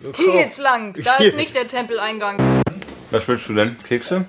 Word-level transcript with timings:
Hier 0.00 0.32
geht's 0.32 0.58
lang. 0.58 0.94
Da 0.94 1.16
ist 1.16 1.36
nicht 1.36 1.54
der 1.54 1.68
Tempeleingang. 1.68 2.62
Was 3.10 3.28
willst 3.28 3.48
du 3.48 3.54
denn? 3.54 3.76
Kekse? 3.82 4.24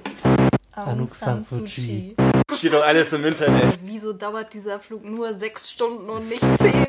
Aung 0.75 1.07
San 1.07 1.43
Suu 1.43 1.63
Kyi. 1.63 2.15
Steht 2.53 2.73
doch 2.73 2.83
alles 2.83 3.13
im 3.13 3.23
Internet. 3.23 3.79
Wieso 3.83 4.11
dauert 4.11 4.53
dieser 4.53 4.81
Flug 4.81 5.05
nur 5.05 5.33
sechs 5.33 5.71
Stunden 5.71 6.09
und 6.09 6.27
nicht 6.27 6.43
zehn? 6.57 6.85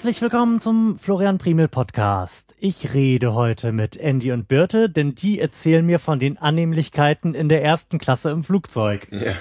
Herzlich 0.00 0.22
willkommen 0.22 0.60
zum 0.60 0.98
Florian 0.98 1.36
Primel 1.36 1.68
Podcast. 1.68 2.54
Ich 2.58 2.94
rede 2.94 3.34
heute 3.34 3.70
mit 3.70 3.98
Andy 3.98 4.32
und 4.32 4.48
Birte, 4.48 4.88
denn 4.88 5.14
die 5.14 5.38
erzählen 5.38 5.84
mir 5.84 5.98
von 5.98 6.18
den 6.18 6.38
Annehmlichkeiten 6.38 7.34
in 7.34 7.50
der 7.50 7.62
ersten 7.62 7.98
Klasse 7.98 8.30
im 8.30 8.42
Flugzeug. 8.42 9.08
Ja, 9.10 9.34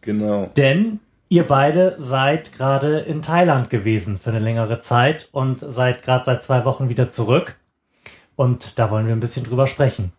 genau. 0.00 0.46
Denn 0.56 1.00
ihr 1.28 1.42
beide 1.42 1.96
seid 1.98 2.52
gerade 2.52 3.00
in 3.00 3.20
Thailand 3.20 3.68
gewesen 3.68 4.20
für 4.20 4.30
eine 4.30 4.38
längere 4.38 4.78
Zeit 4.80 5.28
und 5.32 5.58
seid 5.66 6.04
gerade 6.04 6.24
seit 6.24 6.44
zwei 6.44 6.64
Wochen 6.64 6.88
wieder 6.88 7.10
zurück. 7.10 7.56
Und 8.36 8.78
da 8.78 8.92
wollen 8.92 9.08
wir 9.08 9.12
ein 9.12 9.18
bisschen 9.18 9.42
drüber 9.44 9.66
sprechen. 9.66 10.12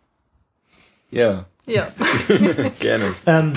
Ja, 1.12 1.46
Ja. 1.66 1.88
gerne. 2.82 3.06
Ähm, 3.26 3.54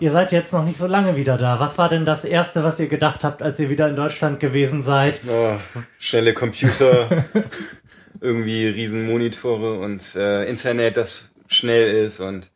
ihr 0.00 0.12
seid 0.12 0.32
jetzt 0.32 0.52
noch 0.52 0.64
nicht 0.64 0.78
so 0.78 0.86
lange 0.86 1.16
wieder 1.16 1.36
da. 1.38 1.58
Was 1.60 1.78
war 1.78 1.88
denn 1.88 2.04
das 2.04 2.24
Erste, 2.24 2.62
was 2.64 2.78
ihr 2.78 2.88
gedacht 2.88 3.24
habt, 3.24 3.42
als 3.42 3.58
ihr 3.58 3.70
wieder 3.70 3.88
in 3.88 3.96
Deutschland 3.96 4.40
gewesen 4.40 4.82
seid? 4.82 5.20
Oh, 5.28 5.56
schnelle 5.98 6.34
Computer, 6.34 7.24
irgendwie 8.20 8.66
riesen 8.66 9.06
Monitore 9.06 9.78
und 9.80 10.14
äh, 10.16 10.44
Internet, 10.48 10.96
das 10.96 11.30
schnell 11.48 11.88
ist 12.06 12.20
und 12.20 12.50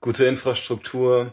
gute 0.00 0.24
Infrastruktur, 0.24 1.32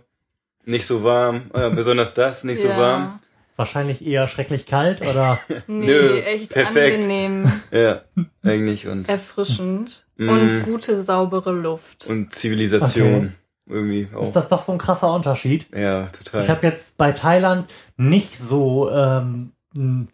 nicht 0.65 0.85
so 0.85 1.03
warm, 1.03 1.43
äh, 1.53 1.69
besonders 1.69 2.13
das, 2.13 2.43
nicht 2.43 2.61
so 2.61 2.67
ja. 2.69 2.77
warm. 2.77 3.19
Wahrscheinlich 3.57 4.05
eher 4.05 4.27
schrecklich 4.27 4.65
kalt 4.65 5.01
oder? 5.07 5.39
Nee, 5.67 5.85
Nö, 5.85 6.19
echt 6.19 6.49
perfekt. 6.49 6.95
angenehm, 6.95 7.49
Ja, 7.71 8.01
eigentlich 8.43 8.87
und, 8.87 9.07
erfrischend 9.09 10.01
Mm. 10.17 10.29
und 10.29 10.63
gute, 10.63 10.95
saubere 11.01 11.51
Luft. 11.51 12.07
und 12.07 12.33
Zivilisation 12.33 13.33
irgendwie 13.67 14.07
auch. 14.13 14.23
Ist 14.23 14.35
das 14.35 14.49
doch 14.49 14.63
so 14.63 14.71
ein 14.71 14.77
krasser 14.77 15.13
Unterschied? 15.13 15.67
ja, 15.75 16.07
total. 16.07 16.43
Ich 16.43 16.49
habe 16.49 16.65
jetzt 16.67 16.97
bei 16.97 17.11
Thailand 17.11 17.69
nicht 17.97 18.37
so 18.37 18.89
ähm, 18.91 19.51
ein 19.75 20.09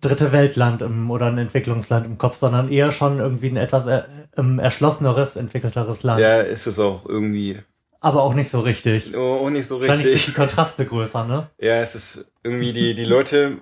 dritte 0.00 0.32
Weltland 0.32 0.82
im, 0.82 1.10
oder 1.10 1.26
ein 1.26 1.38
Entwicklungsland 1.38 2.06
im 2.06 2.18
Kopf, 2.18 2.36
sondern 2.36 2.70
eher 2.70 2.92
schon 2.92 3.18
irgendwie 3.18 3.48
ein 3.48 3.56
etwas 3.56 3.86
er, 3.86 4.06
ähm, 4.36 4.58
erschlosseneres, 4.58 5.36
entwickelteres 5.36 6.02
Land. 6.02 6.20
ja, 6.20 6.40
ist 6.40 6.66
es 6.66 6.78
auch 6.78 7.06
irgendwie 7.06 7.58
Aber 8.00 8.22
auch 8.22 8.34
nicht 8.34 8.50
so 8.50 8.60
richtig. 8.60 9.16
oh, 9.16 9.46
auch 9.46 9.50
nicht 9.50 9.66
so 9.66 9.78
richtig. 9.78 10.26
die 10.26 10.32
Kontraste 10.32 10.84
größer, 10.84 11.24
ne? 11.24 11.48
Ja, 11.58 11.80
es 11.80 11.94
ist 11.94 12.30
irgendwie 12.42 12.72
die, 12.72 12.94
die 12.94 13.04
Leute, 13.04 13.58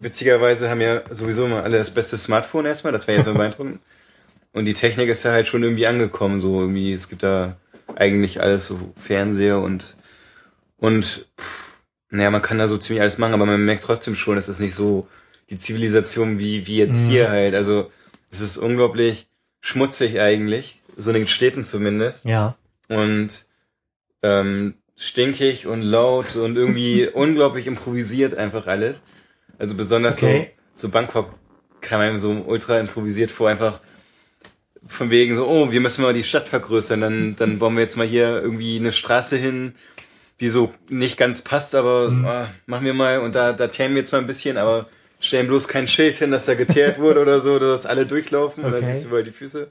witzigerweise 0.00 0.68
haben 0.68 0.80
ja 0.80 1.02
sowieso 1.10 1.46
immer 1.46 1.62
alle 1.62 1.78
das 1.78 1.90
beste 1.90 2.18
Smartphone 2.18 2.66
erstmal, 2.66 2.92
das 2.92 3.06
war 3.06 3.14
jetzt 3.14 3.26
mal 3.26 3.34
beeindruckend. 3.34 3.80
Und 4.52 4.64
die 4.64 4.72
Technik 4.72 5.10
ist 5.10 5.22
ja 5.22 5.32
halt 5.32 5.46
schon 5.46 5.62
irgendwie 5.62 5.86
angekommen, 5.86 6.40
so 6.40 6.60
irgendwie, 6.62 6.92
es 6.92 7.10
gibt 7.10 7.22
da 7.22 7.56
eigentlich 7.94 8.40
alles, 8.42 8.66
so 8.66 8.92
Fernseher 8.96 9.60
und, 9.60 9.96
und, 10.78 11.28
pff, 11.38 11.76
naja, 12.10 12.30
man 12.30 12.42
kann 12.42 12.58
da 12.58 12.68
so 12.68 12.78
ziemlich 12.78 13.00
alles 13.00 13.18
machen, 13.18 13.34
aber 13.34 13.46
man 13.46 13.64
merkt 13.64 13.84
trotzdem 13.84 14.14
schon, 14.14 14.36
es 14.36 14.48
ist 14.48 14.60
nicht 14.60 14.74
so 14.74 15.08
die 15.50 15.56
Zivilisation 15.58 16.38
wie, 16.38 16.66
wie 16.66 16.76
jetzt 16.76 17.02
Mhm. 17.04 17.06
hier 17.08 17.30
halt. 17.30 17.54
Also, 17.54 17.90
es 18.30 18.40
ist 18.40 18.56
unglaublich 18.56 19.28
schmutzig 19.60 20.20
eigentlich, 20.20 20.80
so 20.96 21.10
in 21.10 21.16
den 21.16 21.28
Städten 21.28 21.64
zumindest 21.64 22.24
Ja. 22.24 22.56
und 22.88 23.46
ähm, 24.22 24.74
stinkig 24.96 25.66
und 25.66 25.82
laut 25.82 26.36
und 26.36 26.56
irgendwie 26.56 27.06
unglaublich 27.14 27.66
improvisiert 27.66 28.34
einfach 28.34 28.66
alles. 28.66 29.02
Also 29.58 29.74
besonders 29.76 30.22
Okay. 30.22 30.52
so, 30.74 30.86
so 30.88 30.92
Bangkok 30.92 31.30
kam 31.80 32.00
einem 32.00 32.18
so 32.18 32.30
ultra 32.46 32.78
improvisiert 32.80 33.30
vor, 33.30 33.48
einfach 33.48 33.80
von 34.88 35.10
wegen 35.10 35.34
so, 35.34 35.46
oh, 35.48 35.70
wir 35.72 35.80
müssen 35.80 36.02
mal 36.02 36.12
die 36.14 36.22
Stadt 36.24 36.48
vergrößern, 36.48 37.00
dann, 37.00 37.36
dann 37.36 37.58
bauen 37.58 37.74
wir 37.74 37.82
jetzt 37.82 37.96
mal 37.96 38.06
hier 38.06 38.40
irgendwie 38.42 38.76
eine 38.78 38.92
Straße 38.92 39.36
hin, 39.36 39.74
die 40.40 40.48
so 40.48 40.72
nicht 40.88 41.16
ganz 41.16 41.42
passt, 41.42 41.74
aber 41.74 42.10
Mhm. 42.10 42.24
ah, 42.26 42.48
machen 42.66 42.84
wir 42.84 42.94
mal 42.94 43.20
und 43.20 43.34
da, 43.34 43.52
da 43.52 43.68
teeren 43.68 43.92
wir 43.92 43.98
jetzt 43.98 44.12
mal 44.12 44.18
ein 44.18 44.26
bisschen, 44.26 44.56
aber 44.58 44.86
stellen 45.18 45.46
bloß 45.48 45.66
kein 45.68 45.88
Schild 45.88 46.16
hin, 46.16 46.30
dass 46.30 46.46
da 46.46 46.54
geteert 46.54 46.98
wurde 46.98 47.20
oder 47.20 47.40
so, 47.40 47.58
dass 47.58 47.86
alle 47.86 48.04
durchlaufen 48.06 48.64
oder 48.64 48.76
Okay. 48.78 48.86
siehst 48.92 49.04
du 49.04 49.08
überall 49.08 49.24
die 49.24 49.30
Füße. 49.32 49.68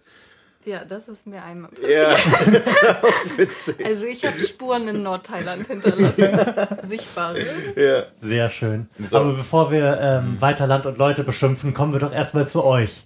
Ja, 0.65 0.83
das 0.83 1.07
ist 1.07 1.27
mir 1.27 1.43
einmal. 1.43 1.69
Ja, 1.87 2.15
das 2.31 2.47
ist 2.47 2.83
auch 3.03 3.37
witzig. 3.37 3.85
Also 3.85 4.05
ich 4.07 4.25
habe 4.25 4.39
Spuren 4.39 4.87
in 4.87 5.03
Nordthailand 5.03 5.67
hinterlassen. 5.67 6.27
Sichtbare. 6.81 7.39
Ja. 7.75 8.05
Sehr 8.27 8.49
schön. 8.49 8.89
So. 8.99 9.17
Aber 9.17 9.33
bevor 9.33 9.71
wir 9.71 9.99
ähm, 10.01 10.41
weiter 10.41 10.65
Land 10.65 10.87
und 10.87 10.97
Leute 10.97 11.23
beschimpfen, 11.23 11.75
kommen 11.75 11.93
wir 11.93 11.99
doch 11.99 12.11
erstmal 12.11 12.49
zu 12.49 12.63
euch. 12.63 13.05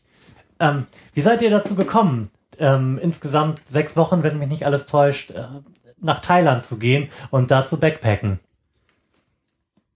Ähm, 0.59 0.85
wie 1.13 1.21
seid 1.21 1.41
ihr 1.41 1.49
dazu 1.49 1.75
gekommen, 1.75 2.29
ähm, 2.57 2.99
insgesamt 3.01 3.61
sechs 3.65 3.95
Wochen, 3.95 4.23
wenn 4.23 4.37
mich 4.39 4.49
nicht 4.49 4.65
alles 4.65 4.85
täuscht, 4.85 5.31
äh, 5.31 5.43
nach 6.01 6.19
Thailand 6.19 6.63
zu 6.65 6.77
gehen 6.77 7.09
und 7.31 7.51
da 7.51 7.65
zu 7.65 7.79
backpacken? 7.79 8.39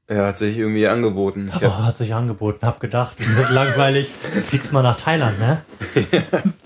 Ja, 0.10 0.28
hat 0.28 0.38
sich 0.38 0.58
irgendwie 0.58 0.88
angeboten. 0.88 1.50
Ich 1.56 1.64
Oh, 1.66 1.74
hat 1.74 1.96
sich 1.96 2.14
angeboten, 2.14 2.66
hab 2.66 2.80
gedacht, 2.82 3.16
das 3.20 3.46
ist 3.46 3.50
langweilig, 3.52 4.12
fliegst 4.50 4.74
mal 4.74 4.84
nach 4.84 4.98
Thailand, 4.98 5.40
ne? 5.40 5.62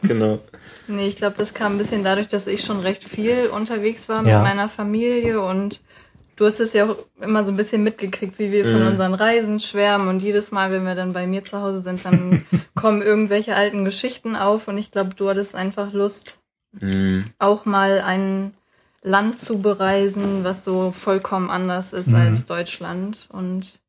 genau. 0.02 0.40
Nee, 0.88 1.08
ich 1.08 1.18
glaube, 1.18 1.36
das 1.38 1.54
kam 1.54 1.74
ein 1.76 1.78
bisschen 1.78 2.04
dadurch, 2.04 2.28
dass 2.28 2.48
ich 2.48 2.64
schon 2.64 2.80
recht 2.80 3.04
viel 3.04 3.48
unterwegs 3.48 4.10
war 4.10 4.22
mit 4.22 4.32
Ja. 4.32 4.42
meiner 4.42 4.70
Familie 4.70 5.42
und 5.42 5.82
du 6.38 6.46
hast 6.46 6.60
es 6.62 6.72
ja 6.74 6.86
auch 6.86 6.96
immer 7.20 7.44
so 7.46 7.52
ein 7.52 7.58
bisschen 7.58 7.84
mitgekriegt, 7.84 8.40
wie 8.40 8.52
wir 8.54 8.64
von 8.66 8.82
Mhm. 8.82 8.88
unseren 8.88 9.14
Reisen 9.14 9.60
schwärmen 9.60 10.08
und 10.08 10.22
jedes 10.24 10.52
Mal, 10.52 10.72
wenn 10.72 10.86
wir 10.86 10.96
dann 10.96 11.12
bei 11.14 11.28
mir 11.28 11.44
zu 11.44 11.62
Hause 11.62 11.82
sind, 11.82 12.06
dann 12.06 12.46
kommen 12.76 13.02
irgendwelche 13.02 13.56
alten 13.56 13.84
Geschichten 13.84 14.36
auf 14.36 14.68
und 14.70 14.78
ich 14.78 14.92
glaube, 14.92 15.14
du 15.16 15.28
hattest 15.30 15.56
einfach 15.56 15.92
Lust, 15.94 16.40
Mhm. 16.80 17.26
auch 17.40 17.66
mal 17.66 18.02
ein 18.02 18.54
Land 19.02 19.40
zu 19.40 19.62
bereisen, 19.62 20.44
was 20.44 20.64
so 20.64 20.92
vollkommen 20.92 21.50
anders 21.50 21.94
ist 21.94 22.10
Mhm. 22.10 22.16
als 22.16 22.46
Deutschland 22.46 23.28
und 23.32 23.80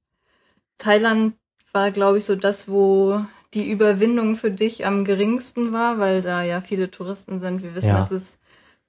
Thailand 0.79 1.35
war, 1.73 1.91
glaube 1.91 2.19
ich, 2.19 2.25
so 2.25 2.37
das, 2.37 2.69
wo 2.69 3.21
die 3.55 3.71
Überwindung 3.71 4.37
für 4.37 4.51
dich 4.51 4.87
am 4.87 5.05
geringsten 5.05 5.73
war, 5.73 5.99
weil 5.99 6.23
da 6.23 6.43
ja 6.43 6.61
viele 6.61 6.91
Touristen 6.91 7.39
sind. 7.39 7.63
Wir 7.63 7.75
wissen, 7.75 7.89
Ja. 7.89 8.01
es 8.01 8.11
ist 8.11 8.39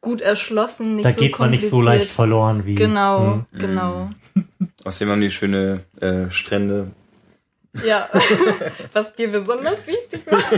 gut 0.02 0.22
erschlossen, 0.22 0.96
nicht 0.96 1.06
da 1.06 1.12
so 1.12 1.22
geht 1.22 1.38
man 1.40 1.50
nicht 1.52 1.64
so 1.70 1.78
kompliziert. 1.78 2.00
leicht 2.00 2.12
verloren 2.12 2.66
wie. 2.66 2.76
Genau, 2.76 3.44
Hm. 3.52 3.60
genau. 3.60 4.10
Außerdem 4.86 5.12
haben 5.12 5.22
die 5.22 5.32
schöne 5.32 5.82
äh, 6.00 6.30
Strände. 6.30 6.92
Ja, 7.86 8.08
was 8.94 9.14
dir 9.16 9.32
besonders 9.32 9.86
wichtig 9.88 10.22
war. 10.30 10.40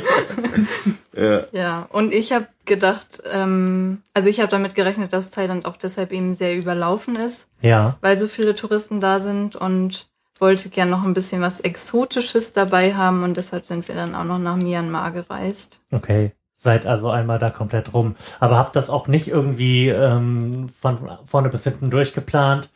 Ja. 1.13 1.41
Ja, 1.51 1.87
und 1.91 2.13
ich 2.13 2.31
habe 2.31 2.47
gedacht, 2.63 3.21
ähm, 3.29 4.01
also 4.13 4.29
ich 4.29 4.39
habe 4.39 4.49
damit 4.49 4.75
gerechnet, 4.75 5.11
dass 5.11 5.29
Thailand 5.29 5.65
auch 5.65 5.75
deshalb 5.75 6.13
eben 6.13 6.33
sehr 6.33 6.55
überlaufen 6.55 7.17
ist, 7.17 7.49
Ja, 7.61 7.97
weil 7.99 8.17
so 8.17 8.27
viele 8.27 8.55
Touristen 8.55 9.01
da 9.01 9.19
sind 9.19 9.57
und 9.57 10.07
wollte 10.39 10.69
gern 10.69 10.89
noch 10.89 11.03
ein 11.03 11.13
bisschen 11.13 11.41
was 11.41 11.59
Exotisches 11.59 12.53
dabei 12.53 12.95
haben 12.95 13.23
und 13.23 13.35
deshalb 13.35 13.65
sind 13.65 13.89
wir 13.89 13.95
dann 13.95 14.15
auch 14.15 14.23
noch 14.23 14.39
nach 14.39 14.55
Myanmar 14.55 15.11
gereist. 15.11 15.81
okay. 15.91 16.31
Seid 16.63 16.85
also 16.85 17.09
einmal 17.09 17.39
da 17.39 17.49
komplett 17.49 17.91
rum. 17.93 18.15
Aber 18.39 18.57
habt 18.57 18.75
das 18.75 18.91
auch 18.91 19.07
nicht 19.07 19.27
irgendwie 19.27 19.89
ähm, 19.89 20.69
von 20.79 21.09
vorne 21.25 21.49
bis 21.49 21.63
hinten 21.63 21.89
durchgeplant, 21.89 22.69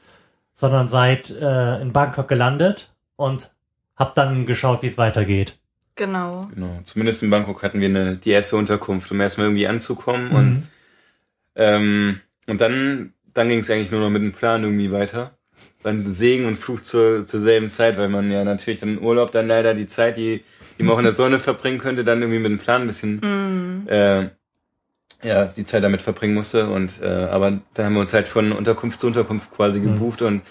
sondern 0.56 0.88
seid 0.90 1.29
äh, 1.29 1.81
in 1.81 1.94
Bangkok 1.94 2.28
gelandet 2.28 2.91
und 3.16 3.51
habt 3.95 4.18
dann 4.18 4.47
geschaut, 4.47 4.81
wie 4.81 4.88
es 4.88 4.97
weitergeht. 4.97 5.59
Genau. 5.95 6.48
Genau. 6.54 6.80
Zumindest 6.83 7.21
in 7.21 7.30
Bangkok 7.30 7.62
hatten 7.62 7.80
wir 7.80 7.88
eine, 7.89 8.15
die 8.18 8.31
erste 8.31 8.56
Unterkunft, 8.57 9.12
um 9.12 9.21
erstmal 9.21 9.48
irgendwie 9.48 9.68
anzukommen. 9.68 10.31
Und, 10.31 10.50
Mhm. 10.54 10.63
ähm, 11.56 12.21
und 12.48 12.62
dann, 12.62 13.13
dann 13.33 13.48
ging 13.50 13.59
es 13.59 13.69
eigentlich 13.69 13.92
nur 13.92 14.01
noch 14.01 14.09
mit 14.09 14.21
dem 14.24 14.33
Plan 14.33 14.63
irgendwie 14.63 14.92
weiter. 14.92 15.31
Dann 15.83 16.07
Segen 16.07 16.48
und 16.48 16.57
Fluch 16.57 16.81
zur, 16.81 17.25
zur 17.25 17.39
selben 17.39 17.69
Zeit, 17.69 17.98
weil 17.98 18.09
man 18.09 18.31
ja 18.31 18.44
natürlich 18.44 18.80
dann 18.80 18.98
im 18.98 19.04
Urlaub 19.06 19.31
dann 19.31 19.48
leider 19.48 19.75
die 19.75 19.88
Zeit, 19.88 20.18
die, 20.18 20.44
die 20.77 20.83
man 20.83 20.95
auch 20.95 21.00
in 21.00 21.06
der 21.06 21.13
Sonne 21.13 21.39
verbringen 21.39 21.77
könnte, 21.80 22.04
dann 22.04 22.22
irgendwie 22.22 22.39
mit 22.39 22.51
dem 22.51 22.60
Plan 22.60 22.81
ein 22.81 22.88
bisschen 22.88 23.22
Mm, 23.22 23.88
äh, 23.88 24.30
ja, 25.24 25.45
die 25.45 25.66
Zeit 25.66 25.83
damit 25.83 26.01
verbringen 26.01 26.33
musste. 26.33 26.68
Und 26.69 27.01
äh, 27.01 27.06
aber 27.07 27.60
dann 27.74 27.86
haben 27.86 27.94
wir 27.94 28.00
uns 28.01 28.13
halt 28.13 28.27
von 28.27 28.51
Unterkunft 28.51 29.00
zu 29.00 29.07
Unterkunft 29.07 29.51
quasi 29.51 29.80
Mhm. 29.80 29.94
gebucht 29.95 30.22
und 30.22 30.42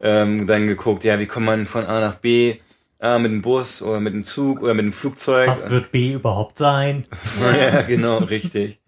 ähm, 0.00 0.46
dann 0.46 0.66
geguckt, 0.66 1.04
ja, 1.04 1.18
wie 1.18 1.26
kommt 1.26 1.46
man 1.46 1.66
von 1.66 1.84
A 1.86 2.00
nach 2.00 2.16
B, 2.16 2.56
ah, 2.98 3.18
mit 3.18 3.32
dem 3.32 3.42
Bus 3.42 3.82
oder 3.82 4.00
mit 4.00 4.14
dem 4.14 4.24
Zug 4.24 4.60
oder 4.62 4.74
mit 4.74 4.84
dem 4.84 4.92
Flugzeug. 4.92 5.48
Was 5.48 5.70
wird 5.70 5.92
B 5.92 6.12
überhaupt 6.12 6.58
sein? 6.58 7.04
ja, 7.40 7.82
genau, 7.82 8.18
richtig. 8.18 8.80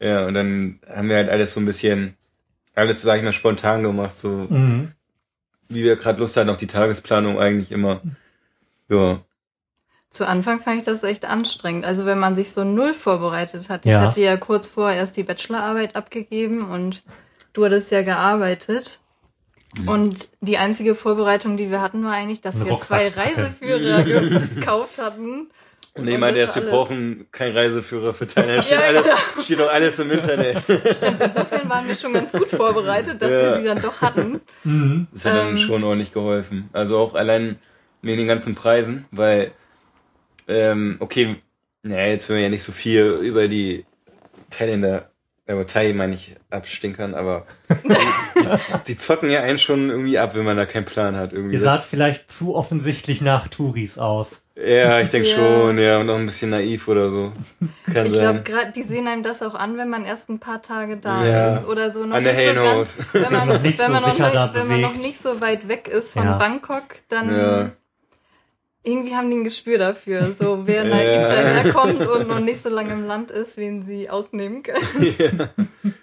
Ja, 0.00 0.26
und 0.26 0.34
dann 0.34 0.80
haben 0.88 1.08
wir 1.08 1.16
halt 1.16 1.28
alles 1.28 1.52
so 1.52 1.60
ein 1.60 1.66
bisschen, 1.66 2.14
alles, 2.74 3.02
sag 3.02 3.18
ich 3.18 3.24
mal, 3.24 3.32
spontan 3.32 3.82
gemacht, 3.82 4.16
so 4.16 4.28
Mhm. 4.28 4.92
wie 5.68 5.84
wir 5.84 5.96
gerade 5.96 6.18
Lust 6.20 6.36
hatten 6.36 6.48
auf 6.50 6.56
die 6.56 6.66
Tagesplanung 6.66 7.38
eigentlich 7.38 7.72
immer. 7.72 8.00
Ja, 8.88 9.20
Zu 10.10 10.26
Anfang 10.26 10.60
fand 10.60 10.78
ich 10.78 10.84
das 10.84 11.02
echt 11.02 11.24
anstrengend. 11.26 11.84
Also 11.84 12.06
wenn 12.06 12.18
man 12.18 12.34
sich 12.34 12.52
so 12.52 12.64
null 12.64 12.94
vorbereitet 12.94 13.68
hat. 13.68 13.84
Ja. 13.84 14.00
Ich 14.02 14.06
hatte 14.08 14.20
ja 14.22 14.36
kurz 14.36 14.68
vorher 14.68 14.96
erst 14.96 15.16
die 15.16 15.22
Bachelorarbeit 15.22 15.96
abgegeben 15.96 16.70
und 16.70 17.02
du 17.52 17.64
hattest 17.64 17.90
ja 17.90 18.02
gearbeitet. 18.02 19.00
Und 19.86 20.28
die 20.40 20.56
einzige 20.56 20.94
Vorbereitung, 20.94 21.58
die 21.58 21.70
wir 21.70 21.82
hatten, 21.82 22.02
war 22.02 22.12
eigentlich, 22.12 22.40
dass 22.40 22.64
wir 22.64 22.78
zwei. 22.78 23.08
Reiseführer 23.08 24.02
gekauft 24.54 24.98
hatten. 24.98 25.48
Und 25.94 26.08
ich 26.08 26.16
meinte 26.16 26.40
das 26.40 26.50
erst, 26.56 26.64
wir 26.64 26.70
brauchen 26.70 27.26
keinen 27.32 27.54
Reiseführer 27.56 28.14
für 28.14 28.26
Thailand. 28.26 28.64
Steht, 28.64 28.78
Ja, 28.78 28.86
alles, 28.86 29.04
genau. 29.04 29.42
steht 29.42 29.60
doch 29.60 29.68
alles 29.70 29.98
im 29.98 30.10
Internet. 30.10 30.58
Stimmt, 30.60 31.20
insofern 31.22 31.68
waren 31.68 31.86
wir 31.88 31.94
schon 31.96 32.12
ganz 32.14 32.32
gut 32.32 32.48
vorbereitet, 32.48 33.20
dass 33.20 33.30
Ja. 33.30 33.42
wir 33.42 33.58
sie 33.58 33.64
dann 33.64 33.82
doch 33.82 34.00
hatten. 34.00 34.40
Mhm. 34.64 35.06
Das 35.12 35.26
hat 35.26 35.34
dann 35.34 35.48
Ähm. 35.50 35.58
schon 35.58 35.84
ordentlich 35.84 36.12
geholfen. 36.12 36.70
Also 36.72 36.98
auch 36.98 37.14
allein 37.14 37.58
wegen 38.00 38.18
den 38.18 38.28
ganzen 38.28 38.54
Preisen, 38.54 39.04
weil, 39.10 39.50
ähm, 40.48 40.96
okay, 41.00 41.36
naja, 41.82 42.06
jetzt 42.08 42.28
will 42.28 42.36
man 42.36 42.42
ja 42.44 42.48
nicht 42.50 42.64
so 42.64 42.72
viel 42.72 43.04
über 43.22 43.46
die 43.48 43.84
Thailänder, 44.50 45.10
aber 45.48 45.66
Thai 45.66 45.92
meine 45.94 46.14
ich 46.14 46.34
abstinkern, 46.50 47.14
aber 47.14 47.46
die 48.86 48.96
zocken 48.96 49.30
ja 49.30 49.42
einen 49.42 49.58
schon 49.58 49.88
irgendwie 49.90 50.18
ab, 50.18 50.34
wenn 50.34 50.44
man 50.44 50.56
da 50.56 50.66
keinen 50.66 50.84
Plan 50.84 51.16
hat. 51.16 51.32
Irgendwie 51.32 51.54
Ihr 51.54 51.60
saht 51.60 51.84
vielleicht 51.84 52.30
zu 52.30 52.54
offensichtlich 52.54 53.20
nach 53.20 53.48
Touris 53.48 53.98
aus. 53.98 54.42
ja, 54.56 55.00
ich 55.00 55.08
denke 55.10 55.28
Ja. 55.28 55.34
schon, 55.36 55.78
ja, 55.78 55.98
und 56.00 56.10
auch 56.10 56.16
ein 56.18 56.26
bisschen 56.26 56.50
naiv 56.50 56.88
oder 56.88 57.08
so. 57.10 57.32
Kann 57.92 58.06
Ich 58.06 58.12
glaube, 58.12 58.40
gerade 58.42 58.72
die 58.72 58.82
sehen 58.82 59.06
einem 59.06 59.22
das 59.22 59.42
auch 59.42 59.54
an, 59.54 59.78
wenn 59.78 59.88
man 59.88 60.04
erst 60.04 60.28
ein 60.28 60.38
paar 60.38 60.60
Tage 60.62 60.96
da 60.98 61.24
Ja. 61.26 61.56
ist 61.56 61.66
oder 61.66 61.90
so 61.92 62.04
noch 62.04 62.16
An 62.16 62.24
der 62.24 62.34
nicht 62.34 62.42
so 62.46 62.54
Hellnote. 62.54 62.90
ganz, 62.98 63.12
wenn 63.12 63.32
man, 63.32 63.48
Noch 63.48 63.60
nicht 63.62 63.78
wenn 63.78 63.86
so 63.86 63.92
noch 64.00 64.06
nicht, 64.18 64.54
wenn 64.54 64.68
man 64.68 64.80
noch 64.80 64.94
nicht 64.96 65.22
so 65.22 65.40
weit 65.40 65.68
weg 65.68 65.88
ist 65.88 66.10
von 66.10 66.24
Ja. 66.24 66.36
Bangkok, 66.38 66.84
dann 67.08 67.30
Ja. 67.34 67.70
Irgendwie 68.90 69.14
haben 69.14 69.30
die 69.30 69.36
ein 69.36 69.44
Gespür 69.44 69.78
dafür, 69.78 70.34
so 70.38 70.62
wer 70.66 70.84
naiv 70.84 71.06
Ja. 71.12 71.28
daherkommt 71.28 72.06
und 72.06 72.28
noch 72.28 72.40
nicht 72.40 72.60
so 72.60 72.68
lange 72.68 72.92
im 72.92 73.06
Land 73.06 73.30
ist, 73.30 73.56
wen 73.56 73.82
sie 73.82 74.08
ausnehmen 74.10 74.62
können. 74.62 75.14
ja. 75.18 75.30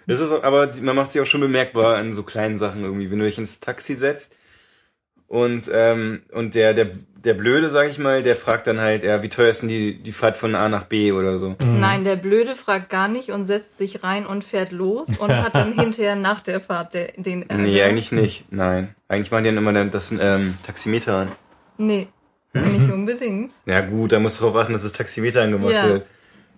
Das 0.06 0.20
ist 0.20 0.30
auch, 0.30 0.42
aber 0.44 0.70
man 0.82 0.96
macht 0.96 1.12
sich 1.12 1.20
auch 1.20 1.26
schon 1.26 1.40
bemerkbar 1.40 1.96
an 1.96 2.12
so 2.12 2.22
kleinen 2.22 2.56
Sachen 2.56 2.84
irgendwie, 2.84 3.10
wenn 3.10 3.18
du 3.18 3.24
dich 3.24 3.38
ins 3.38 3.60
Taxi 3.60 3.94
setzt 3.94 4.34
und 5.28 5.68
ähm, 5.74 6.22
und 6.32 6.54
der 6.54 6.72
der 6.74 6.90
der 7.16 7.34
Blöde, 7.34 7.68
sag 7.70 7.90
ich 7.90 7.98
mal, 7.98 8.22
der 8.22 8.36
fragt 8.36 8.68
dann 8.68 8.80
halt, 8.80 9.02
ja, 9.02 9.20
wie 9.24 9.28
teuer 9.28 9.48
ist 9.50 9.62
denn 9.62 9.68
die 9.68 10.00
die 10.00 10.12
Fahrt 10.12 10.36
von 10.36 10.54
A 10.54 10.68
nach 10.68 10.84
B 10.84 11.10
oder 11.10 11.38
so. 11.38 11.56
Mhm. 11.60 11.80
Nein, 11.80 12.04
der 12.04 12.14
Blöde 12.14 12.54
fragt 12.54 12.88
gar 12.88 13.08
nicht 13.08 13.30
und 13.30 13.46
setzt 13.46 13.76
sich 13.78 14.04
rein 14.04 14.24
und 14.26 14.44
fährt 14.44 14.70
los 14.70 15.08
und 15.18 15.32
hat 15.32 15.56
dann 15.56 15.72
hinterher 15.78 16.14
nach 16.14 16.40
der 16.42 16.60
Fahrt 16.60 16.94
den 16.94 17.48
Ärger. 17.50 17.62
Nee, 17.62 17.82
eigentlich 17.82 18.12
nicht. 18.12 18.52
Nein, 18.52 18.94
eigentlich 19.08 19.32
machen 19.32 19.42
die 19.42 19.50
dann 19.50 19.58
immer 19.58 19.72
dann 19.72 19.90
das 19.90 20.12
ähm, 20.12 20.54
Taximeter 20.64 21.16
an. 21.16 21.32
Nee, 21.78 22.06
nicht 22.64 22.90
unbedingt. 22.92 23.52
Ja 23.66 23.80
gut, 23.80 24.12
da 24.12 24.18
musst 24.18 24.38
du 24.40 24.44
darauf 24.44 24.62
achten, 24.62 24.72
dass 24.72 24.82
das 24.82 24.92
Taximeter 24.92 25.42
angemacht 25.42 25.72
Ja. 25.72 25.82
wird. 25.84 26.06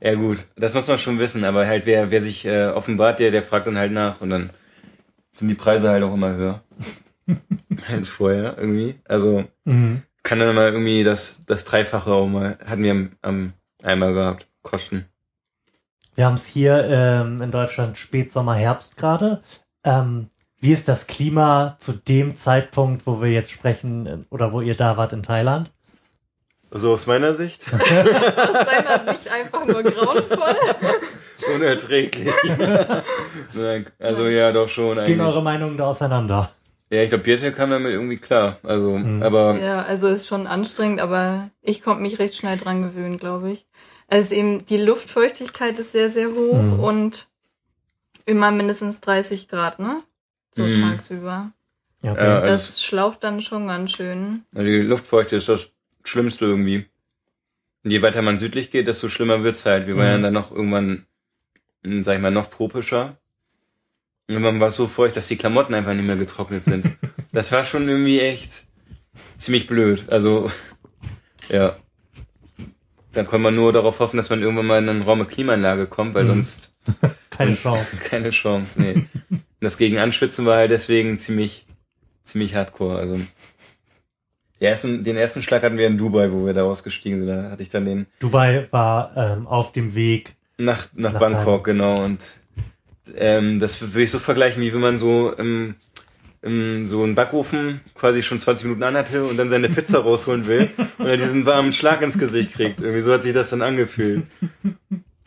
Ja 0.00 0.14
gut, 0.14 0.38
das 0.56 0.74
muss 0.74 0.86
man 0.86 0.98
schon 0.98 1.18
wissen, 1.18 1.44
aber 1.44 1.66
halt 1.66 1.84
wer 1.84 2.10
wer 2.12 2.20
sich 2.20 2.44
äh, 2.44 2.66
offenbart, 2.68 3.18
der 3.18 3.30
der 3.32 3.42
fragt 3.42 3.66
dann 3.66 3.76
halt 3.78 3.90
nach 3.92 4.20
und 4.20 4.30
dann 4.30 4.50
sind 5.34 5.48
die 5.48 5.54
Preise 5.54 5.88
halt 5.90 6.02
auch 6.04 6.14
immer 6.14 6.34
höher 6.34 6.62
als 7.88 8.08
vorher 8.08 8.56
irgendwie. 8.58 8.94
Also 9.06 9.44
Mhm. 9.64 10.02
kann 10.22 10.38
dann 10.38 10.54
mal 10.54 10.68
irgendwie 10.72 11.02
das, 11.04 11.40
das 11.46 11.64
Dreifache 11.64 12.10
auch 12.12 12.26
mal, 12.28 12.58
hatten 12.66 12.82
wir 12.82 12.90
am, 12.92 13.10
am 13.22 13.52
einmal 13.82 14.12
gehabt, 14.14 14.46
kosten. 14.62 15.06
Wir 16.14 16.26
haben 16.26 16.34
es 16.34 16.46
hier 16.46 16.84
ähm, 16.88 17.42
in 17.42 17.50
Deutschland 17.50 17.96
Spätsommer, 17.98 18.54
Herbst 18.54 18.96
gerade. 18.96 19.42
Ähm, 19.84 20.30
wie 20.60 20.72
ist 20.72 20.88
das 20.88 21.06
Klima 21.06 21.76
zu 21.78 21.92
dem 21.92 22.34
Zeitpunkt, 22.36 23.06
wo 23.06 23.20
wir 23.22 23.30
jetzt 23.30 23.50
sprechen 23.52 24.06
äh, 24.06 24.18
oder 24.30 24.52
wo 24.52 24.60
ihr 24.60 24.74
da 24.74 24.96
wart 24.96 25.12
in 25.12 25.22
Thailand? 25.22 25.70
Also 26.70 26.92
aus 26.92 27.06
meiner 27.06 27.32
Sicht 27.34 27.64
Aus 27.72 27.78
deiner 27.80 29.12
Sicht 29.12 29.30
einfach 29.32 29.64
nur 29.64 29.82
grauenvoll. 29.82 30.56
unerträglich. 31.54 32.32
Nein, 33.54 33.86
also 33.98 34.26
ja, 34.28 34.52
doch 34.52 34.68
schon 34.68 34.96
Gehen 34.96 34.98
eigentlich. 34.98 35.20
eure 35.20 35.42
Meinungen 35.42 35.76
da 35.78 35.86
auseinander? 35.86 36.50
Ja, 36.90 37.02
ich 37.02 37.08
glaube, 37.10 37.24
Biertel 37.24 37.52
kam 37.52 37.70
damit 37.70 37.92
irgendwie 37.92 38.16
klar. 38.16 38.58
Also, 38.62 38.92
Mhm. 38.98 39.22
aber 39.22 39.58
Ja, 39.58 39.82
also 39.82 40.08
ist 40.08 40.26
schon 40.26 40.46
anstrengend, 40.46 41.00
aber 41.00 41.50
ich 41.62 41.82
konnte 41.82 42.02
mich 42.02 42.18
recht 42.18 42.34
schnell 42.34 42.56
dran 42.58 42.82
gewöhnen, 42.82 43.18
glaube 43.18 43.50
ich. 43.52 43.66
Also 44.08 44.34
eben 44.34 44.64
die 44.66 44.78
Luftfeuchtigkeit 44.78 45.78
ist 45.78 45.92
sehr, 45.92 46.08
sehr 46.08 46.28
hoch 46.28 46.60
Mhm. 46.62 46.80
und 46.80 47.28
immer 48.26 48.50
mindestens 48.50 49.00
30 49.00 49.48
Grad, 49.48 49.78
ne? 49.78 50.02
So 50.52 50.62
Mhm. 50.64 50.80
tagsüber. 50.82 51.52
Ja, 52.02 52.14
Ja, 52.14 52.38
also- 52.40 52.46
Das 52.46 52.82
schlaucht 52.82 53.22
dann 53.24 53.40
schon 53.40 53.68
ganz 53.68 53.92
schön. 53.92 54.44
die 54.52 54.80
Luftfeuchte 54.80 55.36
ist 55.36 55.48
das 55.48 55.68
Schlimmste 56.08 56.44
irgendwie. 56.46 56.86
Und 57.84 57.90
je 57.90 58.02
weiter 58.02 58.22
man 58.22 58.38
südlich 58.38 58.70
geht, 58.70 58.86
desto 58.88 59.08
schlimmer 59.08 59.42
wird's 59.44 59.64
halt. 59.66 59.86
Wir 59.86 59.96
waren 59.96 60.06
Mhm. 60.06 60.12
ja 60.12 60.18
dann 60.22 60.34
noch 60.34 60.50
irgendwann, 60.50 61.06
hm, 61.84 62.02
sag 62.02 62.16
ich 62.16 62.20
mal, 62.20 62.30
noch 62.30 62.46
tropischer. 62.46 63.18
Und 64.26 64.34
irgendwann 64.34 64.60
war 64.60 64.68
es 64.68 64.76
so 64.76 64.86
feucht, 64.88 65.16
dass 65.16 65.28
die 65.28 65.36
Klamotten 65.36 65.74
einfach 65.74 65.94
nicht 65.94 66.04
mehr 66.06 66.16
getrocknet 66.16 66.64
sind. 66.64 66.86
das 67.32 67.52
war 67.52 67.64
schon 67.64 67.88
irgendwie 67.88 68.20
echt 68.20 68.64
ziemlich 69.38 69.66
blöd. 69.66 70.06
Also, 70.10 70.50
ja. 71.48 71.76
Dann 73.12 73.26
kann 73.26 73.40
man 73.40 73.54
nur 73.54 73.72
darauf 73.72 74.00
hoffen, 74.00 74.18
dass 74.18 74.28
man 74.28 74.42
irgendwann 74.42 74.66
mal 74.66 74.82
in 74.82 74.88
einen 74.88 75.02
Raum 75.02 75.20
mit 75.20 75.30
Klimaanlage 75.30 75.86
kommt, 75.86 76.14
weil 76.14 76.24
Mhm. 76.24 76.28
sonst 76.28 76.76
keine 77.30 77.56
sonst- 77.56 77.62
Chance. 77.90 77.96
keine 78.04 78.30
Chance, 78.30 78.82
nee. 78.82 79.06
Und 79.30 79.42
das 79.60 79.78
gegen 79.78 79.98
Anschwitzen 79.98 80.44
war 80.46 80.58
halt 80.58 80.70
deswegen 80.70 81.16
ziemlich, 81.16 81.66
ziemlich 82.22 82.54
hardcore. 82.54 82.98
Also 82.98 83.18
ersten, 84.66 85.04
den 85.04 85.16
ersten 85.16 85.42
Schlag 85.42 85.62
hatten 85.62 85.78
wir 85.78 85.86
in 85.86 85.98
Dubai, 85.98 86.32
wo 86.32 86.44
wir 86.46 86.54
da 86.54 86.64
ausgestiegen 86.64 87.24
sind. 87.24 87.28
Da 87.28 87.50
hatte 87.50 87.62
ich 87.62 87.70
dann 87.70 87.84
den 87.84 88.06
Dubai 88.18 88.66
war 88.70 89.12
ähm, 89.16 89.46
auf 89.46 89.72
dem 89.72 89.94
Weg. 89.94 90.34
nach, 90.56 90.88
nach, 90.94 91.12
Nach 91.12 91.20
Bangkok, 91.20 91.64
genau. 91.64 92.02
Und 92.02 92.40
ähm, 93.16 93.58
das 93.58 93.80
würde 93.80 94.02
ich 94.02 94.10
so 94.10 94.18
vergleichen, 94.18 94.62
wie 94.62 94.72
wenn 94.72 94.80
man 94.80 94.98
so 94.98 95.32
im, 95.32 95.76
im, 96.42 96.86
so 96.86 97.02
einen 97.02 97.14
Backofen 97.14 97.80
quasi 97.94 98.22
schon 98.22 98.38
20 98.38 98.64
Minuten 98.64 98.82
anhatte 98.82 99.24
und 99.24 99.36
dann 99.36 99.50
seine 99.50 99.68
Pizza 99.68 99.98
rausholen 100.04 100.46
will 100.46 100.70
und 100.98 101.06
er 101.06 101.16
diesen 101.16 101.46
warmen 101.46 101.72
Schlag 101.72 102.02
ins 102.02 102.18
Gesicht 102.18 102.52
kriegt. 102.52 102.80
Irgendwie 102.80 103.00
so 103.00 103.12
hat 103.12 103.22
sich 103.22 103.34
das 103.34 103.50
dann 103.50 103.62
angefühlt. 103.62 104.24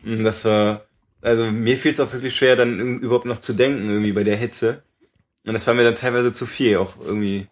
Und 0.04 0.24
das 0.24 0.44
war, 0.44 0.82
also 1.20 1.44
mir 1.46 1.76
fiel 1.76 1.92
es 1.92 2.00
auch 2.00 2.12
wirklich 2.12 2.36
schwer, 2.36 2.56
dann 2.56 2.98
überhaupt 2.98 3.26
noch 3.26 3.38
zu 3.38 3.52
denken, 3.52 3.88
irgendwie 3.88 4.12
bei 4.12 4.24
der 4.24 4.36
Hitze. 4.36 4.82
Und 5.44 5.54
das 5.54 5.66
war 5.66 5.74
mir 5.74 5.84
dann 5.84 5.94
teilweise 5.94 6.32
zu 6.32 6.46
viel, 6.46 6.76
auch 6.76 6.94
irgendwie, 7.04 7.46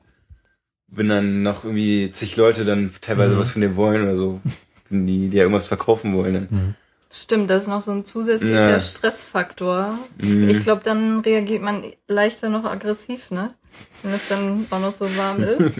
wenn 0.91 1.09
dann 1.09 1.43
noch 1.43 1.65
irgendwie 1.65 2.11
zig 2.11 2.37
Leute 2.37 2.65
dann 2.65 2.93
teilweise 3.01 3.35
Mhm. 3.35 3.39
was 3.39 3.51
von 3.51 3.63
dir 3.63 3.77
wollen 3.77 4.03
oder 4.03 4.17
so, 4.17 4.41
wenn 4.89 5.07
die 5.07 5.29
dir 5.29 5.43
irgendwas 5.43 5.67
verkaufen 5.67 6.15
wollen. 6.15 6.35
Dann. 6.51 6.75
Stimmt, 7.13 7.51
das 7.51 7.63
ist 7.63 7.69
noch 7.69 7.81
so 7.81 7.91
ein 7.93 8.05
zusätzlicher 8.05 8.71
Ja. 8.71 8.81
Stressfaktor. 8.81 9.99
Mhm. 10.19 10.49
Ich 10.49 10.61
glaube, 10.61 10.83
dann 10.85 11.21
reagiert 11.21 11.63
man 11.63 11.83
leichter 12.09 12.49
noch 12.49 12.65
aggressiv, 12.65 13.31
ne? 13.31 13.55
Wenn 14.03 14.13
es 14.13 14.29
dann 14.29 14.67
auch 14.71 14.81
noch 14.81 14.95
so 14.95 15.07
warm 15.17 15.43
ist. 15.43 15.77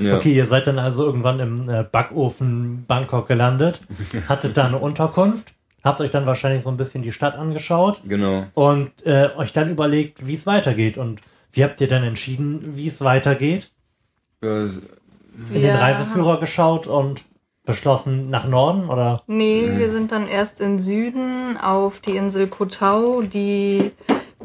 ja. 0.00 0.16
Okay, 0.16 0.32
ihr 0.34 0.46
seid 0.46 0.66
dann 0.66 0.78
also 0.78 1.04
irgendwann 1.04 1.40
im 1.40 1.68
äh, 1.68 1.82
Backofen 1.82 2.84
Bangkok 2.86 3.26
gelandet, 3.28 3.80
hattet 4.28 4.56
da 4.56 4.66
eine 4.66 4.78
Unterkunft, 4.78 5.52
habt 5.82 6.00
euch 6.00 6.10
dann 6.10 6.26
wahrscheinlich 6.26 6.62
so 6.64 6.70
ein 6.70 6.76
bisschen 6.76 7.02
die 7.02 7.12
Stadt 7.12 7.34
angeschaut 7.36 8.00
Genau. 8.06 8.46
und 8.54 8.90
äh, 9.06 9.30
euch 9.36 9.52
dann 9.52 9.70
überlegt, 9.70 10.26
wie 10.26 10.34
es 10.34 10.46
weitergeht. 10.46 10.98
Und 10.98 11.20
wie 11.52 11.64
habt 11.64 11.80
ihr 11.80 11.88
dann 11.88 12.04
entschieden, 12.04 12.76
wie 12.76 12.88
es 12.88 13.00
weitergeht? 13.00 13.70
S- 14.40 14.82
In 15.52 15.62
den 15.62 15.76
Reiseführer 15.76 16.40
geschaut 16.40 16.86
und 16.86 17.24
beschlossen 17.64 18.30
nach 18.30 18.46
Norden 18.48 18.88
oder? 18.88 19.22
Nee, 19.26 19.66
Mhm. 19.68 19.78
wir 19.78 19.92
sind 19.92 20.12
dann 20.12 20.26
erst 20.26 20.60
in 20.60 20.78
Süden 20.78 21.56
auf 21.58 22.00
die 22.00 22.16
Insel 22.16 22.46
Koh 22.48 22.64
Tao, 22.66 23.22
die 23.22 23.90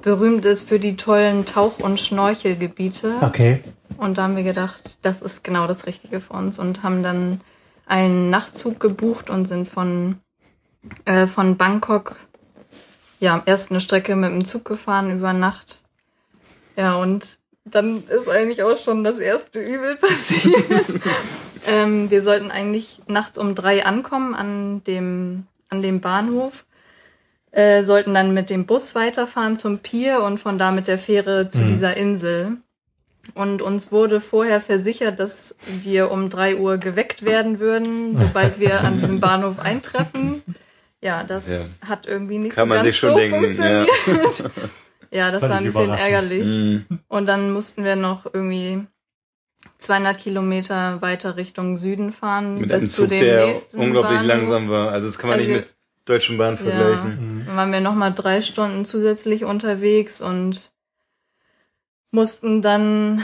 berühmt 0.01 0.43
ist 0.45 0.67
für 0.67 0.79
die 0.79 0.98
tollen 0.98 1.45
Tauch- 1.45 1.79
und 1.79 2.00
Schnorchelgebiete. 2.00 3.15
Okay. 3.22 3.63
Und 3.98 4.17
da 4.17 4.24
haben 4.24 4.36
wir 4.36 4.43
gedacht, 4.43 4.98
das 5.03 5.22
ist 5.22 5.43
genau 5.43 5.67
das 5.67 5.86
Richtige 5.88 6.19
für 6.19 6.33
uns 6.33 6.60
und 6.60 6.83
haben 6.83 7.03
dann 7.03 7.39
einen 7.86 8.29
Nachtzug 8.29 8.79
gebucht 8.79 9.29
und 9.29 9.45
sind 9.45 9.67
von, 9.69 10.17
äh, 11.05 11.27
von 11.27 11.55
Bangkok, 11.57 12.15
ja, 13.19 13.41
erst 13.45 13.72
eine 13.72 13.79
Strecke 13.79 14.15
mit 14.17 14.31
dem 14.31 14.43
Zug 14.43 14.65
gefahren 14.65 15.12
über 15.12 15.31
Nacht. 15.31 15.83
Ja, 16.75 16.96
und 16.96 17.38
dann 17.65 18.03
ist 18.08 18.27
eigentlich 18.30 18.63
auch 18.63 18.77
schon 18.77 19.03
das 19.03 19.20
erste 19.20 19.62
Übel 19.62 19.96
passiert. 20.01 21.00
ähm, 21.68 22.10
wir 22.10 22.22
sollten 22.24 22.51
eigentlich 22.51 23.01
nachts 23.08 23.38
um 23.38 23.56
drei 23.56 23.86
ankommen 23.86 24.36
an 24.36 24.84
dem, 24.86 25.48
an 25.70 25.82
dem 25.82 26.01
Bahnhof, 26.01 26.65
äh, 27.51 27.84
sollten 27.84 28.13
dann 28.13 28.34
mit 28.34 28.50
dem 28.50 28.65
Bus 28.65 28.96
weiterfahren 28.96 29.56
zum 29.56 29.80
Pier 29.80 30.22
und 30.22 30.39
von 30.39 30.58
da 30.58 30.72
mit 30.72 30.88
der 30.88 30.98
Fähre 30.98 31.48
zu 31.50 31.60
Mhm. 31.60 31.68
dieser 31.68 31.96
Insel. 31.96 32.58
Und 33.36 33.62
uns 33.62 33.92
wurde 33.92 34.20
vorher 34.20 34.60
versichert, 34.60 35.18
dass 35.20 35.56
wir 35.65 36.12
um 36.12 36.30
drei 36.30 36.58
Uhr 36.58 36.77
geweckt 36.77 37.24
werden 37.24 37.60
würden, 37.60 38.18
sobald 38.18 38.60
wir 38.60 38.82
an 38.84 39.00
diesem 39.00 39.20
Bahnhof 39.22 39.60
eintreffen. 39.60 40.44
Ja, 41.00 41.24
das 41.24 41.48
Ja. 41.48 41.65
hat 41.88 42.06
irgendwie 42.06 42.39
nicht 42.39 42.56
Kann 42.56 42.65
so 42.68 42.70
man 42.70 42.77
ganz 42.80 42.86
sich 42.88 42.98
schon 42.98 43.12
so 43.13 43.15
denken, 43.20 43.39
funktioniert. 43.56 44.39
Ja, 44.39 44.50
das 45.32 45.43
war 45.43 45.58
ein 45.58 45.63
bisschen 45.63 45.91
ärgerlich. 45.91 46.46
Mhm. 46.48 46.86
Und 47.08 47.25
dann 47.27 47.51
mussten 47.51 47.84
wir 47.84 47.96
noch 47.96 48.25
irgendwie 48.34 48.86
200 49.77 50.17
Kilometer 50.17 51.01
weiter 51.01 51.38
Richtung 51.38 51.77
Süden 51.77 52.12
fahren 52.12 52.58
Mit 52.60 52.70
bis 52.70 52.79
einem 52.82 52.89
zu 52.89 53.01
Zug, 53.03 53.10
dem 53.10 53.20
der 53.20 53.46
nächsten 53.48 53.79
unglaublich 53.79 54.17
Bahnhof. 54.20 54.27
langsam 54.27 54.70
war. 54.70 54.91
Also 54.91 55.08
das 55.08 55.17
kann 55.20 55.29
man 55.29 55.39
Also- 55.39 55.51
nicht 55.51 55.60
mit 55.62 55.75
Deutschen 56.05 56.38
Bahn 56.38 56.58
vergleichen. 56.58 57.38
Mhm. 57.41 57.46
Dann 57.46 57.55
waren 57.55 57.72
wir 57.72 57.79
nochmal 57.79 58.12
drei 58.13 58.41
Stunden 58.41 58.84
zusätzlich 58.86 59.46
unterwegs 59.46 60.20
und 60.20 60.72
mussten 62.12 62.62
dann, 62.62 63.24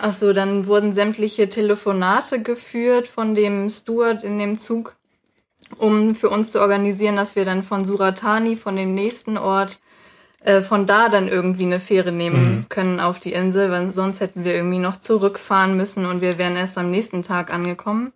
ach 0.00 0.12
so, 0.12 0.32
dann 0.32 0.66
wurden 0.66 0.92
sämtliche 0.92 1.48
Telefonate 1.48 2.40
geführt 2.42 3.06
von 3.08 3.34
dem 3.34 3.68
Steward 3.68 4.24
in 4.24 4.38
dem 4.38 4.58
Zug, 4.58 4.96
um 5.76 6.14
für 6.14 6.30
uns 6.30 6.52
zu 6.52 6.60
organisieren, 6.60 7.16
dass 7.16 7.36
wir 7.36 7.44
dann 7.44 7.62
von 7.62 7.84
Suratani, 7.84 8.56
von 8.56 8.76
dem 8.76 8.94
nächsten 8.94 9.36
Ort, 9.36 9.80
äh, 10.42 10.62
von 10.62 10.86
da 10.86 11.08
dann 11.08 11.28
irgendwie 11.28 11.64
eine 11.64 11.80
Fähre 11.80 12.12
nehmen 12.12 12.56
Mhm. 12.58 12.68
können 12.68 13.00
auf 13.00 13.20
die 13.20 13.32
Insel, 13.32 13.70
weil 13.70 13.88
sonst 13.88 14.20
hätten 14.20 14.44
wir 14.44 14.54
irgendwie 14.54 14.78
noch 14.78 14.96
zurückfahren 14.96 15.76
müssen 15.76 16.06
und 16.06 16.20
wir 16.20 16.38
wären 16.38 16.56
erst 16.56 16.78
am 16.78 16.90
nächsten 16.90 17.22
Tag 17.22 17.52
angekommen. 17.52 18.12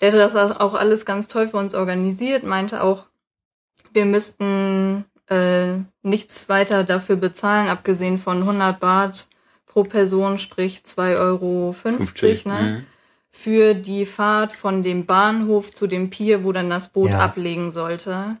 Der 0.00 0.08
hatte 0.08 0.18
das 0.18 0.36
auch 0.36 0.74
alles 0.74 1.04
ganz 1.06 1.28
toll 1.28 1.48
für 1.48 1.56
uns 1.56 1.74
organisiert, 1.74 2.44
meinte 2.44 2.82
auch, 2.82 3.06
wir 3.92 4.04
müssten 4.06 5.04
äh, 5.28 5.74
nichts 6.02 6.48
weiter 6.48 6.84
dafür 6.84 7.16
bezahlen, 7.16 7.68
abgesehen 7.68 8.18
von 8.18 8.38
100 8.40 8.78
Baht 8.80 9.28
pro 9.66 9.84
Person, 9.84 10.38
sprich 10.38 10.82
2,50 10.84 11.18
Euro, 11.18 11.72
50. 11.72 12.46
ne? 12.46 12.60
mhm. 12.62 12.86
für 13.30 13.74
die 13.74 14.04
Fahrt 14.06 14.52
von 14.52 14.82
dem 14.82 15.06
Bahnhof 15.06 15.72
zu 15.72 15.86
dem 15.86 16.10
Pier, 16.10 16.44
wo 16.44 16.52
dann 16.52 16.70
das 16.70 16.88
Boot 16.88 17.10
Ja. 17.10 17.18
ablegen 17.20 17.70
sollte. 17.70 18.36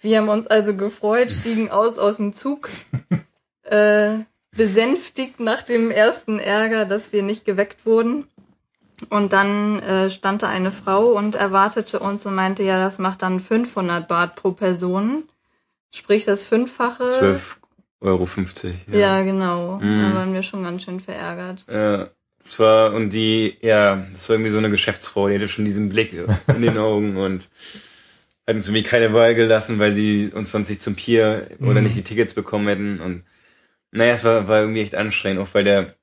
Wir 0.00 0.18
haben 0.18 0.28
uns 0.28 0.46
also 0.46 0.74
gefreut, 0.76 1.30
stiegen 1.30 1.70
aus 1.70 1.98
aus 1.98 2.16
dem 2.16 2.32
Zug, 2.32 2.70
äh, 3.62 4.18
besänftigt 4.56 5.40
nach 5.40 5.62
dem 5.62 5.90
ersten 5.90 6.38
Ärger, 6.38 6.86
dass 6.86 7.12
wir 7.12 7.22
nicht 7.22 7.44
geweckt 7.44 7.86
wurden. 7.86 8.26
Und 9.08 9.32
dann 9.32 9.78
äh, 9.80 10.10
stand 10.10 10.42
da 10.42 10.48
eine 10.48 10.72
Frau 10.72 11.12
und 11.12 11.34
erwartete 11.34 12.00
uns 12.00 12.26
und 12.26 12.34
meinte, 12.34 12.62
ja, 12.62 12.78
das 12.78 12.98
macht 12.98 13.22
dann 13.22 13.40
500 13.40 14.06
Baht 14.06 14.36
pro 14.36 14.52
Person. 14.52 15.24
Sprich 15.94 16.24
das 16.24 16.44
Fünffache. 16.44 17.04
12,50 17.04 17.44
Euro. 18.02 18.28
Ja, 18.92 19.22
genau. 19.22 19.78
Mhm. 19.80 20.02
Da 20.02 20.14
waren 20.14 20.34
wir 20.34 20.42
schon 20.42 20.62
ganz 20.62 20.82
schön 20.82 21.00
verärgert. 21.00 21.64
Ja, 21.70 22.08
das 22.42 22.58
war, 22.58 22.94
und 22.94 23.10
die, 23.10 23.56
ja, 23.60 24.06
das 24.12 24.28
war 24.28 24.34
irgendwie 24.34 24.50
so 24.50 24.58
eine 24.58 24.70
Geschäftsfrau, 24.70 25.28
die 25.28 25.34
hatte 25.34 25.48
schon 25.48 25.64
diesen 25.64 25.88
Blick 25.88 26.14
in 26.48 26.62
den 26.62 26.78
Augen 26.78 27.16
und 27.16 27.48
hat 28.50 28.56
uns 28.56 28.68
irgendwie 28.68 28.82
keine 28.82 29.12
Wahl 29.12 29.34
gelassen, 29.34 29.78
weil 29.78 29.92
sie 29.92 30.30
uns 30.34 30.50
sonst 30.50 30.68
nicht 30.68 30.82
zum 30.82 30.94
Pier 30.94 31.46
oder 31.60 31.80
Mhm. 31.80 31.84
nicht 31.84 31.96
die 31.96 32.02
Tickets 32.02 32.34
bekommen 32.34 32.68
hätten 32.68 33.00
und 33.00 33.22
naja, 33.92 34.12
es 34.14 34.22
war, 34.24 34.46
war 34.46 34.60
irgendwie 34.60 34.82
echt 34.82 34.94
anstrengend, 34.94 35.40
auch 35.40 35.48
weil 35.52 35.64
der, 35.64 35.94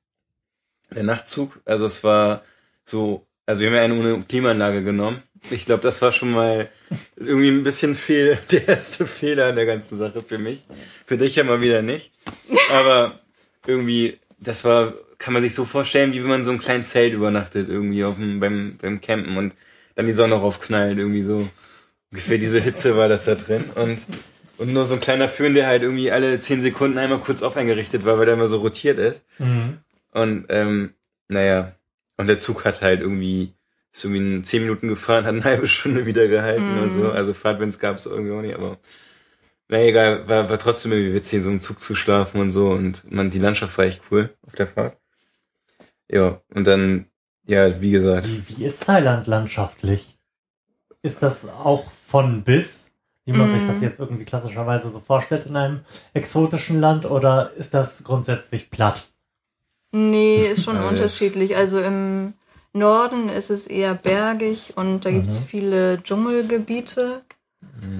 der 0.90 1.02
Nachtzug, 1.04 1.60
also 1.64 1.86
es 1.86 2.04
war 2.04 2.42
so, 2.84 3.26
also 3.46 3.60
wir 3.60 3.68
haben 3.68 3.76
ja 3.76 3.82
eine 3.82 3.94
ohne 3.94 4.24
Klimaanlage 4.28 4.82
genommen. 4.82 5.22
Ich 5.50 5.66
glaube, 5.66 5.82
das 5.82 6.02
war 6.02 6.12
schon 6.12 6.30
mal 6.32 6.68
irgendwie 7.16 7.48
ein 7.48 7.62
bisschen 7.62 7.94
fehl, 7.94 8.38
der 8.50 8.68
erste 8.68 9.06
Fehler 9.06 9.46
an 9.46 9.56
der 9.56 9.66
ganzen 9.66 9.96
Sache 9.96 10.22
für 10.22 10.38
mich. 10.38 10.64
Für 11.06 11.16
dich 11.16 11.36
ja 11.36 11.44
mal 11.44 11.60
wieder 11.62 11.80
nicht. 11.82 12.12
Aber 12.72 13.20
irgendwie, 13.66 14.18
das 14.38 14.64
war, 14.64 14.94
kann 15.18 15.32
man 15.32 15.42
sich 15.42 15.54
so 15.54 15.64
vorstellen, 15.64 16.12
wie 16.12 16.20
wenn 16.22 16.28
man 16.28 16.42
so 16.42 16.50
ein 16.50 16.58
kleines 16.60 16.90
Zelt 16.90 17.12
übernachtet, 17.14 17.68
irgendwie 17.68 18.04
auf 18.04 18.16
dem, 18.16 18.40
beim, 18.40 18.76
beim 18.80 19.00
Campen 19.00 19.36
und 19.36 19.54
dann 19.94 20.06
die 20.06 20.12
Sonne 20.12 20.34
raufknallt, 20.34 20.98
irgendwie 20.98 21.22
so. 21.22 21.48
Ungefähr 22.10 22.38
diese 22.38 22.60
Hitze 22.60 22.96
war 22.96 23.08
das 23.08 23.24
da 23.26 23.34
drin. 23.34 23.64
Und, 23.74 24.06
und 24.56 24.72
nur 24.72 24.86
so 24.86 24.94
ein 24.94 25.00
kleiner 25.00 25.28
Föhn, 25.28 25.54
der 25.54 25.66
halt 25.66 25.82
irgendwie 25.82 26.10
alle 26.10 26.40
zehn 26.40 26.62
Sekunden 26.62 26.98
einmal 26.98 27.18
kurz 27.18 27.42
auf 27.42 27.56
eingerichtet 27.56 28.04
war, 28.04 28.18
weil 28.18 28.26
der 28.26 28.34
immer 28.34 28.46
so 28.46 28.58
rotiert 28.58 28.98
ist. 28.98 29.24
Mhm. 29.38 29.78
Und 30.12 30.46
ähm, 30.48 30.94
naja, 31.28 31.72
und 32.16 32.26
der 32.26 32.38
Zug 32.38 32.64
hat 32.64 32.80
halt 32.80 33.00
irgendwie, 33.00 33.52
ist 33.92 34.04
irgendwie 34.04 34.36
in 34.36 34.44
zehn 34.44 34.62
Minuten 34.62 34.88
gefahren, 34.88 35.24
hat 35.26 35.34
eine 35.34 35.44
halbe 35.44 35.68
Stunde 35.68 36.06
wieder 36.06 36.26
gehalten 36.28 36.76
Mhm. 36.76 36.82
und 36.82 36.90
so. 36.92 37.10
Also 37.10 37.34
Fahrtwinds 37.34 37.78
gab 37.78 37.96
es 37.96 38.06
irgendwie 38.06 38.32
auch 38.32 38.42
nicht, 38.42 38.54
aber 38.54 38.78
na 39.68 39.82
egal, 39.82 40.26
war, 40.28 40.48
war 40.48 40.58
trotzdem 40.58 40.92
irgendwie 40.92 41.14
witzig, 41.14 41.36
in 41.36 41.42
so 41.42 41.50
einem 41.50 41.60
Zug 41.60 41.78
zu 41.78 41.94
schlafen 41.94 42.40
und 42.40 42.50
so. 42.50 42.70
Und 42.70 43.10
man, 43.12 43.28
die 43.30 43.38
Landschaft 43.38 43.76
war 43.76 43.84
echt 43.84 44.00
cool 44.10 44.30
auf 44.46 44.54
der 44.54 44.66
Fahrt. 44.66 44.96
Ja, 46.10 46.40
und 46.54 46.66
dann, 46.66 47.04
ja, 47.46 47.80
wie 47.82 47.90
gesagt, 47.90 48.26
Wie, 48.28 48.56
wie 48.56 48.64
ist 48.64 48.84
Thailand 48.84 49.26
landschaftlich? 49.26 50.18
Ist 51.02 51.22
das 51.22 51.48
auch 51.50 51.84
von 52.08 52.42
bis, 52.42 52.92
wie 53.26 53.32
man 53.32 53.50
sich 53.50 53.62
Mhm. 53.62 53.66
das 53.68 53.80
jetzt 53.82 54.00
irgendwie 54.00 54.24
klassischerweise 54.24 54.90
so 54.90 54.98
vorstellt 55.00 55.44
in 55.46 55.56
einem 55.56 55.80
exotischen 56.14 56.80
Land, 56.80 57.04
oder 57.04 57.52
ist 57.52 57.74
das 57.74 58.02
grundsätzlich 58.02 58.70
platt? 58.70 59.08
Nee, 59.92 60.46
ist 60.50 60.64
schon 60.64 60.76
unterschiedlich. 60.82 61.56
Also 61.56 61.80
im 61.80 62.32
Norden 62.72 63.28
ist 63.28 63.50
es 63.50 63.66
eher 63.66 63.94
bergig 63.94 64.74
und 64.76 65.04
da 65.04 65.10
gibt's 65.10 65.40
Mhm. 65.40 65.44
viele 65.44 66.02
Dschungelgebiete. 66.02 67.22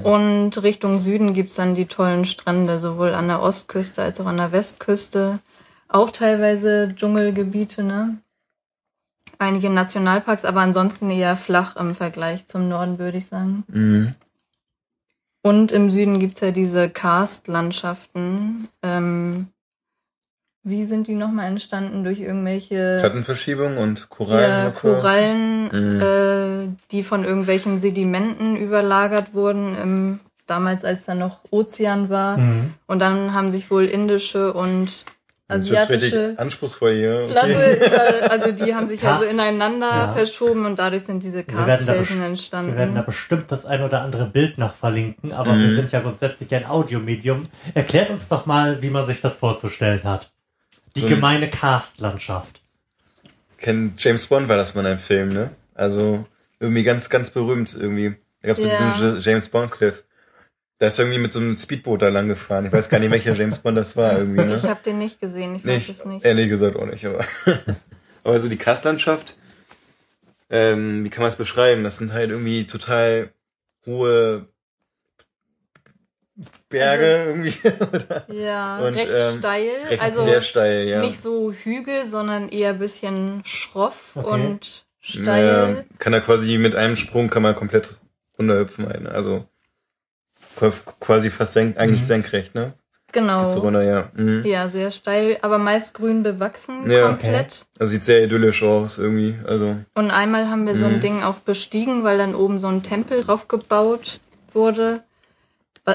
Und 0.05 0.63
Richtung 0.63 1.01
Süden 1.01 1.35
gibt's 1.35 1.57
dann 1.57 1.75
die 1.75 1.87
tollen 1.87 2.25
Strände, 2.25 2.79
sowohl 2.79 3.15
an 3.15 3.29
der 3.29 3.43
Ostküste 3.43 4.03
als 4.03 4.21
auch 4.21 4.27
an 4.27 4.37
der 4.39 4.53
Westküste. 4.53 5.41
Auch 5.89 6.11
teilweise 6.11 6.95
Dschungelgebiete, 6.95 7.83
ne? 7.83 8.19
Einige 9.39 9.71
Nationalparks, 9.71 10.45
aber 10.45 10.61
ansonsten 10.61 11.11
eher 11.11 11.37
flach 11.37 11.77
im 11.77 11.95
Vergleich 11.95 12.47
zum 12.49 12.69
Norden, 12.69 12.99
würde 12.99 13.19
ich 13.19 13.27
sagen. 13.27 13.65
mhm. 13.69 14.15
Und 15.41 15.71
im 15.71 15.89
Süden 15.89 16.19
gibt's 16.19 16.41
ja 16.41 16.51
diese 16.51 16.91
Karstlandschaften. 16.91 18.69
Ähm, 18.83 19.47
wie 20.65 20.85
sind 20.85 21.07
die 21.07 21.15
nochmal 21.15 21.47
entstanden? 21.47 22.03
Durch 22.05 22.21
irgendwelche 22.21 22.99
Plattenverschiebung 23.01 23.79
und 23.79 24.11
Korallen. 24.11 24.43
ja, 24.65 24.71
Korallen, 24.71 25.65
Mhm. 25.69 26.01
äh, 26.01 26.69
die 26.91 27.03
von 27.05 27.25
irgendwelchen 27.25 27.79
Sedimenten 27.79 28.57
überlagert 28.57 29.33
wurden, 29.33 29.77
im, 29.77 30.21
damals 30.47 30.85
als 30.85 31.05
da 31.07 31.15
noch 31.15 31.39
Ozean 31.51 32.11
war. 32.11 32.37
Mhm. 32.37 32.75
Und 32.89 32.99
dann 32.99 33.33
haben 33.33 33.51
sich 33.53 33.71
wohl 33.71 33.85
indische 33.87 34.53
und 34.53 35.05
asiatische 35.49 36.35
anspruchsvoll 36.37 36.95
hier. 36.95 37.27
Platte, 37.31 37.75
über, 37.85 38.31
also 38.31 38.53
die 38.53 38.75
haben 38.75 38.87
sich 38.87 39.03
ja 39.03 39.19
so 39.19 39.25
ineinander 39.25 39.89
Ja. 39.89 40.09
verschoben 40.09 40.67
und 40.67 40.79
dadurch 40.79 41.05
sind 41.05 41.23
diese 41.23 41.43
best- 41.43 41.89
entstanden. 41.89 42.73
Wir 42.73 42.79
werden 42.79 42.95
da 42.95 43.01
bestimmt 43.03 43.51
das 43.51 43.65
ein 43.65 43.83
oder 43.83 44.03
andere 44.03 44.27
Bild 44.27 44.59
noch 44.59 44.75
verlinken, 44.75 45.33
aber 45.33 45.55
Mhm. 45.55 45.69
wir 45.71 45.75
sind 45.77 45.93
ja 45.93 46.01
grundsätzlich 46.01 46.55
ein 46.55 46.67
Audiomedium. 46.67 47.45
Erklärt 47.75 48.11
uns 48.11 48.29
doch 48.29 48.45
mal, 48.47 48.83
wie 48.83 48.91
man 48.91 49.07
sich 49.07 49.21
das 49.23 49.37
vorzustellen 49.37 50.05
hat. 50.05 50.31
Die 50.97 51.01
So 51.01 51.07
ein- 51.07 51.15
gemeine 51.15 51.49
Karstlandschaft. 51.49 52.61
Kennt 53.57 54.03
James 54.03 54.27
Bond 54.27 54.49
war 54.49 54.57
das 54.57 54.75
mal 54.75 54.83
in 54.83 54.87
einem 54.87 54.99
Film, 55.01 55.31
ne? 55.31 55.51
Also 55.75 56.25
irgendwie 56.61 56.85
ganz, 56.85 57.09
ganz 57.09 57.31
berühmt 57.31 57.75
irgendwie. 57.79 58.15
Da 58.43 58.49
gab's 58.49 58.61
so 58.61 58.69
Ja. 58.69 58.95
diesen 58.95 59.21
James 59.21 59.49
Bond 59.49 59.71
Cliff. 59.71 60.05
Da 60.81 60.87
ist 60.87 60.99
er 60.99 61.05
irgendwie 61.07 61.21
mit 61.21 61.33
so 61.33 61.41
einem 61.41 61.57
Speedboot 61.57 62.03
da 62.03 62.09
lang 62.09 62.29
gefahren. 62.29 62.67
Ich 62.67 62.73
weiß 62.73 62.89
gar 62.89 63.01
nicht, 63.01 63.11
welcher 63.11 63.35
James 63.35 63.59
Bond 63.59 63.77
das 63.77 63.97
war 63.97 64.17
irgendwie, 64.19 64.45
ne? 64.45 64.55
Ich 64.55 64.63
habe 64.65 64.81
den 64.85 64.99
nicht 64.99 65.21
gesehen, 65.21 65.57
ich 65.57 65.65
weiß 65.65 65.73
nicht, 65.75 65.89
es 65.91 66.05
nicht. 66.05 66.25
Ehrlich 66.25 66.49
gesagt 66.49 66.77
auch 66.77 66.87
nicht, 66.87 67.05
aber. 67.05 67.25
aber 68.25 68.39
so 68.39 68.49
die 68.49 68.59
Karstlandschaft, 68.59 69.37
ähm, 70.51 71.03
wie 71.05 71.11
kann 71.11 71.23
man 71.23 71.31
es 71.31 71.37
beschreiben? 71.37 71.83
Das 71.83 71.99
sind 71.99 72.13
halt 72.13 72.31
irgendwie 72.31 72.67
total 72.67 73.31
hohe 73.87 74.47
Berge 76.69 77.25
irgendwie. 77.27 77.55
oder 77.93 78.27
Ja, 78.33 78.79
Und, 78.79 78.95
recht 78.95 79.13
ähm, 79.13 79.39
steil. 79.39 79.71
recht 79.89 80.03
also 80.03 80.23
sehr 80.23 80.43
steil, 80.43 80.87
ja. 80.87 81.01
nicht 81.01 81.21
so 81.21 81.53
Hügel, 81.53 82.07
sondern 82.07 82.49
eher 82.51 82.71
ein 82.71 82.79
bisschen 82.79 83.43
schroff 83.45 84.13
Okay. 84.15 84.29
und 84.29 84.85
Ja, 85.01 85.23
steil. 85.23 85.85
kann 85.99 86.13
er 86.13 86.21
quasi 86.21 86.57
mit 86.59 86.77
einem 86.77 86.95
Sprung 86.97 87.31
kann 87.31 87.43
man 87.43 87.55
komplett 87.57 87.99
runterhüpfen, 88.39 88.87
eine. 88.87 89.11
also 89.11 89.41
qua- 89.41 89.47
quasi 91.01 91.31
fast 91.31 91.53
senk, 91.55 91.79
eigentlich 91.79 92.03
Mhm. 92.03 92.07
senkrecht, 92.07 92.55
ne? 92.55 92.75
Genau. 93.13 93.47
So 93.47 93.61
runter, 93.61 93.83
ja. 93.83 94.11
Mhm. 94.15 94.45
Ja, 94.45 94.69
sehr 94.69 94.91
steil, 94.91 95.39
aber 95.41 95.59
meist 95.59 95.95
grün 95.95 96.23
bewachsen, 96.23 96.91
Ja. 96.91 97.07
komplett. 97.07 97.65
Also 97.79 97.93
sieht 97.93 98.05
sehr 98.05 98.23
idyllisch 98.25 98.63
aus 98.63 98.99
irgendwie, 98.99 99.37
also 99.47 99.77
Und 99.95 100.11
einmal 100.11 100.49
haben 100.51 100.67
wir 100.67 100.77
so 100.77 100.85
ein 100.85 100.97
Mhm. 100.97 101.01
Ding 101.01 101.23
auch 101.23 101.37
bestiegen, 101.37 102.05
weil 102.05 102.19
dann 102.19 102.35
oben 102.35 102.59
so 102.59 102.67
ein 102.69 102.83
Tempel 102.83 103.25
drauf 103.25 103.49
gebaut 103.49 104.21
wurde. 104.53 105.03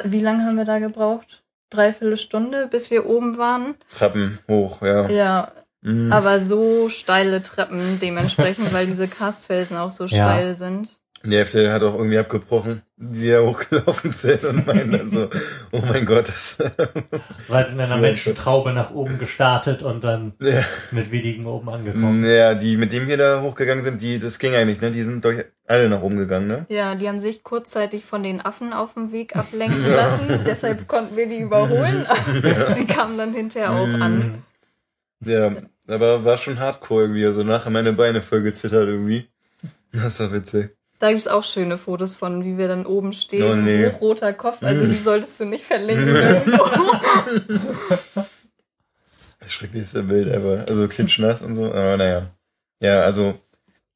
Wie 0.05 0.22
lange 0.22 0.43
haben 0.46 0.58
wir 0.58 0.65
da 0.65 0.79
gebraucht? 0.79 1.43
Dreiviertel 1.70 2.17
Stunde, 2.17 2.67
bis 2.67 2.89
wir 2.89 3.05
oben 3.05 3.38
waren. 3.38 3.75
Treppen 3.91 4.39
hoch, 4.50 4.82
ja. 4.82 5.08
Ja, 5.10 5.51
Mhm. 5.82 6.12
aber 6.12 6.39
so 6.39 6.89
steile 6.89 7.43
Treppen 7.43 8.00
dementsprechend, 8.00 8.74
weil 8.74 8.88
diese 8.88 9.08
Karstfelsen 9.08 9.77
auch 9.77 9.91
so 9.91 10.05
Ja. 10.05 10.24
steil 10.24 10.55
sind. 10.55 11.00
Die 11.25 11.38
Hälfte 11.38 11.72
hat 11.72 11.84
auch 11.84 11.94
irgendwie 11.98 12.18
abgebrochen, 12.18 12.82
die 12.98 13.30
da 13.30 13.39
hochgelaufen 13.39 14.12
sind 14.12 14.44
und 14.44 14.68
meinen 14.68 14.92
dann 14.92 15.10
so, 15.10 15.30
oh 15.72 15.82
mein 15.82 16.06
Gott, 16.06 16.27
das 16.27 16.58
Seid 17.48 17.70
in 17.70 17.80
einer 17.80 17.98
Menschentraube 17.98 18.74
nach 18.74 18.92
oben 18.92 19.20
gestartet 19.20 19.84
und 19.84 20.03
dann 20.03 20.34
ja. 20.42 20.65
mit 20.92 21.12
wenigen 21.12 21.46
oben 21.46 21.70
angekommen. 21.70 22.25
ja, 22.25 22.56
die 22.56 22.75
mit 22.75 22.92
dem 22.92 23.08
wir 23.08 23.15
da 23.15 23.42
hochgegangen 23.42 23.82
sind, 23.82 24.01
die, 24.01 24.20
das 24.20 24.38
ging 24.38 24.53
eigentlich, 24.53 24.82
ne? 24.82 24.92
Die 24.92 25.01
sind 25.03 25.24
durch 25.24 25.46
alle 25.65 25.88
nach 25.88 26.01
oben 26.01 26.18
gegangen, 26.18 26.48
ne? 26.48 26.65
Ja, 26.68 26.94
die 26.96 27.08
haben 27.08 27.22
sich 27.22 27.44
kurzzeitig 27.44 28.03
von 28.03 28.22
den 28.22 28.42
Affen 28.42 28.74
auf 28.74 28.96
dem 28.96 29.13
Weg 29.13 29.38
ablenken 29.38 29.86
lassen. 29.96 30.42
Deshalb 30.46 30.89
konnten 30.89 31.15
wir 31.15 31.30
die 31.30 31.39
überholen. 31.39 32.06
Aber 32.06 32.75
sie 32.75 32.86
kamen 32.86 33.18
dann 33.18 33.34
hinterher 33.34 33.72
auch 33.72 33.88
an. 33.88 34.18
Mhm. 34.18 34.34
Ja, 35.25 35.56
aber 35.88 36.25
war 36.25 36.38
schon 36.38 36.60
hardcore 36.60 37.03
irgendwie. 37.03 37.25
Also 37.25 37.44
nachher 37.44 37.70
meine 37.70 37.94
Beine 37.94 38.22
voll 38.22 38.44
gezittert 38.44 38.89
irgendwie. 38.89 39.30
Das 39.94 40.20
war 40.20 40.34
witzig. 40.34 40.75
Da 41.03 41.12
gibt's 41.12 41.27
auch 41.27 41.43
schöne 41.43 41.77
Fotos 41.77 42.15
von, 42.15 42.45
wie 42.45 42.57
wir 42.57 42.69
dann 42.69 42.86
oben 42.86 43.12
stehen. 43.12 43.51
Oh, 43.51 43.55
nee. 43.55 43.91
Hochroter 43.91 44.31
Kopf. 44.31 44.63
Also 44.63 44.88
die 44.88 44.95
solltest 44.95 45.38
du 45.38 45.43
nicht 45.43 45.65
verlinken. 45.65 46.15
Das 49.41 49.51
schrecklichste 49.51 50.03
Bild 50.03 50.29
ever. 50.29 50.63
Also 50.69 50.88
klitschnass 50.88 51.41
und 51.41 51.55
so, 51.55 51.65
aber 51.65 51.98
naja. 51.98 52.29
Ja, 52.81 53.01
also, 53.01 53.38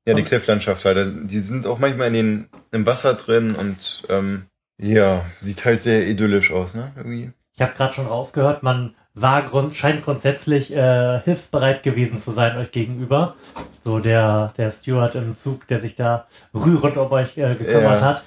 ja, 0.06 0.14
die 0.14 0.24
Clifflandschaft 0.24 0.84
halt. 0.84 0.98
Also, 0.98 1.14
die 1.24 1.40
sind 1.40 1.66
auch 1.66 1.80
manchmal 1.80 2.08
in 2.08 2.14
den, 2.14 2.50
im 2.72 2.86
Wasser 2.86 3.14
drin 3.14 3.56
und 3.56 4.04
ähm, 4.10 4.48
ja, 4.78 5.26
sieht 5.40 5.64
halt 5.64 5.80
sehr 5.80 6.06
idyllisch 6.06 6.52
aus, 6.52 6.74
ne? 6.74 6.92
Irgendwie. 6.98 7.32
Ich 7.54 7.62
habe 7.62 7.72
gerade 7.76 7.94
schon 7.94 8.08
rausgehört, 8.08 8.64
man 8.64 8.96
war 9.20 9.42
grund, 9.44 9.76
scheint 9.76 10.04
grundsätzlich 10.04 10.72
äh, 10.72 11.22
hilfsbereit 11.22 11.82
gewesen 11.84 12.20
zu 12.20 12.32
sein 12.32 12.58
euch 12.58 12.72
gegenüber. 12.72 13.36
So 13.84 14.00
der, 14.00 14.54
der 14.58 14.72
Steward 14.72 15.16
im 15.16 15.36
Zug, 15.36 15.68
der 15.68 15.80
sich 15.80 15.96
da 15.96 16.28
rührend 16.54 16.98
um 16.98 17.12
euch 17.12 17.38
äh, 17.38 17.56
gekümmert 17.56 18.02
Ja. 18.02 18.06
hat. 18.06 18.24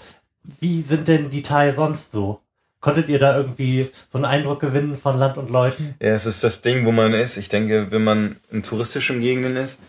Wie 0.59 0.82
sind 0.82 1.06
denn 1.06 1.30
die 1.30 1.42
Thai 1.42 1.73
sonst 1.75 2.12
so? 2.12 2.40
Konntet 2.80 3.09
ihr 3.09 3.18
da 3.18 3.37
irgendwie 3.37 3.90
so 4.11 4.18
einen 4.18 4.25
Eindruck 4.25 4.61
gewinnen 4.61 4.97
von 4.97 5.18
Land 5.18 5.37
und 5.37 5.50
Leuten? 5.50 5.94
Ja, 6.00 6.09
es 6.09 6.26
ist 6.26 6.42
das 6.42 6.62
Ding, 6.62 6.87
wo 6.87 6.92
man 6.92 7.12
ist. 7.12 7.37
Ich 7.37 7.50
denke, 7.50 7.88
wenn 7.90 8.02
man 8.02 8.37
in 8.50 8.62
touristischen 8.62 9.20
Gegenden 9.20 9.56
ist, 9.56 9.80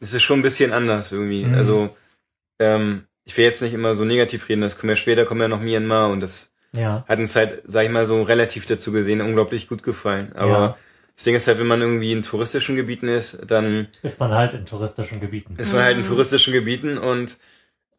ist 0.00 0.14
es 0.14 0.22
schon 0.22 0.38
ein 0.38 0.42
bisschen 0.42 0.72
anders 0.72 1.10
irgendwie. 1.10 1.44
Mhm. 1.44 1.54
Also, 1.54 1.90
ähm, 2.60 3.04
ich 3.24 3.36
will 3.36 3.44
jetzt 3.44 3.60
nicht 3.60 3.74
immer 3.74 3.94
so 3.94 4.04
negativ 4.04 4.48
reden, 4.48 4.62
das 4.62 4.78
kommen 4.78 4.90
ja 4.90 4.96
später, 4.96 5.24
kommen 5.24 5.40
ja 5.40 5.48
noch 5.48 5.60
Myanmar 5.60 6.10
und 6.10 6.20
das 6.20 6.52
Ja. 6.74 7.04
hat 7.08 7.18
uns 7.18 7.34
halt, 7.36 7.62
sag 7.64 7.84
ich 7.84 7.90
mal, 7.90 8.06
so 8.06 8.22
relativ 8.22 8.66
dazu 8.66 8.92
gesehen, 8.92 9.20
unglaublich 9.20 9.68
gut 9.68 9.82
gefallen. 9.82 10.32
Aber 10.34 10.50
Ja. 10.50 10.78
das 11.14 11.24
Ding 11.24 11.34
ist 11.34 11.46
halt, 11.46 11.58
wenn 11.58 11.66
man 11.66 11.80
irgendwie 11.80 12.12
in 12.12 12.22
touristischen 12.22 12.76
Gebieten 12.76 13.08
ist, 13.08 13.38
dann 13.46 13.88
Ist 14.02 14.20
man 14.20 14.30
halt 14.32 14.54
in 14.54 14.66
touristischen 14.66 15.20
Gebieten. 15.20 15.56
ist 15.58 15.72
man 15.72 15.82
halt 15.82 15.96
in 15.96 16.04
Mhm. 16.04 16.08
touristischen 16.08 16.52
Gebieten 16.52 16.98
und 16.98 17.38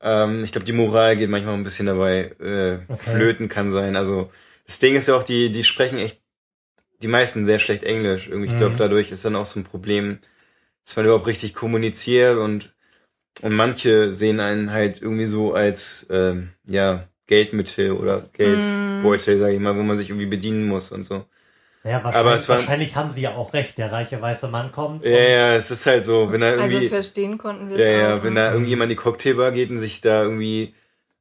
ähm, 0.01 0.43
ich 0.43 0.51
glaube, 0.53 0.65
die 0.65 0.71
Moral 0.73 1.17
geht 1.17 1.29
manchmal 1.29 1.55
ein 1.55 1.63
bisschen 1.63 1.87
dabei 1.87 2.31
äh, 2.39 2.79
Okay. 2.87 2.97
flöten 2.97 3.49
kann 3.49 3.69
sein. 3.69 3.95
Also 3.97 4.31
das 4.65 4.79
Ding 4.79 4.95
ist 4.95 5.07
ja 5.07 5.15
auch, 5.15 5.23
die, 5.23 5.51
die 5.51 5.63
sprechen 5.65 5.97
echt, 5.97 6.21
die 7.01 7.07
meisten 7.09 7.45
sehr 7.45 7.59
schlecht 7.59 7.83
Englisch. 7.83 8.27
Irgendwie, 8.27 8.47
ich 8.47 8.55
glaube, 8.57 8.75
Mhm. 8.75 8.77
dadurch 8.77 9.11
ist 9.11 9.25
dann 9.25 9.35
auch 9.35 9.45
so 9.45 9.59
ein 9.59 9.63
Problem, 9.65 10.19
dass 10.85 10.95
man 10.95 11.05
überhaupt 11.05 11.27
richtig 11.27 11.53
kommuniziert 11.55 12.37
und 12.37 12.73
und 13.41 13.53
manche 13.53 14.13
sehen 14.13 14.39
einen 14.39 14.71
halt 14.71 15.01
irgendwie 15.01 15.25
so 15.27 15.53
als 15.53 16.07
ähm, 16.11 16.53
ja 16.65 17.08
Geldmittel 17.29 17.91
oder 17.91 18.23
Geldbeutel, 18.33 19.37
sag 19.37 19.51
ich 19.51 19.59
mal, 19.59 19.77
wo 19.77 19.83
man 19.83 19.95
sich 19.95 20.09
irgendwie 20.09 20.25
bedienen 20.25 20.65
muss 20.67 20.91
und 20.91 21.03
so. 21.03 21.25
Ja, 21.83 22.03
wahrscheinlich, 22.03 22.15
Aber 22.15 22.35
es 22.35 22.49
war- 22.49 22.57
wahrscheinlich 22.57 22.95
haben 22.95 23.11
sie 23.11 23.21
ja 23.21 23.35
auch 23.35 23.53
recht. 23.53 23.77
Der 23.77 23.91
reiche 23.91 24.19
weiße 24.19 24.47
Mann 24.49 24.71
kommt. 24.71 25.05
Ja, 25.05 25.11
ja, 25.11 25.53
es 25.55 25.69
ist 25.71 25.85
halt 25.85 26.03
so, 26.03 26.31
wenn 26.31 26.41
da 26.41 26.49
Also 26.51 26.77
irgendwie 26.77 26.87
verstehen 26.87 27.37
konnten 27.37 27.69
wir 27.69 27.77
es 27.77 27.85
Ja, 27.85 27.91
ja, 27.91 28.23
wenn 28.23 28.33
ne? 28.33 28.39
da 28.41 28.51
irgendjemand 28.51 28.91
in 28.91 28.97
die 28.97 29.01
Cocktailbar 29.01 29.51
geht 29.51 29.69
und 29.69 29.79
sich 29.79 30.01
da 30.01 30.23
irgendwie 30.23 30.73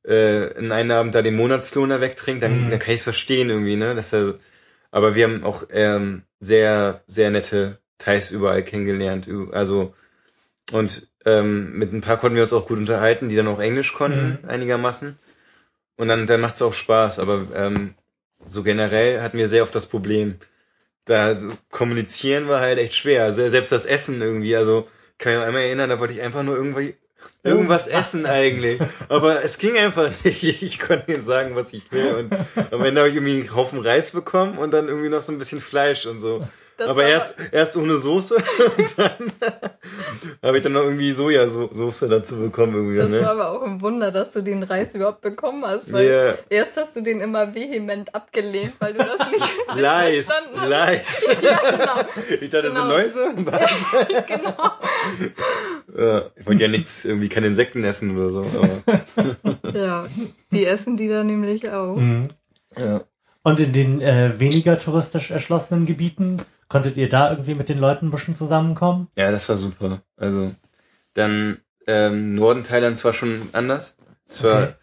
äh, 0.06 0.58
in 0.58 0.72
einen 0.72 0.90
Abend 0.90 1.14
da 1.14 1.20
den 1.22 1.36
Monatslohn 1.36 1.90
da 1.90 2.00
wegtrinkt, 2.00 2.42
dann, 2.42 2.66
Mhm. 2.66 2.70
dann 2.70 2.78
kann 2.78 2.94
ich 2.94 3.00
es 3.00 3.04
verstehen 3.04 3.50
irgendwie, 3.50 3.76
ne? 3.76 3.94
Dass 3.94 4.12
er, 4.14 4.34
aber 4.90 5.14
wir 5.14 5.24
haben 5.24 5.44
auch 5.44 5.64
ähm, 5.70 6.22
sehr, 6.40 7.02
sehr 7.06 7.30
nette 7.30 7.78
Thais 7.98 8.30
überall 8.30 8.62
kennengelernt. 8.62 9.28
Also 9.52 9.94
und 10.72 11.06
ähm, 11.24 11.78
mit 11.78 11.92
ein 11.92 12.00
paar 12.00 12.16
konnten 12.16 12.36
wir 12.36 12.42
uns 12.42 12.52
auch 12.52 12.66
gut 12.66 12.78
unterhalten, 12.78 13.28
die 13.28 13.36
dann 13.36 13.48
auch 13.48 13.60
Englisch 13.60 13.92
konnten, 13.92 14.38
einigermaßen. 14.48 15.18
Und 15.98 16.08
dann, 16.08 16.26
dann 16.26 16.40
macht 16.40 16.54
es 16.54 16.62
auch 16.62 16.72
Spaß, 16.72 17.18
aber 17.18 17.46
ähm, 17.54 17.94
so 18.46 18.62
generell 18.62 19.20
hatten 19.20 19.36
wir 19.36 19.48
sehr 19.48 19.62
oft 19.62 19.74
das 19.74 19.86
Problem, 19.86 20.36
da 21.04 21.36
kommunizieren 21.70 22.48
war 22.48 22.60
halt 22.60 22.78
echt 22.78 22.94
schwer. 22.94 23.24
Also 23.24 23.46
selbst 23.48 23.72
das 23.72 23.84
Essen 23.84 24.22
irgendwie, 24.22 24.56
also 24.56 24.88
kann 25.18 25.32
ich 25.32 25.38
mich 25.38 25.46
einmal 25.48 25.62
erinnern, 25.62 25.90
da 25.90 25.98
wollte 25.98 26.14
ich 26.14 26.22
einfach 26.22 26.42
nur 26.42 26.56
irgendwie 26.56 26.94
irgendwas 27.42 27.86
Irgendwas 27.88 27.88
essen 27.88 28.26
eigentlich. 28.26 28.80
Aber 29.08 29.42
es 29.42 29.58
ging 29.58 29.76
einfach 29.76 30.10
nicht. 30.24 30.62
Ich 30.62 30.78
konnte 30.78 31.10
nicht 31.10 31.24
sagen, 31.24 31.56
was 31.56 31.72
ich 31.72 31.90
will. 31.90 32.14
Und 32.14 32.34
am 32.72 32.84
Ende 32.84 33.00
habe 33.00 33.08
ich 33.08 33.16
irgendwie 33.16 33.40
einen 33.40 33.54
Haufen 33.54 33.80
Reis 33.80 34.12
bekommen 34.12 34.58
und 34.58 34.72
dann 34.72 34.88
irgendwie 34.88 35.08
noch 35.08 35.22
so 35.22 35.32
ein 35.32 35.38
bisschen 35.38 35.60
Fleisch 35.60 36.06
und 36.06 36.20
so. 36.20 36.46
Das 36.78 36.88
aber 36.88 37.04
erst, 37.04 37.36
erst 37.50 37.76
ohne 37.76 37.96
Soße 37.96 38.36
und 38.78 38.98
dann 38.98 39.32
habe 40.44 40.56
ich 40.58 40.62
dann 40.62 40.72
noch 40.72 40.84
irgendwie 40.84 41.10
Sojasauce 41.12 42.06
dazu 42.08 42.38
bekommen 42.38 42.74
irgendwie. 42.74 42.98
Das 42.98 43.08
ne? 43.10 43.20
war 43.20 43.30
aber 43.32 43.50
auch 43.50 43.62
ein 43.64 43.80
Wunder, 43.80 44.12
dass 44.12 44.32
du 44.32 44.42
den 44.42 44.62
Reis 44.62 44.94
überhaupt 44.94 45.20
bekommen 45.20 45.64
hast, 45.66 45.92
weil 45.92 46.08
Ja. 46.08 46.34
erst 46.48 46.76
hast 46.76 46.94
du 46.94 47.00
den 47.00 47.20
immer 47.20 47.52
vehement 47.54 48.14
abgelehnt, 48.14 48.74
weil 48.78 48.92
du 48.92 48.98
das 49.00 49.18
nicht, 49.28 49.44
Leis, 49.74 50.26
verstanden 50.26 50.60
hast. 50.60 50.68
Leis. 50.68 51.26
Ja, 51.42 51.58
genau. 51.70 52.40
Ich 52.40 52.50
dachte, 52.50 52.62
das 52.62 52.74
sind 52.74 52.82
Genau. 52.82 52.88
Läuse. 52.96 53.32
Was? 53.44 54.26
genau. 54.26 54.54
Ja, 55.96 56.30
ich 56.36 56.46
wollte 56.46 56.62
ja 56.62 56.68
nichts, 56.68 57.04
irgendwie 57.04 57.28
keine 57.28 57.48
Insekten 57.48 57.82
essen 57.82 58.16
oder 58.16 58.30
so. 58.30 58.40
Aber, 58.42 59.76
Ja, 59.76 60.06
die 60.52 60.64
essen 60.64 60.96
die 60.96 61.08
da 61.08 61.24
nämlich 61.24 61.68
auch. 61.70 61.96
Mhm. 61.96 62.28
ja. 62.76 63.00
Und 63.42 63.60
in 63.60 63.72
den 63.72 64.00
äh, 64.00 64.38
weniger 64.38 64.78
touristisch 64.78 65.30
erschlossenen 65.30 65.86
Gebieten, 65.86 66.38
konntet 66.68 66.96
ihr 66.96 67.08
da 67.08 67.30
irgendwie 67.30 67.54
mit 67.54 67.68
den 67.68 67.78
Leuten 67.78 68.06
ein 68.08 68.10
bisschen 68.10 68.36
zusammenkommen? 68.36 69.08
ja, 69.16 69.30
das 69.30 69.48
war 69.48 69.56
super. 69.56 70.02
Also 70.16 70.54
dann 71.14 71.58
ähm, 71.86 72.34
Norden 72.34 72.64
Thailands 72.64 73.04
war 73.04 73.12
schon 73.14 73.48
anders. 73.52 73.96
Es 74.28 74.42
war, 74.44 74.62
Okay. 74.64 74.74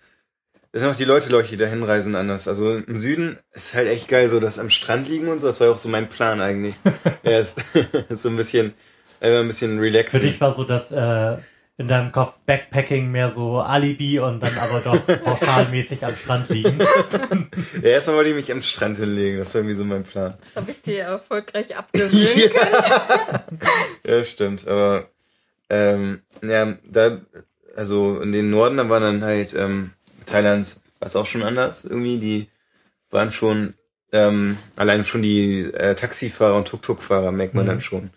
es 0.73 0.81
sind 0.81 0.91
auch 0.91 0.95
die 0.95 1.05
Leute, 1.05 1.29
Leute, 1.31 1.49
die 1.49 1.57
da 1.57 1.65
hinreisen, 1.67 2.15
anders. 2.15 2.47
Also 2.47 2.77
im 2.77 2.97
Süden 2.97 3.37
ist 3.53 3.73
halt 3.75 3.87
echt 3.87 4.07
geil, 4.09 4.29
so 4.29 4.39
das 4.39 4.59
am 4.59 4.69
Strand 4.69 5.07
liegen 5.09 5.29
und 5.29 5.39
so. 5.39 5.47
Das 5.47 5.59
war 5.59 5.67
ja 5.67 5.73
auch 5.73 5.77
so 5.77 5.89
mein 5.89 6.09
Plan 6.09 6.41
eigentlich. 6.41 6.75
ist 7.23 7.61
so 8.09 8.29
ein 8.29 8.37
bisschen, 8.37 8.73
einfach 9.21 9.39
ein 9.41 9.47
bisschen 9.47 9.77
Für 9.77 9.83
relaxen. 9.83 10.21
dich 10.21 10.41
war 10.41 10.53
so 10.53 10.63
das 10.65 10.91
äh, 10.91 11.37
in 11.77 11.87
deinem 11.89 12.11
Kopf 12.13 12.33
Backpacking 12.45 13.11
mehr 13.11 13.31
so 13.31 13.59
Alibi 13.59 14.19
und 14.19 14.39
dann 14.41 14.57
aber 14.59 14.79
doch 14.79 15.05
pauschalmäßig 15.23 16.05
am 16.05 16.15
Strand 16.15 16.47
liegen. 16.49 16.79
Ja, 17.81 17.89
erstmal 17.89 18.15
wollte 18.17 18.29
ich 18.29 18.35
mich 18.37 18.51
am 18.51 18.61
Strand 18.61 18.97
hinlegen. 18.97 19.39
Das 19.39 19.53
war 19.53 19.59
irgendwie 19.59 19.75
so 19.75 19.83
mein 19.83 20.03
Plan. 20.03 20.35
Das 20.39 20.55
habe 20.55 20.71
ich 20.71 20.81
dir 20.81 20.95
ja 20.99 21.05
erfolgreich 21.11 21.75
abgewöhnen 21.75 22.49
können. 22.49 23.59
Ja, 24.07 24.23
stimmt, 24.23 24.67
aber 24.67 25.09
ähm, 25.69 26.21
ja, 26.41 26.75
da, 26.89 27.19
also 27.75 28.21
in 28.21 28.31
den 28.31 28.49
Norden, 28.51 28.77
da 28.77 28.87
waren 28.87 29.03
dann 29.03 29.23
halt 29.23 29.53
ähm, 29.53 29.91
Thailands, 30.25 30.81
war 30.99 31.07
es 31.07 31.15
auch 31.15 31.25
schon 31.25 31.43
anders 31.43 31.83
irgendwie, 31.83 32.19
die 32.19 32.49
waren 33.09 33.31
schon, 33.31 33.73
ähm, 34.13 34.57
allein 34.77 35.03
schon 35.03 35.21
die 35.21 35.61
äh, 35.73 35.95
Taxifahrer 35.95 36.55
und 36.55 36.67
Tuk-Tuk-Fahrer 36.67 37.31
merkt 37.33 37.53
man 37.53 37.65
Mhm. 37.65 37.69
dann 37.69 37.81
schon. 37.81 38.09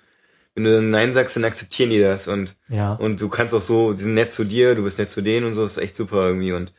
Wenn 0.58 0.64
du 0.64 0.74
dann 0.74 0.90
Nein 0.90 1.12
sagst, 1.12 1.36
dann 1.36 1.44
akzeptieren 1.44 1.90
die 1.90 2.00
das 2.00 2.26
und 2.26 2.56
Ja. 2.68 2.94
und 2.94 3.20
du 3.20 3.28
kannst 3.28 3.54
auch 3.54 3.62
so, 3.62 3.92
sie 3.92 4.02
sind 4.04 4.14
nett 4.14 4.32
zu 4.32 4.42
dir, 4.42 4.74
du 4.74 4.82
bist 4.82 4.98
nett 4.98 5.08
zu 5.08 5.20
denen 5.20 5.46
und 5.46 5.52
so, 5.52 5.64
ist 5.64 5.76
echt 5.78 5.94
super 5.94 6.26
irgendwie 6.26 6.50
und 6.52 6.72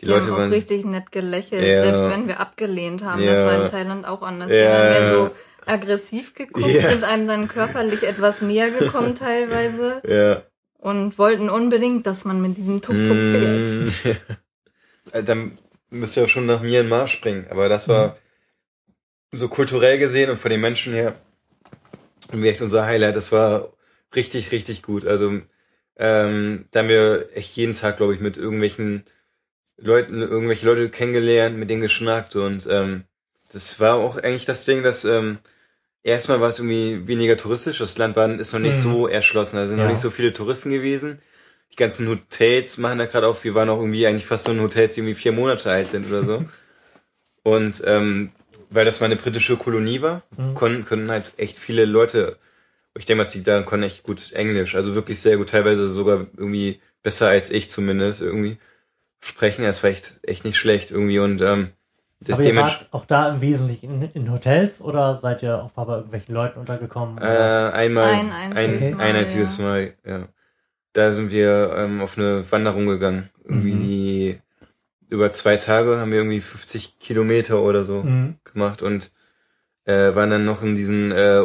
die, 0.00 0.04
Die 0.04 0.10
Leute 0.12 0.26
haben 0.26 0.34
auch 0.34 0.38
waren, 0.38 0.50
richtig 0.52 0.84
nett 0.84 1.10
gelächelt, 1.10 1.66
Ja. 1.66 1.82
selbst 1.82 2.08
wenn 2.08 2.28
wir 2.28 2.38
abgelehnt 2.38 3.02
haben. 3.02 3.22
Ja. 3.24 3.32
Das 3.32 3.44
war 3.44 3.64
in 3.64 3.68
Thailand 3.70 4.06
auch 4.06 4.22
anders. 4.22 4.48
Die 4.48 4.54
Ja. 4.54 4.72
haben 4.78 4.88
mehr 4.90 5.10
so 5.12 5.30
aggressiv 5.66 6.34
geguckt, 6.34 6.68
Ja. 6.68 6.88
sind 6.88 7.02
einem 7.02 7.26
dann 7.26 7.48
körperlich 7.48 8.04
etwas 8.06 8.42
näher 8.42 8.70
gekommen 8.70 9.14
teilweise 9.16 10.02
ja, 10.06 10.42
und 10.78 11.18
wollten 11.18 11.50
unbedingt, 11.50 12.06
dass 12.06 12.24
man 12.24 12.40
mit 12.40 12.56
diesem 12.56 12.80
Tuk-Tuk 12.80 13.16
fährt. 13.16 13.68
Mm, 13.68 13.88
ja. 15.14 15.22
Dann 15.22 15.58
müsst 15.90 16.16
ihr 16.16 16.22
ja 16.22 16.28
schon 16.28 16.46
nach 16.46 16.62
Myanmar 16.62 17.08
springen, 17.08 17.46
aber 17.50 17.68
das 17.68 17.88
war 17.88 18.16
so 19.32 19.48
kulturell 19.48 19.98
gesehen 19.98 20.30
und 20.30 20.38
von 20.38 20.50
den 20.52 20.60
Menschen 20.60 20.92
her 20.94 21.14
irgendwie 22.30 22.48
echt 22.48 22.60
unser 22.62 22.84
Highlight. 22.86 23.16
Das 23.16 23.32
war 23.32 23.72
richtig, 24.14 24.52
richtig 24.52 24.82
gut. 24.82 25.06
Also 25.06 25.40
ähm, 25.96 26.66
da 26.70 26.80
haben 26.80 26.88
wir 26.88 27.28
echt 27.34 27.56
jeden 27.56 27.72
Tag, 27.72 27.96
glaube 27.96 28.14
ich, 28.14 28.20
mit 28.20 28.36
irgendwelchen 28.36 29.04
Leuten, 29.78 30.20
irgendwelche 30.22 30.66
Leute 30.66 30.88
kennengelernt, 30.88 31.56
mit 31.58 31.68
denen 31.70 31.82
geschnackt 31.82 32.34
und 32.36 32.66
ähm, 32.70 33.04
das 33.52 33.78
war 33.78 33.94
auch 33.94 34.16
eigentlich 34.16 34.44
das 34.44 34.64
Ding, 34.64 34.82
dass 34.82 35.04
ähm, 35.04 35.38
erstmal 36.02 36.40
war 36.40 36.48
es 36.48 36.58
irgendwie 36.58 37.06
weniger 37.06 37.36
touristisch. 37.36 37.78
Das 37.78 37.96
Land 37.98 38.16
war, 38.16 38.28
ist 38.38 38.52
noch 38.52 38.60
nicht 38.60 38.76
Mhm. 38.76 38.80
so 38.82 39.06
erschlossen. 39.06 39.56
Da 39.56 39.66
sind 39.66 39.78
Ja. 39.78 39.84
noch 39.84 39.90
nicht 39.90 40.00
so 40.00 40.10
viele 40.10 40.32
Touristen 40.32 40.70
gewesen. 40.70 41.20
Die 41.72 41.76
ganzen 41.76 42.08
Hotels 42.08 42.78
machen 42.78 42.98
da 42.98 43.06
gerade 43.06 43.26
auf. 43.26 43.44
Wir 43.44 43.54
waren 43.54 43.68
auch 43.68 43.78
irgendwie 43.78 44.06
eigentlich 44.06 44.26
fast 44.26 44.46
nur 44.46 44.56
in 44.56 44.62
Hotels, 44.62 44.94
die 44.94 45.00
irgendwie 45.00 45.14
vier 45.14 45.32
Monate 45.32 45.70
alt 45.70 45.88
sind 45.88 46.06
oder 46.08 46.22
so. 46.22 46.44
Und 47.44 47.82
ähm, 47.86 48.32
weil 48.76 48.84
das 48.84 49.00
mal 49.00 49.06
eine 49.06 49.16
britische 49.16 49.56
Kolonie 49.56 50.02
war, 50.02 50.22
Mhm. 50.36 50.54
konnten, 50.54 50.84
können 50.84 51.10
halt 51.10 51.32
echt 51.38 51.58
viele 51.58 51.84
Leute, 51.84 52.36
ich 52.96 53.06
denke, 53.06 53.22
was 53.22 53.34
liegt 53.34 53.46
daran, 53.48 53.64
konnten 53.64 53.84
echt 53.86 54.04
gut 54.04 54.32
Englisch, 54.32 54.74
also 54.76 54.94
wirklich 54.94 55.20
sehr 55.20 55.36
gut, 55.36 55.48
teilweise 55.50 55.88
sogar 55.88 56.26
irgendwie 56.36 56.80
besser 57.02 57.28
als 57.28 57.50
ich 57.50 57.68
zumindest 57.68 58.20
irgendwie 58.22 58.58
sprechen. 59.20 59.64
Das 59.64 59.82
war 59.82 59.90
echt, 59.90 60.20
echt 60.22 60.44
nicht 60.44 60.56
schlecht 60.58 60.90
irgendwie 60.92 61.18
und 61.18 61.40
ähm, 61.40 61.70
das 62.20 62.38
Aber 62.38 62.48
ihr 62.48 62.56
wart 62.56 62.88
auch 62.92 63.04
da 63.04 63.28
im 63.28 63.40
Wesentlichen 63.42 64.02
in, 64.02 64.10
in 64.12 64.32
Hotels 64.32 64.80
oder 64.80 65.18
seid 65.18 65.42
ihr 65.42 65.62
auch 65.62 65.76
mal 65.76 65.84
bei 65.84 65.94
irgendwelchen 65.96 66.34
Leuten 66.34 66.58
untergekommen? 66.60 67.18
Äh, 67.18 67.22
einmal. 67.26 68.12
Ein 68.12 68.32
einziges 68.32 68.88
ein, 68.88 68.96
Mal, 68.96 69.02
Ein 69.04 69.16
einziges 69.16 69.58
ja. 69.58 69.64
Mal, 69.64 69.94
ja. 70.06 70.28
Da 70.94 71.12
sind 71.12 71.30
wir 71.30 71.74
ähm, 71.76 72.00
auf 72.00 72.16
eine 72.16 72.50
Wanderung 72.50 72.86
gegangen. 72.86 73.28
Irgendwie 73.44 73.72
Mhm. 73.74 73.80
die 73.80 73.95
über 75.08 75.30
zwei 75.32 75.56
Tage 75.56 75.98
haben 75.98 76.10
wir 76.10 76.18
irgendwie 76.18 76.40
50 76.40 76.98
Kilometer 76.98 77.60
oder 77.62 77.84
so 77.84 78.02
Mhm. 78.02 78.36
gemacht 78.44 78.82
und 78.82 79.12
äh, 79.84 80.14
waren 80.14 80.30
dann 80.30 80.44
noch 80.44 80.62
in 80.62 80.74
diesen 80.74 81.12
äh, 81.12 81.44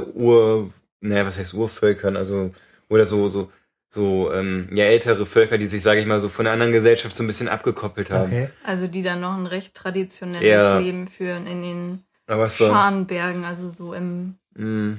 naja, 1.01 1.25
was 1.25 1.37
heißt 1.37 1.53
Urvölkern, 1.53 2.15
also, 2.15 2.51
oder 2.89 3.05
so, 3.05 3.27
so, 3.27 3.51
so, 3.89 4.31
ähm, 4.33 4.69
ja, 4.71 4.85
ältere 4.85 5.25
Völker, 5.25 5.57
die 5.57 5.65
sich, 5.65 5.81
sage 5.83 5.99
ich 5.99 6.05
mal, 6.05 6.19
so 6.19 6.29
von 6.29 6.45
der 6.45 6.53
anderen 6.53 6.71
Gesellschaft 6.71 7.15
so 7.15 7.23
ein 7.23 7.27
bisschen 7.27 7.49
abgekoppelt 7.49 8.09
haben. 8.11 8.31
Okay. 8.31 8.49
Also 8.65 8.87
die 8.87 9.01
dann 9.01 9.19
noch 9.21 9.35
ein 9.35 9.47
recht 9.47 9.73
traditionelles 9.75 10.47
Ja. 10.47 10.79
Leben 10.79 11.07
führen 11.07 11.47
in 11.47 11.61
den 11.61 12.03
Aber 12.27 12.45
es 12.45 12.59
war, 12.59 12.69
Scharnbergen, 12.69 13.43
also 13.43 13.67
so 13.69 13.93
im, 13.93 14.35
mh, 14.55 14.97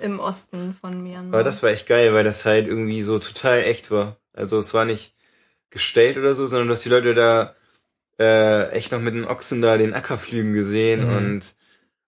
im 0.00 0.20
Osten 0.20 0.74
von 0.74 1.02
Myanmar. 1.02 1.34
aber 1.34 1.44
das 1.44 1.62
war 1.62 1.70
echt 1.70 1.86
geil, 1.86 2.12
weil 2.12 2.24
das 2.24 2.44
halt 2.44 2.68
irgendwie 2.68 3.02
so 3.02 3.18
total 3.18 3.62
echt 3.62 3.90
war. 3.90 4.18
Also 4.34 4.58
es 4.58 4.72
war 4.74 4.84
nicht 4.84 5.14
gestellt 5.70 6.18
oder 6.18 6.34
so, 6.34 6.46
sondern 6.46 6.68
du 6.68 6.74
hast 6.74 6.84
die 6.84 6.90
Leute 6.90 7.14
da 7.14 7.55
äh, 8.18 8.70
echt 8.70 8.92
noch 8.92 9.00
mit 9.00 9.14
den 9.14 9.24
Ochsen 9.24 9.60
da 9.62 9.76
den 9.76 9.94
Acker 9.94 10.18
flügen 10.18 10.52
gesehen 10.52 11.08
Mhm. 11.08 11.16
und 11.16 11.54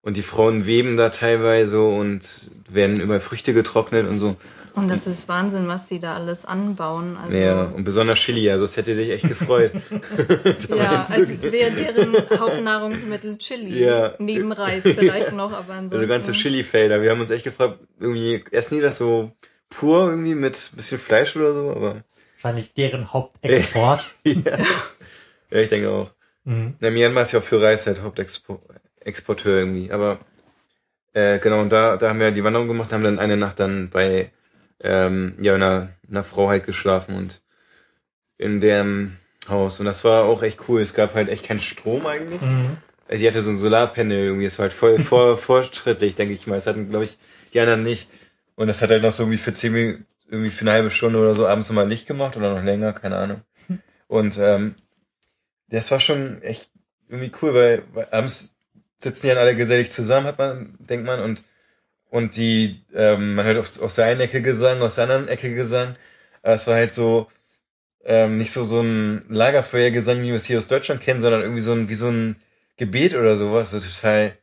und 0.01 0.17
die 0.17 0.23
Frauen 0.23 0.65
weben 0.65 0.97
da 0.97 1.11
teilweise 1.11 1.83
und 1.83 2.51
werden 2.71 3.01
über 3.01 3.21
Früchte 3.21 3.53
getrocknet 3.53 4.09
und 4.09 4.19
so. 4.19 4.37
Und 4.75 4.89
das 4.89 5.09
ist 5.09 5.27
Wahnsinn, 5.29 5.67
was 5.67 5.89
sie 5.89 5.99
da 5.99 6.15
alles 6.15 6.45
anbauen. 6.45 7.17
Also, 7.23 7.37
ja, 7.37 7.65
und 7.65 7.83
besonders 7.83 8.19
Chili, 8.21 8.49
also 8.49 8.65
es 8.65 8.77
hätte 8.77 8.95
dich 8.95 9.11
echt 9.11 9.27
gefreut. 9.29 9.73
ja 10.69 11.05
also 11.11 11.43
wäre 11.43 11.73
deren 11.73 12.15
Hauptnahrungsmittel 12.39 13.39
Chili. 13.39 13.83
Ja. 13.85 14.15
Neben 14.19 14.53
Reis 14.53 14.83
vielleicht 14.85 15.33
noch, 15.33 15.53
aber 15.53 15.73
ansonsten. 15.75 15.97
Also 15.97 16.07
ganze 16.07 16.33
Chilifelder. 16.33 17.03
Wir 17.03 17.11
haben 17.11 17.21
uns 17.21 17.31
echt 17.31 17.45
gefragt, 17.45 17.81
irgendwie 17.99 18.45
essen 18.53 18.77
die 18.77 18.81
das 18.83 18.99
so 18.99 19.33
pur 19.69 20.09
irgendwie 20.11 20.37
mit 20.37 20.71
bisschen 20.77 20.99
Fleisch 21.01 21.35
oder 21.37 21.53
so, 21.55 21.71
aber 21.71 22.05
Wahrscheinlich 22.41 22.73
deren 22.73 23.13
Hauptexport. 23.13 24.07
ja. 24.25 24.59
Ja, 25.51 25.59
ich 25.59 25.69
denke 25.69 25.91
auch. 25.91 26.13
mhm. 26.45 26.75
Na, 26.81 26.91
Myanmar 26.91 27.23
ist 27.23 27.33
ja 27.33 27.41
auch 27.41 27.45
für 27.45 27.61
Reis 27.61 27.87
halt 27.87 28.03
Hauptexporteur 28.03 29.59
irgendwie, 29.59 29.91
aber 29.93 30.19
äh, 31.15 31.39
genau, 31.39 31.61
und 31.61 31.71
da, 31.71 31.97
da 31.97 32.11
haben 32.11 32.21
wir 32.21 32.31
die 32.31 32.45
Wanderung 32.45 32.69
gemacht, 32.69 32.93
haben 32.93 33.05
dann 33.05 33.19
eine 33.19 33.37
Nacht 33.37 33.61
dann 33.61 33.91
bei 33.91 34.31
ähm, 34.81 35.35
ja, 35.41 35.55
einer, 35.55 35.89
einer 36.09 36.25
Frau 36.25 36.49
halt 36.49 36.65
geschlafen 36.67 37.17
und 37.17 37.43
in 38.37 38.61
dem 38.61 39.17
Haus. 39.49 39.81
Und 39.81 39.87
das 39.87 40.05
war 40.05 40.25
auch 40.25 40.43
echt 40.43 40.69
cool. 40.69 40.81
Es 40.81 40.95
gab 40.95 41.15
halt 41.15 41.29
echt 41.29 41.45
keinen 41.45 41.61
Strom 41.61 42.07
eigentlich. 42.07 42.41
Mhm. 42.41 42.77
Also 43.09 43.21
die 43.21 43.29
hatte 43.29 43.43
so 43.43 43.51
ein 43.51 43.57
Solarpanel 43.57 44.19
irgendwie, 44.19 44.47
es 44.47 44.59
war 44.59 44.65
halt 44.65 44.73
voll 44.73 44.99
vor, 45.03 45.39
fortschrittlich, 45.39 46.15
denke 46.15 46.35
ich 46.35 46.47
mal. 46.47 46.57
Es 46.57 46.67
hatten, 46.67 46.91
glaube 46.91 47.07
ich, 47.07 47.19
die 47.53 47.61
anderen 47.61 47.83
nicht. 47.83 48.09
Und 48.55 48.67
das 48.67 48.83
hat 48.83 48.91
halt 48.91 49.03
noch 49.03 49.13
so 49.13 49.25
irgendwie 49.25 49.39
für 49.39 49.53
zehn 49.53 49.73
Minuten, 49.73 50.07
irgendwie 50.29 50.51
für 50.51 50.63
eine 50.63 50.73
halbe 50.73 50.91
Stunde 50.91 51.19
oder 51.19 51.35
so 51.35 51.47
abends 51.47 51.69
nochmal 51.69 51.89
Licht 51.89 52.07
gemacht 52.07 52.37
oder 52.37 52.55
noch 52.55 52.63
länger, 52.63 52.93
keine 52.93 53.17
Ahnung. 53.17 53.41
Und 54.09 54.37
ähm, 54.39 54.75
das 55.69 55.91
war 55.91 56.01
schon 56.01 56.43
echt 56.43 56.71
irgendwie 57.09 57.33
cool, 57.43 57.55
weil, 57.55 57.83
weil 57.93 58.09
abends 58.11 58.57
sitzen 58.99 59.23
die 59.23 59.29
dann 59.29 59.39
alle 59.39 59.57
gesellig 59.57 59.91
zusammen, 59.91 60.27
hat 60.27 60.39
man, 60.39 60.77
denkt 60.81 61.07
man, 61.07 61.21
und 61.21 61.45
und 62.11 62.37
die, 62.37 62.83
ähm, 62.95 63.35
man 63.35 63.47
hört 63.47 63.59
auf, 63.59 63.83
auf 63.83 63.95
der 63.95 64.07
einen 64.07 64.21
Ecke 64.23 64.41
Gesang, 64.43 64.81
aus 64.83 64.95
der 64.97 65.05
anderen 65.05 65.29
Ecke 65.29 65.55
Gesang. 65.55 65.95
Aber 66.43 66.55
es 66.55 66.67
war 66.67 66.75
halt 66.77 66.95
so, 66.95 67.29
ähm, 68.05 68.39
nicht 68.39 68.53
so 68.53 68.65
so 68.65 68.81
ein 68.81 69.25
Lagerfeuergesang, 69.29 70.23
wie 70.23 70.29
wir 70.29 70.37
es 70.37 70.47
hier 70.47 70.59
aus 70.59 70.69
Deutschland 70.69 71.03
kennen, 71.03 71.21
sondern 71.21 71.43
irgendwie 71.43 71.61
so 71.61 71.73
ein, 71.73 71.89
wie 71.89 71.95
so 71.95 72.09
ein 72.09 72.37
Gebet 72.77 73.15
oder 73.15 73.37
sowas, 73.37 73.73
so 73.73 73.81
total 73.81 74.37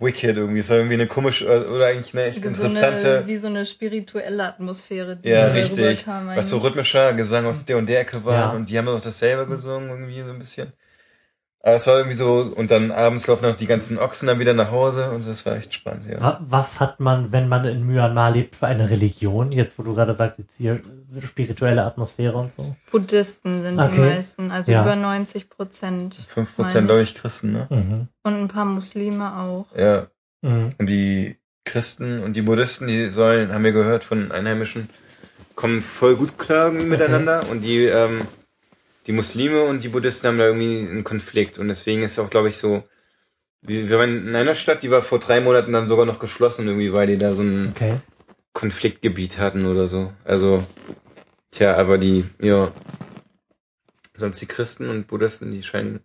wicked 0.00 0.36
irgendwie. 0.36 0.60
Es 0.60 0.70
war 0.70 0.78
irgendwie 0.78 0.94
eine 0.94 1.06
komische, 1.06 1.44
oder 1.46 1.86
eigentlich 1.86 2.14
eine 2.14 2.24
echt 2.24 2.42
so 2.42 2.48
interessante, 2.48 3.18
eine, 3.18 3.26
wie 3.26 3.36
so 3.36 3.46
eine 3.48 3.64
spirituelle 3.66 4.44
Atmosphäre, 4.44 5.16
die 5.16 5.28
ja, 5.28 5.46
da 5.48 5.52
richtig, 5.52 5.78
rüberkam 5.78 6.26
was 6.28 6.50
so 6.50 6.58
rhythmischer 6.58 7.12
Gesang 7.12 7.46
aus 7.46 7.64
der 7.66 7.78
und 7.78 7.88
der 7.88 8.00
Ecke 8.00 8.24
war 8.24 8.34
Ja. 8.34 8.50
und 8.50 8.68
die 8.68 8.78
haben 8.78 8.88
auch 8.88 9.00
dasselbe 9.00 9.46
gesungen, 9.46 9.90
irgendwie 9.90 10.22
so 10.22 10.30
ein 10.30 10.38
bisschen. 10.38 10.72
Aber 11.62 11.74
es 11.74 11.86
war 11.86 11.98
irgendwie 11.98 12.16
so, 12.16 12.50
und 12.56 12.70
dann 12.70 12.90
abends 12.90 13.26
laufen 13.26 13.44
noch 13.44 13.54
die 13.54 13.66
ganzen 13.66 13.98
Ochsen 13.98 14.26
dann 14.28 14.38
wieder 14.38 14.54
nach 14.54 14.70
Hause 14.70 15.10
und 15.10 15.20
so, 15.20 15.28
das 15.28 15.44
war 15.44 15.56
echt 15.56 15.74
spannend, 15.74 16.06
ja. 16.10 16.18
Wa- 16.20 16.40
Was 16.48 16.80
hat 16.80 17.00
man, 17.00 17.32
wenn 17.32 17.48
man 17.50 17.66
in 17.66 17.86
Myanmar 17.86 18.30
lebt, 18.30 18.56
für 18.56 18.66
eine 18.66 18.88
Religion? 18.88 19.52
Jetzt, 19.52 19.78
wo 19.78 19.82
du 19.82 19.94
gerade 19.94 20.14
sagst, 20.14 20.38
jetzt 20.38 20.52
hier 20.56 20.80
spirituelle 21.22 21.84
Atmosphäre 21.84 22.36
und 22.38 22.50
so. 22.52 22.74
Buddhisten 22.90 23.62
sind 23.62 23.78
Okay. 23.78 23.90
die 23.94 24.00
meisten, 24.00 24.50
also 24.50 24.72
Ja. 24.72 24.82
über 24.82 24.96
90 24.96 25.50
Prozent. 25.50 26.14
Fünf 26.28 26.56
meine 26.56 26.66
Prozent, 26.66 26.84
ich. 26.84 26.88
glaube 26.88 27.02
ich, 27.02 27.14
Christen, 27.14 27.52
ne? 27.52 27.66
Mhm. 27.68 28.08
Und 28.22 28.34
ein 28.40 28.48
paar 28.48 28.64
Muslime 28.64 29.36
auch. 29.36 29.66
Ja. 29.76 30.06
Mhm. 30.40 30.72
Und 30.78 30.86
die 30.86 31.36
Christen 31.66 32.22
und 32.22 32.32
die 32.34 32.42
Buddhisten, 32.42 32.86
die 32.86 33.10
sollen, 33.10 33.52
haben 33.52 33.64
wir 33.64 33.72
gehört 33.72 34.02
von 34.02 34.32
Einheimischen, 34.32 34.88
kommen 35.56 35.82
voll 35.82 36.16
gut 36.16 36.38
klar 36.38 36.66
irgendwie 36.68 36.86
miteinander. 36.86 37.42
Und 37.50 37.60
die, 37.60 37.84
ähm, 37.84 38.22
die 39.06 39.12
Muslime 39.12 39.62
und 39.64 39.82
die 39.82 39.88
Buddhisten 39.88 40.28
haben 40.28 40.38
da 40.38 40.46
irgendwie 40.46 40.78
einen 40.78 41.04
Konflikt. 41.04 41.58
Und 41.58 41.68
deswegen 41.68 42.02
ist 42.02 42.18
auch, 42.18 42.30
glaube 42.30 42.48
ich, 42.48 42.58
so, 42.58 42.84
wir, 43.62 43.90
waren 43.98 44.28
in 44.28 44.36
einer 44.36 44.54
Stadt, 44.54 44.82
die 44.82 44.90
war 44.90 45.02
vor 45.02 45.18
drei 45.18 45.40
Monaten 45.40 45.72
dann 45.72 45.88
sogar 45.88 46.06
noch 46.06 46.18
geschlossen, 46.18 46.66
irgendwie, 46.66 46.92
weil 46.92 47.06
die 47.06 47.18
da 47.18 47.32
so 47.34 47.42
ein 47.42 47.72
Okay. 47.74 47.94
Konfliktgebiet 48.52 49.38
hatten 49.38 49.66
oder 49.66 49.86
so. 49.86 50.12
Also, 50.24 50.64
tja, 51.50 51.76
aber 51.76 51.98
die, 51.98 52.24
ja, 52.40 52.72
sonst 54.14 54.40
die 54.40 54.46
Christen 54.46 54.88
und 54.88 55.06
Buddhisten, 55.06 55.52
die 55.52 55.62
scheinen 55.62 56.00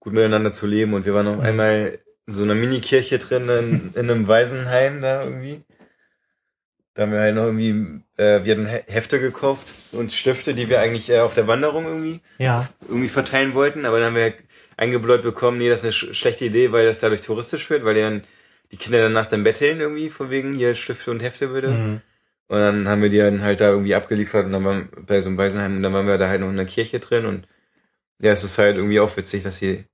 gut 0.00 0.12
miteinander 0.12 0.52
zu 0.52 0.66
leben. 0.66 0.94
Und 0.94 1.04
wir 1.04 1.14
waren 1.14 1.26
noch 1.26 1.36
Mhm. 1.36 1.42
einmal 1.42 1.98
in 2.26 2.32
so 2.32 2.42
einer 2.42 2.54
Mini-Kirche 2.54 3.18
drin, 3.18 3.48
in, 3.48 3.92
in 3.94 4.10
einem 4.10 4.26
Waisenheim 4.28 5.00
da 5.02 5.22
irgendwie. 5.22 5.62
Da 6.96 7.02
haben 7.02 7.12
wir 7.12 7.20
halt 7.20 7.34
noch 7.34 7.44
irgendwie, 7.44 8.00
äh, 8.16 8.42
wir 8.44 8.52
hatten 8.54 8.66
He- 8.66 8.82
Hefte 8.86 9.20
gekauft 9.20 9.72
und 9.92 10.12
Stifte, 10.12 10.54
die 10.54 10.68
wir 10.70 10.80
eigentlich 10.80 11.10
äh, 11.10 11.20
auf 11.20 11.34
der 11.34 11.46
Wanderung 11.46 11.84
irgendwie 11.84 12.20
Ja. 12.38 12.66
irgendwie 12.88 13.08
verteilen 13.10 13.54
wollten, 13.54 13.84
aber 13.84 13.98
dann 14.00 14.08
haben 14.08 14.16
wir 14.16 14.32
eingebläut 14.78 15.22
bekommen, 15.22 15.58
nee, 15.58 15.68
das 15.68 15.80
ist 15.80 15.84
eine 15.84 15.92
sch 15.92 16.18
schlechte 16.18 16.46
Idee, 16.46 16.72
weil 16.72 16.86
das 16.86 17.00
dadurch 17.00 17.20
touristisch 17.20 17.68
wird, 17.70 17.84
weil 17.84 17.94
die 17.94 18.00
dann 18.00 18.24
die 18.72 18.78
Kinder 18.78 18.98
danach 19.00 19.26
dann 19.26 19.44
betteln 19.44 19.78
irgendwie, 19.80 20.08
von 20.08 20.30
wegen 20.30 20.54
hier 20.54 20.74
Stifte 20.74 21.10
und 21.10 21.22
Hefte 21.22 21.48
bitte. 21.48 21.68
Mhm. 21.68 22.00
Und 22.48 22.58
dann 22.58 22.88
haben 22.88 23.02
wir 23.02 23.10
die 23.10 23.18
dann 23.18 23.42
halt 23.42 23.60
da 23.60 23.68
irgendwie 23.70 23.94
abgeliefert 23.94 24.46
und 24.46 24.52
dann 24.52 24.64
waren 24.64 24.88
bei 25.06 25.20
so 25.20 25.28
einem 25.28 25.36
Waisenheim 25.38 25.76
und 25.76 25.82
dann 25.82 25.92
waren 25.92 26.06
wir 26.06 26.16
da 26.18 26.28
halt 26.28 26.40
noch 26.40 26.48
in 26.48 26.56
der 26.56 26.64
Kirche 26.66 26.98
drin 26.98 27.26
und 27.26 27.46
ja, 28.22 28.32
es 28.32 28.42
ist 28.42 28.56
halt 28.56 28.76
irgendwie 28.76 29.00
auch 29.00 29.14
witzig, 29.18 29.42
dass 29.42 29.58
hier, 29.58 29.84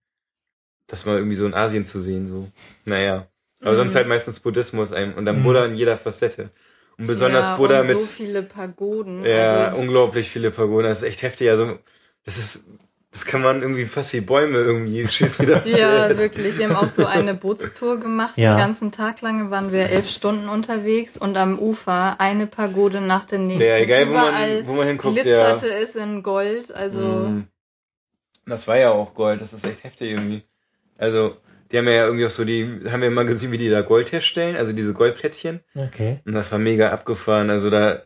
das 0.87 1.05
mal 1.07 1.17
irgendwie 1.17 1.35
so 1.35 1.47
in 1.47 1.55
Asien 1.55 1.85
zu 1.85 1.99
sehen, 2.01 2.27
so. 2.29 2.49
Naja. 2.85 3.27
Aber 3.61 3.73
Mhm. 3.73 3.77
sonst 3.77 3.95
halt 3.97 4.07
meistens 4.09 4.41
Buddhismus 4.41 4.93
ein 4.93 5.15
und 5.15 5.25
dann 5.25 5.41
Mhm. 5.41 5.45
Buddha 5.45 5.65
in 5.65 5.75
jeder 5.75 5.97
Facette. 5.99 6.51
Und 6.98 7.07
besonders 7.07 7.48
ja, 7.48 7.57
Buddha 7.57 7.81
und 7.81 7.88
mit, 7.88 8.00
so 8.00 8.07
viele 8.07 8.42
Pagoden. 8.42 9.24
ja, 9.24 9.66
also, 9.66 9.78
unglaublich 9.78 10.28
viele 10.31 10.50
Pagoden. 10.50 10.85
Das 10.85 11.02
ist 11.02 11.09
echt 11.09 11.22
heftig. 11.22 11.48
Also, 11.50 11.78
das 12.24 12.38
ist, 12.38 12.64
das 13.11 13.24
kann 13.24 13.42
man 13.42 13.62
irgendwie 13.62 13.85
fast 13.85 14.12
wie 14.14 14.20
Bäume 14.20 14.59
irgendwie 14.59 15.07
schießen 15.09 15.46
das. 15.46 15.70
ja, 15.78 16.09
äh, 16.09 16.18
wirklich. 16.18 16.59
Wir 16.59 16.68
haben 16.68 16.76
auch 16.76 16.88
so 16.88 17.07
eine 17.07 17.35
Bootstour 17.35 17.98
gemacht. 17.98 18.37
Ja. 18.37 18.55
Den 18.55 18.59
ganzen 18.59 18.92
Tag 18.92 19.20
lang 19.20 19.50
waren 19.50 19.72
wir 19.72 19.90
elf 19.90 20.09
Stunden 20.09 20.48
unterwegs 20.48 21.18
und 21.18 21.37
am 21.37 21.59
Ufer 21.59 22.16
eine 22.20 22.46
Pagode 22.46 23.00
nach 23.00 23.24
der 23.24 23.38
nächsten. 23.38 23.66
Ja, 23.66 23.76
egal, 23.78 24.09
wo 24.09 24.12
man, 24.12 24.66
wo 24.66 24.72
man 24.74 24.87
hinguckt, 24.87 25.16
ja. 25.16 25.22
glitzerte 25.22 25.74
es 25.74 25.96
in 25.96 26.22
Gold. 26.22 26.74
Also, 26.74 27.00
Mhm. 27.00 27.46
Das 28.44 28.66
war 28.66 28.76
ja 28.76 28.90
auch 28.90 29.14
Gold, 29.14 29.40
das 29.40 29.52
ist 29.52 29.64
echt 29.64 29.85
heftig 29.85 30.11
irgendwie. 30.11 30.42
Also, 30.98 31.37
die 31.72 31.78
haben 31.78 31.88
ja 31.88 32.04
irgendwie 32.04 32.26
auch 32.26 32.30
so 32.30 32.44
die, 32.44 32.80
haben 32.90 33.00
wir 33.02 33.11
mal 33.11 33.24
gesehen, 33.26 33.50
wie 33.50 33.58
die 33.58 33.70
da 33.70 33.80
Gold 33.80 34.12
herstellen, 34.12 34.56
also 34.56 34.72
diese 34.72 34.92
Goldplättchen. 34.92 35.61
Okay. 35.74 36.20
Und 36.24 36.32
das 36.35 36.52
war 36.52 36.58
mega 36.58 36.90
abgefahren. 36.90 37.50
Also 37.50 37.70
da, 37.70 38.02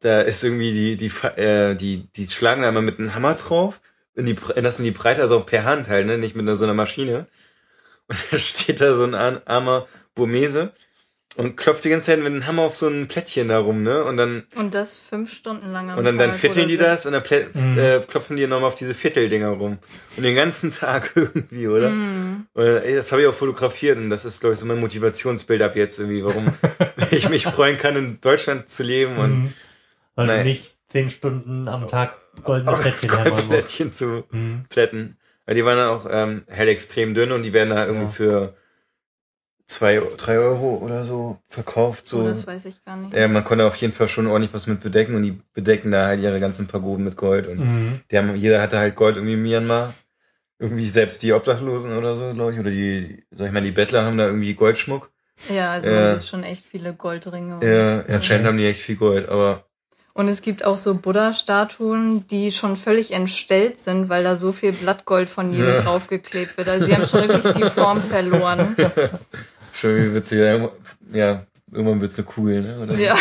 da 0.00 0.20
ist 0.20 0.42
irgendwie 0.44 0.72
die, 0.72 0.96
die, 0.96 1.40
äh, 1.40 1.74
die, 1.74 2.08
die 2.14 2.26
schlagen 2.26 2.62
da 2.62 2.70
mal 2.72 2.82
mit 2.82 2.98
einem 2.98 3.14
Hammer 3.14 3.34
drauf, 3.34 3.80
in 4.14 4.26
die, 4.26 4.36
das 4.56 4.78
in 4.78 4.84
die 4.84 4.90
Breite, 4.92 5.22
also 5.22 5.38
auch 5.38 5.46
per 5.46 5.64
Hand 5.64 5.88
halt, 5.88 6.06
ne, 6.06 6.18
nicht 6.18 6.36
mit 6.36 6.46
so 6.56 6.64
einer 6.64 6.74
Maschine. 6.74 7.26
Und 8.08 8.18
da 8.30 8.38
steht 8.38 8.80
da 8.80 8.94
so 8.94 9.04
ein 9.04 9.14
ar- 9.14 9.42
armer 9.46 9.86
Burmese 10.14 10.72
und 11.36 11.56
klopft 11.56 11.84
die 11.84 11.88
ganze 11.88 12.06
Zeit 12.06 12.18
mit 12.18 12.26
einem 12.26 12.46
Hammer 12.46 12.62
auf 12.62 12.76
so 12.76 12.88
ein 12.88 13.08
Plättchen 13.08 13.48
da 13.48 13.58
rum, 13.58 13.82
ne, 13.82 14.04
und 14.04 14.16
dann, 14.18 14.44
und 14.54 14.74
das 14.74 14.98
fünf 14.98 15.32
Stunden 15.32 15.72
lang 15.72 15.90
am 15.90 15.98
und 15.98 16.04
dann, 16.04 16.18
dann 16.18 16.30
Tag 16.32 16.40
vierteln 16.40 16.66
oder 16.66 16.72
die 16.72 16.76
das 16.76 17.06
und 17.06 17.12
dann 17.12 17.22
plä 17.22 17.46
Mhm. 17.54 17.78
äh, 17.78 18.00
klopfen 18.00 18.36
die 18.36 18.46
nochmal 18.46 18.68
auf 18.68 18.74
diese 18.74 18.94
Vierteldinger 18.94 19.48
rum. 19.48 19.78
Und 20.16 20.22
den 20.22 20.34
ganzen 20.34 20.70
Tag 20.70 21.12
irgendwie, 21.14 21.68
oder? 21.68 21.90
Mhm. 21.90 22.46
Und, 22.52 22.64
ey, 22.66 22.94
das 22.94 23.10
habe 23.12 23.22
ich 23.22 23.28
auch 23.28 23.34
fotografiert 23.34 23.96
und 23.96 24.10
das 24.10 24.24
ist, 24.24 24.40
glaube 24.40 24.54
ich, 24.54 24.60
so 24.60 24.66
mein 24.66 24.78
Motivationsbild 24.80 25.62
ab 25.62 25.74
jetzt 25.76 25.98
irgendwie, 25.98 26.24
warum 26.24 26.52
ich 27.10 27.28
mich 27.30 27.44
freuen 27.44 27.78
kann, 27.78 27.96
in 27.96 28.20
Deutschland 28.20 28.68
zu 28.68 28.82
leben 28.82 29.16
und 29.16 29.30
Mhm. 29.44 29.52
Und 30.14 30.26
Nein. 30.26 30.44
nicht 30.44 30.76
zehn 30.90 31.08
Stunden 31.08 31.66
am 31.68 31.88
Tag 31.88 32.12
goldene 32.44 32.76
Plättchen 32.76 33.08
hermachen 33.08 33.30
muss. 33.32 33.38
Goldplättchen 33.40 33.92
zu 33.92 34.24
Mhm. 34.30 34.64
plätten. 34.68 35.16
Weil 35.46 35.54
die 35.54 35.64
waren 35.64 35.78
dann 35.78 35.88
auch 35.88 36.06
ähm, 36.10 36.44
halt 36.54 36.68
extrem 36.68 37.14
dünn 37.14 37.32
und 37.32 37.42
die 37.44 37.54
werden 37.54 37.70
da 37.70 37.86
irgendwie 37.86 38.04
Ja. 38.04 38.10
für 38.10 38.54
zwei, 39.72 40.00
drei 40.16 40.38
Euro 40.38 40.76
oder 40.76 41.04
so 41.04 41.38
verkauft. 41.48 42.06
So. 42.06 42.20
Oh, 42.20 42.26
das 42.28 42.46
weiß 42.46 42.64
ich 42.66 42.84
gar 42.84 42.96
nicht. 42.96 43.14
ja, 43.14 43.26
man 43.28 43.44
konnte 43.44 43.64
auf 43.64 43.76
jeden 43.76 43.92
Fall 43.92 44.08
schon 44.08 44.26
ordentlich 44.26 44.52
was 44.54 44.66
mit 44.66 44.80
bedecken 44.80 45.14
und 45.14 45.22
die 45.22 45.38
bedecken 45.54 45.90
da 45.90 46.06
halt 46.06 46.20
ihre 46.20 46.38
ganzen 46.40 46.68
Pagoden 46.68 47.04
mit 47.04 47.16
Gold 47.16 47.46
und 47.48 47.58
Mhm. 47.60 48.00
die 48.10 48.18
haben, 48.18 48.36
jeder 48.36 48.60
hatte 48.62 48.78
halt 48.78 48.94
Gold 48.94 49.16
irgendwie 49.16 49.34
in 49.34 49.42
Myanmar. 49.42 49.94
Irgendwie 50.58 50.86
selbst 50.86 51.22
die 51.24 51.32
Obdachlosen 51.32 51.96
oder 51.96 52.16
so, 52.16 52.34
glaube 52.34 52.52
ich, 52.52 52.60
oder 52.60 52.70
die, 52.70 53.24
sag 53.36 53.48
ich 53.48 53.52
mal, 53.52 53.62
die 53.62 53.72
Bettler 53.72 54.04
haben 54.04 54.16
da 54.16 54.26
irgendwie 54.26 54.54
Goldschmuck. 54.54 55.10
Ja, 55.48 55.72
also 55.72 55.90
Ja. 55.90 56.00
man 56.02 56.14
sieht 56.20 56.28
schon 56.28 56.44
echt 56.44 56.62
viele 56.64 56.92
Goldringe. 56.94 57.58
Ja, 57.66 58.04
so. 58.06 58.12
anscheinend 58.14 58.46
haben 58.46 58.58
die 58.58 58.66
echt 58.66 58.80
viel 58.80 58.94
Gold, 58.94 59.28
aber 59.28 59.64
Und 60.14 60.28
es 60.28 60.40
gibt 60.42 60.64
auch 60.64 60.76
so 60.76 60.94
Buddha-Statuen, 60.94 62.28
die 62.28 62.52
schon 62.52 62.76
völlig 62.76 63.12
entstellt 63.12 63.80
sind, 63.80 64.08
weil 64.08 64.22
da 64.22 64.36
so 64.36 64.52
viel 64.52 64.72
Blattgold 64.72 65.28
von 65.28 65.50
jedem 65.50 65.68
Ja. 65.74 65.80
draufgeklebt 65.80 66.56
wird. 66.58 66.68
Also 66.68 66.84
sie 66.86 66.94
haben 66.94 67.06
schon 67.06 67.22
wirklich 67.28 67.54
die 67.56 67.64
Form 67.64 68.00
verloren. 68.02 68.76
schon 69.72 69.96
wie 69.96 70.14
witzig. 70.14 70.38
Ja, 71.12 71.46
irgendwann 71.70 72.00
wird's 72.00 72.18
eine 72.18 72.26
Kugel, 72.26 72.62
ne? 72.62 72.80
Oder? 72.80 72.94
Ja. 72.98 73.16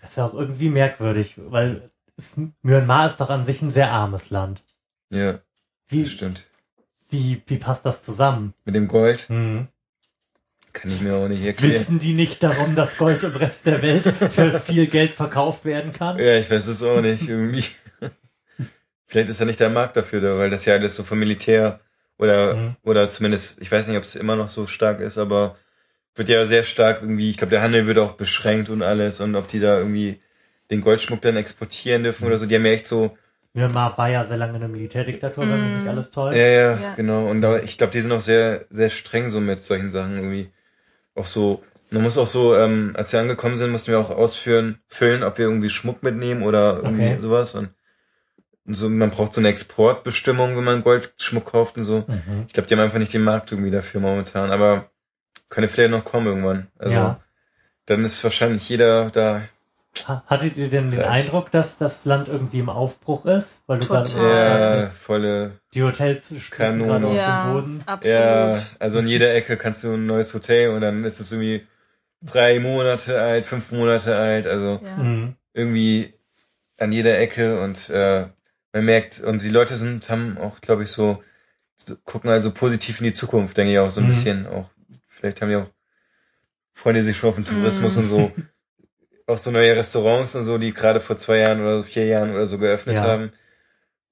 Das 0.00 0.10
ist 0.10 0.16
ja 0.16 0.26
auch 0.26 0.34
irgendwie 0.34 0.68
merkwürdig, 0.68 1.34
weil 1.36 1.90
es, 2.16 2.36
Myanmar 2.62 3.06
ist 3.08 3.18
doch 3.20 3.30
an 3.30 3.44
sich 3.44 3.62
ein 3.62 3.70
sehr 3.70 3.90
armes 3.90 4.30
Land. 4.30 4.62
Ja, 5.10 5.40
Wie, 5.88 6.02
das 6.02 6.12
stimmt. 6.12 6.46
wie, 7.10 7.42
wie 7.46 7.56
passt 7.58 7.84
das 7.86 8.02
zusammen? 8.02 8.54
Mit 8.64 8.74
dem 8.74 8.88
Gold 8.88 9.28
Hm. 9.28 9.68
kann 10.72 10.90
ich 10.90 11.00
mir 11.00 11.14
auch 11.16 11.28
nicht 11.28 11.44
erklären. 11.44 11.80
Wissen 11.80 11.98
die 11.98 12.14
nicht 12.14 12.42
darum, 12.42 12.74
dass 12.74 12.96
Gold 12.98 13.22
im 13.22 13.32
Rest 13.36 13.66
der 13.66 13.80
Welt 13.82 14.04
für 14.06 14.58
viel 14.60 14.86
Geld 14.86 15.12
verkauft 15.14 15.64
werden 15.64 15.92
kann? 15.92 16.18
Ja, 16.18 16.36
ich 16.38 16.50
weiß 16.50 16.66
es 16.66 16.82
auch 16.82 17.00
nicht, 17.00 17.28
irgendwie. 17.28 17.64
Vielleicht 19.06 19.28
ist 19.28 19.40
ja 19.40 19.46
nicht 19.46 19.60
der 19.60 19.68
Markt 19.70 19.96
dafür 19.98 20.20
da, 20.22 20.38
weil 20.38 20.48
das 20.48 20.64
ja 20.64 20.74
alles 20.74 20.94
so 20.94 21.02
vom 21.04 21.18
Militär 21.18 21.80
oder, 22.22 22.54
Mhm. 22.54 22.76
oder 22.82 23.10
zumindest, 23.10 23.60
ich 23.60 23.70
weiß 23.72 23.88
nicht, 23.88 23.96
ob 23.98 24.04
es 24.04 24.14
immer 24.16 24.36
noch 24.36 24.48
so 24.48 24.66
stark 24.66 25.00
ist, 25.00 25.18
aber 25.18 25.56
wird 26.14 26.28
ja 26.28 26.44
sehr 26.46 26.64
stark 26.64 27.02
irgendwie, 27.02 27.30
ich 27.30 27.36
glaube, 27.38 27.50
der 27.50 27.62
Handel 27.62 27.86
wird 27.86 27.98
auch 27.98 28.12
beschränkt 28.14 28.68
und 28.70 28.82
alles 28.82 29.20
und 29.20 29.34
ob 29.36 29.48
die 29.48 29.60
da 29.60 29.78
irgendwie 29.78 30.20
den 30.70 30.80
Goldschmuck 30.80 31.20
dann 31.22 31.36
exportieren 31.36 32.02
dürfen 32.04 32.26
oder 32.26 32.38
so, 32.38 32.46
die 32.46 32.54
haben 32.54 32.66
ja 32.66 32.72
echt 32.72 32.86
so, 32.86 33.16
Myanmar 33.54 33.98
war 33.98 34.08
ja 34.08 34.24
sehr 34.24 34.38
lange 34.38 34.54
eine 34.56 34.68
Militärdiktatur, 34.68 35.44
wenn 35.44 35.60
mich 35.60 35.70
Mhm. 35.70 35.76
nicht 35.78 35.88
alles 35.88 36.10
täuscht. 36.10 36.38
ja, 36.38 36.46
ja, 36.46 36.78
Ja. 36.80 36.94
genau, 36.96 37.28
und 37.30 37.42
da, 37.42 37.58
ich 37.58 37.76
glaube, 37.76 37.92
die 37.92 38.00
sind 38.00 38.12
auch 38.12 38.22
sehr, 38.22 38.64
sehr 38.70 38.88
streng 38.90 39.28
so 39.28 39.40
mit 39.40 39.62
solchen 39.62 39.90
Sachen 39.90 40.16
irgendwie. 40.16 40.50
Auch 41.14 41.26
so, 41.26 41.62
man 41.90 42.02
muss 42.02 42.16
auch 42.16 42.26
so, 42.26 42.56
ähm, 42.56 42.92
als 42.94 43.12
wir 43.12 43.20
angekommen 43.20 43.56
sind, 43.56 43.70
mussten 43.70 43.90
wir 43.92 43.98
auch 44.00 44.10
ausführen, 44.10 44.78
füllen, 44.88 45.22
ob 45.22 45.36
wir 45.38 45.44
irgendwie 45.46 45.68
Schmuck 45.70 46.02
mitnehmen 46.02 46.42
oder 46.42 46.76
irgendwie 46.82 47.12
Okay. 47.12 47.20
sowas 47.20 47.54
und 47.54 47.68
so, 48.66 48.88
man 48.88 49.10
braucht 49.10 49.32
so 49.34 49.40
eine 49.40 49.48
Exportbestimmung, 49.48 50.56
wenn 50.56 50.64
man 50.64 50.82
Goldschmuck 50.82 51.46
kauft 51.46 51.76
und 51.76 51.84
so. 51.84 52.04
Mhm. 52.06 52.44
Ich 52.46 52.52
glaube, 52.52 52.66
die 52.68 52.74
haben 52.74 52.80
einfach 52.80 52.98
nicht 52.98 53.12
den 53.12 53.24
Markt 53.24 53.50
irgendwie 53.52 53.70
dafür 53.70 54.00
momentan, 54.00 54.50
aber 54.50 54.90
könnte 55.48 55.68
vielleicht 55.68 55.90
noch 55.90 56.04
kommen 56.04 56.26
irgendwann. 56.26 56.68
Also 56.78 56.94
Ja. 56.94 57.20
dann 57.86 58.04
ist 58.04 58.22
wahrscheinlich 58.24 58.68
jeder 58.68 59.10
da. 59.10 59.42
Ha- 60.08 60.22
Hattet 60.26 60.56
ihr 60.56 60.70
denn 60.70 60.84
den 60.90 61.00
Vielleicht. 61.00 61.26
Eindruck, 61.26 61.50
dass 61.50 61.76
das 61.76 62.06
Land 62.06 62.28
irgendwie 62.28 62.60
im 62.60 62.70
Aufbruch 62.70 63.26
ist? 63.26 63.60
Weil 63.66 63.80
du 63.80 63.86
Total. 63.88 64.04
gerade 64.06 64.80
Ja, 64.84 64.86
volle. 64.88 65.52
die 65.74 65.82
Hotels 65.82 66.34
Kanone. 66.50 66.86
gerade 66.88 67.06
aus 67.08 67.16
ja, 67.16 67.44
dem 67.44 67.52
Boden. 67.52 67.82
absolut. 67.84 68.16
Ja, 68.16 68.62
also 68.78 69.00
in 69.00 69.06
jeder 69.06 69.34
Ecke 69.34 69.56
kannst 69.58 69.84
du 69.84 69.92
ein 69.92 70.06
neues 70.06 70.32
Hotel 70.32 70.70
und 70.70 70.80
dann 70.80 71.04
ist 71.04 71.20
es 71.20 71.30
irgendwie 71.30 71.66
drei 72.22 72.58
Monate 72.60 73.20
alt, 73.20 73.44
fünf 73.44 73.70
Monate 73.72 74.16
alt, 74.16 74.46
also 74.46 74.80
Ja. 74.82 75.02
Mhm. 75.02 75.34
irgendwie 75.52 76.14
an 76.78 76.90
jeder 76.92 77.18
Ecke 77.18 77.60
und 77.60 77.90
äh, 77.90 78.26
man 78.72 78.84
merkt, 78.84 79.20
und 79.20 79.42
die 79.42 79.50
Leute 79.50 79.76
sind, 79.76 80.08
haben 80.08 80.38
auch, 80.38 80.60
glaube 80.60 80.82
ich, 80.84 80.90
so, 80.90 81.22
gucken 82.04 82.30
also 82.30 82.52
positiv 82.52 83.00
in 83.00 83.04
die 83.04 83.12
Zukunft, 83.12 83.56
denke 83.56 83.72
ich 83.72 83.78
auch 83.78 83.90
so 83.90 84.00
ein 84.00 84.06
Mhm. 84.06 84.10
bisschen. 84.10 84.46
Auch, 84.46 84.70
vielleicht 85.08 85.40
haben 85.42 85.48
die 85.50 85.56
auch, 85.56 85.68
freuen 86.74 86.96
die 86.96 87.02
sich 87.02 87.16
schon 87.16 87.30
auf 87.30 87.34
den 87.36 87.44
Tourismus 87.44 87.96
Mhm. 87.96 88.02
und 88.02 88.08
so. 88.08 88.32
Auch 89.26 89.38
so 89.38 89.50
neue 89.50 89.76
Restaurants 89.76 90.34
und 90.34 90.44
so, 90.44 90.58
die 90.58 90.72
gerade 90.72 91.00
vor 91.00 91.16
zwei 91.16 91.38
Jahren 91.38 91.60
oder 91.60 91.84
vier 91.84 92.06
Jahren 92.06 92.30
oder 92.30 92.46
so 92.46 92.58
geöffnet 92.58 92.96
Ja. 92.96 93.02
haben 93.02 93.32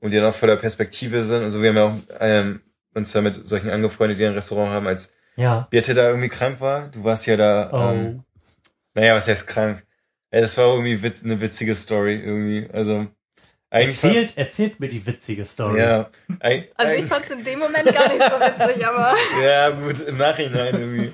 und 0.01 0.11
die 0.13 0.17
dann 0.17 0.27
auch 0.27 0.35
voller 0.35 0.57
Perspektive 0.57 1.23
sind. 1.25 1.43
Also 1.43 1.63
wir 1.63 1.71
haben 1.71 1.77
ja 1.77 1.85
auch 1.85 1.97
ähm, 2.21 2.61
uns 2.95 3.13
da 3.13 3.21
mit 3.21 3.35
solchen 3.35 3.71
angefreundet, 3.71 4.19
die 4.19 4.27
ein 4.27 4.35
Restaurant 4.35 4.71
haben, 4.71 4.87
als 4.87 5.15
Ja. 5.37 5.67
Birte 5.71 5.95
da 5.95 6.09
irgendwie 6.09 6.29
krank 6.29 6.61
war. 6.61 6.89
Du 6.89 7.03
warst 7.05 7.27
ja 7.27 7.37
da, 7.37 7.71
Oh. 7.73 7.93
ähm, 7.93 8.25
naja, 8.95 9.15
was 9.15 9.29
heißt 9.29 9.47
krank? 9.47 9.85
Ja, 10.33 10.41
das 10.41 10.57
war 10.59 10.67
irgendwie 10.75 11.03
witz, 11.03 11.25
eine 11.25 11.41
witzige 11.41 11.75
Story 11.77 12.17
irgendwie. 12.17 12.69
Also 12.73 13.07
Erzählt, 13.71 14.33
erzählt 14.37 14.81
mir 14.81 14.89
die 14.89 15.05
witzige 15.07 15.47
Story. 15.47 15.79
ja, 15.81 16.11
eig- 16.41 16.69
Also 16.75 16.93
ich 16.97 17.05
fand 17.05 17.25
es 17.25 17.31
in 17.31 17.45
dem 17.45 17.59
Moment 17.61 17.85
gar 17.95 18.09
nicht 18.13 18.23
so 18.25 18.39
witzig, 18.41 18.85
aber 18.87 19.15
ja 19.45 19.71
gut 19.71 20.01
im 20.01 20.17
Nachhinein 20.17 20.75
irgendwie. 20.79 21.13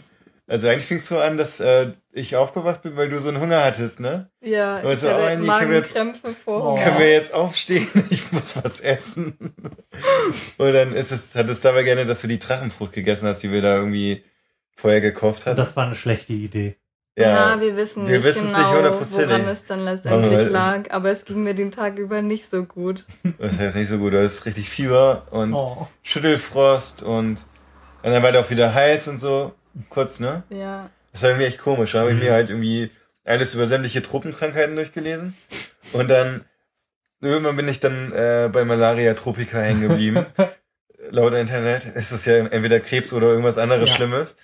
Also 0.48 0.68
eigentlich 0.68 0.84
fing 0.86 0.98
es 0.98 1.08
so 1.08 1.18
an, 1.18 1.36
dass 1.36 1.58
äh, 1.58 1.90
ich 2.12 2.36
aufgewacht 2.36 2.82
bin, 2.82 2.96
weil 2.96 3.08
du 3.08 3.18
so 3.18 3.28
einen 3.30 3.40
Hunger 3.40 3.64
hattest, 3.64 3.98
ne? 3.98 4.30
ja, 4.40 4.78
ich 4.78 4.86
Also, 4.86 5.08
hatte 5.10 5.22
oh, 5.22 5.26
Andy, 5.26 5.46
können 5.48 5.70
wir 5.70 5.76
jetzt- 5.78 5.94
Magenkrämpfe 5.96 6.34
vor. 6.40 6.78
Können 6.78 6.98
wir 7.00 7.10
jetzt 7.12 7.34
aufstehen? 7.34 7.88
Ich 8.10 8.30
muss 8.32 8.56
was 8.62 8.80
essen. 8.80 9.36
Und 10.56 10.72
dann 10.72 10.92
ist 10.94 11.10
es, 11.10 11.34
hat 11.34 11.48
es 11.48 11.60
dabei 11.62 11.82
gerne, 11.82 12.06
dass 12.06 12.20
du 12.22 12.28
die 12.28 12.38
Drachenfrucht 12.38 12.92
gegessen 12.92 13.26
hast, 13.28 13.42
die 13.42 13.50
wir 13.50 13.60
da 13.60 13.76
irgendwie 13.76 14.24
vorher 14.76 15.00
gekauft 15.00 15.40
Und 15.40 15.46
hatten. 15.46 15.56
das 15.56 15.74
war 15.76 15.86
eine 15.86 15.96
schlechte 15.96 16.32
Idee. 16.32 16.76
Na, 17.18 17.60
wir 17.60 17.76
wissen 17.76 18.06
Wir 18.06 18.16
nicht 18.18 18.24
wissen 18.26 18.44
es 18.44 18.52
nicht 18.52 18.56
genau, 18.58 18.76
hundertprozentig. 18.76 19.30
woran 19.38 19.48
es 19.52 19.64
dann 19.64 19.84
letztendlich 19.84 20.40
Aber- 20.40 20.50
lag, 20.50 20.90
aber 20.90 21.10
es 21.10 21.24
ging 21.24 21.42
mir 21.42 21.54
den 21.54 21.72
Tag 21.72 21.98
über 21.98 22.20
nicht 22.20 22.50
so 22.50 22.64
gut. 22.64 23.06
Das 23.38 23.58
heißt 23.58 23.76
nicht 23.76 23.88
so 23.88 23.98
gut, 23.98 24.12
da 24.12 24.20
ist 24.20 24.44
richtig 24.44 24.68
Fieber 24.68 25.26
und 25.30 25.54
Oh. 25.54 25.88
Schüttelfrost 26.02 27.02
und, 27.02 27.46
und 28.02 28.10
dann 28.12 28.22
war 28.22 28.32
der 28.32 28.42
auch 28.42 28.50
wieder 28.50 28.74
heiß 28.74 29.08
und 29.08 29.16
so. 29.18 29.54
Kurz, 29.88 30.20
ne? 30.20 30.42
Ja. 30.50 30.90
Das 31.12 31.22
war 31.22 31.30
irgendwie 31.30 31.46
echt 31.46 31.58
komisch. 31.58 31.92
Da 31.92 32.00
habe 32.00 32.10
ich 32.10 32.16
Mhm. 32.16 32.22
mir 32.24 32.32
halt 32.32 32.50
irgendwie 32.50 32.90
alles 33.24 33.54
über 33.54 33.66
sämtliche 33.66 34.02
Tropenkrankheiten 34.02 34.76
durchgelesen. 34.76 35.34
Und 35.94 36.10
dann, 36.10 36.44
irgendwann 37.22 37.56
bin 37.56 37.68
ich 37.68 37.80
dann 37.80 38.12
äh, 38.12 38.50
bei 38.52 38.64
Malaria 38.64 39.14
Tropica 39.14 39.58
hängen 39.58 39.80
geblieben. 39.88 40.26
Laut 41.10 41.32
Internet 41.34 41.84
ist 41.86 42.12
das 42.12 42.24
ja 42.26 42.36
entweder 42.36 42.80
Krebs 42.80 43.12
oder 43.14 43.28
irgendwas 43.28 43.56
anderes 43.58 43.88
Ja. 43.88 43.94
Schlimmes. 43.96 44.36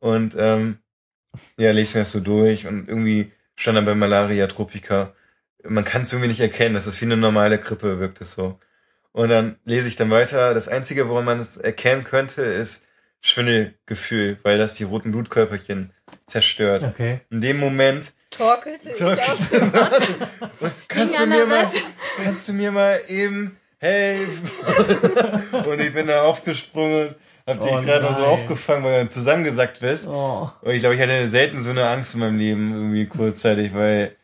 Und 0.00 0.34
ähm, 0.38 0.78
ja, 1.56 1.70
lese 1.72 1.98
mir 1.98 2.04
das 2.04 2.12
so 2.12 2.20
durch 2.20 2.66
und 2.66 2.88
irgendwie 2.88 3.32
stand 3.56 3.76
dann 3.76 3.84
bei 3.84 3.94
Malaria 3.94 4.46
Tropica. 4.46 5.12
Man 5.62 5.84
kann 5.84 6.02
es 6.02 6.12
irgendwie 6.12 6.28
nicht 6.30 6.40
erkennen. 6.40 6.74
Das 6.74 6.86
ist 6.86 7.00
wie 7.00 7.04
eine 7.04 7.16
normale 7.16 7.58
Grippe, 7.58 8.00
wirkt 8.00 8.20
es 8.20 8.32
so. 8.32 8.58
Und 9.12 9.28
dann 9.28 9.58
lese 9.64 9.88
ich 9.88 9.96
dann 9.96 10.10
weiter. 10.10 10.54
Das 10.54 10.68
Einzige, 10.68 11.08
woran 11.08 11.24
man 11.24 11.40
es 11.40 11.56
erkennen 11.56 12.04
könnte, 12.04 12.42
ist 12.42 12.86
Schwindelgefühl, 13.20 14.38
weil 14.42 14.58
das 14.58 14.74
die 14.74 14.84
roten 14.84 15.12
Blutkörperchen 15.12 15.92
zerstört. 16.26 16.84
Okay. 16.84 17.20
In 17.30 17.40
dem 17.40 17.58
Moment 17.58 18.12
Torkelte 18.30 18.90
Torkel- 18.94 19.18
ich 19.18 19.28
aus 19.28 19.48
dem 19.50 19.70
Bad. 19.72 20.02
kannst 20.88 21.18
du 21.18 21.26
mir 21.26 21.46
mal, 21.46 21.68
kannst 22.22 22.48
du 22.48 22.52
mir 22.52 22.70
mal 22.72 23.00
eben 23.08 23.56
helfen? 23.78 24.50
und 25.66 25.80
ich 25.80 25.92
bin 25.92 26.06
da 26.06 26.22
aufgesprungen, 26.22 27.14
hab 27.50 27.62
dich 27.62 27.70
Oh 27.70 27.80
gerade 27.82 28.04
noch 28.04 28.14
so 28.14 28.24
aufgefangen, 28.24 28.84
weil 28.84 29.04
du 29.04 29.10
zusammengesackt 29.10 29.80
bist. 29.80 30.08
Oh. 30.08 30.50
Und 30.62 30.70
ich 30.72 30.80
glaube, 30.80 30.94
ich 30.94 31.00
hatte 31.00 31.28
selten 31.28 31.58
so 31.58 31.70
eine 31.70 31.88
Angst 31.88 32.14
in 32.14 32.20
meinem 32.20 32.38
Leben 32.38 32.72
irgendwie 32.72 33.06
kurzzeitig, 33.06 33.74
weil 33.74 34.16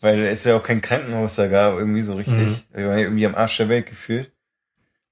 weil 0.00 0.20
es 0.26 0.44
ja 0.44 0.56
auch 0.56 0.62
kein 0.62 0.80
Krankenhaus 0.80 1.36
da 1.36 1.48
gab, 1.48 1.76
irgendwie 1.76 2.02
so 2.02 2.14
richtig. 2.14 2.36
Mhm. 2.36 2.56
Ich 2.72 2.84
war 2.84 2.96
irgendwie 2.96 3.26
am 3.26 3.34
Arsch 3.34 3.56
der 3.56 3.68
Welt 3.68 3.86
gefühlt. 3.86 4.30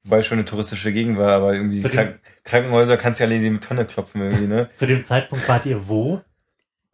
Wobei 0.05 0.19
es 0.19 0.27
schon 0.27 0.39
eine 0.39 0.45
touristische 0.45 0.93
Gegend 0.93 1.19
war, 1.19 1.33
aber 1.33 1.55
irgendwie 1.55 1.83
Krank 1.83 2.21
Krankenhäuser 2.45 2.97
kannst 2.97 3.19
du 3.19 3.25
ja 3.25 3.29
alle 3.29 3.45
in 3.45 3.55
die 3.55 3.59
Tonne 3.59 3.85
klopfen 3.85 4.21
irgendwie, 4.21 4.47
ne? 4.47 4.71
Zu 4.77 4.87
dem 4.87 5.03
Zeitpunkt 5.03 5.49
wart 5.49 5.67
ihr 5.67 5.89
wo? 5.89 6.21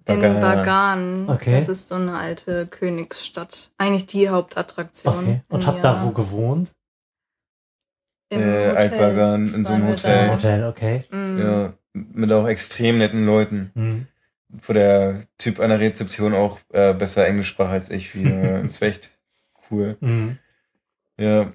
In 0.06 0.18
Bagan. 0.18 0.40
Bagan. 0.40 1.28
Okay. 1.28 1.54
Das 1.54 1.68
ist 1.68 1.88
so 1.88 1.96
eine 1.96 2.16
alte 2.16 2.66
Königsstadt. 2.66 3.70
Eigentlich 3.76 4.06
die 4.06 4.30
Hauptattraktion. 4.30 5.18
Okay. 5.18 5.40
Und 5.48 5.66
habt 5.66 5.84
da 5.84 6.02
wo 6.02 6.10
gewohnt? 6.10 6.72
Äh. 8.40 8.68
Altbagan 8.76 9.54
in 9.54 9.64
so 9.64 9.72
einem 9.72 9.88
Hotel. 9.88 10.30
Hotel, 10.30 10.64
okay. 10.64 11.02
Mhm. 11.10 11.40
Ja, 11.40 11.72
mit 11.92 12.32
auch 12.32 12.46
extrem 12.46 12.98
netten 12.98 13.26
Leuten. 13.26 13.70
Hm. 13.74 14.06
Wo 14.48 14.72
der 14.72 15.22
Typ 15.38 15.60
an 15.60 15.70
der 15.70 15.80
Rezeption 15.80 16.34
auch 16.34 16.58
äh, 16.72 16.92
besser 16.92 17.26
Englisch 17.26 17.48
sprach 17.48 17.70
als 17.70 17.90
ich. 17.90 18.14
Wie, 18.14 18.24
äh, 18.24 18.62
das 18.64 18.80
war 18.80 18.88
echt 18.88 19.10
cool. 19.70 19.96
Hm. 20.00 20.38
Ja, 21.18 21.52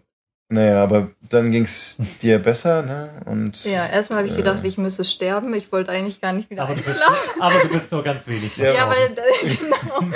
naja, 0.49 0.81
aber 0.83 1.10
dann 1.29 1.51
ging's 1.51 1.97
dir 2.21 2.39
besser, 2.39 2.81
ne? 2.81 3.21
Und 3.25 3.65
Ja, 3.65 3.86
erstmal 3.86 4.19
habe 4.19 4.27
ich 4.27 4.33
Äh. 4.33 4.38
gedacht, 4.38 4.60
ich 4.63 4.77
müsse 4.77 5.03
sterben. 5.03 5.53
Ich 5.53 5.71
wollte 5.71 5.91
eigentlich 5.91 6.21
gar 6.21 6.31
nicht 6.33 6.49
wieder 6.49 6.63
Aber, 6.63 6.75
du 6.75 6.81
bist, 6.81 6.89
einschlafen. 6.89 7.29
aber 7.41 7.60
du 7.60 7.67
bist 7.69 7.91
nur 7.91 8.03
ganz 8.03 8.27
wenig. 8.27 8.55
Ja, 8.57 8.73
Ja, 8.73 8.89
weil, 8.89 9.10
genau. 9.41 10.07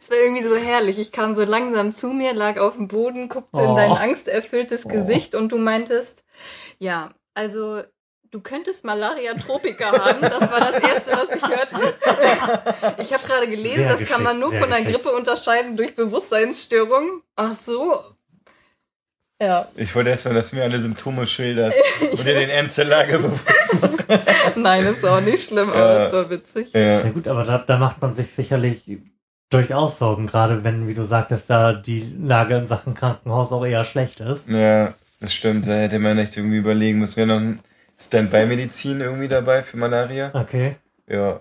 Es 0.00 0.10
war 0.10 0.16
irgendwie 0.18 0.42
so 0.42 0.56
herrlich. 0.56 0.98
Ich 0.98 1.12
kam 1.12 1.34
so 1.34 1.44
langsam 1.44 1.92
zu 1.92 2.08
mir, 2.08 2.32
lag 2.32 2.58
auf 2.58 2.74
dem 2.76 2.88
Boden, 2.88 3.28
guckte 3.28 3.58
in 3.60 3.66
Oh. 3.70 3.76
dein 3.76 3.92
angsterfülltes 3.92 4.86
Oh. 4.86 4.88
Gesicht 4.88 5.34
und 5.34 5.52
du 5.52 5.58
meintest, 5.58 6.24
ja, 6.78 7.10
also 7.34 7.82
du 8.30 8.40
könntest 8.40 8.84
Malaria 8.84 9.34
Tropica 9.34 9.92
haben. 9.92 10.20
Das 10.22 10.40
war 10.50 10.60
das 10.60 10.82
Erste, 10.82 11.12
was 11.12 11.36
ich 11.36 11.46
hörte. 11.46 11.94
Ich 13.02 13.12
habe 13.12 13.26
gerade 13.26 13.48
gelesen, 13.48 13.84
Sehr 13.84 13.96
das 13.96 14.04
kann 14.08 14.22
man 14.22 14.38
nur 14.38 14.50
sehr 14.50 14.60
von 14.60 14.70
der 14.70 14.80
geschickt. 14.80 15.02
Grippe 15.02 15.14
unterscheiden 15.16 15.76
durch 15.76 15.94
Bewusstseinsstörungen. 15.94 17.22
Ach 17.36 17.54
so. 17.54 17.94
Ja, 19.40 19.68
ich 19.76 19.94
wollte 19.94 20.10
erstmal, 20.10 20.34
dass 20.34 20.50
du 20.50 20.56
mir 20.56 20.62
alle 20.62 20.78
Symptome 20.80 21.26
schilderst 21.26 21.78
und 22.12 22.24
dir 22.24 22.34
den 22.34 22.48
Ernst 22.48 22.78
der 22.78 22.86
Lage 22.86 23.18
bewusst 23.18 24.06
nein, 24.56 24.84
ist 24.86 25.04
auch 25.04 25.20
nicht 25.20 25.48
schlimm, 25.48 25.68
aber 25.70 25.78
Ja. 25.98 26.06
es 26.06 26.12
war 26.12 26.30
witzig. 26.30 26.72
Ja 26.72 26.80
Ja, 27.04 27.10
gut, 27.10 27.28
aber 27.28 27.44
da, 27.44 27.58
da 27.58 27.76
macht 27.76 28.00
man 28.00 28.14
sich 28.14 28.30
sicherlich 28.32 28.82
durchaus 29.50 29.98
Sorgen, 29.98 30.26
gerade 30.26 30.64
wenn, 30.64 30.88
wie 30.88 30.94
du 30.94 31.04
sagtest, 31.04 31.50
da 31.50 31.72
die 31.74 32.14
Lage 32.18 32.56
in 32.56 32.66
Sachen 32.66 32.94
Krankenhaus 32.94 33.52
auch 33.52 33.64
eher 33.66 33.84
schlecht 33.84 34.20
ist. 34.20 34.48
ja, 34.48 34.94
das 35.20 35.34
stimmt. 35.34 35.66
Da 35.66 35.72
hätte 35.74 35.98
man 35.98 36.18
echt 36.18 36.36
irgendwie 36.36 36.56
überlegen 36.58 36.98
müssen. 36.98 37.16
Wäre 37.16 37.26
noch 37.28 37.40
ein 37.40 37.60
Standby-Medizin 37.98 39.00
irgendwie 39.00 39.28
dabei 39.28 39.62
für 39.62 39.76
Malaria? 39.76 40.30
Okay. 40.34 40.76
Ja, 41.08 41.40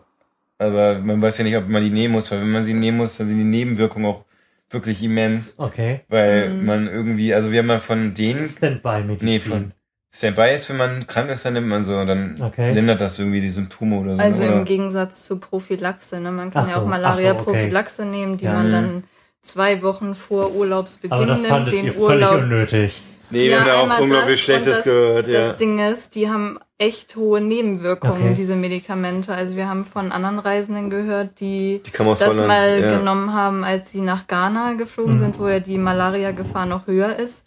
aber 0.58 1.00
man 1.00 1.22
weiß 1.22 1.38
ja 1.40 1.44
nicht, 1.44 1.58
ob 1.58 1.68
man 1.68 1.84
die 1.84 1.90
nehmen 1.90 2.14
muss, 2.14 2.32
weil 2.32 2.40
wenn 2.42 2.52
man 2.52 2.64
sie 2.64 2.74
nehmen 2.74 2.98
muss, 2.98 3.18
dann 3.18 3.28
sind 3.28 3.38
die 3.38 3.44
Nebenwirkungen 3.44 4.06
auch 4.06 4.24
wirklich 4.70 5.04
immens, 5.04 5.54
Okay. 5.58 6.02
weil 6.10 6.50
Mhm. 6.50 6.66
man 6.66 6.88
irgendwie, 6.88 7.34
also 7.34 7.52
wir 7.52 7.60
haben 7.60 7.68
mal 7.68 7.80
von 7.80 8.14
denen, 8.14 8.44
ist 8.46 8.62
denn 8.62 8.82
bei 8.82 9.02
Medizin? 9.04 9.28
nee, 9.28 9.40
von 9.40 9.72
Standby 10.14 10.54
ist, 10.56 10.70
wenn 10.70 10.78
man 10.78 11.08
krank 11.08 11.30
ist, 11.30 11.46
dann 11.46 11.54
nimmt 11.54 11.68
man 11.68 11.84
so 11.84 11.98
und 11.98 12.08
dann 12.08 12.36
Okay. 12.42 12.72
lindert 12.72 13.02
das 13.02 13.20
irgendwie 13.20 13.42
die 13.42 13.50
Symptome 13.50 13.98
oder 14.00 14.16
so. 14.16 14.22
Also 14.22 14.44
oder? 14.44 14.54
im 14.60 14.66
Gegensatz 14.66 15.26
zu 15.26 15.40
Prophylaxe. 15.40 16.20
Ne? 16.22 16.32
Man 16.32 16.52
kann 16.52 16.64
Ach 16.66 16.70
ja 16.70 16.74
so, 16.76 16.80
auch 16.82 16.84
ach 16.84 16.86
so, 16.86 16.90
Malaria-Prophylaxe 16.90 18.06
nehmen, 18.06 18.38
die 18.38 18.46
Ja. 18.46 18.54
man 18.54 18.68
Mhm. 18.68 18.72
dann 18.72 19.04
zwei 19.42 19.82
Wochen 19.82 20.16
vor 20.16 20.56
Urlaubsbeginn 20.56 21.28
nimmt, 21.28 21.72
den 21.72 21.86
ihr 21.86 21.94
völlig 21.94 22.00
Urlaub. 22.00 22.42
unnötig. 22.44 23.04
Nee, 23.30 23.50
wir 23.50 23.60
haben 23.60 23.68
da 23.68 23.82
einmal 23.82 23.98
auch 23.98 24.02
unglaublich 24.02 24.40
das 24.40 24.44
Schlechtes 24.46 24.74
das, 24.76 24.84
gehört, 24.84 25.28
ja. 25.28 25.40
Das 25.40 25.58
Ding 25.58 25.80
ist, 25.80 26.16
die 26.16 26.30
haben 26.30 26.60
echt 26.78 27.16
hohe 27.16 27.42
Nebenwirkungen, 27.42 28.22
Okay. 28.22 28.36
diese 28.38 28.56
Medikamente. 28.56 29.34
Also 29.34 29.56
wir 29.56 29.70
haben 29.70 29.86
von 29.86 30.12
anderen 30.12 30.40
Reisenden 30.40 30.90
gehört, 30.90 31.40
die, 31.40 31.82
Die 31.86 31.92
das 31.92 32.26
Holland. 32.28 32.48
mal 32.48 32.82
ja. 32.82 32.98
genommen 32.98 33.34
haben, 33.34 33.64
als 33.64 33.92
sie 33.92 34.02
nach 34.02 34.28
Ghana 34.28 34.74
geflogen 34.74 35.16
Mhm. 35.16 35.20
sind, 35.20 35.40
wo 35.40 35.48
ja 35.48 35.60
die 35.60 35.78
Malaria-Gefahr 35.78 36.66
noch 36.66 36.88
höher 36.88 37.16
ist. 37.18 37.46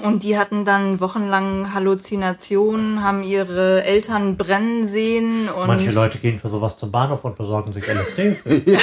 Und 0.00 0.22
die 0.22 0.38
hatten 0.38 0.64
dann 0.64 1.00
wochenlang 1.00 1.72
Halluzinationen, 1.74 3.02
haben 3.02 3.22
ihre 3.22 3.84
Eltern 3.84 4.36
brennen 4.36 4.86
sehen 4.86 5.48
und 5.48 5.66
Manche 5.66 5.90
Leute 5.90 6.18
gehen 6.18 6.38
für 6.38 6.48
sowas 6.48 6.78
zum 6.78 6.90
Bahnhof 6.90 7.24
und 7.24 7.36
besorgen 7.36 7.72
sich 7.72 7.84
LSD. 7.86 8.36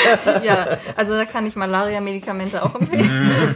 ja, 0.43 0.77
also 0.95 1.13
da 1.13 1.25
kann 1.25 1.45
ich 1.45 1.55
Malaria-Medikamente 1.55 2.63
auch 2.63 2.75
empfehlen. 2.75 3.55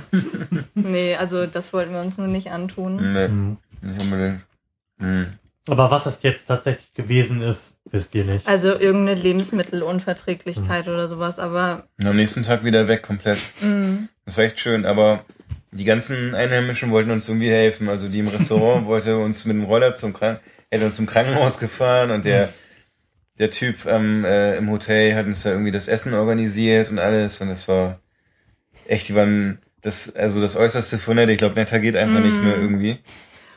nee, 0.75 1.15
also 1.15 1.45
das 1.45 1.73
wollten 1.73 1.93
wir 1.93 2.01
uns 2.01 2.17
nur 2.17 2.27
nicht 2.27 2.51
antun. 2.51 3.13
Nee, 3.13 3.27
Mhm. 3.27 3.57
nicht 3.81 4.01
unbedingt. 4.01 4.41
Mhm. 4.97 5.27
Aber 5.67 5.91
was 5.91 6.05
es 6.07 6.23
jetzt 6.23 6.47
tatsächlich 6.47 6.91
gewesen 6.95 7.41
ist, 7.41 7.77
wisst 7.91 8.15
ihr 8.15 8.23
nicht. 8.25 8.47
Also 8.47 8.69
irgendeine 8.69 9.19
Lebensmittelunverträglichkeit 9.21 10.87
oder 10.87 11.07
sowas, 11.07 11.37
aber 11.39 11.83
Und 11.99 12.07
am 12.07 12.15
nächsten 12.15 12.43
Tag 12.43 12.63
wieder 12.63 12.87
weg 12.87 13.03
komplett. 13.03 13.37
mh, 13.61 14.07
Das 14.25 14.37
war 14.37 14.45
echt 14.45 14.59
schön, 14.59 14.85
aber 14.85 15.25
die 15.71 15.83
ganzen 15.85 16.33
Einheimischen 16.35 16.91
wollten 16.91 17.11
uns 17.11 17.27
irgendwie 17.27 17.49
helfen. 17.49 17.89
Also 17.89 18.07
die 18.07 18.19
im 18.19 18.27
Restaurant 18.27 18.85
wollte 18.87 19.17
uns 19.17 19.45
mit 19.45 19.55
dem 19.55 19.63
Roller 19.65 19.93
zum 19.93 20.13
Krank 20.13 20.39
hätte 20.71 20.85
uns 20.85 20.95
zum 20.95 21.05
Krankenhaus 21.07 21.59
gefahren 21.59 22.11
und 22.11 22.25
der 22.25 22.49
der 23.39 23.49
Typ 23.51 23.85
ähm, 23.85 24.25
äh, 24.25 24.57
im 24.57 24.69
Hotel 24.69 25.15
hat 25.15 25.25
uns 25.25 25.43
da 25.43 25.51
irgendwie 25.51 25.71
das 25.71 25.87
Essen 25.87 26.13
organisiert 26.13 26.89
und 26.91 26.99
alles 26.99 27.39
und 27.41 27.47
das 27.47 27.67
war 27.67 27.99
echt, 28.85 29.07
die 29.07 29.15
waren 29.15 29.59
das 29.81 30.15
also 30.15 30.41
das 30.41 30.55
äußerste 30.57 30.97
von 30.97 31.15
nett. 31.15 31.29
Ich 31.29 31.37
glaube, 31.37 31.55
netter 31.55 31.79
geht 31.79 31.95
einfach 31.95 32.19
nicht 32.19 32.41
mehr 32.41 32.57
irgendwie. 32.57 32.99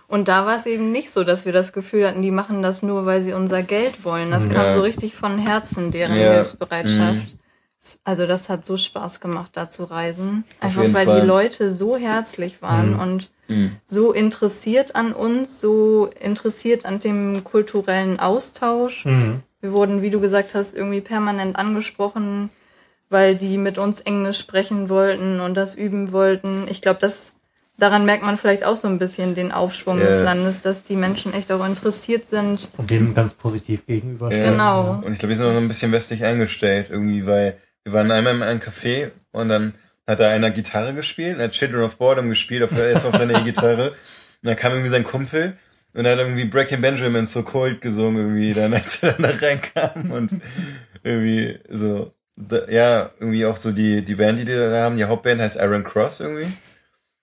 und 0.07 0.29
da 0.29 0.46
war 0.46 0.57
es 0.57 0.66
eben 0.66 0.92
nicht 0.92 1.11
so, 1.11 1.25
dass 1.25 1.44
wir 1.46 1.53
das 1.53 1.72
Gefühl 1.72 2.07
hatten, 2.07 2.22
die 2.22 2.31
machen 2.31 2.62
das 2.62 2.83
nur, 2.83 3.07
weil 3.07 3.22
sie 3.22 3.33
unser 3.33 3.62
Geld 3.62 4.05
wollen. 4.05 4.31
Das 4.31 4.48
kam 4.48 4.66
Ja. 4.66 4.72
so 4.75 4.83
richtig 4.83 5.14
von 5.14 5.38
Herzen, 5.38 5.90
deren 5.90 6.16
Ja. 6.16 6.35
Hilfsbereitschaft. 6.35 7.27
Also 8.05 8.27
das 8.27 8.49
hat 8.49 8.64
so 8.64 8.77
Spaß 8.77 9.21
gemacht, 9.21 9.51
da 9.55 9.68
zu 9.68 9.85
reisen. 9.85 10.45
Einfach 10.61 10.83
weil 10.92 11.07
Fall. 11.07 11.21
die 11.21 11.27
Leute 11.27 11.73
so 11.73 11.97
herzlich 11.97 12.62
waren 12.62 12.95
Mhm. 12.95 12.99
und 13.01 13.31
Mhm. 13.49 13.77
so 13.87 14.12
interessiert 14.12 14.95
an 14.95 15.12
uns, 15.12 15.61
so 15.61 16.07
interessiert 16.21 16.87
an 16.87 17.01
dem 17.01 17.45
kulturellen 17.45 18.21
Austausch. 18.21 19.05
Mhm. 19.05 19.40
Wir 19.61 19.73
wurden, 19.73 20.03
wie 20.03 20.11
du 20.11 20.21
gesagt 20.21 20.55
hast, 20.55 20.75
irgendwie 20.75 21.01
permanent 21.01 21.57
angesprochen, 21.57 22.51
weil 23.11 23.37
die 23.37 23.59
mit 23.59 23.79
uns 23.79 24.01
Englisch 24.01 24.38
sprechen 24.38 24.88
wollten 24.88 25.40
und 25.40 25.55
das 25.55 25.75
üben 25.75 26.12
wollten. 26.12 26.66
Ich 26.68 26.83
glaube, 26.83 26.99
das 27.01 27.35
daran 27.79 28.05
merkt 28.05 28.23
man 28.23 28.37
vielleicht 28.37 28.64
auch 28.64 28.77
so 28.77 28.87
ein 28.87 28.99
bisschen 28.99 29.35
den 29.35 29.51
Aufschwung 29.51 29.99
Ja. 29.99 30.07
des 30.07 30.21
Landes, 30.23 30.61
dass 30.61 30.85
die 30.85 30.95
Menschen 30.97 31.33
echt 31.35 31.51
auch 31.51 31.64
interessiert 31.66 32.27
sind. 32.27 32.68
Und 32.77 32.90
dem 32.90 33.12
ganz 33.14 33.35
positiv 33.35 33.87
gegenüber. 33.87 34.33
Ja. 34.33 34.51
Genau. 34.51 35.01
Und 35.05 35.12
ich 35.12 35.18
glaube, 35.18 35.31
wir 35.31 35.37
sind 35.37 35.47
auch 35.47 35.53
noch 35.53 35.61
ein 35.61 35.68
bisschen 35.68 35.90
westlich 35.90 36.23
eingestellt, 36.25 36.88
irgendwie, 36.90 37.27
weil 37.27 37.57
wir 37.85 37.92
waren 37.92 38.11
einmal 38.11 38.35
in 38.37 38.42
einem 38.42 38.61
Café 38.61 39.11
und 39.33 39.49
dann 39.49 39.75
hat 40.07 40.21
da 40.21 40.31
einer 40.31 40.51
Gitarre 40.51 40.95
gespielt, 40.95 41.38
er 41.38 41.45
hat 41.45 41.53
Children 41.53 41.83
of 41.85 41.97
Boredom 41.97 42.29
gespielt, 42.29 42.62
auf, 42.62 42.73
erstmal 42.77 43.12
auf 43.12 43.18
seiner 43.18 43.40
E-Gitarre. 43.40 43.90
Und 43.90 43.97
dann 44.42 44.57
kam 44.57 44.73
irgendwie 44.73 44.90
sein 44.90 45.05
Kumpel 45.05 45.57
und 45.95 46.07
hat 46.07 46.18
irgendwie 46.18 46.45
Breaking 46.45 46.81
Benjamin 46.81 47.27
So 47.27 47.42
Cold 47.45 47.81
gesungen, 47.81 48.16
irgendwie, 48.18 48.53
dann, 48.55 48.75
als 48.75 49.03
er 49.03 49.12
dann 49.12 49.23
da 49.23 49.47
reinkam 49.47 50.11
und 50.11 50.40
irgendwie 51.05 51.59
so, 51.68 52.12
da, 52.37 52.68
ja, 52.68 53.11
irgendwie 53.21 53.47
auch 53.47 53.57
so 53.57 53.71
die, 53.73 54.03
die 54.05 54.14
Band, 54.16 54.38
die 54.38 54.45
die 54.45 54.55
da 54.55 54.83
haben, 54.83 54.97
die 54.97 55.05
Hauptband 55.05 55.40
heißt 55.40 55.59
Aaron 55.61 55.85
Cross 55.85 56.21
irgendwie. 56.21 56.53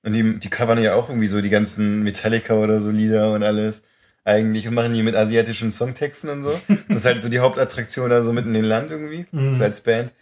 Und 0.03 0.13
die, 0.13 0.39
die 0.39 0.49
covern 0.49 0.81
ja 0.81 0.93
auch 0.95 1.09
irgendwie 1.09 1.27
so 1.27 1.41
die 1.41 1.49
ganzen 1.49 2.03
Metallica 2.03 2.53
oder 2.53 2.79
so 2.79 2.89
Lieder 2.89 3.33
und 3.33 3.43
alles 3.43 3.81
eigentlich 4.23 4.67
und 4.67 4.73
machen 4.75 4.93
die 4.93 5.03
mit 5.03 5.15
asiatischen 5.15 5.71
Songtexten 5.71 6.29
und 6.29 6.43
so. 6.43 6.59
Das 6.87 6.99
ist 6.99 7.05
halt 7.05 7.21
so 7.21 7.27
die 7.29 7.39
Hauptattraktion 7.39 8.09
da 8.09 8.21
so 8.21 8.31
mitten 8.31 8.49
in 8.49 8.53
den 8.61 8.63
Land 8.65 8.91
irgendwie, 8.91 9.25
Mhm. 9.31 9.53
so 9.53 9.63
als 9.63 9.81
Band. 9.81 10.13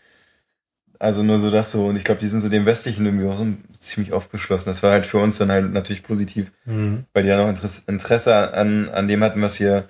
Also 0.99 1.21
nur 1.23 1.39
so 1.39 1.51
das 1.51 1.71
so. 1.71 1.85
Und 1.87 1.95
ich 1.95 2.03
glaube, 2.03 2.19
die 2.21 2.27
sind 2.27 2.41
so 2.41 2.49
dem 2.49 2.65
Westlichen 2.65 3.05
irgendwie 3.05 3.27
auch 3.27 3.37
so 3.37 3.45
ziemlich 3.77 4.13
aufgeschlossen. 4.13 4.69
Das 4.69 4.81
war 4.83 4.91
halt 4.91 5.05
für 5.05 5.19
uns 5.19 5.37
dann 5.37 5.51
halt 5.51 5.71
natürlich 5.71 6.03
positiv, 6.03 6.51
Mhm. 6.65 7.05
weil 7.13 7.23
die 7.23 7.29
dann 7.29 7.39
auch 7.41 7.87
Interesse, 7.87 8.53
an, 8.53 8.89
an 8.89 9.07
dem 9.07 9.23
hatten, 9.23 9.41
was 9.41 9.59
wir 9.59 9.87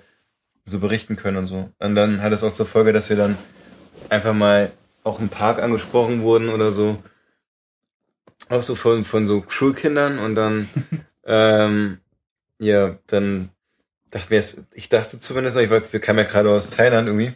so 0.66 0.80
berichten 0.80 1.16
können 1.16 1.38
und 1.38 1.46
so. 1.46 1.70
Und 1.78 1.94
dann 1.94 2.20
hat 2.22 2.32
es 2.32 2.42
auch 2.42 2.52
zur 2.52 2.66
Folge, 2.66 2.92
dass 2.92 3.08
wir 3.08 3.16
dann 3.16 3.38
einfach 4.10 4.34
mal 4.34 4.70
auch 5.02 5.18
im 5.20 5.30
Park 5.30 5.62
angesprochen 5.62 6.20
wurden 6.20 6.50
oder 6.50 6.70
so. 6.72 7.02
Auch 8.50 8.62
so 8.62 8.74
von, 8.74 9.04
von 9.04 9.26
so 9.26 9.44
Schulkindern 9.48 10.18
und 10.18 10.34
dann, 10.34 10.68
ähm, 11.24 11.98
ja, 12.58 12.98
dann 13.06 13.50
dachte 14.10 14.34
mir, 14.34 14.42
ich 14.72 14.88
dachte 14.88 15.18
zumindest, 15.18 15.56
noch, 15.56 15.62
ich 15.62 15.70
war, 15.70 15.82
wir 15.90 16.00
kamen 16.00 16.18
ja 16.20 16.24
gerade 16.24 16.50
aus 16.50 16.70
Thailand 16.70 17.08
irgendwie. 17.08 17.34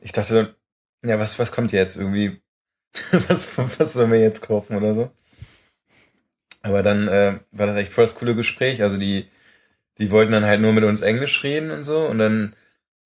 Ich 0.00 0.12
dachte 0.12 0.34
dann, 0.34 1.08
ja, 1.08 1.18
was, 1.18 1.38
was 1.38 1.52
kommt 1.52 1.72
jetzt 1.72 1.96
irgendwie? 1.96 2.40
was, 3.28 3.56
was 3.78 3.92
sollen 3.92 4.12
wir 4.12 4.20
jetzt 4.20 4.40
kaufen 4.40 4.76
oder 4.76 4.94
so? 4.94 5.10
Aber 6.62 6.82
dann 6.82 7.08
äh, 7.08 7.38
war 7.52 7.66
das 7.66 7.76
echt 7.76 7.92
voll 7.92 8.04
das 8.04 8.14
coole 8.14 8.34
Gespräch. 8.34 8.82
Also 8.82 8.96
die, 8.96 9.28
die 9.98 10.10
wollten 10.10 10.32
dann 10.32 10.44
halt 10.44 10.60
nur 10.60 10.72
mit 10.72 10.84
uns 10.84 11.00
Englisch 11.00 11.42
reden 11.44 11.70
und 11.70 11.82
so. 11.82 12.06
Und 12.06 12.18
dann, 12.18 12.54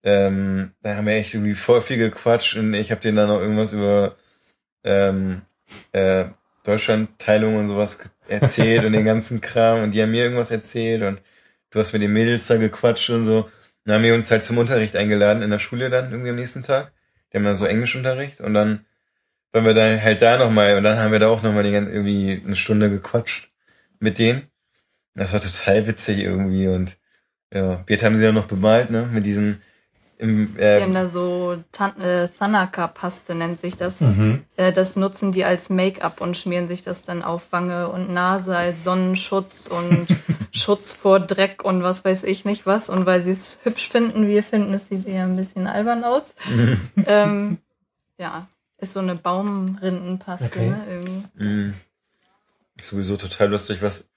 ähm, 0.02 0.72
da 0.82 0.96
haben 0.96 1.06
wir 1.06 1.14
echt 1.14 1.34
irgendwie 1.34 1.54
voll 1.54 1.82
viel 1.82 1.98
gequatscht 1.98 2.56
und 2.56 2.74
ich 2.74 2.90
habe 2.90 3.00
denen 3.00 3.16
dann 3.16 3.28
noch 3.28 3.40
irgendwas 3.40 3.72
über 3.72 4.16
ähm, 4.84 5.42
äh, 5.92 6.26
Deutschlandteilung 6.64 7.56
und 7.56 7.68
sowas 7.68 7.98
erzählt 8.28 8.84
und 8.84 8.92
den 8.92 9.04
ganzen 9.04 9.40
Kram 9.42 9.82
und 9.82 9.92
die 9.92 10.02
haben 10.02 10.10
mir 10.10 10.24
irgendwas 10.24 10.50
erzählt 10.50 11.02
und 11.02 11.20
du 11.70 11.78
hast 11.78 11.92
mit 11.92 12.02
den 12.02 12.12
Mädels 12.12 12.46
da 12.46 12.56
gequatscht 12.56 13.10
und 13.10 13.24
so. 13.24 13.48
Dann 13.84 13.96
haben 13.96 14.04
wir 14.04 14.14
uns 14.14 14.30
halt 14.30 14.44
zum 14.44 14.58
Unterricht 14.58 14.96
eingeladen 14.96 15.42
in 15.42 15.50
der 15.50 15.58
Schule 15.58 15.90
dann 15.90 16.10
irgendwie 16.10 16.30
am 16.30 16.36
nächsten 16.36 16.62
Tag. 16.62 16.92
Die 17.32 17.36
haben 17.36 17.44
dann 17.44 17.56
so 17.56 17.64
Englischunterricht 17.64 18.40
und 18.40 18.54
dann 18.54 18.84
waren 19.52 19.64
wir 19.64 19.74
dann 19.74 20.02
halt 20.02 20.22
da 20.22 20.38
nochmal 20.38 20.76
und 20.76 20.82
dann 20.82 20.98
haben 20.98 21.12
wir 21.12 21.18
da 21.18 21.28
auch 21.28 21.42
nochmal 21.42 21.66
irgendwie 21.66 22.42
eine 22.44 22.56
Stunde 22.56 22.90
gequatscht 22.90 23.50
mit 24.00 24.18
denen. 24.18 24.48
Das 25.14 25.32
war 25.32 25.40
total 25.40 25.86
witzig 25.86 26.20
irgendwie 26.20 26.68
und 26.68 26.96
ja, 27.52 27.82
Beat 27.86 28.02
haben 28.02 28.16
sie 28.16 28.24
ja 28.24 28.32
noch 28.32 28.46
bemalt, 28.46 28.90
ne, 28.90 29.08
mit 29.12 29.26
diesen 29.26 29.60
im, 30.22 30.54
Die 30.54 30.62
äh, 30.62 30.80
haben 30.80 30.94
da 30.94 31.08
so 31.08 31.56
Tan 31.72 32.00
äh, 32.00 32.28
Thanaka-Paste 32.28 33.34
nennt 33.34 33.58
sich 33.58 33.76
das. 33.76 34.00
Mhm. 34.00 34.44
Äh, 34.56 34.72
das 34.72 34.94
nutzen 34.94 35.32
die 35.32 35.44
als 35.44 35.68
Make-up 35.68 36.20
und 36.20 36.36
schmieren 36.36 36.68
sich 36.68 36.84
das 36.84 37.04
dann 37.04 37.24
auf 37.24 37.50
Wange 37.50 37.88
und 37.88 38.12
Nase 38.12 38.56
als 38.56 38.84
Sonnenschutz 38.84 39.66
und 39.66 40.06
Schutz 40.52 40.92
vor 40.92 41.18
Dreck 41.18 41.64
und 41.64 41.82
was 41.82 42.04
weiß 42.04 42.22
ich 42.22 42.44
nicht 42.44 42.66
was. 42.66 42.88
Und 42.88 43.04
weil 43.04 43.20
sie 43.20 43.32
es 43.32 43.58
hübsch 43.64 43.88
finden, 43.88 44.28
wir 44.28 44.44
finden, 44.44 44.72
es 44.72 44.86
sieht 44.86 45.08
eher 45.08 45.24
ein 45.24 45.34
bisschen 45.34 45.66
albern 45.66 46.04
aus. 46.04 46.22
ähm, 47.06 47.58
ja, 48.16 48.46
ist 48.82 48.92
so 48.94 49.00
eine 49.00 49.14
Baumrindenpaste, 49.14 50.44
Okay. 50.46 50.70
ne, 50.70 50.84
irgendwie. 50.90 51.44
mh, 51.44 51.74
ist 52.76 52.88
sowieso 52.88 53.16
total 53.16 53.48
lustig, 53.50 53.80
was 53.80 54.08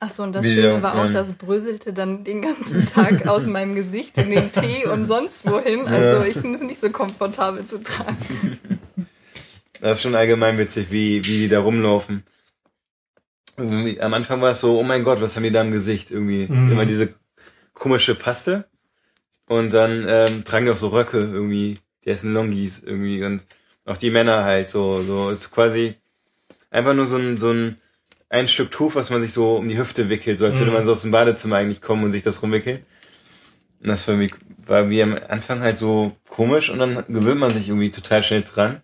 Ach 0.00 0.12
so, 0.12 0.22
und 0.22 0.32
das 0.32 0.44
Schöne 0.46 0.62
der- 0.62 0.82
war 0.82 0.94
auch, 0.94 1.06
ähm, 1.06 1.12
das 1.12 1.32
bröselte 1.32 1.92
dann 1.92 2.22
den 2.22 2.40
ganzen 2.40 2.86
Tag 2.86 3.26
aus 3.26 3.46
meinem 3.46 3.74
Gesicht 3.74 4.16
in 4.16 4.30
den 4.30 4.52
Tee 4.52 4.86
und 4.86 5.06
sonst 5.08 5.44
wohin. 5.44 5.88
Also 5.88 6.22
Ja. 6.22 6.24
ich 6.26 6.34
finde 6.34 6.56
es 6.56 6.62
nicht 6.64 6.80
so 6.80 6.90
komfortabel 6.90 7.66
zu 7.66 7.82
tragen. 7.82 8.58
Das 9.80 9.98
ist 9.98 10.02
schon 10.02 10.16
allgemein 10.16 10.58
witzig, 10.58 10.88
wie, 10.90 11.24
wie 11.24 11.38
die 11.38 11.48
da 11.48 11.60
rumlaufen. 11.60 12.24
Irgendwie, 13.56 14.00
am 14.00 14.12
Anfang 14.12 14.40
war 14.40 14.50
es 14.50 14.58
so, 14.60 14.76
oh 14.78 14.82
mein 14.82 15.04
Gott, 15.04 15.20
was 15.20 15.36
haben 15.36 15.44
die 15.44 15.52
da 15.52 15.60
im 15.62 15.70
Gesicht? 15.70 16.10
Irgendwie 16.10 16.46
Mhm. 16.48 16.72
immer 16.72 16.84
diese 16.84 17.14
komische 17.74 18.16
Paste. 18.16 18.66
Und 19.46 19.72
dann 19.72 20.04
ähm, 20.08 20.42
tragen 20.44 20.66
die 20.66 20.72
auch 20.72 20.76
so 20.76 20.88
Röcke 20.88 21.18
irgendwie, 21.18 21.78
die 22.04 22.10
essen 22.10 22.34
Longis 22.34 22.80
irgendwie 22.82 23.22
und 23.24 23.46
auch 23.88 23.96
die 23.96 24.10
Männer 24.10 24.44
halt 24.44 24.68
so, 24.68 25.00
so 25.02 25.30
ist 25.30 25.50
quasi 25.50 25.94
einfach 26.70 26.94
nur 26.94 27.06
so 27.06 27.16
ein, 27.16 27.36
so 27.36 27.50
ein, 27.50 27.76
ein 28.28 28.46
Stück 28.48 28.70
Tuch, 28.70 28.94
was 28.94 29.10
man 29.10 29.20
sich 29.20 29.32
so 29.32 29.56
um 29.56 29.68
die 29.68 29.78
Hüfte 29.78 30.08
wickelt, 30.08 30.38
so 30.38 30.44
als 30.44 30.58
würde 30.58 30.70
Mhm. 30.70 30.76
man 30.76 30.84
so 30.84 30.92
aus 30.92 31.02
dem 31.02 31.10
Badezimmer 31.10 31.56
eigentlich 31.56 31.80
kommen 31.80 32.04
und 32.04 32.12
sich 32.12 32.22
das 32.22 32.42
rumwickeln. 32.42 32.84
Und 33.80 33.88
das 33.88 34.06
war 34.08 34.18
wie, 34.18 34.30
war 34.66 34.90
wie 34.90 35.02
am 35.02 35.18
Anfang 35.28 35.60
halt 35.60 35.78
so 35.78 36.12
komisch 36.28 36.68
und 36.68 36.78
dann 36.78 37.04
gewöhnt 37.08 37.40
man 37.40 37.52
sich 37.52 37.68
irgendwie 37.68 37.90
total 37.90 38.22
schnell 38.22 38.42
dran. 38.42 38.82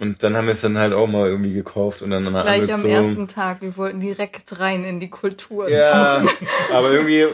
Und 0.00 0.22
dann 0.22 0.36
haben 0.36 0.46
wir 0.46 0.52
es 0.52 0.60
dann 0.60 0.78
halt 0.78 0.92
auch 0.92 1.08
mal 1.08 1.26
irgendwie 1.26 1.52
gekauft 1.52 2.02
und 2.02 2.10
dann 2.10 2.22
mal 2.22 2.30
Gleich 2.42 2.62
am 2.62 2.68
angezogen. 2.70 2.88
ersten 2.94 3.28
Tag. 3.28 3.60
Wir 3.60 3.76
wollten 3.76 3.98
direkt 4.00 4.60
rein 4.60 4.84
in 4.84 5.00
die 5.00 5.10
Kultur. 5.10 5.68
Ja, 5.68 6.24
aber 6.72 6.92
irgendwie 6.92 7.26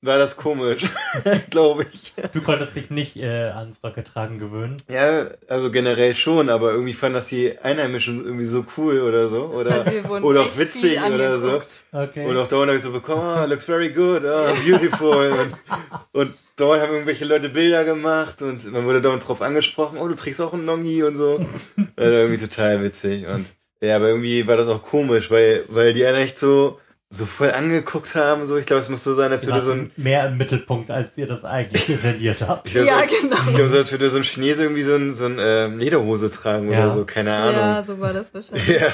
war 0.00 0.18
das 0.18 0.36
komisch, 0.36 0.84
glaube 1.50 1.86
ich. 1.90 2.12
Du 2.32 2.40
konntest 2.40 2.76
dich 2.76 2.90
nicht 2.90 3.16
äh, 3.16 3.50
ans 3.50 3.78
Rocketragen 3.82 4.38
gewöhnen. 4.38 4.76
Ja, 4.88 5.26
also 5.48 5.70
generell 5.70 6.14
schon, 6.14 6.48
aber 6.50 6.72
irgendwie 6.72 6.92
fanden 6.92 7.14
das 7.14 7.28
die 7.28 7.58
Einheimischen 7.58 8.24
irgendwie 8.24 8.44
so 8.44 8.64
cool 8.76 9.00
oder 9.00 9.28
so. 9.28 9.46
Oder, 9.46 9.84
Also 9.84 10.08
oder 10.22 10.42
auch 10.42 10.56
witzig 10.56 11.00
oder 11.02 11.38
so. 11.38 11.62
Okay. 11.92 12.26
Und 12.26 12.36
auch 12.36 12.46
dauernd 12.46 12.68
habe 12.68 12.76
ich 12.76 12.82
so 12.82 12.92
bekommen, 12.92 13.22
ah, 13.22 13.44
looks 13.44 13.64
very 13.64 13.90
good, 13.90 14.24
ah, 14.24 14.52
beautiful. 14.64 15.32
und, 16.12 16.20
und 16.20 16.34
dauernd 16.56 16.82
haben 16.82 16.92
irgendwelche 16.92 17.24
Leute 17.24 17.48
Bilder 17.48 17.84
gemacht 17.84 18.40
und 18.42 18.70
man 18.70 18.84
wurde 18.84 19.00
dauernd 19.00 19.26
drauf 19.26 19.42
angesprochen, 19.42 19.98
oh, 19.98 20.06
du 20.06 20.14
trägst 20.14 20.40
auch 20.40 20.52
einen 20.52 20.64
Nongi 20.64 21.02
und 21.02 21.16
so. 21.16 21.44
Also 21.96 22.12
irgendwie 22.12 22.46
total 22.46 22.80
witzig. 22.84 23.26
Und 23.26 23.46
ja, 23.80 23.96
aber 23.96 24.08
irgendwie 24.08 24.46
war 24.46 24.56
das 24.56 24.68
auch 24.68 24.82
komisch, 24.82 25.32
weil, 25.32 25.64
weil 25.66 25.92
die 25.92 26.06
einen 26.06 26.18
echt 26.18 26.38
so, 26.38 26.78
so 27.10 27.24
voll 27.24 27.52
angeguckt 27.52 28.14
haben. 28.14 28.44
So, 28.44 28.58
ich 28.58 28.66
glaube, 28.66 28.82
es 28.82 28.88
muss 28.90 29.02
so 29.02 29.14
sein, 29.14 29.30
als 29.32 29.46
würde 29.46 29.62
so 29.62 29.70
ein 29.72 29.90
mehr 29.96 30.26
im 30.26 30.36
Mittelpunkt, 30.36 30.90
als 30.90 31.16
ihr 31.16 31.26
das 31.26 31.44
eigentlich 31.44 31.88
intendiert 31.88 32.46
habt. 32.46 32.66
ich 32.66 32.74
glaub, 32.74 32.86
Ja, 32.86 32.94
so, 32.96 33.00
als- 33.00 33.10
genau. 33.22 33.36
Ich 33.48 33.54
glaube, 33.54 33.68
so 33.70 33.76
als 33.78 33.92
würde 33.92 34.10
so 34.10 34.18
ein 34.18 34.24
Chinese 34.24 34.62
irgendwie 34.64 34.82
so 34.82 34.94
ein, 34.94 35.12
so 35.14 35.24
ein 35.24 35.38
ähm, 35.40 35.78
Lederhose 35.78 36.30
tragen 36.30 36.70
Ja. 36.70 36.80
oder 36.80 36.90
so, 36.90 37.04
keine 37.06 37.30
Ja, 37.30 37.48
Ahnung. 37.78 37.84
so 37.84 37.98
war 37.98 38.12
das 38.12 38.34
wahrscheinlich. 38.34 38.68
Ja, 38.68 38.88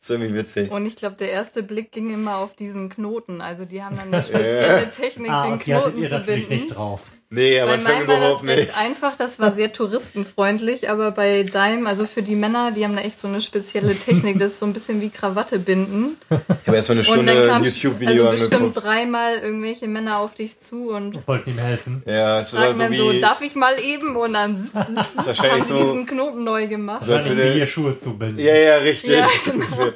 ist 0.00 0.10
irgendwie 0.10 0.34
witzig. 0.34 0.70
Und 0.72 0.84
ich 0.86 0.96
glaube, 0.96 1.14
der 1.16 1.30
erste 1.30 1.62
Blick 1.62 1.92
ging 1.92 2.12
immer 2.12 2.38
auf 2.38 2.56
diesen 2.56 2.88
Knoten. 2.88 3.40
Also 3.40 3.64
die 3.64 3.82
haben 3.84 3.96
dann 3.96 4.12
eine 4.12 4.22
spezielle 4.22 4.90
Technik, 4.90 5.30
Ah, 5.30 5.46
den 5.46 5.58
Knoten 5.60 6.06
zu 6.08 6.18
binden. 6.20 6.48
nicht 6.52 6.74
drauf. 6.74 7.02
Nee, 7.32 7.60
am 7.60 7.68
Bei 7.68 7.74
Anfang 7.74 7.92
meinem 7.98 8.08
war 8.08 8.16
überhaupt 8.16 8.42
das 8.42 8.48
recht 8.48 8.58
nicht. 8.70 8.76
einfach, 8.78 9.16
das 9.16 9.38
war 9.38 9.52
sehr 9.54 9.72
touristenfreundlich, 9.72 10.90
aber 10.90 11.12
bei 11.12 11.44
deinem, 11.44 11.86
also 11.86 12.04
für 12.04 12.22
die 12.22 12.34
Männer, 12.34 12.72
die 12.72 12.82
haben 12.84 12.96
da 12.96 13.02
echt 13.02 13.20
so 13.20 13.28
eine 13.28 13.40
spezielle 13.40 13.94
Technik, 13.94 14.40
das 14.40 14.52
ist 14.52 14.58
so 14.58 14.66
ein 14.66 14.72
bisschen 14.72 15.00
wie 15.00 15.10
Krawatte 15.10 15.60
binden. 15.60 16.16
Ich 16.28 16.66
habe 16.66 16.76
erstmal 16.76 16.98
eine 16.98 17.04
Stunde 17.04 17.32
YouTube-Video 17.62 18.26
also 18.26 18.30
bestimmt 18.32 18.54
angeguckt. 18.54 18.84
dreimal 18.84 19.36
irgendwelche 19.38 19.86
Männer 19.86 20.18
auf 20.18 20.34
dich 20.34 20.58
zu 20.58 20.90
und 20.90 21.18
Ich 21.18 21.28
wollte 21.28 21.50
ihm 21.50 21.58
helfen. 21.58 22.02
Ja, 22.04 22.40
es 22.40 22.52
war 22.52 22.72
so 22.72 22.80
dann 22.80 22.90
wie, 22.90 22.96
so, 22.98 23.12
darf 23.20 23.40
ich 23.42 23.54
mal 23.54 23.78
eben? 23.80 24.16
Und 24.16 24.32
dann 24.32 24.68
haben 24.74 25.62
sie 25.62 25.68
so- 25.68 25.78
diesen 25.84 26.06
Knoten 26.06 26.42
neu 26.42 26.66
gemacht. 26.66 27.04
So 27.04 27.14
als 27.14 27.28
würde- 27.28 27.54
wie 27.54 27.58
ihr 27.60 27.66
Schuhe 27.68 27.96
zubinden. 28.00 28.40
Ja, 28.44 28.56
ja, 28.56 28.76
richtig. 28.78 29.10
Ja, 29.18 29.28
genau. 29.44 29.92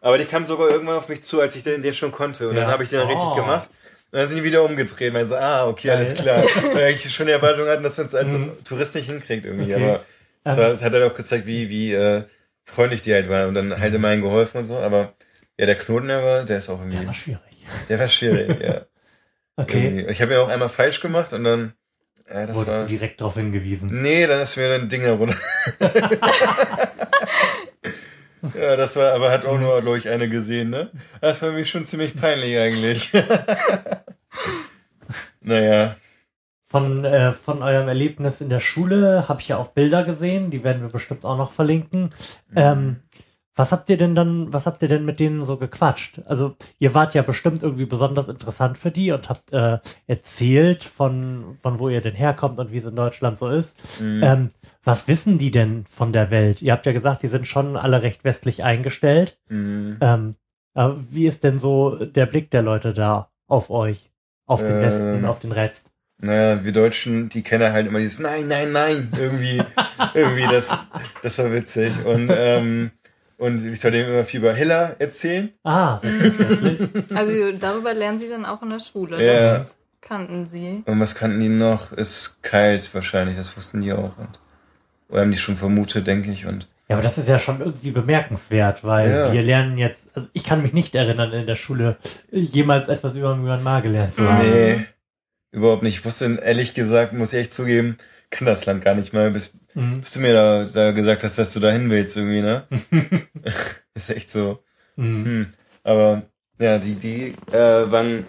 Aber 0.00 0.16
die 0.16 0.24
kam 0.24 0.44
sogar 0.46 0.70
irgendwann 0.70 0.96
auf 0.96 1.08
mich 1.08 1.22
zu, 1.22 1.38
als 1.40 1.54
ich 1.54 1.62
den, 1.62 1.82
den 1.82 1.94
schon 1.94 2.10
konnte. 2.10 2.48
Und 2.48 2.56
Ja. 2.56 2.62
dann 2.62 2.70
habe 2.72 2.82
ich 2.82 2.88
den 2.88 2.98
dann 3.00 3.08
richtig 3.08 3.28
Oh. 3.30 3.34
gemacht. 3.36 3.68
Und 4.10 4.18
dann 4.18 4.26
sind 4.26 4.38
die 4.38 4.44
wieder 4.44 4.62
umgedreht. 4.64 5.14
Ich 5.14 5.26
so, 5.26 5.36
ah, 5.36 5.66
okay, 5.68 5.90
alles 5.90 6.14
klar. 6.14 6.42
Weil 6.72 6.94
ich 6.94 7.14
schon 7.14 7.26
die 7.26 7.32
Erwartung 7.32 7.68
hatten, 7.68 7.82
dass 7.82 7.98
man 7.98 8.06
es 8.06 8.14
als 8.14 8.32
Mhm. 8.32 8.52
Tourist 8.64 8.94
nicht 8.94 9.10
hinkriegt 9.10 9.44
irgendwie. 9.44 9.74
Okay. 9.74 9.84
Aber 9.84 10.00
es 10.44 10.56
war, 10.56 10.80
hat 10.80 10.92
halt 10.92 11.04
auch 11.04 11.14
gezeigt, 11.14 11.46
wie, 11.46 11.68
wie 11.68 11.92
äh, 11.92 12.22
freundlich 12.64 13.02
die 13.02 13.12
halt 13.12 13.28
waren. 13.28 13.48
Und 13.48 13.54
dann 13.54 13.78
halt 13.78 13.94
immer 13.94 14.08
einen 14.08 14.22
geholfen 14.22 14.58
und 14.58 14.64
so. 14.66 14.78
Aber 14.78 15.12
ja, 15.58 15.66
der 15.66 15.74
Knoten, 15.74 16.08
der 16.08 16.24
war, 16.24 16.44
der 16.44 16.58
ist 16.58 16.68
auch 16.70 16.78
irgendwie, 16.80 16.96
Der 16.98 17.06
war 17.06 17.14
schwierig. 17.14 17.40
der 17.88 17.98
war 17.98 18.08
schwierig, 18.08 18.60
ja. 18.62 18.86
Okay. 19.56 19.84
Irgendwie. 19.84 20.06
Ich 20.12 20.22
habe 20.22 20.32
ja 20.34 20.40
auch 20.40 20.48
einmal 20.48 20.68
falsch 20.70 21.00
gemacht 21.00 21.32
und 21.34 21.44
dann, 21.44 21.72
ja, 22.30 22.46
das 22.46 22.54
Wurdest 22.56 22.76
war... 22.76 22.82
du 22.84 22.88
direkt 22.88 23.20
darauf 23.20 23.34
hingewiesen. 23.34 23.90
Nee, 24.00 24.26
dann 24.26 24.40
ist 24.40 24.56
mir 24.56 24.72
ein 24.72 24.88
Ding 24.88 25.02
herunter. 25.02 25.36
Ja, 28.54 28.76
das 28.76 28.96
war, 28.96 29.12
aber 29.12 29.30
hat 29.30 29.44
auch 29.44 29.58
nur, 29.58 29.80
glaube 29.80 29.98
ich, 29.98 30.08
eine 30.08 30.28
gesehen, 30.28 30.70
ne? 30.70 30.90
Das 31.20 31.42
war 31.42 31.52
mir 31.52 31.64
schon 31.64 31.84
ziemlich 31.84 32.14
peinlich 32.14 32.58
eigentlich. 32.58 33.12
naja. 35.40 35.96
Von, 36.70 37.04
äh, 37.04 37.32
von 37.32 37.62
eurem 37.62 37.88
Erlebnis 37.88 38.40
in 38.40 38.50
der 38.50 38.60
Schule 38.60 39.28
habe 39.28 39.40
ich 39.40 39.48
ja 39.48 39.56
auch 39.56 39.68
Bilder 39.68 40.04
gesehen, 40.04 40.50
die 40.50 40.64
werden 40.64 40.82
wir 40.82 40.90
bestimmt 40.90 41.24
auch 41.24 41.38
noch 41.38 41.52
verlinken. 41.52 42.10
Ähm, 42.54 43.00
was 43.58 43.72
habt 43.72 43.90
ihr 43.90 43.96
denn 43.96 44.14
dann, 44.14 44.52
was 44.52 44.66
habt 44.66 44.82
ihr 44.82 44.88
denn 44.88 45.04
mit 45.04 45.18
denen 45.18 45.42
so 45.42 45.56
gequatscht? 45.56 46.20
Also 46.26 46.54
ihr 46.78 46.94
wart 46.94 47.14
ja 47.14 47.22
bestimmt 47.22 47.64
irgendwie 47.64 47.86
besonders 47.86 48.28
interessant 48.28 48.78
für 48.78 48.92
die 48.92 49.10
und 49.10 49.28
habt 49.28 49.52
äh, 49.52 49.78
erzählt 50.06 50.84
von, 50.84 51.58
von 51.60 51.80
wo 51.80 51.88
ihr 51.88 52.00
denn 52.00 52.14
herkommt 52.14 52.60
und 52.60 52.70
wie 52.70 52.76
es 52.76 52.84
in 52.84 52.94
Deutschland 52.94 53.36
so 53.36 53.48
ist. 53.48 54.00
Mhm. 54.00 54.22
Ähm, 54.22 54.50
was 54.84 55.08
wissen 55.08 55.38
die 55.38 55.50
denn 55.50 55.84
von 55.88 56.12
der 56.12 56.30
Welt? 56.30 56.62
Ihr 56.62 56.72
habt 56.72 56.86
ja 56.86 56.92
gesagt, 56.92 57.22
die 57.22 57.28
sind 57.28 57.46
schon 57.46 57.76
alle 57.76 58.02
recht 58.02 58.24
westlich 58.24 58.64
eingestellt. 58.64 59.38
Mhm. 59.48 59.98
Ähm, 60.00 60.34
aber 60.74 60.98
wie 61.10 61.26
ist 61.26 61.44
denn 61.44 61.58
so 61.58 61.96
der 61.96 62.26
Blick 62.26 62.50
der 62.50 62.62
Leute 62.62 62.92
da 62.94 63.30
auf 63.46 63.70
euch? 63.70 64.10
Auf 64.46 64.60
den 64.60 64.76
Ähm. 64.76 64.82
Westen, 64.82 65.24
auf 65.24 65.40
den 65.40 65.52
Rest? 65.52 65.92
Naja, 66.20 66.64
wir 66.64 66.72
Deutschen, 66.72 67.28
die 67.28 67.42
kennen 67.42 67.72
halt 67.72 67.86
immer 67.86 67.98
dieses 67.98 68.18
Nein, 68.18 68.48
nein, 68.48 68.72
nein. 68.72 69.12
Irgendwie, 69.18 69.62
irgendwie, 70.14 70.46
das, 70.50 70.76
das 71.22 71.38
war 71.38 71.52
witzig. 71.52 71.92
Und, 72.04 72.30
ähm, 72.34 72.90
und 73.36 73.64
ich 73.64 73.78
soll 73.78 73.92
dem 73.92 74.08
immer 74.08 74.24
viel 74.24 74.40
über 74.40 74.52
Hiller 74.52 74.96
erzählen. 74.98 75.52
Ah. 75.62 76.00
Also 77.14 77.52
darüber 77.60 77.94
lernen 77.94 78.18
sie 78.18 78.28
dann 78.28 78.46
auch 78.46 78.62
in 78.62 78.70
der 78.70 78.80
Schule. 78.80 79.24
Ja. 79.24 79.58
Das 79.58 79.76
kannten 80.00 80.46
sie. 80.46 80.82
Und 80.86 80.98
was 80.98 81.14
kannten 81.14 81.38
die 81.38 81.48
noch? 81.48 81.92
Ist 81.92 82.42
kalt 82.42 82.92
wahrscheinlich, 82.94 83.36
das 83.36 83.56
wussten 83.56 83.80
die 83.82 83.92
auch. 83.92 84.16
Und, 84.18 84.40
oder 85.08 85.22
haben 85.22 85.30
die 85.30 85.38
schon 85.38 85.56
vermutet, 85.56 86.06
denke 86.06 86.30
ich. 86.30 86.46
Und 86.46 86.68
Ja, 86.88 86.96
aber 86.96 87.02
das 87.02 87.18
ist 87.18 87.28
ja 87.28 87.38
schon 87.38 87.60
irgendwie 87.60 87.90
bemerkenswert, 87.90 88.84
weil 88.84 89.10
Ja. 89.10 89.32
wir 89.32 89.42
lernen 89.42 89.78
jetzt, 89.78 90.08
also 90.14 90.28
ich 90.32 90.44
kann 90.44 90.62
mich 90.62 90.72
nicht 90.72 90.94
erinnern, 90.94 91.32
in 91.32 91.46
der 91.46 91.56
Schule 91.56 91.96
jemals 92.30 92.88
etwas 92.88 93.14
über 93.14 93.36
Myanmar 93.36 93.82
gelernt 93.82 94.14
zu 94.14 94.30
haben. 94.30 94.48
Nee, 94.48 94.86
überhaupt 95.50 95.82
nicht. 95.82 95.98
Ich 95.98 96.04
wusste, 96.04 96.38
ehrlich 96.42 96.74
gesagt, 96.74 97.12
muss 97.12 97.32
ich 97.32 97.40
echt 97.40 97.54
zugeben, 97.54 97.98
kann 98.30 98.46
das 98.46 98.66
Land 98.66 98.84
gar 98.84 98.94
nicht 98.94 99.12
mal, 99.12 99.30
bis, 99.30 99.54
Mhm. 99.74 100.00
bis 100.00 100.12
du 100.12 100.20
mir 100.20 100.32
da, 100.32 100.64
da 100.64 100.90
gesagt 100.92 101.22
hast, 101.24 101.38
dass 101.38 101.52
du 101.52 101.60
da 101.60 101.70
hin 101.70 101.88
willst 101.90 102.16
irgendwie, 102.16 102.40
ne? 102.42 102.64
ist 103.94 104.10
echt 104.10 104.30
so. 104.30 104.62
Mhm. 104.96 105.24
Hm. 105.24 105.46
Aber 105.84 106.22
ja, 106.58 106.78
die, 106.78 106.94
die 106.96 107.34
äh, 107.52 107.90
waren, 107.90 108.24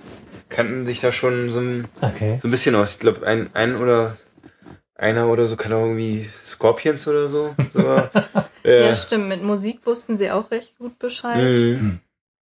kannten 0.49 0.86
sich 0.86 1.01
da 1.01 1.11
schon 1.11 1.49
so 1.49 1.59
ein, 1.59 1.88
Okay. 2.01 2.38
so 2.41 2.47
ein 2.47 2.51
bisschen 2.51 2.75
aus. 2.75 2.93
Ich 2.95 2.99
glaube, 2.99 3.25
ein, 3.25 3.49
ein 3.53 3.75
oder 3.75 4.15
einer 5.00 5.28
oder 5.30 5.47
so 5.47 5.56
kann 5.56 5.72
auch 5.74 5.82
irgendwie 5.86 6.30
Scorpions 6.36 7.08
oder 7.08 7.28
so. 7.30 7.56
Sogar. 7.74 8.12
äh, 8.64 8.88
Ja, 8.89 8.95
stimmt. 8.95 9.28
Mit 9.30 9.41
Musik 9.43 9.86
wussten 9.86 10.18
sie 10.18 10.30
auch 10.32 10.52
recht 10.52 10.78
gut 10.78 11.00
Bescheid. 11.00 11.41
mhm. 11.58 12.00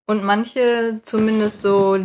Und 0.06 0.24
manche 0.24 1.00
zumindest 1.04 1.62
so 1.62 1.98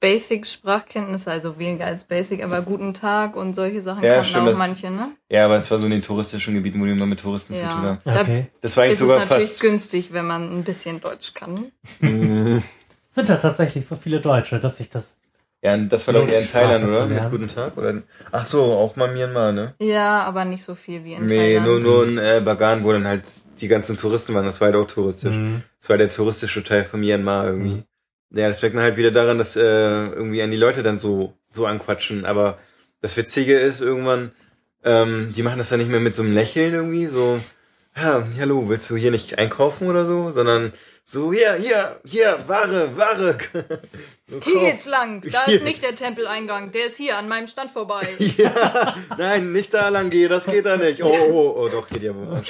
Basic-Sprachkenntnisse, 0.00 1.30
also 1.30 1.58
weniger 1.58 1.86
als 1.86 2.04
Basic, 2.04 2.42
aber 2.44 2.62
guten 2.62 2.94
Tag 2.94 3.34
und 3.36 3.54
solche 3.54 3.80
Sachen 3.80 4.02
Ja, 4.04 4.14
kannten 4.16 4.28
stimmt, 4.30 4.48
auch 4.50 4.56
manche, 4.56 4.90
ne? 4.90 5.08
Ja, 5.28 5.44
aber 5.46 5.56
es 5.56 5.70
war 5.70 5.78
so 5.78 5.84
in 5.86 5.90
den 5.90 6.02
touristischen 6.02 6.54
Gebieten, 6.54 6.80
wo 6.80 6.84
die 6.84 6.92
immer 6.92 7.06
mit 7.06 7.20
Touristen 7.20 7.54
zu 7.54 7.62
tun 7.62 7.82
Ja. 7.82 7.98
haben. 8.04 8.20
Okay. 8.20 8.46
Das 8.60 8.76
war 8.76 8.84
eigentlich 8.84 8.92
ist 8.94 9.00
es 9.00 9.06
sogar 9.08 9.18
natürlich 9.24 9.48
fast. 9.48 9.60
günstig, 9.60 10.12
wenn 10.12 10.26
man 10.26 10.58
ein 10.58 10.64
bisschen 10.64 11.00
Deutsch 11.00 11.34
kann. 11.34 11.72
Mhm. 12.00 12.62
Sind 13.14 13.28
da 13.28 13.36
tatsächlich 13.36 13.86
so 13.86 13.96
viele 13.96 14.20
Deutsche, 14.20 14.60
dass 14.60 14.80
ich 14.80 14.90
das. 14.90 15.16
Ja, 15.66 15.76
das 15.76 16.06
war 16.06 16.14
doch 16.14 16.28
eher 16.28 16.40
in 16.40 16.48
Thailand, 16.48 16.84
oder? 16.84 17.06
Mit 17.06 17.28
guten 17.28 17.48
Tag? 17.48 17.76
Oder? 17.76 18.02
Ach 18.30 18.46
so, 18.46 18.62
auch 18.62 18.94
mal 18.94 19.12
Myanmar, 19.12 19.50
ne? 19.50 19.74
Ja, 19.80 20.22
aber 20.22 20.44
nicht 20.44 20.62
so 20.62 20.76
viel 20.76 21.02
wie 21.02 21.14
in 21.14 21.26
Nee, 21.26 21.56
Thailand. 21.56 21.66
nur, 21.66 21.80
nur 21.80 22.06
in 22.06 22.18
äh, 22.18 22.40
Bagan, 22.44 22.84
wo 22.84 22.92
dann 22.92 23.06
halt 23.08 23.24
die 23.60 23.66
ganzen 23.66 23.96
Touristen 23.96 24.32
waren. 24.34 24.44
Das 24.46 24.60
war 24.60 24.66
halt 24.66 24.76
auch 24.76 24.86
touristisch. 24.86 25.34
Mhm. 25.34 25.62
Das 25.80 25.90
war 25.90 25.98
der 25.98 26.08
touristische 26.08 26.62
Teil 26.62 26.84
von 26.84 27.00
Myanmar 27.00 27.46
irgendwie. 27.46 27.82
Ja, 28.30 28.46
das 28.46 28.62
merkt 28.62 28.76
man 28.76 28.84
halt 28.84 28.96
wieder 28.96 29.10
daran, 29.10 29.38
dass 29.38 29.56
äh, 29.56 29.60
irgendwie 29.60 30.40
an 30.42 30.52
die 30.52 30.56
Leute 30.56 30.84
dann 30.84 31.00
so, 31.00 31.32
so 31.50 31.66
anquatschen. 31.66 32.24
Aber 32.26 32.58
das 33.02 33.16
Witzige 33.16 33.58
ist 33.58 33.80
irgendwann, 33.80 34.30
ähm, 34.84 35.32
die 35.34 35.42
machen 35.42 35.58
das 35.58 35.70
dann 35.70 35.80
nicht 35.80 35.90
mehr 35.90 35.98
mit 36.00 36.14
so 36.14 36.22
einem 36.22 36.32
Lächeln 36.32 36.74
irgendwie, 36.74 37.06
so, 37.06 37.40
ja, 37.96 38.24
hallo, 38.38 38.68
willst 38.68 38.88
du 38.90 38.96
hier 38.96 39.10
nicht 39.10 39.36
einkaufen 39.38 39.88
oder 39.88 40.04
so, 40.04 40.30
sondern 40.30 40.72
so, 41.08 41.32
hier, 41.32 41.54
hier, 41.54 42.00
hier, 42.04 42.36
Ware, 42.48 42.96
Ware. 42.96 43.38
So, 44.28 44.40
Hier 44.44 44.60
geht's 44.60 44.86
lang. 44.86 45.22
Da 45.22 45.44
ist 45.44 45.62
nicht 45.62 45.84
der 45.84 45.94
Tempeleingang. 45.94 46.72
Der 46.72 46.86
ist 46.86 46.96
hier 46.96 47.16
an 47.16 47.28
meinem 47.28 47.46
Stand 47.46 47.70
vorbei. 47.70 48.04
Ja, 48.36 48.96
nein, 49.16 49.52
nicht 49.52 49.72
da 49.72 49.88
lang 49.88 50.10
gehen, 50.10 50.28
das 50.28 50.46
geht 50.46 50.66
da 50.66 50.76
nicht. 50.76 51.04
Oh, 51.04 51.14
oh, 51.30 51.54
oh, 51.58 51.68
doch, 51.68 51.86
geht 51.86 52.02
ja 52.02 52.12
wohl. 52.12 52.42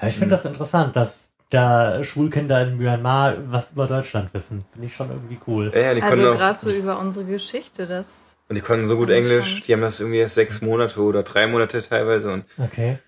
Ja, 0.00 0.08
ich 0.08 0.14
finde 0.14 0.30
das 0.30 0.46
interessant, 0.46 0.96
dass 0.96 1.30
da 1.50 2.02
Schulkinder 2.02 2.62
in 2.62 2.78
Myanmar 2.78 3.36
was 3.52 3.72
über 3.72 3.86
Deutschland 3.86 4.32
wissen. 4.32 4.64
Finde 4.72 4.86
ich 4.86 4.96
schon 4.96 5.10
irgendwie 5.10 5.38
cool. 5.46 5.70
Ja, 5.74 5.80
ja, 5.80 5.94
die 5.94 6.02
Also 6.02 6.22
gerade 6.32 6.58
so 6.58 6.70
über 6.70 6.98
unsere 6.98 7.26
Geschichte, 7.26 7.86
das. 7.86 8.36
und 8.48 8.56
die 8.56 8.62
konnten 8.62 8.86
so 8.86 8.96
gut 8.96 9.10
Englisch, 9.10 9.60
die 9.62 9.74
haben 9.74 9.82
das 9.82 10.00
irgendwie 10.00 10.18
erst 10.20 10.36
sechs 10.36 10.62
Monate 10.62 11.00
oder 11.00 11.22
drei 11.22 11.46
Monate 11.46 11.82
teilweise 11.82 12.32
und 12.32 12.44
Okay. 12.58 12.98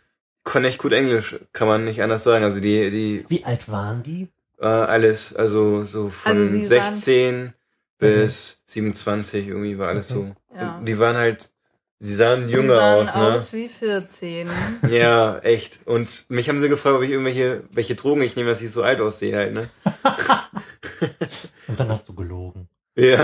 Konnten 0.46 0.68
echt 0.68 0.78
gut 0.78 0.92
Englisch, 0.92 1.36
kann 1.52 1.68
man 1.68 1.84
nicht 1.84 2.02
anders 2.02 2.24
sagen. 2.24 2.44
Also 2.44 2.60
die, 2.60 2.90
die, 2.90 3.24
Wie 3.28 3.44
alt 3.44 3.68
waren 3.68 4.02
die? 4.02 4.28
äh, 4.58 4.64
alles, 4.66 5.34
also 5.36 5.82
so 5.84 6.08
von 6.08 6.32
Also 6.32 6.46
sie 6.46 6.64
16 6.64 7.52
bis 7.98 8.62
27 8.66 9.48
irgendwie 9.48 9.78
war 9.78 9.88
alles 9.88 10.10
Okay. 10.10 10.32
so. 10.54 10.56
Ja. 10.56 10.80
Die 10.82 10.98
waren 10.98 11.16
halt, 11.16 11.50
die 11.98 12.14
sahen 12.14 12.48
jünger 12.48 12.76
sahen 12.76 12.98
aus, 12.98 13.16
ne? 13.16 13.22
aus 13.34 13.52
wie 13.52 13.68
14. 13.68 14.48
Ja, 14.88 15.38
echt. 15.40 15.80
Und 15.86 16.26
mich 16.30 16.48
haben 16.48 16.60
sie 16.60 16.68
gefragt, 16.68 16.96
ob 16.96 17.02
ich 17.02 17.10
irgendwelche, 17.10 17.64
welche 17.72 17.94
Drogen 17.94 18.22
ich 18.22 18.36
nehme, 18.36 18.48
dass 18.48 18.62
ich 18.62 18.70
so 18.70 18.82
alt 18.82 19.00
aussehe 19.00 19.36
halt, 19.36 19.52
ne? 19.52 19.68
Und 21.68 21.78
dann 21.80 21.88
hast 21.88 22.08
du 22.08 22.14
gelogen. 22.14 22.68
Ja, 22.96 23.18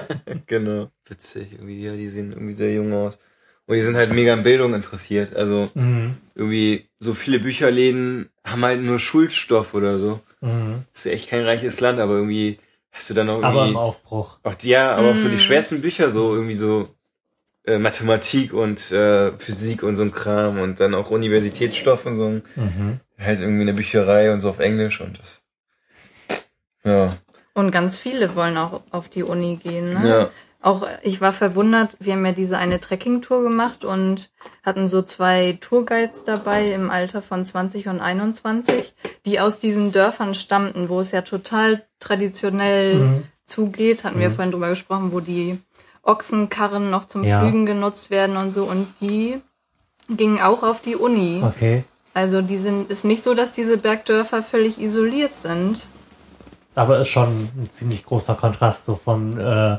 genau. 0.46 0.90
Witzig, 1.06 1.52
irgendwie, 1.52 1.84
ja, 1.84 1.92
die 1.94 2.08
sehen 2.08 2.32
irgendwie 2.32 2.54
sehr 2.54 2.72
jung 2.72 2.92
aus. 2.92 3.18
Und 3.66 3.76
die 3.76 3.82
sind 3.82 3.96
halt 3.96 4.12
mega 4.12 4.32
an 4.32 4.42
Bildung 4.42 4.74
interessiert. 4.74 5.34
Also 5.36 5.70
Mhm. 5.74 6.16
irgendwie 6.34 6.88
so 6.98 7.14
viele 7.14 7.38
Bücherläden 7.38 8.28
haben 8.44 8.64
halt 8.64 8.80
nur 8.80 8.98
Schulstoff 8.98 9.74
oder 9.74 9.98
so. 9.98 10.20
Mhm. 10.40 10.84
Das 10.92 11.06
ist 11.06 11.12
echt 11.12 11.28
kein 11.30 11.44
reiches 11.44 11.80
Land, 11.80 12.00
aber 12.00 12.14
irgendwie 12.14 12.58
hast 12.90 13.08
du 13.10 13.14
dann 13.14 13.30
auch 13.30 13.42
Aber 13.42 13.60
im 13.62 13.68
irgendwie, 13.68 13.76
Aufbruch. 13.76 14.38
auch 14.42 14.54
ja, 14.62 14.94
aber 14.96 15.10
auch 15.10 15.16
so 15.16 15.28
die 15.28 15.36
Mm. 15.36 15.40
schwersten 15.40 15.80
Bücher, 15.80 16.10
so 16.10 16.34
irgendwie 16.34 16.54
so 16.54 16.88
äh, 17.64 17.78
Mathematik 17.78 18.52
und 18.52 18.90
äh, 18.90 19.32
Physik 19.38 19.82
und 19.84 19.94
so 19.94 20.02
ein 20.02 20.10
Kram 20.12 20.58
und 20.58 20.80
dann 20.80 20.94
auch 20.94 21.10
Universitätsstoff 21.10 22.04
und 22.06 22.16
so 22.16 22.26
ein, 22.26 22.42
Mhm. 22.56 23.00
halt 23.18 23.40
irgendwie 23.40 23.62
eine 23.62 23.72
Bücherei 23.74 24.32
und 24.32 24.40
so 24.40 24.50
auf 24.50 24.58
Englisch 24.58 25.00
und 25.00 25.18
das. 25.18 25.40
Ja, 26.84 27.16
Und 27.54 27.70
ganz 27.70 27.96
viele 27.96 28.34
wollen 28.34 28.56
auch 28.56 28.82
auf 28.90 29.08
die 29.08 29.22
Uni 29.22 29.56
gehen. 29.62 29.92
Ne? 29.92 30.08
ja. 30.08 30.30
Auch 30.62 30.86
ich 31.02 31.20
war 31.20 31.32
verwundert, 31.32 31.96
wir 31.98 32.12
haben 32.12 32.24
ja 32.24 32.30
diese 32.32 32.56
eine 32.56 32.78
Trekkingtour 32.78 33.42
gemacht 33.42 33.84
und 33.84 34.30
hatten 34.62 34.86
so 34.86 35.02
zwei 35.02 35.58
Tourguides 35.60 36.22
dabei 36.24 36.72
im 36.72 36.88
Alter 36.88 37.20
von 37.20 37.44
20 37.44 37.88
und 37.88 38.00
21, 38.00 38.94
die 39.26 39.40
aus 39.40 39.58
diesen 39.58 39.90
Dörfern 39.90 40.34
stammten, 40.34 40.88
wo 40.88 41.00
es 41.00 41.10
ja 41.10 41.22
total 41.22 41.82
traditionell 41.98 42.94
Mhm. 42.94 43.22
zugeht. 43.44 44.04
Hatten 44.04 44.20
wir 44.20 44.28
Mhm. 44.30 44.34
vorhin 44.34 44.52
drüber 44.52 44.68
gesprochen, 44.68 45.10
wo 45.12 45.18
die 45.18 45.58
Ochsenkarren 46.04 46.90
noch 46.90 47.06
zum 47.06 47.24
Ja. 47.24 47.40
Flügen 47.40 47.66
genutzt 47.66 48.10
werden 48.10 48.36
und 48.36 48.54
so. 48.54 48.64
Und 48.64 48.86
die 49.00 49.40
gingen 50.08 50.40
auch 50.40 50.62
auf 50.62 50.80
die 50.80 50.96
Uni. 50.96 51.42
Okay. 51.44 51.84
Also 52.14 52.40
die 52.42 52.58
sind, 52.58 52.90
ist 52.90 53.04
nicht 53.04 53.24
so, 53.24 53.34
dass 53.34 53.52
diese 53.52 53.78
Bergdörfer 53.78 54.42
völlig 54.42 54.80
isoliert 54.80 55.36
sind. 55.36 55.86
Aber 56.74 57.00
ist 57.00 57.08
schon 57.08 57.28
ein 57.56 57.68
ziemlich 57.70 58.04
großer 58.04 58.34
Kontrast 58.34 58.86
so 58.86 58.94
von 58.96 59.38
äh, 59.38 59.78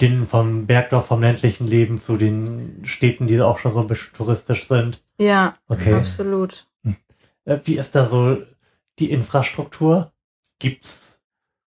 den 0.00 0.26
vom 0.26 0.66
Bergdorf, 0.66 1.06
vom 1.06 1.20
ländlichen 1.20 1.66
Leben 1.66 1.98
zu 1.98 2.16
den 2.16 2.82
Städten, 2.84 3.26
die 3.26 3.40
auch 3.40 3.58
schon 3.58 3.72
so 3.72 3.80
ein 3.80 3.86
bisschen 3.86 4.12
touristisch 4.14 4.66
sind. 4.68 5.02
Ja, 5.18 5.56
Okay. 5.68 5.94
absolut. 5.94 6.66
Äh, 7.44 7.58
wie 7.64 7.76
ist 7.78 7.94
da 7.94 8.06
so 8.06 8.38
die 8.98 9.10
Infrastruktur? 9.10 10.12
Gibt's 10.58 11.20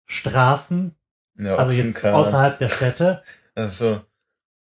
Straßen? 0.05 0.95
ja 1.37 1.55
also 1.55 1.71
jetzt 1.71 2.03
außerhalb 2.05 2.59
der 2.59 2.69
Städte? 2.69 3.23
Also, 3.53 3.99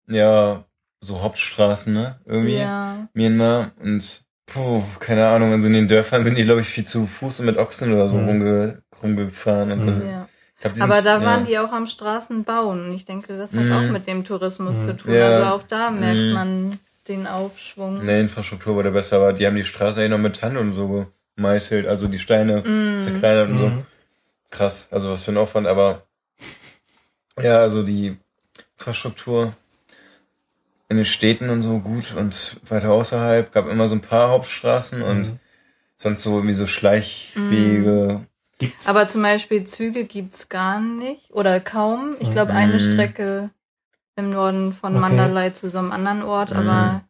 ja, 0.07 0.65
so 0.99 1.21
Hauptstraßen, 1.21 1.93
ne? 1.93 2.19
Irgendwie. 2.25 2.57
Ja. 2.57 3.07
Myanmar 3.13 3.71
und 3.79 4.25
puh, 4.45 4.83
keine 4.99 5.27
Ahnung, 5.29 5.53
also 5.53 5.67
in 5.67 5.73
den 5.73 5.87
Dörfern 5.87 6.23
sind 6.23 6.37
die, 6.37 6.43
glaube 6.43 6.59
ich, 6.59 6.67
viel 6.67 6.85
zu 6.85 7.07
Fuß 7.07 7.39
und 7.39 7.45
mit 7.45 7.57
Ochsen 7.57 7.93
oder 7.93 8.09
so 8.09 8.17
Mhm. 8.17 8.27
rumge, 8.27 8.83
rumgefahren. 9.01 9.71
Und 9.71 9.79
Mhm. 9.79 9.85
dann, 9.85 10.05
ja. 10.05 10.27
Glaub, 10.61 10.79
Aber 10.81 10.95
sind- 10.95 11.05
da 11.05 11.19
ja. 11.19 11.25
waren 11.25 11.43
die 11.45 11.59
auch 11.59 11.71
am 11.71 11.85
Straßenbauen. 11.85 12.85
Und 12.85 12.93
ich 12.93 13.05
denke, 13.05 13.37
das 13.37 13.53
hat 13.55 13.65
Mhm. 13.65 13.71
auch 13.73 13.89
mit 13.91 14.07
dem 14.07 14.23
Tourismus 14.23 14.77
Mhm. 14.79 14.85
zu 14.87 14.97
tun. 14.97 15.13
Ja. 15.13 15.27
Also 15.27 15.43
auch 15.55 15.63
da 15.63 15.91
merkt 15.91 16.21
Mhm. 16.21 16.31
man 16.33 16.79
den 17.07 17.27
Aufschwung. 17.27 18.05
Ne, 18.05 18.19
Infrastruktur 18.21 18.75
wurde 18.75 18.91
besser, 18.91 19.17
aber 19.17 19.33
die 19.33 19.45
haben 19.45 19.55
die 19.55 19.63
Straße 19.65 19.99
eigentlich 19.99 20.11
noch 20.11 20.17
mit 20.19 20.41
Hand 20.41 20.57
und 20.57 20.71
so 20.71 21.07
gemeißelt, 21.35 21.87
also 21.87 22.07
die 22.07 22.19
Steine 22.19 22.61
Mhm. 22.63 22.99
zerkleinert 23.01 23.49
und 23.49 23.57
so. 23.57 23.67
Mhm. 23.67 23.85
Krass, 24.51 24.87
also 24.91 25.11
was 25.11 25.23
für 25.25 25.31
ein 25.31 25.37
Aufwand, 25.37 25.65
aber 25.67 26.03
ja, 27.41 27.57
also 27.59 27.83
die 27.83 28.17
Infrastruktur 28.77 29.53
in 30.89 30.97
den 30.97 31.05
Städten 31.05 31.49
und 31.49 31.61
so 31.61 31.79
gut 31.79 32.13
und 32.17 32.57
weiter 32.67 32.91
außerhalb 32.91 33.51
gab 33.51 33.67
immer 33.69 33.87
so 33.87 33.95
ein 33.95 34.01
paar 34.01 34.29
Hauptstraßen 34.29 35.01
und 35.01 35.19
Mhm. 35.21 35.39
sonst 35.97 36.21
so 36.23 36.35
irgendwie 36.35 36.53
so 36.53 36.67
Schleichwege. 36.67 38.25
Gibt's 38.61 38.87
Aber 38.87 39.07
zum 39.09 39.23
Beispiel 39.23 39.63
Züge 39.63 40.05
gibt's 40.05 40.47
gar 40.47 40.79
nicht 40.79 41.31
oder 41.31 41.59
kaum. 41.59 42.15
Ich 42.19 42.29
glaube, 42.29 42.53
eine 42.53 42.75
Mhm. 42.75 42.79
Strecke 42.79 43.49
im 44.15 44.29
Norden 44.29 44.71
von 44.71 44.93
Okay. 44.93 45.01
Mandalay 45.01 45.51
zu 45.51 45.67
so 45.67 45.79
einem 45.79 45.91
anderen 45.91 46.21
Ort, 46.21 46.51
Mhm. 46.51 46.57
aber 46.57 47.01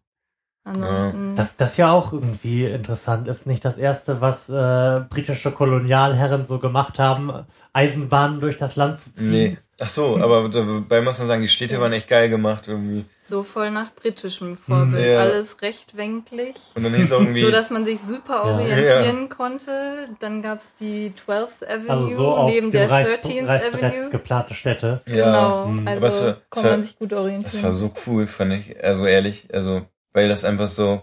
ansonsten. 0.63 1.35
Das, 1.35 1.55
das 1.57 1.77
ja 1.77 1.91
auch 1.91 2.13
irgendwie 2.13 2.65
interessant 2.65 3.27
ist. 3.27 3.45
Nicht 3.47 3.65
das 3.65 3.77
erste, 3.77 4.21
was 4.21 4.49
äh, 4.49 5.01
britische 5.09 5.51
Kolonialherren 5.51 6.45
so 6.45 6.59
gemacht 6.59 6.99
haben, 6.99 7.45
Eisenbahnen 7.73 8.39
durch 8.39 8.57
das 8.57 8.75
Land 8.75 8.99
zu 8.99 9.13
ziehen. 9.13 9.31
Nee. 9.31 9.57
Ach 9.83 9.89
so, 9.89 10.19
aber 10.21 10.47
dabei 10.49 11.01
muss 11.01 11.17
man 11.17 11.27
sagen, 11.27 11.41
die 11.41 11.47
Städte 11.47 11.81
waren 11.81 11.91
echt 11.91 12.07
geil 12.07 12.29
gemacht 12.29 12.67
irgendwie. 12.67 13.03
so 13.23 13.41
voll 13.41 13.71
nach 13.71 13.91
britischem 13.95 14.55
Vorbild. 14.55 15.11
Ja. 15.13 15.21
Alles 15.21 15.59
rechtwinklig. 15.63 16.53
Und 16.75 16.83
dann 16.83 16.93
hieß 16.93 17.09
irgendwie, 17.09 17.41
So 17.43 17.49
dass 17.49 17.71
man 17.71 17.83
sich 17.83 17.99
super 17.99 18.43
Ja. 18.45 18.53
orientieren 18.53 19.29
konnte. 19.29 20.07
Dann 20.19 20.43
gab's 20.43 20.73
die 20.79 21.13
12th 21.15 21.63
Avenue 21.67 22.09
Also 22.11 22.15
so 22.15 22.45
neben 22.45 22.71
der 22.71 22.91
Reiß, 22.91 23.07
13th 23.07 23.47
Reißbrett 23.47 23.83
Avenue. 23.83 24.09
geplante 24.11 24.53
Städte. 24.53 25.01
ja, 25.07 25.25
Genau, 25.25 25.65
Mhm. 25.65 25.87
also 25.87 26.03
war- 26.27 26.35
war- 26.63 26.71
man 26.71 26.83
sich 26.83 26.99
gut 26.99 27.13
orientieren. 27.13 27.51
das 27.51 27.63
war 27.63 27.71
so 27.71 27.91
cool, 28.05 28.27
fand 28.27 28.53
ich, 28.53 28.83
also 28.83 29.07
ehrlich, 29.07 29.47
also, 29.51 29.81
weil 30.13 30.27
das 30.29 30.45
einfach 30.45 30.67
so 30.67 31.01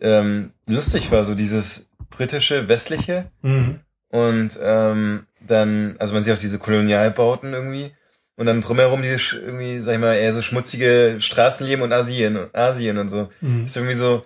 ähm, 0.00 0.52
lustig 0.66 1.10
war, 1.10 1.24
so 1.24 1.34
dieses 1.34 1.90
britische, 2.10 2.68
westliche 2.68 3.30
Mhm. 3.42 3.80
und 4.10 4.58
ähm, 4.62 5.26
dann, 5.40 5.96
also 5.98 6.14
man 6.14 6.22
sieht 6.22 6.34
auch 6.34 6.38
diese 6.40 6.58
Kolonialbauten 6.58 7.52
irgendwie 7.52 7.92
und 8.36 8.46
dann 8.46 8.60
drumherum 8.60 9.02
diese 9.02 9.36
irgendwie, 9.36 9.80
sag 9.80 9.94
ich 9.94 9.98
mal, 10.00 10.14
eher 10.14 10.32
so 10.32 10.42
schmutzige 10.42 11.16
Straßenleben 11.18 11.82
und 11.84 11.92
Asien 11.92 12.36
und 12.36 12.54
Asien 12.56 12.98
und 12.98 13.08
so. 13.08 13.30
Mhm. 13.40 13.64
Ist 13.66 13.76
irgendwie 13.76 13.94
so, 13.96 14.22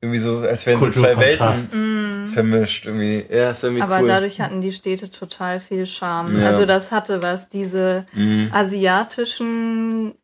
irgendwie 0.00 0.18
so, 0.20 0.38
als 0.40 0.66
wären 0.66 0.80
so 0.80 0.90
zwei. 0.90 1.16
Welten 1.18 2.24
Mm. 2.24 2.26
vermischt 2.28 2.86
irgendwie. 2.86 3.24
Ja, 3.30 3.50
ist 3.50 3.62
irgendwie 3.62 3.82
Aber 3.82 4.00
cool. 4.00 4.08
dadurch 4.08 4.40
hatten 4.40 4.60
die 4.60 4.72
Städte 4.72 5.10
total 5.10 5.60
viel 5.60 5.86
Charme. 5.86 6.40
Ja. 6.40 6.48
Also 6.48 6.66
das 6.66 6.90
hatte 6.92 7.22
was, 7.22 7.48
diese 7.48 8.04
Mhm. 8.12 8.50
asiatischen, 8.52 10.14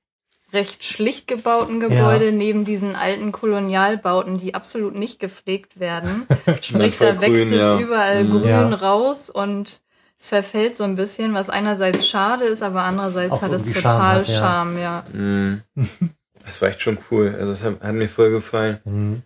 recht 0.52 0.84
schlicht 0.84 1.28
gebauten 1.28 1.78
Gebäude 1.80 2.32
neben 2.32 2.64
diesen 2.64 2.96
alten 2.96 3.32
Kolonialbauten, 3.32 4.40
die 4.40 4.54
absolut 4.54 4.94
nicht 4.94 5.20
gepflegt 5.20 5.78
werden. 5.78 6.26
Sprich, 6.62 6.98
da 6.98 7.20
wächst 7.20 7.36
grün, 7.36 7.52
es 7.52 7.58
ja. 7.58 7.78
überall 7.78 8.24
Mhm. 8.24 8.30
grün 8.30 8.48
Ja. 8.48 8.74
raus 8.74 9.28
und 9.30 9.82
es 10.18 10.26
verfällt 10.26 10.76
so 10.76 10.84
ein 10.84 10.96
bisschen, 10.96 11.34
was 11.34 11.50
einerseits 11.50 12.08
schade 12.08 12.44
ist, 12.44 12.62
aber 12.62 12.82
andererseits 12.82 13.32
Auch 13.34 13.42
hat 13.42 13.52
es 13.52 13.66
irgendwie 13.66 13.80
Charme 13.82 13.92
total 13.94 14.20
hat, 14.20 14.28
ja. 14.28 14.34
Charme, 14.38 14.78
ja. 14.80 15.04
Mhm. 15.12 15.62
Das 16.46 16.62
war 16.62 16.70
echt 16.70 16.80
schon 16.80 16.96
cool. 17.10 17.34
Also 17.38 17.52
das 17.52 17.62
hat, 17.62 17.82
hat 17.82 17.94
mir 17.94 18.08
voll 18.08 18.30
gefallen. 18.30 18.78
Mhm. 18.84 19.22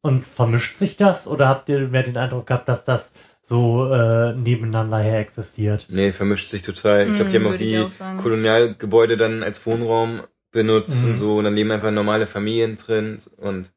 Und 0.00 0.26
vermischt 0.26 0.78
sich 0.78 0.96
das 0.96 1.26
oder 1.26 1.48
habt 1.48 1.68
ihr 1.68 1.80
mehr 1.88 2.02
den 2.02 2.16
Eindruck 2.16 2.46
gehabt, 2.46 2.66
dass 2.66 2.86
das 2.86 3.12
so 3.42 3.92
äh, 3.92 4.32
nebeneinander 4.32 4.96
her 4.98 5.18
existiert? 5.20 5.86
Nee, 5.90 6.12
vermischt 6.12 6.46
sich 6.46 6.62
total. 6.62 7.08
Ich 7.08 7.14
glaube, 7.16 7.30
die 7.30 7.38
Mhm, 7.38 7.44
haben 7.44 7.52
auch 7.52 7.56
die 7.58 7.78
auch. 7.78 8.16
Kolonialgebäude 8.22 9.16
dann 9.18 9.42
als 9.42 9.64
Wohnraum 9.66 10.22
benutzt 10.52 11.02
Mhm. 11.02 11.08
und 11.10 11.16
so 11.16 11.36
und 11.38 11.44
dann 11.44 11.54
leben 11.54 11.70
einfach 11.70 11.90
normale 11.90 12.26
Familien 12.26 12.76
drin 12.76 13.18
und 13.38 13.72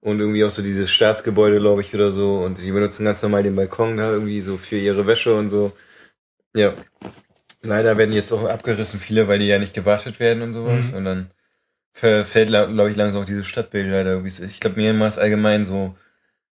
und 0.00 0.20
irgendwie 0.20 0.44
auch 0.44 0.50
so 0.50 0.62
dieses 0.62 0.92
Staatsgebäude, 0.92 1.58
glaube 1.58 1.80
ich, 1.80 1.92
oder 1.94 2.12
so 2.12 2.38
und 2.44 2.62
die 2.62 2.70
benutzen 2.70 3.04
ganz 3.04 3.20
normal 3.22 3.42
den 3.42 3.56
Balkon 3.56 3.96
da 3.96 4.12
irgendwie 4.12 4.40
so 4.40 4.56
für 4.56 4.76
ihre 4.76 5.06
Wäsche 5.08 5.34
und 5.34 5.48
so. 5.48 5.72
Ja. 6.54 6.74
Leider 7.62 7.96
werden 7.98 8.12
jetzt 8.14 8.30
auch 8.32 8.44
abgerissen 8.48 9.00
viele, 9.00 9.26
weil 9.28 9.38
die 9.40 9.46
ja 9.46 9.58
nicht 9.58 9.74
gewartet 9.74 10.20
werden 10.20 10.42
und 10.42 10.52
sowas 10.52 10.90
Mhm. 10.90 10.96
und 10.98 11.04
dann 11.04 11.30
verfällt, 11.92 12.48
glaube 12.48 12.90
ich, 12.90 12.96
langsam 12.96 13.22
auch 13.22 13.26
dieses 13.26 13.46
Stadtbild 13.46 13.88
leider. 13.90 14.24
Ich 14.24 14.60
glaube, 14.60 14.76
Myanmar 14.80 15.08
ist 15.08 15.18
allgemein 15.18 15.64
so 15.64 15.94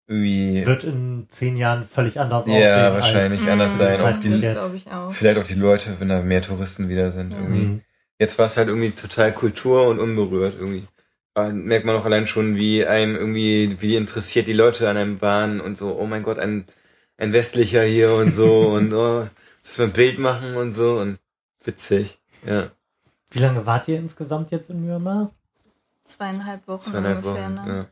irgendwie 0.09 0.67
Wird 0.67 0.85
in 0.85 1.27
zehn 1.31 1.57
Jahren 1.57 1.85
völlig 1.85 2.19
anders 2.21 2.45
Ja, 2.47 2.53
aussehen. 2.53 2.93
wahrscheinlich. 2.95 3.33
als, 3.33 3.41
Nicht 3.41 3.51
anders 3.51 3.77
sein, 3.79 4.01
auch 4.01 4.19
die- 4.19 4.31
jetzt. 4.31 4.41
glaube 4.59 4.77
ich 4.77 4.87
auch. 4.91 5.13
vielleicht 5.13 5.39
auch 5.39 5.45
die 5.45 5.55
Leute, 5.55 5.97
wenn 6.01 6.09
da 6.09 6.21
mehr 6.23 6.43
Touristen 6.43 6.89
wieder 6.89 7.11
sind. 7.11 7.33
Ja. 7.33 7.39
Irgendwie. 7.39 7.81
Jetzt 8.23 8.39
war 8.39 8.47
es 8.47 8.57
halt 8.57 8.69
irgendwie 8.69 8.93
total 8.93 9.33
Kultur 9.33 9.89
und 9.89 9.99
unberührt 9.99 10.55
irgendwie. 10.57 10.87
Aber 11.35 11.49
merkt 11.53 11.85
man 11.85 11.97
auch 11.97 12.05
allein 12.05 12.29
schon, 12.29 12.55
wie 12.55 12.87
einem 12.87 13.17
irgendwie, 13.17 13.77
wie 13.81 13.97
interessiert 13.97 14.47
die 14.47 14.53
Leute 14.53 14.89
an 14.89 14.97
einem 14.97 15.21
waren 15.21 15.61
und 15.61 15.77
so, 15.77 15.99
oh 15.99 16.07
mein 16.07 16.23
Gott, 16.23 16.39
ein, 16.39 16.67
ein 17.17 17.33
westlicher 17.33 17.83
hier 17.83 18.13
und 18.13 18.31
so 18.31 18.69
und 18.77 18.95
oh, 18.95 19.29
dass 19.61 19.77
wir 19.77 19.87
ein 19.87 19.93
Bild 19.93 20.21
machen 20.21 20.55
und 20.55 20.73
so 20.73 21.01
und 21.01 21.19
witzig. 21.65 22.21
Ja, 22.47 22.71
Wie 23.33 23.41
lange 23.41 23.67
wart 23.67 23.89
ihr 23.89 23.99
insgesamt 23.99 24.53
jetzt 24.53 24.71
in 24.71 24.87
Myanmar? 24.87 25.33
Zweieinhalb 26.05 26.69
Wochen 26.69 26.93
zweieinhalb 26.93 27.25
ungefähr, 27.25 27.47
Wochen. 27.47 27.55
ne? 27.55 27.89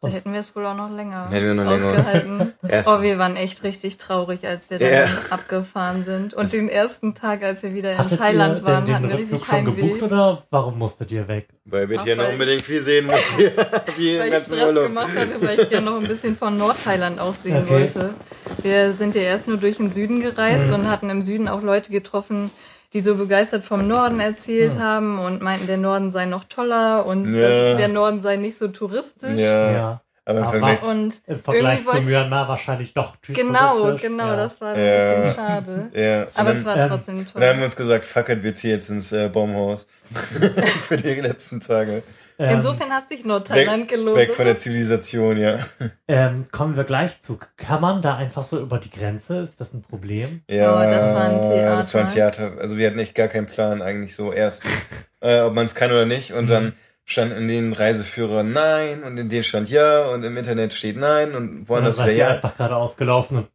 Da 0.00 0.06
hätten 0.06 0.32
wir 0.32 0.38
es 0.38 0.54
wohl 0.54 0.64
auch 0.64 0.76
noch 0.76 0.90
länger 0.94 1.28
Hätten 1.28 1.44
wir 1.46 1.54
noch 1.54 1.64
länger 1.68 1.98
ausgehalten. 1.98 2.52
Erst, 2.68 2.88
Oh, 2.88 3.02
wir 3.02 3.18
waren 3.18 3.34
echt 3.34 3.64
richtig 3.64 3.98
traurig, 3.98 4.46
als 4.46 4.70
wir 4.70 4.78
dann 4.78 4.92
Ja. 4.92 5.06
abgefahren 5.30 6.04
sind. 6.04 6.34
Und 6.34 6.44
Das- 6.44 6.52
den 6.52 6.68
ersten 6.68 7.16
Tag, 7.16 7.42
als 7.42 7.64
wir 7.64 7.74
wieder 7.74 7.92
in 7.92 7.98
Hattet 7.98 8.16
Thailand 8.18 8.60
ihr 8.60 8.64
waren, 8.64 8.74
hatten 8.92 9.08
den 9.08 9.10
wir 9.10 9.18
Rückflug 9.18 9.40
richtig 9.40 9.48
schon 9.56 9.64
gebucht 9.64 9.92
Heimweh. 10.02 10.04
oder 10.04 10.42
warum 10.50 10.78
musstet 10.78 11.10
ihr 11.10 11.26
weg? 11.26 11.48
weil 11.70 11.88
wir 11.90 11.98
Ach, 12.00 12.04
hier 12.04 12.16
noch 12.16 12.30
unbedingt 12.30 12.62
viel 12.62 12.80
sehen 12.80 13.06
müssen. 13.06 13.38
wie 13.98 14.18
Weil 14.18 14.32
ich 14.32 14.38
Stress 14.38 14.62
Urlaub. 14.68 14.84
gemacht 14.84 15.10
hatte, 15.14 15.42
weil 15.46 15.60
ich 15.60 15.68
gerne 15.68 15.84
noch 15.90 15.98
ein 16.00 16.06
bisschen 16.08 16.34
von 16.36 16.56
Nordthailand 16.56 17.18
auch 17.20 17.34
sehen 17.34 17.64
Okay. 17.64 17.70
wollte. 17.70 18.14
Wir 18.62 18.92
sind 18.94 19.14
ja 19.14 19.20
erst 19.22 19.48
nur 19.48 19.58
durch 19.58 19.76
den 19.78 19.90
Süden 19.90 20.20
gereist 20.20 20.68
Mhm. 20.68 20.74
und 20.74 20.88
hatten 20.90 21.10
im 21.10 21.20
Süden 21.22 21.46
auch 21.48 21.60
Leute 21.60 21.90
getroffen, 21.90 22.50
die 22.92 23.00
so 23.00 23.16
begeistert 23.16 23.64
vom 23.64 23.86
Norden 23.86 24.18
erzählt 24.20 24.74
Mhm. 24.74 24.78
haben 24.82 25.18
und 25.18 25.42
meinten, 25.42 25.66
der 25.66 25.76
Norden 25.76 26.10
sei 26.10 26.24
noch 26.26 26.44
toller 26.44 27.04
und 27.06 27.34
Ja. 27.34 27.40
dass 27.70 27.78
der 27.78 27.88
Norden 27.88 28.20
sei 28.20 28.36
nicht 28.36 28.56
so 28.58 28.68
touristisch. 28.68 29.38
Ja. 29.38 29.70
Ja. 29.72 30.00
Aber 30.24 30.38
im 30.40 30.44
Aber- 30.44 30.50
Vergleich, 30.52 30.82
Und 30.82 31.22
Im 31.26 31.42
Vergleich 31.42 31.86
zu 31.86 32.00
Myanmar 32.02 32.48
wahrscheinlich 32.48 32.92
doch 32.92 33.14
genau, 33.26 33.94
genau, 33.96 34.26
ja. 34.26 34.36
das 34.36 34.60
war 34.60 34.74
ein 34.74 34.84
Ja. 34.84 35.20
bisschen 35.20 35.34
schade. 35.34 35.90
ja. 35.94 36.26
Aber 36.34 36.50
dann, 36.50 36.56
es 36.58 36.64
war 36.66 36.76
ähm, 36.76 36.88
trotzdem 36.90 37.18
und 37.18 37.34
dann 37.34 37.42
haben 37.42 37.48
wir 37.50 37.54
toll. 37.54 37.64
uns 37.64 37.76
gesagt, 37.76 38.04
fuck 38.04 38.28
it, 38.28 38.42
wir 38.42 38.54
ziehen 38.54 38.70
jetzt 38.70 38.90
ins 38.90 39.10
äh, 39.12 39.28
Baumhaus. 39.30 39.86
Für 40.88 40.96
die 40.98 41.14
letzten 41.14 41.60
Tage. 41.60 42.02
Ähm, 42.40 42.56
Insofern 42.56 42.90
hat 42.90 43.08
sich 43.08 43.24
Nordthailand 43.24 43.88
gelohnt. 43.88 44.16
Weg 44.16 44.34
von 44.34 44.44
der 44.44 44.56
Zivilisation, 44.58 45.36
ja. 45.38 45.58
ähm, 46.06 46.46
kommen 46.52 46.76
wir 46.76 46.84
gleich 46.84 47.20
zu. 47.20 47.38
Kann 47.56 47.80
man 47.80 48.00
da 48.00 48.16
einfach 48.16 48.44
so 48.44 48.60
über 48.60 48.78
die 48.78 48.90
Grenze? 48.90 49.40
Ist 49.40 49.60
das 49.60 49.74
ein 49.74 49.82
Problem? 49.82 50.42
Ja, 50.48 50.72
Oh, 50.72 50.90
das 50.90 51.04
war 51.14 51.24
ein 51.24 51.42
Das 51.42 51.94
war 51.94 52.02
ein 52.02 52.06
Theater. 52.06 52.38
Theater. 52.48 52.60
Also 52.60 52.76
wir 52.78 52.86
hatten 52.86 52.98
echt 53.00 53.14
gar 53.16 53.28
keinen 53.28 53.46
Plan 53.46 53.82
eigentlich 53.82 54.14
so 54.14 54.32
erst, 54.32 54.62
äh, 55.20 55.40
ob 55.40 55.54
man 55.54 55.66
es 55.66 55.74
kann 55.74 55.90
oder 55.90 56.06
nicht. 56.06 56.32
Und 56.32 56.44
Mhm. 56.44 56.48
dann 56.48 56.72
stand 57.04 57.32
in 57.32 57.48
den 57.48 57.72
Reiseführer 57.72 58.42
nein 58.44 59.02
und 59.02 59.16
in 59.16 59.28
denen 59.28 59.42
stand 59.42 59.68
ja 59.70 60.06
und 60.08 60.22
im 60.24 60.36
Internet 60.36 60.74
steht 60.74 60.96
nein 60.96 61.34
und 61.34 61.68
woanders 61.68 61.98
wieder 61.98 62.12
ja. 62.12 62.28
einfach 62.28 62.56
gerade 62.56 62.76
ausgelaufen 62.76 63.38
und 63.38 63.48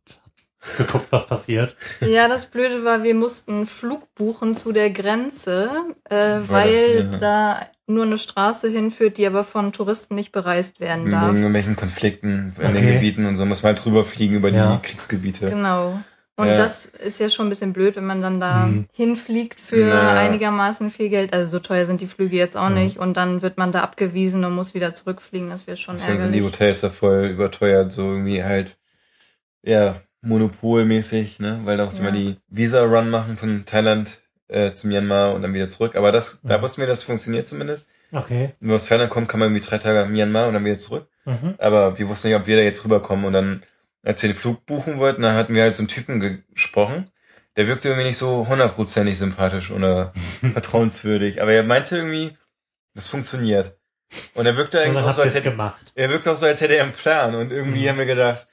geguckt, 0.77 1.07
was 1.11 1.27
passiert. 1.27 1.75
Ja, 2.01 2.27
das 2.27 2.47
Blöde 2.47 2.83
war, 2.83 3.03
wir 3.03 3.13
mussten 3.15 3.65
Flug 3.67 4.13
buchen 4.15 4.55
zu 4.55 4.71
der 4.71 4.89
Grenze, 4.89 5.69
äh, 6.09 6.39
Weil 6.47 7.03
das- 7.11 7.19
da 7.19 7.61
nur 7.87 8.05
eine 8.05 8.17
Straße 8.17 8.69
hinführt, 8.69 9.17
die 9.17 9.27
aber 9.27 9.43
von 9.43 9.73
Touristen 9.73 10.15
nicht 10.15 10.31
bereist 10.31 10.79
werden 10.79 11.11
darf. 11.11 11.35
irgendwelchen 11.35 11.75
Konflikten 11.75 12.53
in 12.57 12.67
den 12.73 12.77
Okay. 12.77 12.93
Gebieten 12.93 13.25
und 13.25 13.35
so 13.35 13.45
muss 13.45 13.61
man 13.63 13.75
halt 13.75 13.83
drüber 13.85 14.05
fliegen 14.05 14.35
über 14.35 14.49
Ja. 14.49 14.75
die 14.81 14.87
Kriegsgebiete. 14.87 15.49
Genau. 15.49 15.99
Und 16.35 16.47
Ja. 16.47 16.55
das 16.55 16.85
ist 16.85 17.19
ja 17.19 17.29
schon 17.29 17.45
ein 17.45 17.49
bisschen 17.49 17.73
blöd, 17.73 17.95
wenn 17.95 18.05
man 18.07 18.21
dann 18.23 18.39
da 18.39 18.65
Hm. 18.65 18.87
hinfliegt 18.91 19.61
für 19.61 19.85
Na. 19.93 20.13
einigermaßen 20.15 20.89
viel 20.89 21.09
Geld. 21.09 21.31
Also 21.31 21.51
so 21.51 21.59
teuer 21.59 21.85
sind 21.85 22.01
die 22.01 22.07
Flüge 22.07 22.35
jetzt 22.37 22.57
auch 22.57 22.67
Hm. 22.69 22.73
nicht. 22.73 22.97
Und 22.97 23.17
dann 23.17 23.41
wird 23.43 23.57
man 23.59 23.71
da 23.71 23.81
abgewiesen 23.81 24.43
und 24.43 24.55
muss 24.55 24.73
wieder 24.73 24.93
zurückfliegen. 24.93 25.49
Das 25.51 25.67
wäre 25.67 25.77
schon 25.77 25.95
Deswegen 25.95 26.17
sind 26.17 26.31
die 26.31 26.39
ärgerlich. 26.39 26.55
Hotels 26.59 26.81
da 26.81 26.89
voll 26.89 27.25
überteuert, 27.27 27.91
so 27.91 28.01
irgendwie 28.03 28.43
halt, 28.43 28.77
ja, 29.61 30.01
monopolmäßig, 30.21 31.39
ne, 31.39 31.61
weil 31.65 31.77
da 31.77 31.85
auch 31.87 31.93
Ja. 31.93 31.99
immer 31.99 32.11
die 32.11 32.37
Visa-Run 32.47 33.09
machen 33.11 33.37
von 33.37 33.65
Thailand 33.65 34.21
äh, 34.47 34.73
zu 34.73 34.87
Myanmar 34.87 35.33
und 35.33 35.41
dann 35.41 35.53
wieder 35.53 35.67
zurück. 35.67 35.95
Aber 35.95 36.11
das, 36.11 36.39
da 36.43 36.57
Mhm. 36.57 36.61
wussten 36.61 36.81
wir, 36.81 36.87
das 36.87 37.03
funktioniert 37.03 37.47
zumindest. 37.47 37.85
Okay. 38.11 38.53
Wenn 38.59 38.67
man 38.67 38.75
aus 38.75 38.85
Thailand 38.85 39.09
kommt, 39.09 39.27
kann 39.29 39.39
man 39.39 39.49
irgendwie 39.49 39.67
drei 39.67 39.77
Tage 39.79 39.99
nach 39.99 40.09
Myanmar 40.09 40.47
und 40.47 40.53
dann 40.53 40.65
wieder 40.65 40.77
zurück. 40.77 41.07
Mhm. 41.25 41.55
Aber 41.57 41.97
wir 41.97 42.07
wussten 42.09 42.27
nicht, 42.27 42.37
ob 42.37 42.45
wir 42.47 42.57
da 42.57 42.61
jetzt 42.63 42.83
rüberkommen. 42.85 43.25
Und 43.25 43.33
dann, 43.33 43.63
als 44.03 44.21
wir 44.21 44.29
den 44.29 44.35
Flug 44.37 44.65
buchen 44.65 44.97
wollten, 44.99 45.21
dann 45.23 45.35
hatten 45.35 45.55
wir 45.55 45.63
halt 45.63 45.73
so 45.75 45.81
einen 45.81 45.87
Typen 45.87 46.19
gesprochen. 46.53 47.09
Der 47.55 47.67
wirkte 47.67 47.87
irgendwie 47.89 48.07
nicht 48.07 48.17
so 48.17 48.47
hundertprozentig 48.47 49.17
sympathisch 49.17 49.71
oder 49.71 50.13
vertrauenswürdig. 50.53 51.41
Aber 51.41 51.51
er 51.51 51.63
meinte 51.63 51.97
irgendwie, 51.97 52.37
das 52.95 53.07
funktioniert. 53.07 53.77
Und 54.35 54.45
er 54.45 54.57
wirkte 54.57 54.77
Und 54.79 54.83
eigentlich 54.85 55.03
auch 55.05 55.11
so, 55.11 55.21
als 55.23 55.33
hätte, 55.33 55.51
gemacht. 55.51 55.91
er 55.95 56.09
wirkte 56.09 56.31
auch 56.31 56.37
so, 56.37 56.45
als 56.45 56.61
hätte 56.61 56.75
er 56.75 56.83
einen 56.83 56.93
Plan. 56.93 57.33
Und 57.35 57.51
irgendwie 57.51 57.83
Mhm. 57.85 57.89
haben 57.89 57.97
wir 57.97 58.05
gedacht, 58.05 58.47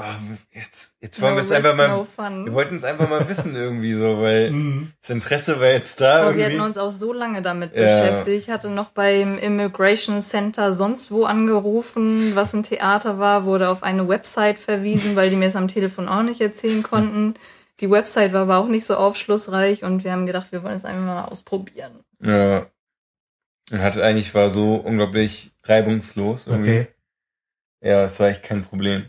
oh, 0.00 0.36
jetzt, 0.52 0.96
jetzt 1.00 1.20
wollen 1.20 1.32
No 1.34 1.36
wir 1.36 1.42
es 1.42 1.52
einfach 1.52 1.76
mal, 1.76 1.88
no 1.88 2.06
wir 2.46 2.52
wollten 2.54 2.74
es 2.74 2.84
einfach 2.84 3.08
mal 3.08 3.28
wissen 3.28 3.54
irgendwie 3.54 3.94
so, 3.94 4.20
weil 4.20 4.50
Mhm. 4.50 4.92
das 5.00 5.10
Interesse 5.10 5.60
war 5.60 5.68
jetzt 5.68 6.00
da 6.00 6.22
Aber 6.22 6.36
wir 6.36 6.44
hätten 6.46 6.60
uns 6.60 6.78
auch 6.78 6.92
so 6.92 7.12
lange 7.12 7.42
damit 7.42 7.74
Ja. 7.76 7.82
beschäftigt. 7.82 8.44
Ich 8.44 8.50
hatte 8.50 8.70
noch 8.70 8.90
beim 8.90 9.38
Immigration 9.38 10.20
Center 10.22 10.72
sonst 10.72 11.10
wo 11.10 11.24
angerufen, 11.24 12.34
was 12.34 12.52
ein 12.54 12.62
Theater 12.62 13.18
war, 13.18 13.44
wurde 13.44 13.68
auf 13.68 13.82
eine 13.82 14.08
Website 14.08 14.58
verwiesen, 14.58 15.16
weil 15.16 15.30
die 15.30 15.36
mir 15.36 15.46
es 15.48 15.56
am 15.56 15.68
Telefon 15.68 16.08
auch 16.08 16.22
nicht 16.22 16.40
erzählen 16.40 16.82
konnten. 16.82 17.34
Die 17.80 17.90
Website 17.90 18.32
war 18.32 18.42
aber 18.42 18.58
auch 18.58 18.68
nicht 18.68 18.84
so 18.84 18.96
aufschlussreich 18.96 19.84
und 19.84 20.04
wir 20.04 20.12
haben 20.12 20.26
gedacht, 20.26 20.52
wir 20.52 20.62
wollen 20.62 20.74
es 20.74 20.84
einfach 20.84 21.04
mal 21.04 21.24
ausprobieren. 21.24 21.92
Ja. 22.22 22.66
Und 23.72 23.80
hatte 23.80 24.02
eigentlich 24.04 24.34
war 24.34 24.50
so 24.50 24.74
unglaublich 24.74 25.52
reibungslos. 25.62 26.46
Irgendwie. 26.46 26.80
Okay. 26.80 26.88
Ja, 27.82 28.02
das 28.02 28.20
war 28.20 28.28
echt 28.28 28.42
kein 28.42 28.62
Problem. 28.62 29.08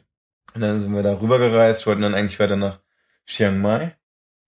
Und 0.54 0.62
dann 0.62 0.80
sind 0.80 0.93
wir 0.93 1.04
da 1.04 1.20
rübergereist, 1.20 1.88
wollten 1.88 2.02
dann 2.02 2.16
eigentlich 2.16 2.39
weiter 2.39 2.56
nach 2.56 2.80
Chiang 3.26 3.60
Mai. 3.60 3.95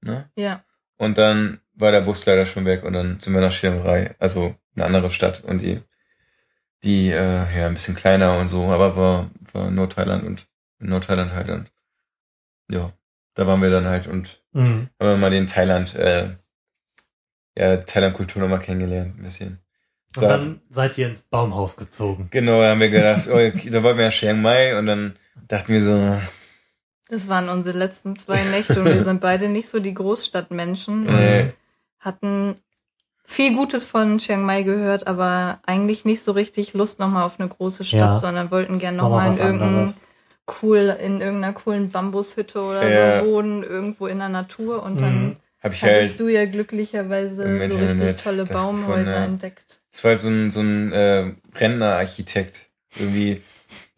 Ne? 0.02 0.30
Ja. 0.36 0.64
Und 0.98 1.18
dann 1.18 1.62
war 1.74 1.92
der 1.92 2.02
Bus 2.02 2.26
leider 2.26 2.46
schon 2.46 2.66
weg 2.66 2.84
und 2.84 2.94
dann 2.94 3.20
sind 3.20 3.34
wir 3.34 3.42
nach 3.42 3.54
Chiang 3.54 3.82
Rai, 3.82 4.16
also 4.20 4.56
eine 4.76 4.86
andere 4.86 5.12
Stadt 5.12 5.44
und 5.44 5.62
die, 5.62 5.82
die, 6.84 7.10
äh, 7.10 7.58
ja, 7.58 7.68
ein 7.68 7.74
bisschen 7.74 7.96
kleiner 7.96 8.38
und 8.38 8.48
so, 8.48 8.66
aber 8.70 8.96
war, 8.96 9.32
war 9.54 9.72
Nordthailand 9.72 10.24
und 10.24 10.48
in 10.80 10.90
Nordthailand 10.90 11.34
halt 11.34 11.50
und 11.50 11.72
ja, 12.70 12.92
da 13.34 13.48
waren 13.48 13.62
wir 13.62 13.72
dann 13.72 13.88
halt 13.88 14.08
und 14.08 14.44
Mhm. 14.54 14.90
haben 15.00 15.10
wir 15.10 15.18
mal 15.18 15.32
den 15.32 15.48
Thailand, 15.48 15.96
äh, 15.96 16.36
ja, 17.58 17.78
Thailand-Kultur 17.78 18.42
nochmal 18.42 18.60
kennengelernt, 18.60 19.18
ein 19.18 19.24
bisschen. 19.24 19.63
Und 20.16 20.22
Da- 20.24 20.28
dann 20.38 20.62
seid 20.70 20.98
ihr 20.98 21.08
ins 21.08 21.22
Baumhaus 21.22 21.76
gezogen. 21.76 22.28
Genau, 22.32 22.62
da 22.62 22.70
haben 22.70 22.80
wir 22.82 22.90
gedacht, 22.90 23.28
oh, 23.30 23.34
okay, 23.36 23.70
da 23.72 23.82
wollten 23.84 23.98
wir 24.00 24.06
nach 24.06 24.14
Chiang 24.14 24.42
Mai 24.42 24.78
und 24.78 24.86
dann 24.86 25.16
dachten 25.48 25.74
wir 25.74 25.82
so, 25.82 26.18
Das 27.10 27.28
waren 27.28 27.50
unsere 27.50 27.78
letzten 27.78 28.16
zwei 28.16 28.42
Nächte 28.44 28.80
und 28.80 28.86
wir 28.86 29.04
sind 29.04 29.22
beide 29.22 29.50
nicht 29.50 29.70
so 29.70 29.80
die 29.80 29.94
Großstadtmenschen 29.94 31.04
Nee. 31.06 31.10
und 31.42 31.54
hatten 32.00 32.56
viel 33.26 33.56
Gutes 33.56 33.86
von 33.86 34.18
Chiang 34.20 34.44
Mai 34.46 34.64
gehört, 34.64 35.08
aber 35.08 35.60
eigentlich 35.66 36.06
nicht 36.06 36.24
so 36.24 36.34
richtig 36.34 36.74
Lust 36.74 37.00
nochmal 37.00 37.24
auf 37.24 37.40
eine 37.40 37.50
große 37.50 37.84
Stadt, 37.84 38.00
Ja. 38.00 38.16
sondern 38.16 38.52
wollten 38.52 38.80
gern 38.80 38.96
Nochmal 38.98 39.30
nochmal 39.30 39.40
in 39.40 39.46
irgendeinem 39.46 39.78
anderes. 39.80 40.02
cool, 40.62 40.98
in 41.00 41.22
irgendeiner 41.22 41.54
coolen 41.54 41.90
Bambushütte 41.90 42.62
oder 42.62 42.88
Ja. 42.88 43.20
so 43.22 43.28
wohnen, 43.28 43.64
irgendwo 43.64 44.08
in 44.08 44.20
der 44.20 44.30
Natur 44.30 44.84
und 44.84 44.96
Mhm. 44.96 45.00
dann 45.02 45.36
habe 45.64 45.74
ich 45.74 45.82
hattest 45.84 46.10
halt, 46.12 46.20
du 46.20 46.28
ja 46.28 46.46
glücklicherweise 46.46 47.36
so 47.70 47.78
richtig 47.78 48.22
tolle 48.22 48.44
das 48.46 48.50
gefunden, 48.50 48.84
Baumhäuser 48.86 49.12
ja. 49.20 49.24
entdeckt. 49.26 49.80
Es 49.94 50.04
war 50.04 50.10
halt 50.10 50.20
so 50.20 50.28
ein, 50.28 50.52
so 50.52 50.62
ein 50.62 50.92
äh, 50.92 51.32
Rentnerarchitekt 51.56 52.70
irgendwie. 52.96 53.42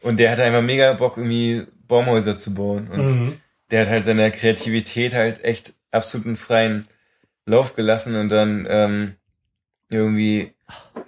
Und 0.02 0.18
der 0.20 0.32
hatte 0.32 0.44
einfach 0.44 0.62
mega 0.62 0.94
Bock, 0.94 1.18
irgendwie 1.18 1.66
Baumhäuser 1.88 2.38
zu 2.38 2.54
bauen. 2.54 2.90
Und 2.90 3.06
Mhm. 3.06 3.42
der 3.72 3.82
hat 3.82 3.90
halt 3.90 4.04
seiner 4.04 4.30
Kreativität 4.32 5.14
halt 5.14 5.44
echt 5.44 5.74
absoluten 5.92 6.36
freien 6.38 6.88
Lauf 7.46 7.76
gelassen. 7.76 8.16
Und 8.16 8.30
dann 8.30 8.68
ähm, 8.70 9.16
irgendwie 9.90 10.52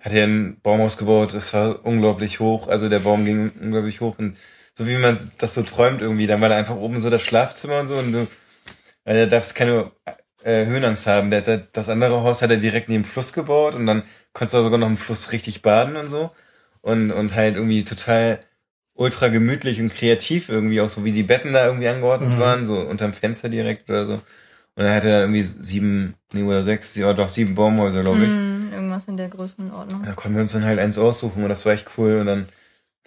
hat 0.01 0.13
er 0.13 0.25
ein 0.25 0.59
Baumhaus 0.61 0.97
gebaut, 0.97 1.33
das 1.33 1.53
war 1.53 1.85
unglaublich 1.85 2.39
hoch, 2.39 2.67
also 2.67 2.89
der 2.89 2.99
Baum 2.99 3.25
ging 3.25 3.51
unglaublich 3.59 4.01
hoch. 4.01 4.17
Und 4.19 4.37
so 4.73 4.87
wie 4.87 4.95
man 4.95 5.17
das 5.39 5.53
so 5.53 5.63
träumt 5.63 6.01
irgendwie, 6.01 6.27
dann 6.27 6.39
war 6.39 6.49
da 6.49 6.55
einfach 6.55 6.75
oben 6.75 6.99
so 6.99 7.09
das 7.09 7.23
Schlafzimmer 7.23 7.79
und 7.79 7.87
so. 7.87 7.95
Und 7.95 8.11
du, 8.13 8.27
da 9.05 9.25
darfst 9.25 9.55
keine 9.55 9.91
äh, 10.43 10.65
Höhenangst 10.65 11.07
haben. 11.07 11.31
Der, 11.31 11.41
der, 11.41 11.57
das 11.57 11.89
andere 11.89 12.21
Haus 12.21 12.41
hat 12.41 12.51
er 12.51 12.57
direkt 12.57 12.87
neben 12.87 13.03
dem 13.03 13.09
Fluss 13.09 13.33
gebaut. 13.33 13.73
Und 13.73 13.87
dann 13.87 14.03
konntest 14.37 14.53
du 14.53 14.61
sogar 14.61 14.77
noch 14.77 14.87
im 14.87 14.97
Fluss 14.97 15.31
richtig 15.31 15.63
baden 15.63 15.95
und 15.95 16.09
so 16.09 16.31
und, 16.81 17.11
und 17.11 17.33
halt 17.33 17.55
irgendwie 17.55 17.83
total 17.83 18.39
ultra 18.93 19.29
gemütlich 19.29 19.79
und 19.81 19.89
kreativ 19.93 20.49
irgendwie, 20.49 20.79
auch 20.79 20.89
so 20.89 21.03
wie 21.03 21.11
die 21.11 21.23
Betten 21.23 21.53
da 21.53 21.65
irgendwie 21.65 21.87
angeordnet 21.87 22.35
Mhm. 22.35 22.39
waren, 22.39 22.65
so 22.67 22.79
unterm 22.79 23.13
Fenster 23.13 23.49
direkt 23.49 23.89
oder 23.89 24.05
so. 24.05 24.13
Und 24.13 24.83
dann 24.83 24.93
hatte 24.93 25.09
er 25.09 25.21
irgendwie 25.21 25.41
sieben, 25.41 26.13
nee, 26.33 26.43
oder 26.43 26.63
sechs, 26.63 26.95
ja 26.95 27.11
doch 27.13 27.29
sieben 27.29 27.55
Baumhäuser, 27.55 28.01
glaube 28.01 28.25
ich. 28.27 28.31
Hm, 28.31 28.71
irgendwas 28.71 29.07
in 29.07 29.17
der 29.17 29.29
Größenordnung. 29.29 30.03
Da 30.05 30.11
konnten 30.13 30.35
wir 30.37 30.41
uns 30.43 30.53
dann 30.53 30.65
halt 30.65 30.77
eins 30.77 30.99
aussuchen 30.99 31.41
und 31.41 31.49
das 31.49 31.65
war 31.65 31.73
echt 31.73 31.87
cool. 31.97 32.19
Und 32.19 32.27
dann 32.27 32.47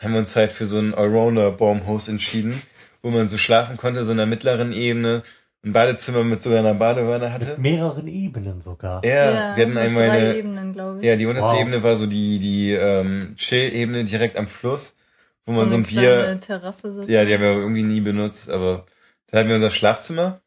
haben 0.00 0.12
wir 0.12 0.18
uns 0.18 0.34
halt 0.34 0.50
für 0.50 0.66
so 0.66 0.78
ein 0.78 0.94
Allrounder-Baumhaus 0.94 2.08
entschieden, 2.08 2.60
wo 3.02 3.10
man 3.10 3.28
so 3.28 3.38
schlafen 3.38 3.76
konnte, 3.76 4.04
so 4.04 4.10
in 4.10 4.16
der 4.16 4.26
mittleren 4.26 4.72
Ebene, 4.72 5.22
ein 5.62 5.72
Badezimmer 5.72 6.24
mit 6.24 6.40
sogar 6.40 6.60
einer 6.60 6.74
Badewanne 6.74 7.32
hatte. 7.32 7.48
Mit 7.50 7.58
mehreren 7.58 8.08
Ebenen 8.08 8.60
sogar. 8.60 9.04
Ja, 9.04 9.56
wir 9.56 9.66
hatten 9.66 9.76
einmal 9.76 10.08
drei 10.08 10.18
eine, 10.18 10.34
Ebenen, 10.36 10.72
glaube 10.72 11.00
ich. 11.00 11.04
ja, 11.06 11.16
die 11.16 11.26
unterste 11.26 11.52
Wow. 11.52 11.60
Ebene 11.60 11.82
war 11.82 11.96
so 11.96 12.06
die, 12.06 12.38
die 12.38 12.72
ähm, 12.72 13.34
Chill-Ebene 13.36 14.04
direkt 14.04 14.36
am 14.36 14.46
Fluss, 14.48 14.96
wo 15.44 15.52
man 15.52 15.68
so, 15.68 15.76
ein 15.76 15.82
Bier, 15.82 16.38
Terrasse 16.40 16.92
sozusagen. 16.92 17.12
ja, 17.12 17.24
die 17.24 17.34
haben 17.34 17.42
wir 17.42 17.50
irgendwie 17.50 17.82
nie 17.82 18.00
benutzt, 18.00 18.48
aber 18.50 18.86
da 19.30 19.38
hatten 19.38 19.48
wir 19.48 19.54
unser 19.56 19.70
Schlafzimmer, 19.70 20.40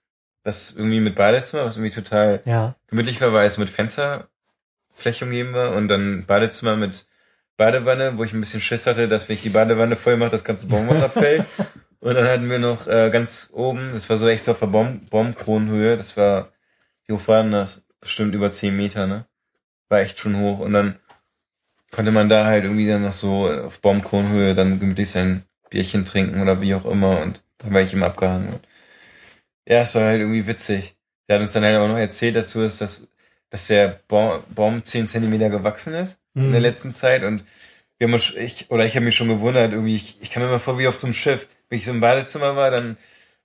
das 0.43 0.73
irgendwie 0.75 0.99
mit 0.99 1.15
Badezimmer, 1.15 1.65
was 1.65 1.77
irgendwie 1.77 1.93
total 1.93 2.41
Ja. 2.45 2.75
gemütlich 2.87 3.21
war, 3.21 3.33
weil 3.33 3.45
es 3.45 3.57
mit 3.59 3.69
Fensterfläche 3.69 5.25
umgeben 5.25 5.53
war 5.53 5.75
und 5.75 5.87
dann 5.87 6.25
Badezimmer 6.25 6.75
mit 6.75 7.07
Badewanne, 7.55 8.17
wo 8.17 8.23
ich 8.23 8.33
ein 8.33 8.39
bisschen 8.39 8.61
Schiss 8.61 8.87
hatte, 8.87 9.07
dass 9.07 9.29
wenn 9.29 9.35
ich 9.35 9.43
die 9.43 9.49
Badewanne 9.49 9.95
voll 9.95 10.17
mache, 10.17 10.31
das 10.31 10.43
ganze 10.43 10.67
Baumhaus 10.67 10.99
abfällt. 11.01 11.45
Und 12.03 12.15
dann 12.15 12.27
hatten 12.27 12.49
wir 12.49 12.59
noch 12.59 12.85
äh, 12.85 13.09
ganz 13.11 13.51
oben, 13.53 13.91
das 13.93 14.09
war 14.09 14.17
so 14.17 14.27
echt 14.27 14.43
so 14.43 14.51
auf 14.51 14.59
der 14.59 14.67
Baum, 14.67 15.05
Baumkronenhöhe, 15.09 15.95
das 15.95 16.17
war, 16.17 16.51
wie 17.05 17.13
hoch 17.13 17.25
war 17.29 17.41
denn 17.43 17.53
das? 17.53 17.85
Bestimmt 18.01 18.35
über 18.35 18.51
10 18.51 18.75
Meter, 18.75 19.07
ne? 19.07 19.25
War 19.87 20.01
echt 20.01 20.19
schon 20.19 20.37
hoch. 20.37 20.59
Und 20.59 20.73
dann 20.73 20.99
konnte 21.91 22.11
man 22.11 22.27
da 22.27 22.43
halt 22.43 22.65
irgendwie 22.65 22.87
dann 22.87 23.03
noch 23.03 23.13
so 23.13 23.49
auf 23.49 23.79
Baumkronenhöhe 23.79 24.53
dann 24.53 24.81
gemütlich 24.81 25.11
sein 25.11 25.43
Bierchen 25.69 26.03
trinken 26.03 26.41
oder 26.41 26.59
wie 26.59 26.75
auch 26.75 26.83
immer. 26.83 27.21
Und 27.21 27.41
da 27.59 27.71
war 27.73 27.79
ich 27.81 27.93
immer 27.93 28.07
abgehangen. 28.07 28.49
Und 28.49 28.67
ja, 29.65 29.79
es 29.79 29.95
war 29.95 30.03
halt 30.03 30.19
irgendwie 30.19 30.45
witzig. 30.45 30.95
Der 31.29 31.35
hat 31.35 31.41
uns 31.41 31.53
dann 31.53 31.63
halt 31.63 31.77
auch 31.77 31.87
noch 31.87 31.97
erzählt 31.97 32.35
dazu, 32.35 32.59
dass, 32.59 32.79
das, 32.79 33.07
dass 33.49 33.67
der 33.67 34.01
Baum, 34.09 34.43
Baum 34.53 34.83
10 34.83 35.07
Zentimeter 35.07 35.49
gewachsen 35.49 35.93
ist 35.93 36.19
in 36.35 36.51
der 36.51 36.59
Mhm. 36.59 36.63
letzten 36.65 36.91
Zeit 36.91 37.23
und 37.23 37.45
wir 37.97 38.07
haben 38.07 38.13
uns, 38.15 38.33
ich, 38.35 38.69
oder 38.71 38.85
ich 38.85 38.97
habe 38.97 39.05
mich 39.05 39.15
schon 39.15 39.29
gewundert, 39.29 39.71
irgendwie, 39.71 39.95
ich, 39.95 40.17
ich 40.19 40.29
kam 40.29 40.43
mir 40.43 40.49
immer 40.49 40.59
vor 40.59 40.77
wie 40.77 40.87
auf 40.87 40.97
so 40.97 41.07
einem 41.07 41.13
Schiff. 41.13 41.47
Wenn 41.73 41.79
ich 41.79 41.85
so 41.85 41.91
im 41.91 42.01
Badezimmer 42.01 42.55
war, 42.55 42.69
dann 42.69 42.97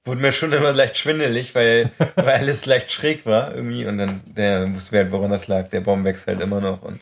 wurde 0.04 0.20
mir 0.20 0.32
schon 0.32 0.52
immer 0.52 0.74
leicht 0.74 0.98
schwindelig, 0.98 1.54
weil, 1.54 1.90
weil 2.14 2.28
alles 2.28 2.66
leicht 2.66 2.90
schräg 2.90 3.24
war 3.24 3.54
irgendwie 3.54 3.86
und 3.86 3.96
dann, 3.96 4.20
der 4.26 4.74
wusste 4.74 4.98
halt, 4.98 5.12
woran 5.12 5.30
das 5.30 5.48
lag. 5.48 5.70
Der 5.70 5.80
Baum 5.80 6.04
wächst 6.04 6.26
halt 6.26 6.42
immer 6.42 6.60
noch 6.60 6.82
und 6.82 7.00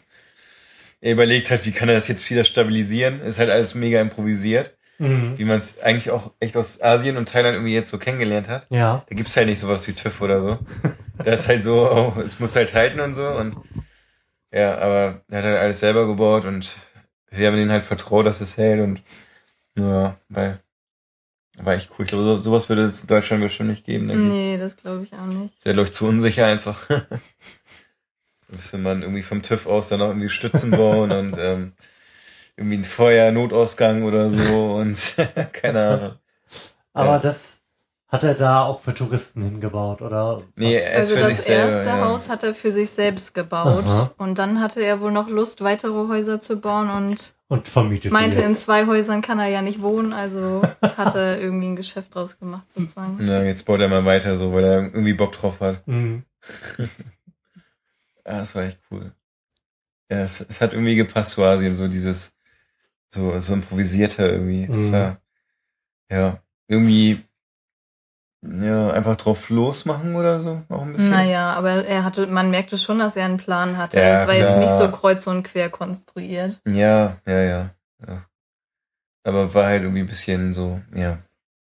er 1.00 1.14
überlegt 1.14 1.50
halt, 1.50 1.66
wie 1.66 1.72
kann 1.72 1.88
er 1.88 1.96
das 1.96 2.06
jetzt 2.06 2.30
wieder 2.30 2.44
stabilisieren. 2.44 3.20
Ist 3.22 3.40
halt 3.40 3.50
alles 3.50 3.74
mega 3.74 4.00
improvisiert. 4.00 4.70
Mhm. 4.98 5.36
wie 5.36 5.44
man 5.44 5.58
es 5.58 5.80
eigentlich 5.80 6.12
auch 6.12 6.32
echt 6.38 6.56
aus 6.56 6.80
Asien 6.80 7.16
und 7.16 7.28
Thailand 7.28 7.56
irgendwie 7.56 7.74
jetzt 7.74 7.90
so 7.90 7.98
kennengelernt 7.98 8.48
hat. 8.48 8.68
Ja. 8.70 9.04
Da 9.08 9.16
gibt's 9.16 9.36
halt 9.36 9.48
nicht 9.48 9.58
sowas 9.58 9.88
wie 9.88 9.94
TÜV 9.94 10.22
oder 10.22 10.40
so. 10.40 10.58
Da 11.18 11.32
ist 11.32 11.48
halt 11.48 11.64
so, 11.64 11.90
oh, 11.90 12.20
es 12.20 12.38
muss 12.38 12.54
halt 12.54 12.72
halten 12.72 13.00
und 13.00 13.14
so 13.14 13.26
und 13.26 13.56
ja, 14.52 14.78
aber 14.78 15.22
er 15.28 15.38
hat 15.38 15.44
halt 15.44 15.58
alles 15.58 15.80
selber 15.80 16.06
gebaut 16.06 16.44
und 16.44 16.76
wir 17.30 17.48
haben 17.48 17.56
denen 17.56 17.72
halt 17.72 17.84
vertraut, 17.84 18.26
dass 18.26 18.40
es 18.40 18.56
hält 18.56 18.80
und 18.80 19.02
ja, 19.76 20.16
weil 20.30 20.60
war 21.64 21.74
echt 21.74 21.90
cool. 21.98 22.04
Ich 22.04 22.10
glaube, 22.10 22.24
so, 22.24 22.36
sowas 22.36 22.68
würde 22.68 22.84
es 22.84 23.02
in 23.02 23.08
Deutschland 23.08 23.42
bestimmt 23.42 23.70
nicht 23.70 23.84
geben, 23.84 24.08
denke 24.08 24.24
ich. 24.24 24.28
Nee, 24.30 24.58
das 24.58 24.76
glaube 24.76 25.04
ich 25.04 25.12
auch 25.12 25.26
nicht. 25.26 25.64
Der 25.64 25.74
läuft 25.74 25.94
zu 25.94 26.06
unsicher 26.06 26.46
einfach. 26.46 26.88
Müsste 28.48 28.78
man 28.78 29.02
irgendwie 29.02 29.22
vom 29.22 29.42
TÜV 29.42 29.66
aus 29.66 29.88
dann 29.88 30.02
auch 30.02 30.08
irgendwie 30.08 30.28
Stützen 30.28 30.70
bauen 30.70 31.10
und 31.10 31.36
ähm, 31.38 31.72
irgendwie 32.56 32.78
ein 32.78 32.84
Feuer-Notausgang 32.84 34.04
oder 34.04 34.30
so 34.30 34.74
und 34.76 35.16
keine 35.52 35.86
Ahnung. 35.86 36.14
Aber 36.92 37.12
Ja. 37.12 37.18
das 37.18 37.55
hat 38.08 38.22
er 38.22 38.34
da 38.34 38.62
auch 38.62 38.80
für 38.80 38.94
Touristen 38.94 39.42
hingebaut, 39.42 40.00
oder? 40.00 40.38
Nee, 40.54 40.76
er 40.76 40.92
ist 40.92 40.96
Also 40.98 41.14
für 41.14 41.20
das 41.20 41.28
sich 41.28 41.40
selber. 41.40 41.72
erste 41.72 41.88
ja. 41.90 42.00
Haus 42.04 42.28
hat 42.28 42.44
er 42.44 42.54
für 42.54 42.70
sich 42.70 42.90
selbst 42.90 43.34
gebaut 43.34 43.84
Aha. 43.84 44.14
und 44.18 44.38
dann 44.38 44.60
hatte 44.60 44.80
er 44.82 45.00
wohl 45.00 45.10
noch 45.10 45.28
Lust, 45.28 45.62
weitere 45.62 46.06
Häuser 46.08 46.38
zu 46.40 46.60
bauen 46.60 46.88
und 46.88 47.34
Und 47.48 47.66
vermietet 47.66 48.12
meinte, 48.12 48.40
in 48.40 48.54
zwei 48.54 48.86
Häusern 48.86 49.22
kann 49.22 49.38
er 49.40 49.48
ja 49.48 49.60
nicht 49.60 49.82
wohnen, 49.82 50.12
also 50.12 50.62
hat 50.82 51.14
er 51.16 51.40
irgendwie 51.40 51.66
ein 51.66 51.76
Geschäft 51.76 52.14
draus 52.14 52.38
gemacht 52.38 52.70
sozusagen. 52.72 53.26
Ja, 53.26 53.42
jetzt 53.42 53.64
baut 53.66 53.80
er 53.80 53.88
mal 53.88 54.04
weiter 54.04 54.36
so, 54.36 54.52
weil 54.52 54.64
er 54.64 54.82
irgendwie 54.84 55.14
Bock 55.14 55.32
drauf 55.32 55.60
hat. 55.60 55.86
Mhm. 55.86 56.22
Ah, 58.24 58.38
das 58.38 58.54
war 58.56 58.64
echt 58.64 58.80
cool. 58.90 59.12
Ja, 60.10 60.22
es, 60.22 60.40
es 60.40 60.60
hat 60.60 60.72
irgendwie 60.72 60.96
gepasst 60.96 61.32
zu 61.32 61.44
Asien, 61.44 61.74
so 61.74 61.86
dieses, 61.86 62.36
so, 63.10 63.38
so 63.38 63.52
improvisierter 63.54 64.32
irgendwie. 64.32 64.66
Das 64.66 64.82
Mhm. 64.88 64.92
war, 64.92 65.20
ja, 66.10 66.42
irgendwie, 66.66 67.24
ja, 68.62 68.90
einfach 68.90 69.16
drauf 69.16 69.50
losmachen 69.50 70.14
oder 70.16 70.40
so, 70.40 70.62
auch 70.68 70.82
ein 70.82 70.92
bisschen. 70.92 71.10
Naja, 71.12 71.52
aber 71.54 71.84
er 71.84 72.04
hatte, 72.04 72.26
man 72.26 72.50
merkte 72.50 72.78
schon, 72.78 72.98
dass 72.98 73.16
er 73.16 73.24
einen 73.24 73.36
Plan 73.38 73.76
hatte. 73.76 73.98
Ja, 73.98 74.20
es 74.22 74.26
war 74.28 74.34
jetzt 74.34 74.56
nicht 74.58 74.72
so 74.72 74.88
kreuz 74.90 75.26
und 75.26 75.42
quer 75.42 75.68
konstruiert. 75.70 76.60
Ja, 76.66 77.16
ja, 77.26 77.42
ja, 77.42 77.70
ja. 78.06 78.24
Aber 79.24 79.52
war 79.54 79.66
halt 79.66 79.82
irgendwie 79.82 80.00
ein 80.02 80.06
bisschen 80.06 80.52
so, 80.52 80.80
ja. 80.94 81.18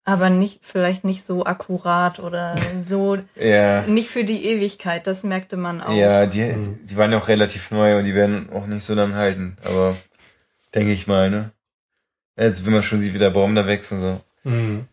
Aber 0.04 0.32
nicht, 0.32 0.66
vielleicht 0.66 1.04
nicht 1.04 1.24
so 1.26 1.46
akkurat 1.46 2.20
oder 2.20 2.58
so, 2.84 3.20
Ja, 3.36 3.84
nicht 3.84 4.10
für 4.10 4.24
die 4.24 4.46
Ewigkeit, 4.46 5.06
das 5.06 5.24
merkte 5.24 5.58
man 5.58 5.82
auch. 5.82 5.96
ja, 5.96 6.26
die, 6.26 6.42
Mhm. 6.42 6.86
die 6.88 6.98
waren 6.98 7.12
ja 7.12 7.20
auch 7.20 7.28
relativ 7.28 7.70
neu 7.72 7.98
und 7.98 8.06
die 8.06 8.16
werden 8.16 8.50
auch 8.52 8.66
nicht 8.66 8.84
so 8.84 8.96
lang 8.96 9.14
halten, 9.14 9.58
aber 9.64 9.96
denke 10.74 10.92
ich 10.94 11.06
mal, 11.08 11.30
ne? 11.30 11.52
Jetzt, 12.38 12.66
wenn 12.66 12.74
man 12.74 12.82
schon 12.82 12.98
sieht, 12.98 13.14
wie 13.14 13.20
der 13.20 13.30
Baum 13.30 13.54
da 13.54 13.68
wächst 13.68 13.92
und 13.92 14.00
so. 14.02 14.22
Mhm. 14.44 14.88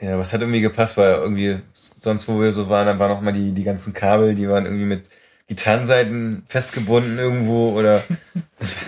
Ja, 0.00 0.18
was 0.18 0.32
hat 0.32 0.40
irgendwie 0.42 0.60
gepasst, 0.60 0.96
weil 0.98 1.14
irgendwie 1.14 1.60
sonst, 1.72 2.28
wo 2.28 2.40
wir 2.40 2.52
so 2.52 2.68
waren, 2.68 2.86
dann 2.86 2.98
waren 2.98 3.10
auch 3.12 3.20
mal 3.22 3.32
die, 3.32 3.52
die 3.52 3.64
ganzen 3.64 3.94
Kabel, 3.94 4.34
die 4.34 4.48
waren 4.48 4.66
irgendwie 4.66 4.84
mit 4.84 5.08
Gitarrenseiten 5.46 6.44
festgebunden 6.48 7.18
irgendwo 7.18 7.70
oder 7.78 8.02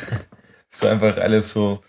so 0.70 0.86
einfach 0.86 1.16
alles 1.16 1.50
so, 1.50 1.82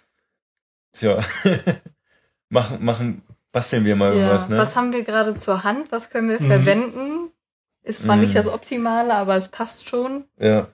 tja, 0.93 1.22
machen, 2.49 2.84
machen, 2.84 3.22
basteln 3.51 3.84
wir 3.84 3.95
mal 3.95 4.09
Ja, 4.09 4.15
irgendwas, 4.15 4.49
ne? 4.49 4.57
Was 4.57 4.76
haben 4.76 4.93
wir 4.93 5.03
gerade 5.03 5.36
zur 5.36 5.63
Hand? 5.63 5.91
Was 5.91 6.09
können 6.09 6.30
wir 6.30 6.39
Mhm. 6.41 6.47
verwenden? 6.47 7.32
Ist 7.84 8.01
zwar 8.03 8.15
Mhm. 8.15 8.22
nicht 8.22 8.36
das 8.36 8.47
Optimale, 8.47 9.13
aber 9.15 9.36
es 9.36 9.49
passt 9.49 9.88
schon. 9.89 10.26
Ja. 10.38 10.67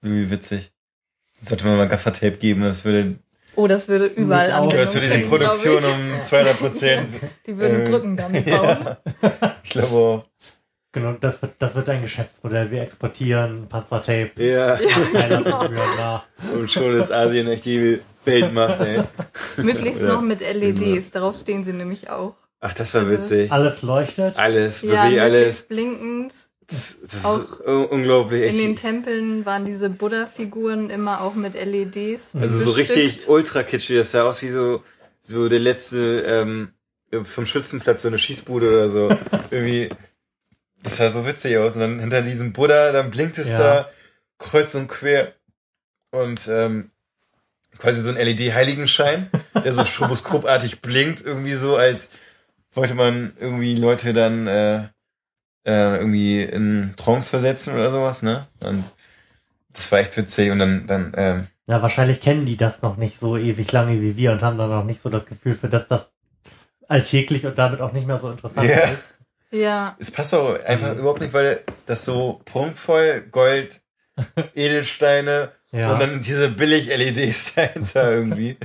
Wie 0.00 0.30
witzig. 0.30 0.72
Sollte 1.32 1.66
man 1.66 1.76
mal 1.76 1.88
Gaffertape 1.88 2.36
geben, 2.38 2.62
das 2.62 2.84
würde, 2.84 3.18
Oh, 3.56 3.66
das 3.66 3.88
würde 3.88 4.06
überall 4.06 4.52
auch. 4.52 4.68
Das 4.68 4.94
würde 4.94 5.08
die 5.10 5.24
Produktion 5.24 5.82
um 5.84 6.20
200 6.20 6.58
Prozent. 6.58 7.08
Die 7.46 7.56
würden 7.58 7.86
äh, 7.86 7.88
Brücken 7.90 8.16
damit 8.16 8.46
bauen. 8.50 8.96
ja, 9.22 9.56
ich 9.62 9.70
glaube 9.70 9.94
auch. 9.96 10.24
Genau, 10.92 11.12
das 11.20 11.40
wird, 11.40 11.52
das 11.60 11.74
wird 11.76 11.88
ein 11.88 12.02
Geschäftsmodell. 12.02 12.70
Wir 12.72 12.82
exportieren 12.82 13.68
Panzertape. 13.68 14.32
Ja. 14.44 14.76
Keiner 15.12 15.42
genau. 15.42 16.22
Und 16.54 16.68
schon 16.70 16.96
ist 16.96 17.12
Asien 17.12 17.46
echt 17.46 17.64
die 17.64 18.00
Weltmacht, 18.24 18.80
ey. 18.80 19.02
Möglichst 19.56 20.02
Ja. 20.02 20.08
noch 20.08 20.20
mit 20.20 20.40
LEDs, 20.40 21.12
darauf 21.12 21.36
stehen 21.36 21.62
sie 21.64 21.72
nämlich 21.72 22.10
auch. 22.10 22.34
Ach, 22.60 22.74
das 22.74 22.92
war 22.94 23.02
Also- 23.02 23.12
witzig. 23.12 23.52
Alles 23.52 23.82
leuchtet. 23.82 24.36
Alles, 24.38 24.82
Ja, 24.82 25.04
wirklich 25.04 25.20
alles. 25.20 25.32
möglichst 25.32 25.68
blinkend. 25.68 26.32
Das, 26.70 27.00
das 27.02 27.14
ist 27.14 27.24
Auch 27.26 27.60
un- 27.66 27.86
unglaublich. 27.86 28.50
In 28.52 28.58
den. 28.58 28.76
Tempeln 28.76 29.44
waren 29.44 29.64
diese 29.64 29.90
Buddha-Figuren 29.90 30.88
immer 30.88 31.20
auch 31.20 31.34
mit 31.34 31.54
LEDs. 31.54 32.34
Also 32.36 32.58
so 32.58 32.74
bestückt. 32.74 32.96
richtig 32.98 33.28
ultra 33.28 33.62
kitschig. 33.64 33.96
Das 33.98 34.12
sah 34.12 34.22
aus 34.24 34.40
wie 34.42 34.48
so, 34.50 34.82
so 35.20 35.48
der 35.48 35.58
letzte, 35.58 36.20
ähm, 36.22 36.70
vom 37.24 37.44
Schützenplatz 37.44 38.02
so 38.02 38.08
eine 38.08 38.18
Schießbude 38.18 38.68
oder 38.68 38.88
so. 38.88 39.08
Irgendwie, 39.50 39.90
das 40.82 40.96
sah 40.96 41.10
so 41.10 41.26
witzig 41.26 41.58
aus. 41.58 41.74
Und 41.74 41.80
dann 41.82 41.98
hinter 41.98 42.22
diesem 42.22 42.52
Buddha, 42.52 42.92
dann 42.92 43.10
blinkt 43.10 43.36
es 43.38 43.50
Ja. 43.50 43.58
da 43.58 43.90
kreuz 44.38 44.74
und 44.76 44.86
quer. 44.88 45.34
Und, 46.12 46.48
ähm, 46.48 46.90
quasi 47.78 48.00
so 48.02 48.10
ein 48.10 48.16
LED-Heiligenschein, 48.16 49.30
der 49.64 49.72
so 49.72 49.84
stroboskopartig 49.86 50.80
blinkt, 50.82 51.20
irgendwie 51.24 51.54
so, 51.54 51.76
als 51.76 52.10
wollte 52.74 52.94
man 52.94 53.32
irgendwie 53.40 53.74
Leute 53.74 54.12
dann, 54.12 54.46
äh, 54.46 54.88
äh, 55.64 55.96
irgendwie 55.98 56.42
in 56.42 56.94
Trance 56.96 57.30
versetzen 57.30 57.74
oder 57.74 57.90
sowas, 57.90 58.22
ne? 58.22 58.46
Und 58.64 58.84
das 59.72 59.90
war 59.92 59.98
echt 60.00 60.16
witzig. 60.16 60.50
Und 60.50 60.58
dann, 60.58 60.86
dann, 60.86 61.12
ähm, 61.16 61.46
Ja, 61.66 61.82
wahrscheinlich 61.82 62.20
kennen 62.20 62.46
die 62.46 62.56
das 62.56 62.82
noch 62.82 62.96
nicht 62.96 63.18
so 63.20 63.36
ewig 63.36 63.70
lange 63.72 64.00
wie 64.00 64.16
wir 64.16 64.32
und 64.32 64.42
haben 64.42 64.58
dann 64.58 64.72
auch 64.72 64.84
nicht 64.84 65.00
so 65.02 65.10
das 65.10 65.26
Gefühl 65.26 65.54
für 65.54 65.68
das, 65.68 65.88
das 65.88 66.12
alltäglich 66.88 67.46
und 67.46 67.56
damit 67.58 67.80
auch 67.80 67.92
nicht 67.92 68.06
mehr 68.06 68.18
so 68.18 68.30
interessant 68.30 68.68
Ja. 68.68 68.76
ist. 68.88 69.02
Ja, 69.52 69.96
Es 69.98 70.10
passt 70.10 70.32
auch 70.34 70.54
einfach 70.64 70.92
Mhm. 70.94 71.00
überhaupt 71.00 71.20
nicht, 71.20 71.32
weil 71.32 71.64
das 71.86 72.04
so 72.04 72.40
prunkvoll 72.44 73.22
Gold, 73.30 73.80
Edelsteine 74.54 75.52
Ja. 75.72 75.92
und 75.92 75.98
dann 76.00 76.20
diese 76.20 76.48
billig 76.50 76.88
LEDs 76.88 77.54
dahinter 77.56 78.12
irgendwie, 78.12 78.56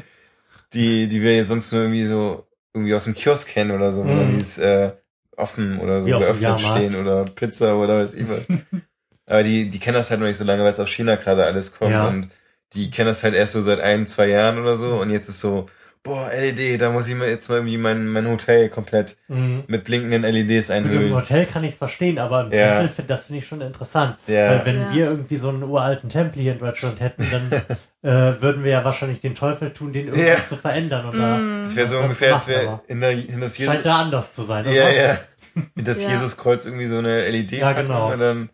die, 0.74 1.08
die 1.08 1.22
wir 1.22 1.36
jetzt 1.36 1.48
sonst 1.50 1.72
nur 1.72 1.82
irgendwie 1.84 2.06
so 2.06 2.48
irgendwie 2.74 2.94
aus 2.94 3.06
dem 3.06 3.14
Kiosk 3.16 3.48
kennen 3.48 3.72
oder 3.72 3.92
so, 3.92 4.04
Mhm. 4.04 4.12
oder 4.16 4.26
die 4.26 4.38
ist 4.40 4.58
äh, 4.60 4.92
offen 5.38 5.80
oder 5.80 6.02
so 6.02 6.08
geöffnet 6.20 6.42
Jahrmarkt. 6.42 6.78
stehen 6.78 6.96
oder 6.96 7.26
Pizza 7.26 7.78
oder 7.78 8.04
was 8.04 8.14
was. 8.16 8.42
Aber 9.28 9.44
die, 9.44 9.70
die 9.70 9.80
kennen 9.80 9.96
das 9.96 10.12
halt 10.12 10.20
noch 10.20 10.28
nicht 10.28 10.38
so 10.38 10.44
lange, 10.44 10.64
weil 10.64 10.72
es 10.72 10.80
aus 10.80 10.90
China 10.90 11.16
gerade 11.16 11.46
alles 11.46 11.74
kommt 11.78 11.92
Ja. 11.92 12.08
und 12.08 12.30
die 12.74 12.92
kennen 12.92 13.08
das 13.08 13.24
halt 13.24 13.34
erst 13.34 13.54
so 13.54 13.62
seit 13.62 13.80
ein, 13.80 14.06
zwei 14.08 14.28
Jahren 14.28 14.60
oder 14.60 14.76
so 14.78 15.00
und 15.00 15.10
jetzt 15.10 15.30
ist 15.30 15.40
so, 15.40 15.68
boah, 16.06 16.30
LED, 16.32 16.80
da 16.82 16.92
muss 16.92 17.08
ich 17.08 17.16
mir 17.16 17.28
jetzt 17.28 17.50
mal 17.50 17.56
irgendwie 17.56 17.78
mein, 17.78 18.08
mein 18.08 18.30
Hotel 18.30 18.70
komplett 18.70 19.18
Mhm. 19.28 19.64
mit 19.68 19.84
blinkenden 19.84 20.22
LEDs 20.22 20.68
Gut, 20.68 20.78
im 20.78 20.86
einhüllen. 20.86 21.14
Hotel 21.16 21.46
kann 21.48 21.64
ich 21.66 21.76
verstehen, 21.76 22.18
aber 22.20 22.42
im 22.46 22.52
Ja. 22.54 22.78
Tempel, 22.78 22.88
find- 22.96 23.10
das 23.10 23.26
finde 23.26 23.40
ich 23.40 23.48
schon 23.48 23.60
interessant. 23.62 24.16
Ja. 24.28 24.52
Weil 24.52 24.66
wenn 24.66 24.82
Ja. 24.82 24.94
wir 24.94 25.06
irgendwie 25.08 25.36
so 25.38 25.50
einen 25.50 25.64
uralten 25.64 26.08
Tempel 26.10 26.42
hier 26.42 26.54
in 26.54 26.60
Deutschland 26.60 27.02
hätten, 27.02 27.28
dann 27.30 27.52
äh, 28.04 28.42
würden 28.42 28.64
wir 28.64 28.72
ja 28.72 28.86
wahrscheinlich 28.86 29.20
den 29.20 29.36
Teufel 29.36 29.72
tun, 29.74 29.92
den 29.92 30.06
irgendwie 30.08 30.28
Ja. 30.28 30.46
zu 30.48 30.56
verändern. 30.56 31.10
Da 31.12 31.38
Mm. 31.38 31.64
Das 31.64 31.76
wäre 31.76 31.88
so 31.88 31.98
ungefähr, 32.00 32.36
als 32.36 32.48
wäre 32.48 32.82
in, 32.88 33.02
der, 33.02 33.12
in 33.12 33.42
das 33.42 33.58
Jesus, 33.58 33.74
scheint 33.74 33.86
da 33.86 33.98
anders 34.02 34.34
zu 34.34 34.44
sein. 34.44 34.66
ja, 34.66 34.84
oder? 34.84 34.94
ja, 34.94 35.18
in 35.76 35.84
das 35.84 36.04
Ja. 36.04 36.10
Jesuskreuz 36.12 36.66
irgendwie 36.66 36.86
so 36.86 37.00
eine 37.00 37.28
LED 37.30 37.52
Ja, 37.54 37.68
packen 37.74 37.88
genau. 37.88 38.14
und 38.14 38.20
dann 38.20 38.50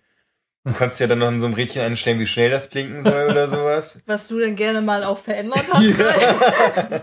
du 0.64 0.74
kannst 0.74 1.00
ja 1.00 1.08
dann 1.08 1.18
noch 1.20 1.28
in 1.30 1.40
so 1.40 1.48
einem 1.48 1.56
Rädchen 1.56 1.82
einstellen, 1.82 2.20
wie 2.20 2.28
schnell 2.28 2.50
das 2.52 2.70
blinken 2.70 3.02
soll 3.02 3.28
oder 3.30 3.48
sowas. 3.50 4.04
was 4.06 4.28
du 4.28 4.40
denn 4.40 4.56
gerne 4.56 4.82
mal 4.82 5.04
auch 5.04 5.18
verändert 5.18 5.64
hast. 5.74 5.84
Ja, 6.00 7.02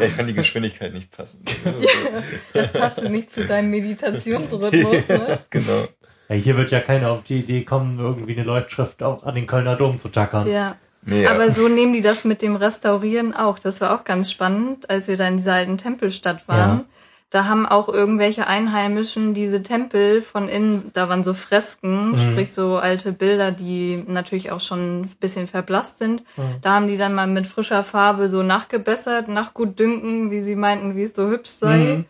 ich 0.00 0.12
fand 0.12 0.28
die 0.28 0.34
Geschwindigkeit 0.34 0.92
nicht 0.92 1.10
passend. 1.10 1.50
Das 2.52 2.72
passte 2.72 3.08
nicht 3.08 3.32
zu 3.32 3.44
deinem 3.44 3.70
Meditationsrhythmus, 3.70 5.08
ne? 5.08 5.40
genau. 5.50 5.86
Ja, 6.28 6.34
hier 6.34 6.56
wird 6.56 6.70
ja 6.70 6.80
keiner 6.80 7.10
auf 7.10 7.22
die 7.22 7.38
Idee 7.38 7.64
kommen, 7.64 7.98
irgendwie 7.98 8.32
eine 8.32 8.44
Leuchtschrift 8.44 9.02
auf, 9.02 9.24
an 9.26 9.34
den 9.34 9.46
Kölner 9.46 9.76
Dom 9.76 9.98
zu 9.98 10.08
tackern. 10.08 10.48
Ja. 10.48 10.76
Nee, 11.02 11.22
ja. 11.22 11.30
Aber 11.30 11.50
so 11.50 11.68
nehmen 11.68 11.92
die 11.92 12.02
das 12.02 12.24
mit 12.24 12.42
dem 12.42 12.56
Restaurieren 12.56 13.32
auch. 13.32 13.60
Das 13.60 13.80
war 13.80 13.94
auch 13.94 14.02
ganz 14.02 14.30
spannend, 14.30 14.90
als 14.90 15.06
wir 15.06 15.16
da 15.16 15.28
in 15.28 15.36
dieser 15.36 15.54
alten 15.54 15.78
Tempelstadt 15.78 16.48
waren. 16.48 16.78
Ja. 16.78 16.84
Da 17.30 17.46
haben 17.46 17.66
auch 17.66 17.88
irgendwelche 17.88 18.46
Einheimischen 18.46 19.34
diese 19.34 19.62
Tempel 19.62 20.22
von 20.22 20.48
innen, 20.48 20.90
da 20.92 21.08
waren 21.08 21.24
so 21.24 21.34
Fresken, 21.34 22.12
Mhm. 22.12 22.18
sprich 22.18 22.52
so 22.54 22.76
alte 22.78 23.12
Bilder, 23.12 23.50
die 23.50 24.04
natürlich 24.06 24.52
auch 24.52 24.60
schon 24.60 25.00
ein 25.02 25.08
bisschen 25.18 25.48
verblasst 25.48 25.98
sind. 25.98 26.22
Mhm. 26.36 26.60
Da 26.62 26.74
haben 26.74 26.86
die 26.86 26.96
dann 26.96 27.14
mal 27.14 27.26
mit 27.26 27.48
frischer 27.48 27.82
Farbe 27.82 28.28
so 28.28 28.42
nachgebessert, 28.44 29.26
nach 29.28 29.54
gut 29.54 29.78
dünken, 29.78 30.30
wie 30.30 30.40
sie 30.40 30.54
meinten, 30.54 30.94
wie 30.94 31.02
es 31.02 31.16
so 31.16 31.28
hübsch 31.28 31.50
sei. 31.50 31.78
Mhm. 31.78 32.04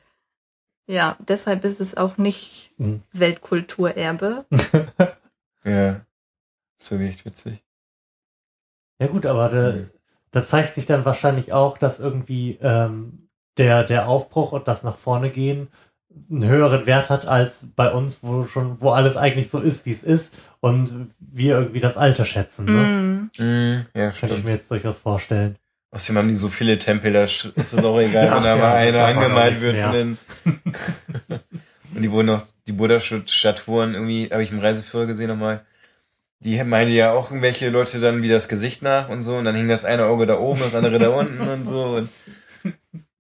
Ja, 0.87 1.17
deshalb 1.27 1.65
ist 1.65 1.81
es 1.81 1.97
auch 1.97 2.19
nicht 2.19 2.73
Mhm. 2.77 3.03
Weltkulturerbe. 3.13 4.45
ja. 5.65 6.01
So 6.77 6.97
echt 6.99 7.25
witzig. 7.25 7.65
Ja 8.99 9.07
gut, 9.07 9.25
aber 9.25 9.49
da, 9.49 9.73
Mhm. 9.73 9.91
da 10.31 10.45
zeigt 10.45 10.75
sich 10.75 10.85
dann 10.85 11.07
wahrscheinlich 11.07 11.53
auch, 11.55 11.79
dass 11.79 12.01
irgendwie 12.01 12.59
ähm, 12.61 13.26
der, 13.59 13.85
der 13.85 14.09
Aufbruch 14.09 14.53
und 14.53 14.69
das 14.69 14.83
nach 14.83 14.97
vorne 14.97 15.31
gehen 15.31 15.69
einen 16.31 16.49
höheren 16.49 16.87
Wert 16.87 17.11
hat 17.11 17.27
als 17.27 17.67
bei 17.77 17.91
uns, 17.91 18.21
wo 18.23 18.47
schon, 18.47 18.81
wo 18.81 18.91
alles 18.91 19.17
eigentlich 19.17 19.51
so 19.51 19.61
ist, 19.61 19.87
wie 19.87 19.93
es 19.93 20.05
ist 20.05 20.37
und 20.61 21.11
wir 21.19 21.59
irgendwie 21.59 21.81
das 21.81 21.97
Alte 21.97 22.25
schätzen. 22.25 22.65
Ne? 22.65 23.31
Mm. 23.39 23.43
Mhm, 23.43 23.87
ja, 23.95 24.11
Könnte 24.11 24.37
ich 24.37 24.45
mir 24.45 24.53
jetzt 24.53 24.71
durchaus 24.71 24.99
vorstellen. 24.99 25.57
Außerdem 25.91 26.19
haben 26.19 26.29
die 26.29 26.35
so 26.35 26.49
viele 26.49 26.79
Tempel, 26.79 27.13
da 27.13 27.25
ist 27.25 27.53
es 27.55 27.85
auch 27.85 27.99
egal, 27.99 28.31
wenn 28.35 28.43
da 28.43 28.57
Ja, 28.57 28.63
mal 28.63 28.75
einer 28.75 29.05
auch 29.05 29.09
angemalt 29.09 29.61
wird 29.61 29.79
von 29.79 29.93
den. 29.93 30.19
Und 31.95 32.03
die 32.03 32.11
wurden 32.11 32.27
noch, 32.27 32.45
die 32.67 32.73
Buddha-Statuen 32.73 33.95
irgendwie, 33.95 34.29
habe 34.31 34.43
ich 34.43 34.51
im 34.51 34.59
Reiseführer 34.59 35.07
gesehen 35.07 35.29
nochmal. 35.29 35.65
Die 36.41 36.63
meinen 36.65 36.93
ja 36.93 37.13
auch 37.13 37.31
irgendwelche 37.31 37.71
Leute 37.71 38.01
dann 38.01 38.23
wie 38.23 38.29
das 38.29 38.49
Gesicht 38.49 38.83
nach 38.83 39.09
und 39.09 39.23
so, 39.23 39.37
und 39.37 39.47
dann 39.47 39.55
hing 39.55 39.69
das 39.69 39.87
eine 39.87 40.05
Auge 40.05 40.27
da 40.27 40.39
oben, 40.39 40.61
das 40.61 40.75
andere 40.75 40.99
da 40.99 41.09
unten 41.09 41.41
und 41.41 41.67
so. 41.67 41.85
Und 41.85 42.11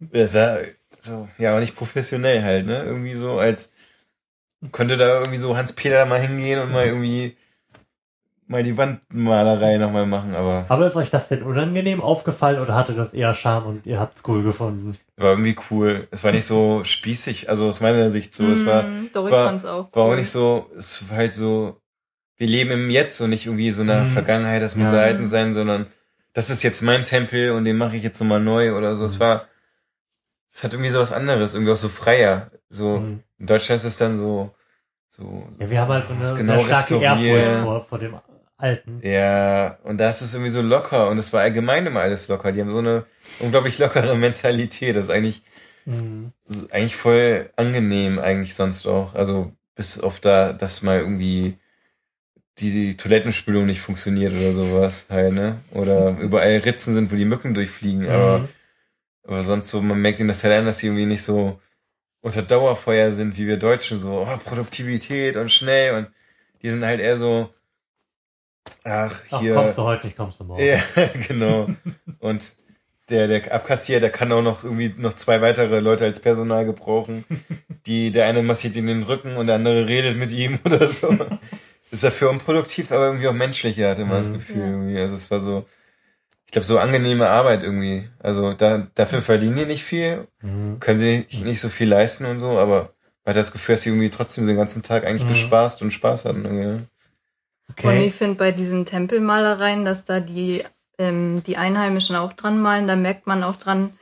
das 0.00 0.32
sah 0.32 0.58
so, 1.00 1.28
ja, 1.38 1.50
aber 1.50 1.60
nicht 1.60 1.76
professionell 1.76 2.42
halt, 2.42 2.66
ne? 2.66 2.82
Irgendwie 2.84 3.14
so 3.14 3.38
als 3.38 3.72
könnte 4.72 4.96
da 4.96 5.18
irgendwie 5.20 5.36
so 5.38 5.56
Hans-Peter 5.56 6.06
mal 6.06 6.20
hingehen 6.20 6.60
und 6.60 6.72
mal 6.72 6.86
irgendwie 6.86 7.36
mal 8.48 8.62
die 8.62 8.76
Wandmalerei 8.76 9.76
nochmal 9.78 10.06
machen, 10.06 10.34
aber 10.34 10.66
Aber 10.68 10.86
ist 10.86 10.96
euch 10.96 11.10
das 11.10 11.28
denn 11.28 11.42
unangenehm 11.42 12.00
aufgefallen 12.00 12.60
oder 12.60 12.74
hatte 12.74 12.94
das 12.94 13.12
eher 13.12 13.34
Charme 13.34 13.66
und 13.66 13.86
ihr 13.86 13.98
habt's 14.00 14.22
cool 14.26 14.42
gefunden? 14.42 14.96
war 15.16 15.30
irgendwie 15.32 15.56
cool. 15.70 16.06
Es 16.10 16.22
war 16.24 16.32
nicht 16.32 16.44
so 16.44 16.84
spießig, 16.84 17.48
also 17.48 17.66
aus 17.68 17.80
meiner 17.80 18.10
Sicht 18.10 18.34
so. 18.34 18.52
Es 18.52 18.64
war, 18.66 18.82
Mm, 18.84 19.06
doch, 19.12 19.26
ich 19.26 19.32
war- 19.32 19.46
fand's 19.46 19.64
auch 19.64 19.88
war 19.92 20.04
auch 20.04 20.10
cool. 20.10 20.16
nicht 20.16 20.30
so, 20.30 20.70
es 20.76 21.08
war 21.08 21.16
halt 21.16 21.32
so, 21.32 21.80
wir 22.36 22.46
leben 22.46 22.70
im 22.70 22.90
Jetzt 22.90 23.20
und 23.20 23.30
nicht 23.30 23.46
irgendwie 23.46 23.70
so 23.72 23.82
einer 23.82 24.02
Mhm. 24.04 24.12
Vergangenheit, 24.12 24.62
das 24.62 24.76
muss 24.76 24.88
Ja. 24.90 24.96
erhalten 24.98 25.24
sein, 25.26 25.52
sondern 25.52 25.86
das 26.34 26.50
ist 26.50 26.62
jetzt 26.62 26.82
mein 26.82 27.04
Tempel 27.04 27.50
und 27.52 27.64
den 27.64 27.76
mache 27.78 27.96
ich 27.96 28.02
jetzt 28.02 28.20
nochmal 28.20 28.40
neu 28.40 28.76
oder 28.76 28.94
so. 28.94 29.06
Es 29.06 29.16
Mhm. 29.16 29.20
war, 29.20 29.48
es 30.56 30.64
hat 30.64 30.72
irgendwie 30.72 30.88
so 30.90 31.00
was 31.00 31.12
anderes, 31.12 31.52
irgendwie 31.52 31.72
auch 31.72 31.76
so 31.76 31.90
freier. 31.90 32.50
So, 32.70 33.00
Mhm. 33.00 33.20
in 33.38 33.46
Deutschland 33.46 33.76
ist 33.78 33.84
es 33.84 33.98
dann 33.98 34.16
so, 34.16 34.54
so, 35.10 35.46
Ja, 35.60 35.68
wir 35.70 35.80
haben 35.82 35.92
halt 35.92 36.06
so 36.06 36.14
eine 36.14 36.24
sehr 36.24 36.38
genau 36.38 36.64
starke. 36.64 36.98
Ehrfurcht 36.98 37.62
vor, 37.62 37.80
vor 37.84 37.98
dem 37.98 38.16
Alten. 38.56 39.00
Ja, 39.02 39.78
und 39.84 39.98
da 39.98 40.08
ist 40.08 40.22
es 40.22 40.32
irgendwie 40.32 40.50
so 40.50 40.62
locker 40.62 41.10
und 41.10 41.18
es 41.18 41.34
war 41.34 41.42
allgemein 41.42 41.84
immer 41.84 42.00
alles 42.00 42.28
locker. 42.28 42.52
Die 42.52 42.60
haben 42.62 42.72
so 42.72 42.78
eine 42.78 43.04
unglaublich 43.38 43.78
lockere 43.78 44.16
Mentalität. 44.16 44.96
Das 44.96 45.04
ist 45.06 45.10
eigentlich, 45.10 45.42
Mhm. 45.84 46.32
ist 46.48 46.72
eigentlich 46.72 46.96
voll 46.96 47.50
angenehm 47.56 48.18
eigentlich 48.18 48.54
sonst 48.54 48.86
auch. 48.86 49.14
Also 49.14 49.52
bis 49.74 50.00
auf 50.00 50.20
da, 50.20 50.54
dass 50.54 50.80
mal 50.82 51.00
irgendwie 51.00 51.58
die, 52.58 52.70
die 52.70 52.96
Toilettenspülung 52.96 53.66
nicht 53.66 53.82
funktioniert 53.82 54.32
oder 54.32 54.52
sowas 54.54 55.04
halt, 55.10 55.34
ne? 55.34 55.58
Oder 55.72 56.16
überall 56.18 56.56
Ritzen 56.56 56.94
sind, 56.94 57.12
wo 57.12 57.16
die 57.16 57.26
Mücken 57.26 57.52
durchfliegen. 57.52 58.04
Mhm. 58.04 58.08
aber 58.08 58.48
sonst 59.28 59.70
so, 59.70 59.80
man 59.82 60.00
merkt 60.00 60.18
ihnen 60.20 60.28
das 60.28 60.44
halt 60.44 60.54
an, 60.54 60.66
dass 60.66 60.78
sie 60.78 60.86
irgendwie 60.86 61.06
nicht 61.06 61.22
so 61.22 61.60
unter 62.20 62.42
Dauerfeuer 62.42 63.12
sind, 63.12 63.36
wie 63.38 63.46
wir 63.46 63.56
Deutschen, 63.56 63.98
so, 63.98 64.20
oh, 64.26 64.36
Produktivität 64.44 65.36
und 65.36 65.50
schnell 65.52 65.94
und 65.94 66.08
die 66.62 66.70
sind 66.70 66.84
halt 66.84 67.00
eher 67.00 67.16
so, 67.16 67.50
ach, 68.84 69.20
Ach, 69.30 69.40
hier. 69.40 69.54
kommst 69.54 69.78
du 69.78 69.82
heute 69.82 70.06
nicht, 70.06 70.16
kommst 70.16 70.40
du 70.40 70.44
morgen. 70.44 70.64
Ja, 70.64 70.80
genau. 71.28 71.68
Und 72.18 72.54
der, 73.08 73.28
der 73.28 73.52
Abkassier, 73.54 74.00
der 74.00 74.10
kann 74.10 74.32
auch 74.32 74.42
noch 74.42 74.64
irgendwie 74.64 74.92
noch 74.96 75.12
zwei 75.14 75.40
weitere 75.40 75.78
Leute 75.80 76.04
als 76.04 76.18
Personal 76.20 76.64
gebrauchen. 76.64 77.24
Die, 77.86 78.10
der 78.10 78.26
eine 78.26 78.42
massiert 78.42 78.74
ihm 78.74 78.88
den 78.88 79.04
Rücken 79.04 79.36
und 79.36 79.46
der 79.46 79.56
andere 79.56 79.86
redet 79.86 80.16
mit 80.16 80.30
ihm 80.32 80.58
oder 80.64 80.86
so. 80.88 81.16
Ist 81.92 82.02
dafür 82.02 82.30
unproduktiv, 82.30 82.90
aber 82.90 83.06
irgendwie 83.06 83.28
auch 83.28 83.32
menschlicher, 83.32 83.90
hatte 83.90 84.04
man 84.04 84.18
das 84.18 84.28
Mhm. 84.28 84.34
Gefühl 84.34 84.60
Ja. 84.60 84.66
irgendwie. 84.70 84.98
Also 84.98 85.14
es 85.14 85.30
war 85.30 85.38
so, 85.38 85.66
ich 86.46 86.52
glaube, 86.52 86.66
so 86.66 86.78
angenehme 86.78 87.28
Arbeit 87.28 87.62
irgendwie. 87.62 88.08
Also 88.18 88.52
da, 88.54 88.86
dafür 88.94 89.20
verdienen 89.22 89.56
die 89.56 89.66
nicht 89.66 89.84
viel, 89.84 90.26
Mhm. 90.42 90.78
können 90.80 90.98
sie 90.98 91.26
nicht 91.44 91.60
so 91.60 91.68
viel 91.68 91.88
leisten 91.88 92.24
und 92.26 92.38
so, 92.38 92.58
aber 92.58 92.94
man 93.24 93.30
hat 93.34 93.36
das 93.36 93.52
Gefühl, 93.52 93.74
dass 93.74 93.82
sie 93.82 93.90
irgendwie 93.90 94.10
trotzdem 94.10 94.46
den 94.46 94.56
ganzen 94.56 94.82
Tag 94.82 95.04
eigentlich 95.04 95.24
Mhm. 95.24 95.28
bespaßt 95.30 95.82
und 95.82 95.90
Spaß 95.92 96.24
hatten. 96.24 96.44
Irgendwie. 96.44 96.64
ne? 96.64 96.76
Und 96.76 96.86
Okay. 97.78 98.06
ich 98.06 98.14
finde 98.14 98.36
bei 98.36 98.52
diesen 98.52 98.86
Tempelmalereien, 98.86 99.84
dass 99.84 100.04
da 100.04 100.20
die, 100.20 100.62
ähm, 100.98 101.42
die 101.44 101.56
Einheimischen 101.56 102.16
auch 102.16 102.32
dran 102.32 102.60
malen, 102.60 102.86
da 102.86 102.96
merkt 102.96 103.26
man 103.26 103.42
auch 103.42 103.56
dran, 103.56 103.92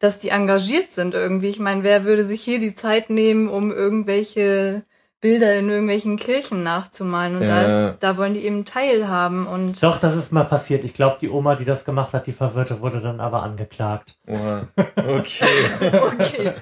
dass 0.00 0.18
die 0.18 0.28
engagiert 0.30 0.92
sind 0.92 1.14
irgendwie. 1.14 1.48
Ich 1.48 1.60
meine, 1.60 1.84
wer 1.84 2.04
würde 2.04 2.26
sich 2.26 2.42
hier 2.42 2.58
die 2.58 2.74
Zeit 2.74 3.08
nehmen, 3.10 3.48
um 3.48 3.70
irgendwelche 3.72 4.82
Bilder 5.24 5.54
in 5.58 5.70
irgendwelchen 5.70 6.18
Kirchen 6.18 6.62
nachzumalen? 6.62 7.36
Und 7.36 7.48
da, 7.48 7.62
Ja. 7.62 7.88
ist, 7.88 7.96
da 8.00 8.18
wollen 8.18 8.34
die 8.34 8.44
eben 8.44 8.66
teilhaben 8.66 9.46
und 9.46 9.82
Doch, 9.82 9.98
das 9.98 10.16
ist 10.16 10.32
mal 10.32 10.44
passiert. 10.44 10.84
Ich 10.84 10.92
glaube, 10.92 11.16
die 11.18 11.30
Oma, 11.30 11.54
die 11.54 11.64
das 11.64 11.86
gemacht 11.86 12.12
hat, 12.12 12.26
die 12.26 12.32
Verwirrte, 12.32 12.82
wurde 12.82 13.00
dann 13.00 13.20
aber 13.20 13.42
angeklagt. 13.42 14.16
Oha. 14.28 14.68
Okay. 14.96 15.46
okay. 15.82 16.52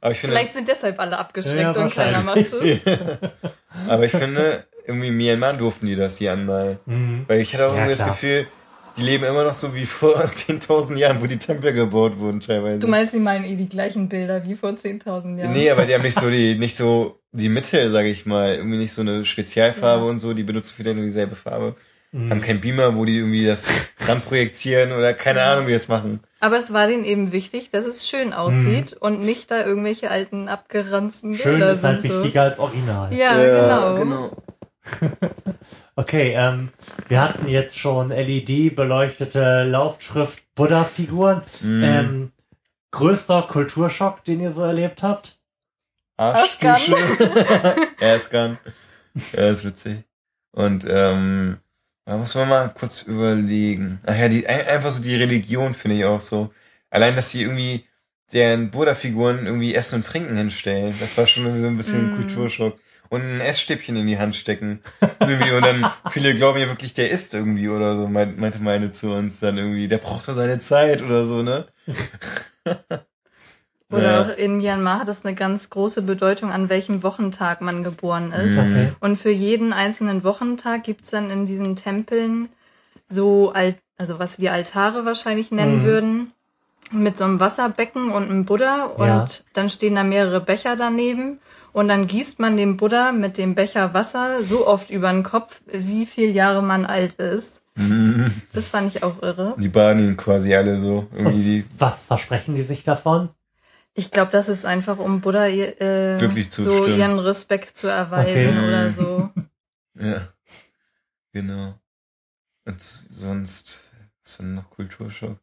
Aber 0.00 0.12
ich 0.12 0.18
finde, 0.20 0.36
Vielleicht 0.36 0.54
sind 0.54 0.68
deshalb 0.68 1.00
alle 1.00 1.18
abgeschreckt 1.18 1.60
Ja, 1.76 1.82
und 1.82 1.92
keiner 1.92 2.20
macht 2.20 2.36
es. 2.52 2.84
Aber 3.88 4.04
ich 4.04 4.12
finde, 4.12 4.64
irgendwie 4.86 5.10
Myanmar 5.10 5.54
durften 5.54 5.86
die 5.86 5.96
das 5.96 6.18
hier 6.18 6.32
anmalen. 6.32 6.78
Mhm. 6.86 7.24
Weil 7.26 7.40
ich 7.40 7.52
hatte 7.54 7.66
auch 7.66 7.70
Ja, 7.70 7.76
irgendwie 7.78 7.92
das 7.92 7.98
klar. 8.02 8.10
Gefühl, 8.10 8.46
die 8.96 9.02
leben 9.02 9.24
immer 9.24 9.44
noch 9.44 9.54
so 9.54 9.74
wie 9.74 9.86
vor 9.86 10.14
10.000 10.24 10.96
Jahren, 10.96 11.20
wo 11.22 11.26
die 11.26 11.38
Tempel 11.38 11.72
gebaut 11.72 12.18
wurden 12.18 12.38
teilweise. 12.40 12.78
Du 12.78 12.86
meinst, 12.88 13.14
die 13.14 13.18
meinen 13.20 13.44
eh 13.44 13.56
die 13.56 13.68
gleichen 13.68 14.08
Bilder 14.08 14.44
wie 14.46 14.54
vor 14.54 14.70
10.000 14.70 15.38
Jahren? 15.38 15.52
Nee, 15.52 15.70
aber 15.70 15.86
die 15.86 15.94
haben 15.94 16.02
nicht 16.02 16.18
so 16.18 16.28
die, 16.30 16.56
nicht 16.56 16.76
so 16.76 17.19
die 17.32 17.48
Mittel, 17.48 17.90
sage 17.92 18.08
ich 18.08 18.26
mal. 18.26 18.54
Irgendwie 18.54 18.78
nicht 18.78 18.92
so 18.92 19.02
eine 19.02 19.24
Spezialfarbe 19.24 20.04
Ja. 20.04 20.10
und 20.10 20.18
so. 20.18 20.34
Die 20.34 20.42
benutzen 20.42 20.78
wieder 20.78 20.94
nur 20.94 21.04
dieselbe 21.04 21.36
Farbe. 21.36 21.76
Mhm. 22.12 22.30
Haben 22.30 22.40
keinen 22.40 22.60
Beamer, 22.60 22.96
wo 22.96 23.04
die 23.04 23.18
irgendwie 23.18 23.46
das 23.46 23.68
ranprojizieren 24.00 24.90
oder 24.92 25.14
keine 25.14 25.42
Ahnung, 25.42 25.68
wie 25.68 25.72
das 25.72 25.86
machen. 25.88 26.20
Aber 26.40 26.56
es 26.58 26.72
war 26.72 26.88
denen 26.88 27.04
eben 27.04 27.30
wichtig, 27.32 27.70
dass 27.70 27.84
es 27.86 28.08
schön 28.08 28.32
aussieht 28.32 28.94
und 28.94 29.20
nicht 29.22 29.50
da 29.50 29.64
irgendwelche 29.64 30.10
alten 30.10 30.48
abgeranzten 30.48 31.30
Mhm. 31.32 31.36
Schön 31.36 31.50
Bilder 31.52 31.72
ist 31.74 31.84
halt 31.84 32.00
sind. 32.00 32.10
So. 32.12 32.18
wichtiger 32.24 32.42
als 32.42 32.58
Original. 32.58 33.14
Ja, 33.14 33.34
genau. 33.96 34.30
Okay, 35.96 36.32
ähm, 36.34 36.70
wir 37.08 37.20
hatten 37.20 37.46
jetzt 37.48 37.76
schon 37.78 38.08
LED-beleuchtete 38.08 39.64
Laufschrift 39.64 40.42
Buddha-Figuren. 40.54 41.42
Mhm. 41.60 41.82
Ähm, 41.84 42.32
größter 42.90 43.42
Kulturschock, 43.42 44.24
den 44.24 44.40
ihr 44.40 44.50
so 44.52 44.62
erlebt 44.62 45.02
habt? 45.02 45.38
Arschdusche. 46.20 46.94
Erstgun. 48.00 48.58
Ja, 49.32 49.48
ist 49.50 49.64
witzig. 49.64 50.04
Und 50.52 50.84
ähm, 50.88 51.58
da 52.04 52.16
muss 52.16 52.34
man 52.34 52.48
mal 52.48 52.68
kurz 52.68 53.02
überlegen. 53.02 54.00
Ach 54.06 54.16
ja, 54.16 54.28
die, 54.28 54.46
ein- 54.46 54.66
einfach 54.66 54.90
so 54.90 55.02
die 55.02 55.16
Religion 55.16 55.74
finde 55.74 55.96
ich 55.98 56.04
auch 56.04 56.20
so. 56.20 56.52
Allein, 56.90 57.14
dass 57.16 57.30
sie 57.30 57.42
irgendwie 57.42 57.84
deren 58.32 58.70
Buddha-Figuren 58.70 59.46
irgendwie 59.46 59.74
Essen 59.74 59.96
und 59.96 60.06
Trinken 60.06 60.36
hinstellen. 60.36 60.94
Das 61.00 61.16
war 61.18 61.26
schon 61.26 61.44
irgendwie 61.44 61.62
so 61.62 61.68
ein 61.68 61.76
bisschen 61.76 62.12
Mm. 62.12 62.16
Kulturschock. 62.16 62.78
Und 63.08 63.22
ein 63.22 63.40
Essstäbchen 63.40 63.96
in 63.96 64.06
die 64.06 64.18
Hand 64.18 64.36
stecken. 64.36 64.82
irgendwie, 65.18 65.50
und 65.50 65.62
dann, 65.64 65.90
viele 66.10 66.34
glauben 66.36 66.60
ja 66.60 66.68
wirklich, 66.68 66.94
der 66.94 67.10
isst 67.10 67.34
irgendwie 67.34 67.68
oder 67.68 67.96
so, 67.96 68.06
meint- 68.06 68.38
meinte 68.38 68.62
meine 68.62 68.92
zu 68.92 69.12
uns 69.12 69.40
dann 69.40 69.58
irgendwie, 69.58 69.88
der 69.88 69.98
braucht 69.98 70.28
nur 70.28 70.36
seine 70.36 70.58
Zeit 70.60 71.02
oder 71.02 71.24
so, 71.24 71.42
ne? 71.42 71.66
Oder 73.90 74.02
Ja. 74.02 74.22
auch 74.22 74.36
in 74.36 74.58
Myanmar 74.58 75.00
hat 75.00 75.08
es 75.08 75.24
eine 75.24 75.34
ganz 75.34 75.68
große 75.70 76.02
Bedeutung, 76.02 76.50
an 76.52 76.68
welchem 76.68 77.02
Wochentag 77.02 77.60
man 77.60 77.82
geboren 77.82 78.32
ist. 78.32 78.56
Mhm. 78.56 78.60
Okay. 78.72 78.92
Und 79.00 79.16
für 79.16 79.30
jeden 79.30 79.72
einzelnen 79.72 80.22
Wochentag 80.22 80.84
gibt's 80.84 81.10
dann 81.10 81.30
in 81.30 81.46
diesen 81.46 81.74
Tempeln 81.76 82.48
so, 83.06 83.52
Al 83.52 83.74
also 83.96 84.18
was 84.18 84.38
wir 84.40 84.52
Altare 84.52 85.04
wahrscheinlich 85.04 85.50
nennen 85.50 85.80
Mhm. 85.82 85.84
würden, 85.84 86.32
mit 86.92 87.18
so 87.18 87.24
einem 87.24 87.38
Wasserbecken 87.38 88.10
und 88.10 88.24
einem 88.30 88.44
Buddha. 88.46 88.84
Und 88.84 89.06
Ja. 89.06 89.26
dann 89.52 89.68
stehen 89.68 89.94
da 89.96 90.04
mehrere 90.04 90.40
Becher 90.40 90.74
daneben. 90.76 91.38
Und 91.72 91.86
dann 91.88 92.06
gießt 92.06 92.40
man 92.40 92.56
dem 92.56 92.76
Buddha 92.78 93.12
mit 93.12 93.38
dem 93.38 93.54
Becher 93.54 93.92
Wasser 93.94 94.42
so 94.42 94.66
oft 94.66 94.90
über 94.90 95.12
den 95.12 95.22
Kopf, 95.22 95.60
wie 95.66 96.04
viel 96.06 96.30
Jahre 96.30 96.62
man 96.62 96.84
alt 96.86 97.14
ist. 97.14 97.62
Mhm. 97.76 98.32
Das 98.52 98.68
fand 98.70 98.94
ich 98.94 99.02
auch 99.04 99.22
irre. 99.22 99.54
Die 99.58 99.68
baden 99.68 100.00
ihn 100.00 100.16
quasi 100.16 100.54
alle 100.54 100.78
so. 100.78 101.06
Irgendwie 101.14 101.42
die 101.44 101.64
Was 101.78 102.02
versprechen 102.02 102.54
die 102.56 102.62
sich 102.62 102.82
davon? 102.84 103.28
Ich 104.00 104.10
glaube, 104.10 104.32
das 104.32 104.48
ist 104.48 104.64
einfach, 104.64 104.96
um 104.96 105.20
Buddha 105.20 105.46
äh, 105.46 106.16
Glücklich 106.16 106.48
zu 106.50 106.62
so 106.64 106.84
stimmen. 106.84 106.98
ihren 107.00 107.18
Respekt 107.18 107.76
zu 107.76 107.86
erweisen 107.86 108.48
Okay. 108.56 108.66
oder 108.66 108.90
so. 108.90 109.30
Ja, 110.00 110.28
genau. 111.32 111.74
Und 112.64 112.80
sonst, 112.80 113.90
was 114.22 114.36
für 114.36 114.44
noch 114.44 114.70
Kulturschock? 114.70 115.36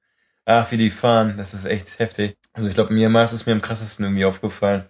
Ach, 0.46 0.72
wie 0.72 0.78
die 0.78 0.90
fahren, 0.90 1.36
das 1.38 1.54
ist 1.54 1.66
echt 1.66 2.00
heftig. 2.00 2.36
Also 2.54 2.68
ich 2.68 2.74
glaube, 2.74 2.94
Myanmar 2.94 3.26
ist 3.26 3.34
es 3.34 3.46
mir 3.46 3.52
am 3.52 3.62
krassesten 3.62 4.06
irgendwie 4.06 4.26
aufgefallen. 4.26 4.86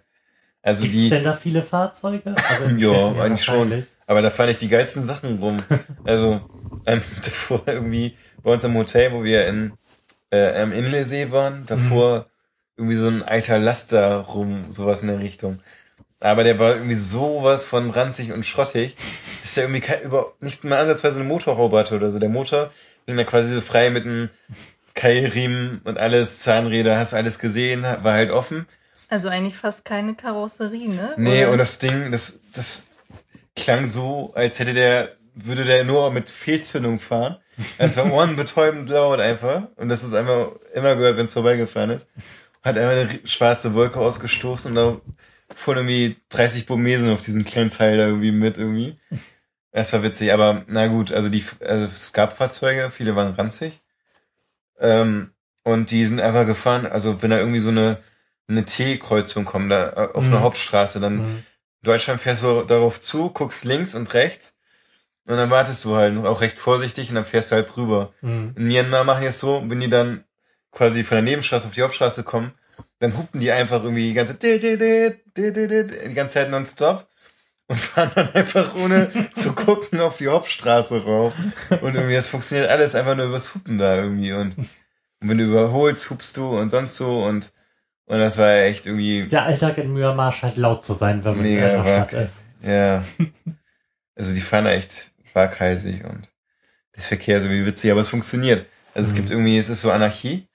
Also 0.62 0.84
Gibt's 0.84 0.96
die, 0.96 1.10
denn 1.10 1.24
da 1.24 1.34
viele 1.34 1.60
Fahrzeuge? 1.60 2.34
Also 2.34 2.64
Ja, 2.78 3.20
eigentlich 3.20 3.44
schon. 3.44 3.86
aber 4.06 4.22
da 4.22 4.30
fand 4.30 4.50
ich 4.50 4.56
die 4.56 4.68
geilsten 4.70 5.02
Sachen 5.02 5.38
rum. 5.40 5.58
Also 6.04 6.40
ähm, 6.86 7.02
davor 7.22 7.62
irgendwie 7.66 8.16
bei 8.42 8.52
uns 8.52 8.64
im 8.64 8.74
Hotel, 8.74 9.12
wo 9.12 9.22
wir 9.24 9.46
in 9.46 9.72
äh, 10.30 10.62
am 10.62 10.72
Inlesee 10.72 11.30
waren, 11.32 11.66
davor 11.66 12.30
irgendwie 12.78 12.96
so 12.96 13.08
ein 13.08 13.22
alter 13.22 13.58
Laster 13.58 14.18
rum, 14.20 14.66
sowas 14.70 15.02
in 15.02 15.08
der 15.08 15.18
Richtung. 15.18 15.60
Aber 16.20 16.44
der 16.44 16.58
war 16.58 16.74
irgendwie 16.74 16.94
sowas 16.94 17.64
von 17.64 17.90
ranzig 17.90 18.32
und 18.32 18.46
schrottig, 18.46 18.96
dass 19.42 19.54
der 19.54 19.64
irgendwie 19.64 19.80
kein, 19.80 20.02
überhaupt 20.02 20.42
nicht 20.42 20.64
mal 20.64 20.78
ansatzweise 20.78 21.20
eine 21.20 21.28
hatte 21.28 21.96
oder 21.96 22.10
so. 22.10 22.18
Der 22.18 22.28
Motor 22.28 22.70
ging 23.06 23.16
da 23.16 23.24
quasi 23.24 23.54
so 23.54 23.60
frei 23.60 23.90
mit 23.90 24.04
einem 24.04 24.30
Keilriemen 24.94 25.80
und 25.84 25.98
alles, 25.98 26.40
Zahnräder, 26.40 26.98
hast 26.98 27.12
du 27.12 27.16
alles 27.16 27.38
gesehen, 27.38 27.82
war 27.82 28.14
halt 28.14 28.30
offen. 28.30 28.66
Also 29.08 29.28
eigentlich 29.28 29.56
fast 29.56 29.84
keine 29.84 30.14
Karosserie, 30.14 30.88
ne? 30.88 31.14
Nee, 31.16 31.44
Oder? 31.44 31.52
und 31.52 31.58
das 31.58 31.78
Ding, 31.78 32.10
das, 32.10 32.42
das 32.52 32.86
klang 33.56 33.86
so, 33.86 34.32
als 34.34 34.58
hätte 34.58 34.74
der, 34.74 35.12
würde 35.34 35.64
der 35.64 35.84
nur 35.84 36.10
mit 36.10 36.30
Fehlzündung 36.30 36.98
fahren. 36.98 37.38
Es 37.78 37.96
war 37.96 38.06
ohrenbetäubend 38.12 38.88
laut 38.88 39.20
einfach. 39.20 39.68
Und 39.76 39.88
das 39.88 40.04
ist 40.04 40.14
einfach 40.14 40.50
immer 40.74 40.96
gehört, 40.96 41.16
wenn 41.16 41.26
es 41.26 41.32
vorbeigefahren 41.32 41.90
ist. 41.90 42.08
Hat 42.68 42.78
einfach 42.78 43.10
eine 43.10 43.26
schwarze 43.26 43.74
Wolke 43.74 43.98
ausgestoßen 44.00 44.70
und 44.70 44.74
da 44.76 45.00
fuhren 45.54 45.78
irgendwie 45.78 46.16
30 46.28 46.66
Burmesen 46.66 47.10
auf 47.10 47.20
diesen 47.20 47.44
kleinen 47.44 47.70
Teil 47.70 47.96
da 47.98 48.06
irgendwie 48.06 48.32
mit 48.32 48.58
irgendwie. 48.58 48.98
Das 49.72 49.92
war 49.92 50.02
witzig, 50.02 50.32
aber 50.32 50.64
na 50.66 50.86
gut, 50.86 51.12
also 51.12 51.28
die, 51.28 51.44
also 51.60 51.84
es 51.86 52.12
gab 52.12 52.36
Fahrzeuge, 52.36 52.90
viele 52.90 53.16
waren 53.16 53.34
ranzig. 53.34 53.80
Ähm, 54.78 55.32
und 55.64 55.90
die 55.90 56.06
sind 56.06 56.20
einfach 56.20 56.46
gefahren, 56.46 56.86
also 56.86 57.22
wenn 57.22 57.30
da 57.30 57.38
irgendwie 57.38 57.58
so 57.58 57.68
eine, 57.70 57.98
eine 58.48 58.64
T-Kreuzung 58.64 59.44
kommt, 59.44 59.70
da 59.70 59.90
äh, 59.90 60.12
auf 60.14 60.24
Mhm. 60.24 60.32
einer 60.34 60.42
Hauptstraße, 60.42 61.00
dann 61.00 61.16
Mhm. 61.16 61.24
in 61.82 61.84
Deutschland 61.84 62.20
fährst 62.20 62.42
du 62.42 62.62
darauf 62.62 63.00
zu, 63.00 63.30
guckst 63.30 63.64
links 63.64 63.94
und 63.94 64.12
rechts 64.14 64.56
und 65.26 65.36
dann 65.36 65.50
wartest 65.50 65.84
du 65.84 65.96
halt 65.96 66.16
auch 66.24 66.40
recht 66.40 66.58
vorsichtig 66.58 67.08
und 67.10 67.16
dann 67.16 67.24
fährst 67.24 67.50
du 67.50 67.56
halt 67.56 67.74
drüber. 67.74 68.12
Mhm. 68.22 68.54
In 68.56 68.64
Myanmar 68.64 69.04
machen 69.04 69.20
die 69.22 69.26
es 69.28 69.38
so, 69.40 69.62
wenn 69.68 69.80
die 69.80 69.90
dann 69.90 70.24
quasi 70.72 71.04
von 71.04 71.16
der 71.16 71.22
Nebenstraße 71.22 71.66
auf 71.68 71.74
die 71.74 71.82
Hauptstraße 71.82 72.22
kommen, 72.24 72.52
dann 72.98 73.16
hupen 73.16 73.40
die 73.40 73.50
einfach 73.52 73.82
irgendwie 73.82 74.08
die 74.08 74.14
ganze 74.14 74.34
die 74.34 76.14
ganze 76.14 76.34
Zeit 76.34 76.50
nonstop 76.50 77.08
und 77.68 77.78
fahren 77.78 78.10
dann 78.14 78.32
einfach 78.34 78.74
ohne 78.76 79.10
zu 79.34 79.52
gucken 79.54 80.00
auf 80.00 80.16
die 80.16 80.28
Hauptstraße 80.28 81.04
rauf. 81.04 81.34
Und 81.82 81.94
irgendwie, 81.94 82.14
das 82.14 82.26
funktioniert 82.26 82.68
alles 82.70 82.94
einfach 82.94 83.14
nur 83.16 83.26
übers 83.26 83.54
Hupen 83.54 83.78
da 83.78 83.96
irgendwie. 83.96 84.32
Und, 84.32 84.56
und 84.58 84.68
wenn 85.28 85.38
du 85.38 85.44
überholst, 85.44 86.08
hupst 86.10 86.36
du 86.36 86.58
und 86.58 86.70
sonst 86.70 86.96
so 86.96 87.24
und, 87.24 87.52
und 88.06 88.18
das 88.18 88.38
war 88.38 88.54
echt 88.54 88.86
irgendwie, 88.86 89.28
Der 89.28 89.44
Alltag 89.44 89.78
in 89.78 89.92
Myanmar 89.92 90.32
scheint 90.32 90.56
laut 90.56 90.84
zu 90.84 90.94
sein, 90.94 91.22
wenn 91.24 91.36
man 91.36 91.44
in 91.44 91.62
einer 91.62 91.84
Stadt 91.84 92.12
ist. 92.14 92.36
ja. 92.62 93.04
Also 94.16 94.34
die 94.34 94.40
fahren 94.40 94.64
da 94.64 94.72
echt 94.72 95.12
waghalsig 95.32 96.04
und 96.04 96.28
der 96.96 97.02
Verkehr 97.02 97.38
ist 97.38 97.44
irgendwie 97.44 97.66
witzig, 97.66 97.90
aber 97.92 98.00
es 98.00 98.08
funktioniert. 98.08 98.66
Also 98.94 99.08
es 99.08 99.12
Mhm. 99.12 99.16
gibt 99.18 99.30
irgendwie, 99.30 99.58
es 99.58 99.68
ist 99.68 99.82
so 99.82 99.92
Anarchie, 99.92 100.47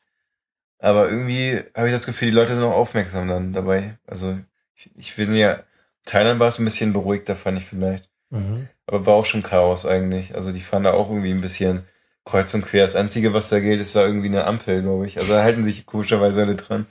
aber 0.84 1.09
irgendwie 1.09 1.61
habe 1.75 1.88
ich 1.88 1.93
das 1.93 2.05
Gefühl, 2.05 2.27
die 2.29 2.36
Leute 2.36 2.55
sind 2.55 2.63
auch 2.63 2.73
aufmerksam 2.73 3.29
dann 3.29 3.53
dabei. 3.53 3.97
Also 4.05 4.38
ich, 4.75 4.91
ich 4.97 5.17
will 5.17 5.34
ja, 5.34 5.63
Thailand 6.05 6.39
war 6.41 6.49
es 6.49 6.59
ein 6.59 6.65
bisschen 6.65 6.91
beruhigter, 6.91 7.36
fand 7.38 7.57
ich 7.57 7.65
vielleicht. 7.65 8.09
Mhm. 8.31 8.67
Aber 8.86 9.05
war 9.05 9.13
auch 9.13 9.25
schon 9.25 9.43
Chaos 9.43 9.86
eigentlich. 9.86 10.36
Also 10.36 10.51
die 10.51 10.59
fahren 10.59 10.84
da 10.84 10.91
auch 10.91 11.09
irgendwie 11.09 11.31
ein 11.31 11.39
bisschen 11.39 11.84
kreuz 12.25 12.53
und 12.53 12.65
quer. 12.65 12.81
Das 12.81 12.97
Einzige, 12.97 13.34
was 13.34 13.47
da 13.47 13.61
gilt, 13.61 13.79
ist 13.79 13.95
da 13.95 14.05
irgendwie 14.05 14.27
eine 14.27 14.43
Ampel, 14.43 14.81
glaube 14.81 15.05
ich. 15.07 15.17
Also 15.17 15.34
da 15.34 15.43
halten 15.43 15.63
sich 15.63 15.86
komischerweise 15.86 16.41
alle 16.41 16.55
dran. 16.55 16.86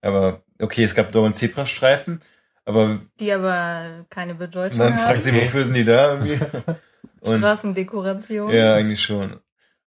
Aber 0.00 0.42
okay, 0.60 0.82
es 0.82 0.96
gab 0.96 1.12
dauernd 1.12 1.36
Zebrastreifen, 1.36 2.22
aber 2.64 3.00
Die 3.20 3.32
aber 3.32 4.04
keine 4.10 4.34
Bedeutung 4.34 4.78
man 4.78 4.94
haben. 4.94 4.98
fragt 5.06 5.22
sich, 5.22 5.34
wofür 5.34 5.62
sind 5.62 5.74
die 5.74 5.84
da 5.84 6.14
irgendwie? 6.14 6.40
Und 7.20 7.38
Straßendekoration. 7.38 8.52
ja, 8.52 8.74
eigentlich 8.74 9.02
schon. 9.02 9.40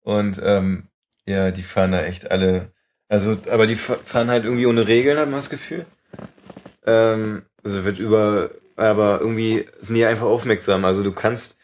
Und 0.03 0.41
ähm, 0.45 0.89
ja, 1.27 1.51
die 1.51 1.63
fahren 1.63 1.93
da 1.93 2.03
echt 2.03 2.31
alle. 2.31 2.73
Also, 3.09 3.39
aber 3.51 3.67
die 3.67 3.77
fa- 3.77 3.97
fahren 4.05 4.31
halt 4.31 4.45
irgendwie 4.45 4.67
ohne 4.67 4.87
Regeln, 4.87 5.19
hat 5.19 5.27
man 5.27 5.37
das 5.39 5.51
Gefühl. 5.51 5.87
Ähm, 6.87 7.43
also 7.65 7.85
wird 7.85 7.99
über, 7.99 8.51
aber 8.77 9.21
irgendwie 9.21 9.67
sind 9.81 9.97
die 9.97 10.05
einfach 10.05 10.27
aufmerksam. 10.27 10.85
Also 10.85 11.03
du 11.03 11.13
kannst, 11.13 11.59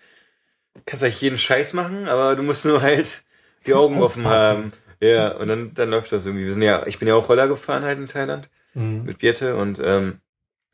kannst 0.86 1.04
eigentlich 1.04 1.20
jeden 1.20 1.38
Scheiß 1.38 1.74
machen, 1.74 2.08
aber 2.08 2.36
du 2.36 2.42
musst 2.42 2.64
nur 2.64 2.82
halt 2.82 3.24
die 3.66 3.74
Augen 3.74 4.00
offen 4.00 4.26
haben. 4.26 4.72
Ja, 5.00 5.32
und 5.36 5.48
dann, 5.48 5.74
dann 5.74 5.90
läuft 5.90 6.12
das 6.12 6.26
irgendwie. 6.26 6.46
Wir 6.46 6.52
sind 6.52 6.62
ja, 6.62 6.86
ich 6.86 6.98
bin 6.98 7.08
ja 7.08 7.14
auch 7.14 7.28
Roller 7.28 7.48
gefahren 7.48 7.84
halt 7.84 7.98
in 7.98 8.08
Thailand 8.08 8.50
Mhm. 8.74 9.04
mit 9.04 9.18
Birte 9.20 9.56
und 9.56 9.80
ähm, 9.84 10.20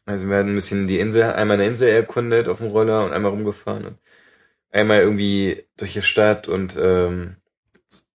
also 0.07 0.29
wir 0.29 0.37
hatten 0.39 0.51
ein 0.51 0.55
bisschen 0.57 0.87
die 0.89 0.99
Insel, 1.01 1.25
einmal 1.25 1.57
eine 1.59 1.67
Insel 1.67 1.89
erkundet 1.91 2.49
auf 2.49 2.59
dem 2.59 2.69
Roller 2.69 3.05
und 3.05 3.13
einmal 3.13 3.31
rumgefahren 3.33 3.87
und 3.87 3.99
einmal 4.71 5.01
irgendwie 5.01 5.65
durch 5.77 5.95
die 5.95 6.03
Stadt 6.03 6.49
und 6.49 6.77
ähm, 6.81 7.37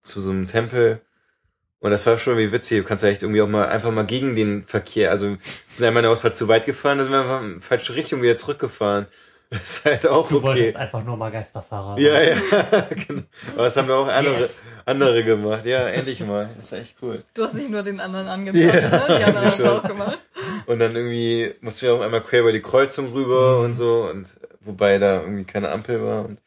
zu 0.03 0.21
so 0.21 0.31
einem 0.31 0.47
Tempel. 0.47 1.01
Und 1.85 1.91
das 1.91 2.03
war 2.07 2.17
schon 2.17 2.33
irgendwie 2.33 2.51
witzig. 2.51 2.79
Du 2.79 2.83
kannst 2.83 3.03
ja 3.03 3.11
echt 3.11 3.21
irgendwie 3.21 3.43
auch 3.43 3.47
mal 3.47 3.67
einfach 3.67 3.91
mal 3.91 4.07
gegen 4.07 4.35
den 4.35 4.65
Verkehr. 4.65 5.11
Also 5.11 5.29
wir 5.29 5.37
sind 5.71 5.85
einmal 5.85 6.01
eine 6.01 6.09
Ausfahrt 6.11 6.35
zu 6.35 6.47
weit 6.47 6.65
gefahren, 6.65 6.97
da 6.97 7.03
sind 7.03 7.13
wir 7.13 7.19
einfach 7.21 7.41
in 7.41 7.59
die 7.59 7.61
falsche 7.61 7.93
Richtung 7.93 8.23
wieder 8.23 8.35
zurückgefahren. 8.37 9.05
Das 9.51 9.61
ist 9.77 9.85
halt 9.85 10.07
auch 10.07 10.27
Du 10.27 10.37
okay. 10.37 10.43
wolltest 10.47 10.75
einfach 10.75 11.03
nur 11.03 11.15
mal 11.15 11.31
Geisterfahrer. 11.31 11.99
Ja, 11.99 12.19
ja, 12.19 12.35
genau. 13.07 13.21
Aber 13.53 13.63
das 13.65 13.77
haben 13.77 13.87
wir 13.87 13.95
auch 13.95 14.07
andere, 14.07 14.39
Yes. 14.41 14.63
andere 14.85 15.23
gemacht. 15.23 15.63
Ja, 15.67 15.87
endlich 15.87 16.19
mal. 16.21 16.49
Das 16.57 16.71
war 16.71 16.79
echt 16.79 16.95
cool. 17.03 17.23
Du 17.35 17.43
hast 17.43 17.53
nicht 17.53 17.69
nur 17.69 17.83
den 17.83 17.99
anderen 17.99 18.27
angepasst, 18.27 18.63
Ja, 18.63 18.89
ne? 18.89 19.05
Die 19.19 19.23
anderen 19.23 19.35
haben 19.51 19.59
es 19.59 19.61
auch 19.63 19.83
gemacht. 19.87 20.17
Und 20.65 20.79
dann 20.79 20.95
irgendwie 20.95 21.53
mussten 21.61 21.85
wir 21.85 21.93
auch 21.93 22.01
einmal 22.01 22.21
quer 22.21 22.41
über 22.41 22.53
die 22.53 22.61
Kreuzung 22.63 23.13
rüber 23.13 23.59
Mhm. 23.59 23.65
und 23.65 23.73
so. 23.75 24.09
Und 24.11 24.35
wobei 24.61 24.97
da 24.97 25.21
irgendwie 25.21 25.43
keine 25.43 25.69
Ampel 25.69 26.03
war. 26.03 26.25
Und 26.25 26.39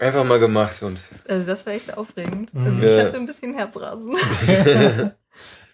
einfach 0.00 0.24
mal 0.24 0.38
gemacht. 0.38 0.82
Und 0.82 1.00
Also 1.28 1.46
das 1.46 1.66
war 1.66 1.72
echt 1.74 1.96
aufregend. 1.96 2.52
Mhm. 2.54 2.66
Also 2.66 2.82
ich 2.82 2.90
Ja. 2.90 2.98
hatte 3.04 3.16
ein 3.16 3.26
bisschen 3.26 3.54
Herzrasen. 3.54 4.16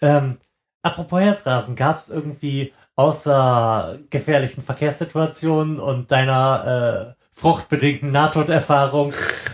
ähm, 0.01 0.39
apropos 0.83 1.21
Herzrasen, 1.21 1.77
gab 1.77 1.99
es 1.99 2.09
irgendwie 2.09 2.73
außer 2.97 3.99
gefährlichen 4.11 4.63
Verkehrssituationen 4.63 5.79
und 5.79 6.11
deiner 6.11 7.15
äh, 7.19 7.23
fruchtbedingten 7.39 8.11
Nahtoderfahrung 8.11 9.13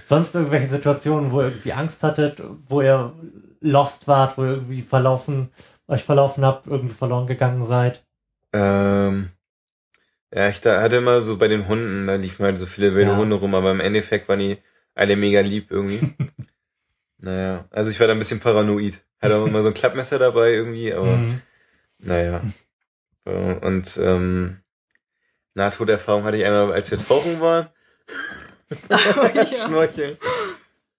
sonst 0.09 0.35
irgendwelche 0.35 0.69
Situationen, 0.69 1.33
wo 1.33 1.41
ihr 1.41 1.49
irgendwie 1.49 1.73
Angst 1.73 2.03
hattet, 2.05 2.41
wo 2.69 2.81
ihr 2.81 3.13
lost 3.61 4.07
wart, 4.09 4.39
wo 4.39 4.43
ihr 4.45 4.51
irgendwie 4.53 4.83
verlaufen, 4.83 5.51
euch 5.89 6.05
verlaufen 6.05 6.45
habt, 6.45 6.67
irgendwie 6.69 6.95
verloren 6.95 7.27
gegangen 7.27 7.67
seid? 7.67 8.05
ähm, 8.53 9.31
ja, 10.35 10.49
ich 10.49 10.61
da 10.61 10.81
hatte 10.81 10.97
immer 10.97 11.21
so 11.21 11.37
bei 11.37 11.49
den 11.49 11.69
Hunden, 11.69 12.07
da 12.07 12.15
liefen 12.17 12.45
halt 12.45 12.59
so 12.59 12.67
viele 12.67 12.95
wilde 12.95 13.11
Ja. 13.13 13.17
Hunde 13.17 13.37
rum, 13.37 13.55
aber 13.55 13.71
im 13.71 13.81
Endeffekt 13.81 14.29
waren 14.29 14.39
die 14.39 14.59
alle 14.95 15.17
mega 15.17 15.41
lieb 15.41 15.71
irgendwie. 15.71 16.15
naja, 17.19 17.67
also 17.71 17.91
ich 17.91 18.01
war 18.01 18.07
da 18.07 18.13
ein 18.15 18.19
bisschen 18.19 18.41
paranoid. 18.41 19.01
Hatte 19.21 19.37
auch 19.37 19.47
immer 19.47 19.63
so 19.63 19.69
ein 19.69 19.75
Klappmesser 19.75 20.19
dabei 20.19 20.53
irgendwie, 20.53 20.93
aber 20.93 21.17
Mhm. 21.17 21.41
Naja. 21.99 22.43
So, 23.25 23.31
und 23.33 23.97
ähm, 24.03 24.57
Nahtoderfahrung 25.55 26.25
hatte 26.25 26.37
ich 26.39 26.45
einmal, 26.45 26.73
als 26.73 26.91
wir 26.91 26.99
tauchen 26.99 27.41
waren. 27.41 27.69
ja. 28.91 29.47
Schnorcheln. 29.47 30.17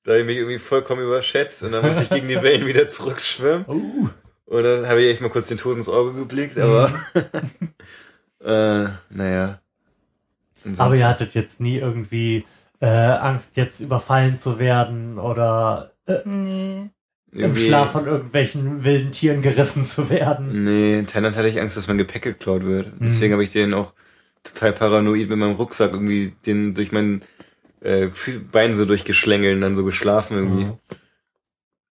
Da 0.03 0.11
habe 0.11 0.21
ich 0.21 0.25
mich 0.27 0.37
irgendwie 0.37 0.59
vollkommen 0.59 1.01
überschätzt 1.03 1.63
und 1.63 1.71
dann 1.71 1.85
musste 1.85 2.03
ich 2.03 2.09
gegen 2.09 2.27
die 2.27 2.41
Wellen 2.41 2.65
wieder 2.67 2.87
zurückschwimmen. 2.87 3.65
Uh, 3.67 4.09
Und 4.45 4.63
dann 4.63 4.87
habe 4.87 5.01
ich 5.01 5.09
echt 5.11 5.21
mal 5.21 5.29
kurz 5.29 5.47
den 5.47 5.57
Tod 5.57 5.75
ins 5.77 5.89
Auge 5.89 6.13
geblickt, 6.13 6.57
aber 6.57 6.93
äh, 8.43 8.87
naja. 9.09 9.59
Aber 10.77 10.95
ihr 10.95 11.07
hattet 11.07 11.33
jetzt 11.33 11.59
nie 11.59 11.77
irgendwie 11.77 12.45
äh, 12.79 12.87
Angst, 12.87 13.57
jetzt 13.57 13.79
überfallen 13.81 14.37
zu 14.37 14.59
werden 14.59 15.17
oder 15.19 15.91
äh, 16.05 16.19
Nee. 16.25 16.89
im 17.31 17.55
Schlaf 17.55 17.91
von 17.91 18.05
irgendwelchen 18.05 18.83
wilden 18.83 19.11
Tieren 19.11 19.41
gerissen 19.41 19.85
zu 19.85 20.09
werden. 20.09 20.63
Nee, 20.63 20.99
in 20.99 21.07
Thailand 21.07 21.35
hatte 21.35 21.47
ich 21.47 21.59
Angst, 21.59 21.75
dass 21.77 21.87
mein 21.87 21.97
Gepäck 21.97 22.21
geklaut 22.23 22.63
wird. 22.63 22.91
Deswegen 22.99 23.29
Mhm. 23.31 23.33
habe 23.33 23.43
ich 23.43 23.51
den 23.51 23.73
auch 23.73 23.93
total 24.43 24.73
paranoid 24.73 25.29
mit 25.29 25.37
meinem 25.39 25.55
Rucksack 25.55 25.93
irgendwie 25.93 26.33
den 26.45 26.73
durch 26.73 26.91
mein 26.91 27.21
äh, 27.81 28.09
Bein 28.51 28.75
so 28.75 28.85
durchgeschlängelt 28.85 29.55
und 29.55 29.61
dann 29.61 29.75
so 29.75 29.83
geschlafen 29.83 30.37
irgendwie. 30.37 30.65
Mhm. 30.65 30.77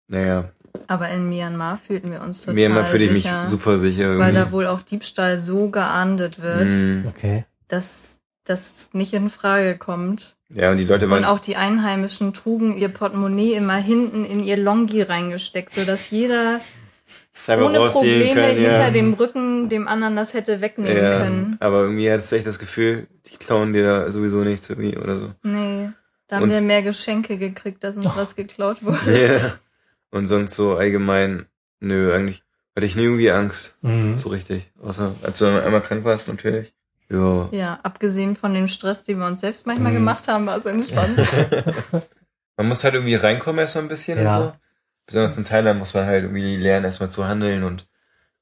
Naja, 0.08 0.50
Aber 0.86 1.08
in 1.08 1.28
Myanmar 1.28 1.78
fühlten 1.86 2.10
wir 2.10 2.20
uns 2.22 2.40
total 2.40 2.54
Myanmar 2.54 2.84
fühle 2.84 3.04
ich 3.04 3.12
mich 3.12 3.22
sicher, 3.24 3.46
super 3.46 3.78
sicher 3.78 4.02
irgendwie. 4.02 4.20
Weil 4.24 4.34
da 4.34 4.50
wohl 4.52 4.66
auch 4.66 4.82
Diebstahl 4.82 5.38
so 5.38 5.68
geahndet 5.70 6.42
wird, 6.42 6.68
Mhm. 6.70 7.04
Okay. 7.08 7.44
dass 7.68 8.20
das 8.44 8.90
nicht 8.92 9.12
in 9.12 9.30
Frage 9.30 9.76
kommt. 9.78 10.36
Ja, 10.48 10.70
und 10.72 10.78
die 10.78 10.84
Leute 10.84 11.04
Und 11.06 11.12
waren 11.12 11.24
auch 11.24 11.38
die 11.38 11.54
Einheimischen 11.56 12.32
trugen 12.34 12.76
ihr 12.76 12.88
Portemonnaie 12.88 13.52
immer 13.54 13.76
hinten 13.76 14.24
in 14.24 14.42
ihr 14.42 14.56
Longi 14.56 15.02
reingesteckt, 15.02 15.74
sodass 15.74 16.10
jeder 16.10 16.60
ohne 17.48 17.78
Probleme 17.88 18.34
können, 18.34 18.56
hinter 18.56 18.80
ja. 18.86 18.90
dem 18.90 19.12
Rücken 19.14 19.68
dem 19.68 19.86
anderen 19.86 20.16
das 20.16 20.34
hätte 20.34 20.60
wegnehmen 20.60 20.96
ja. 21.04 21.18
können. 21.18 21.56
Aber 21.60 21.82
irgendwie 21.82 22.10
hattest 22.10 22.32
du 22.32 22.36
echt 22.36 22.46
das 22.46 22.58
Gefühl, 22.58 23.06
die 23.30 23.36
klauen 23.36 23.72
dir 23.72 23.84
da 23.84 24.10
sowieso 24.10 24.38
nichts 24.38 24.68
irgendwie 24.68 24.96
oder 24.98 25.16
so. 25.16 25.30
Nee, 25.44 25.90
da 26.26 26.36
haben 26.36 26.44
Und- 26.44 26.50
wir 26.50 26.60
mehr 26.60 26.82
Geschenke 26.82 27.38
gekriegt, 27.38 27.84
dass 27.84 27.96
uns 27.96 28.06
was 28.16 28.34
geklaut 28.34 28.78
wurde. 28.84 28.98
Ja. 29.28 29.52
Und 30.10 30.26
sonst 30.26 30.54
so 30.54 30.76
allgemein, 30.76 31.46
nö, 31.80 32.12
eigentlich 32.12 32.42
hatte 32.76 32.86
ich 32.86 32.96
nie 32.96 33.04
irgendwie 33.04 33.30
Angst. 33.30 33.76
Mhm. 33.82 34.18
So 34.18 34.28
richtig. 34.30 34.70
Außer 34.82 35.14
als 35.22 35.38
du 35.38 35.46
einmal 35.46 35.80
krank 35.82 36.04
warst 36.04 36.28
natürlich. 36.28 36.72
Ja. 37.08 37.48
Ja, 37.52 37.80
abgesehen 37.82 38.34
von 38.36 38.54
dem 38.54 38.68
Stress, 38.68 39.04
den 39.04 39.18
wir 39.18 39.26
uns 39.26 39.40
selbst 39.40 39.66
manchmal 39.66 39.92
Mhm. 39.92 39.96
gemacht 39.96 40.28
haben, 40.28 40.46
war 40.46 40.56
es 40.58 40.66
entspannt. 40.66 41.18
Man 42.56 42.68
muss 42.68 42.84
halt 42.84 42.94
irgendwie 42.94 43.14
reinkommen 43.14 43.58
erstmal 43.60 43.84
ein 43.84 43.88
bisschen 43.88 44.22
Ja. 44.22 44.36
und 44.38 44.42
so. 44.44 44.52
Besonders 45.06 45.38
in 45.38 45.44
Thailand 45.44 45.78
muss 45.80 45.94
man 45.94 46.06
halt 46.06 46.24
irgendwie 46.24 46.56
lernen, 46.56 46.84
erstmal 46.84 47.10
zu 47.10 47.26
handeln 47.26 47.64
und 47.64 47.88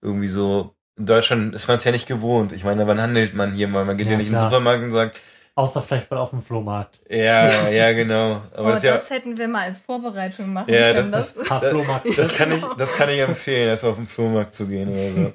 irgendwie 0.03 0.29
so. 0.29 0.75
In 0.99 1.07
Deutschland 1.07 1.55
ist 1.55 1.69
man 1.69 1.77
es 1.77 1.85
ja 1.85 1.93
nicht 1.93 2.09
gewohnt. 2.09 2.53
Ich 2.53 2.65
meine, 2.65 2.87
wann 2.87 3.01
handelt 3.01 3.33
man 3.33 3.53
hier 3.53 3.69
mal? 3.69 3.85
Man 3.85 3.97
geht 3.97 4.07
ja, 4.07 4.13
Ja, 4.13 4.19
nicht 4.19 4.27
in 4.27 4.33
den 4.33 4.39
klar. 4.39 4.51
Supermarkt 4.51 4.83
und 4.83 4.91
sagt, 4.91 5.17
Außer 5.59 5.83
vielleicht 5.83 6.09
mal 6.09 6.19
auf 6.19 6.31
dem 6.31 6.41
Flohmarkt. 6.41 7.01
Ja, 7.11 7.69
ja, 7.69 7.93
genau. 7.93 8.43
Aber 8.55 8.69
oh, 8.69 8.71
das, 8.71 8.83
das, 8.83 9.11
hätten 9.11 9.37
wir 9.37 9.49
mal 9.49 9.63
als 9.65 9.81
Vorbereitung 9.81 10.53
machen 10.53 10.73
Ja, 10.73 10.93
können. 10.93 11.11
das- 11.11 11.35
Das, 11.35 11.47
Flohmarkt. 11.69 12.07
ja, 12.07 12.13
das 12.17 12.33
kann 12.33 12.53
ich, 12.53 12.63
das 12.79 12.93
kann 12.95 13.09
ich 13.09 13.19
empfehlen, 13.19 13.69
erst 13.69 13.83
mal 13.83 13.91
auf 13.91 13.97
den 13.97 14.07
Flohmarkt 14.07 14.55
zu 14.55 14.69
gehen 14.69 14.89
oder 14.89 15.11
so. 15.13 15.33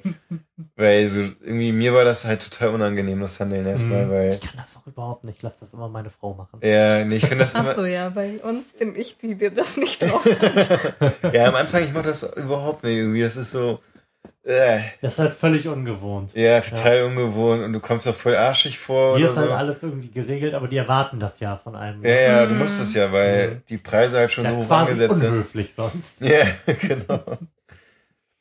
Weil 0.76 1.08
so, 1.08 1.18
irgendwie, 1.20 1.72
mir 1.72 1.92
war 1.92 2.04
das 2.04 2.24
halt 2.24 2.42
total 2.42 2.70
unangenehm, 2.70 3.20
das 3.20 3.38
Handeln 3.38 3.66
erstmal, 3.66 4.06
Mhm. 4.06 4.10
weil, 4.10 4.32
Ich 4.32 4.40
kann 4.40 4.56
das 4.56 4.76
auch 4.76 4.86
überhaupt 4.86 5.24
nicht. 5.24 5.42
Lass 5.42 5.60
das 5.60 5.74
immer 5.74 5.88
meine 5.90 6.08
Frau 6.08 6.32
machen. 6.32 6.58
ja, 6.62 7.04
nee, 7.04 7.16
ich 7.16 7.26
finde 7.26 7.44
das 7.44 7.54
Ach 7.54 7.66
so, 7.66 7.84
ja, 7.84 8.08
bei 8.08 8.38
uns 8.42 8.72
bin 8.72 8.96
ich 8.96 9.18
die, 9.18 9.34
die 9.34 9.50
das 9.50 9.76
nicht 9.76 10.02
drauf 10.02 10.24
hat. 10.24 11.34
ja, 11.34 11.44
am 11.48 11.54
Anfang, 11.54 11.82
ich 11.84 11.92
mach 11.92 12.02
das 12.02 12.22
überhaupt 12.22 12.82
nicht 12.82 12.96
irgendwie, 12.96 13.20
das 13.22 13.36
ist 13.36 13.50
so, 13.50 13.80
äh, 14.44 14.80
Das 15.00 15.14
ist 15.14 15.18
halt 15.18 15.32
völlig 15.34 15.66
ungewohnt. 15.68 16.34
ja, 16.34 16.60
total 16.60 17.04
ungewohnt 17.04 17.62
und 17.62 17.72
du 17.72 17.80
kommst 17.80 18.06
auch 18.06 18.14
voll 18.14 18.36
arschig 18.36 18.78
vor 18.78 19.16
Hier 19.16 19.24
oder 19.26 19.32
ist 19.32 19.38
halt 19.38 19.48
so. 19.48 19.54
alles 19.54 19.82
irgendwie 19.82 20.10
geregelt, 20.10 20.54
aber 20.54 20.68
die 20.68 20.76
erwarten 20.76 21.18
das 21.20 21.40
ja 21.40 21.56
von 21.62 21.74
einem. 21.76 22.04
Ja, 22.04 22.10
ja, 22.14 22.46
du 22.46 22.54
musst 22.54 22.80
es 22.80 22.94
ja, 22.94 23.10
weil 23.12 23.48
Mhm. 23.50 23.62
die 23.68 23.78
Preise 23.78 24.18
halt 24.18 24.32
schon 24.32 24.44
Ja, 24.44 24.50
so 24.50 24.56
hoch 24.58 24.70
angesetzt 24.70 25.16
sind. 25.16 25.28
unhöflich 25.30 25.72
sonst. 25.74 26.20
Ja, 26.20 26.44
genau. 26.80 27.20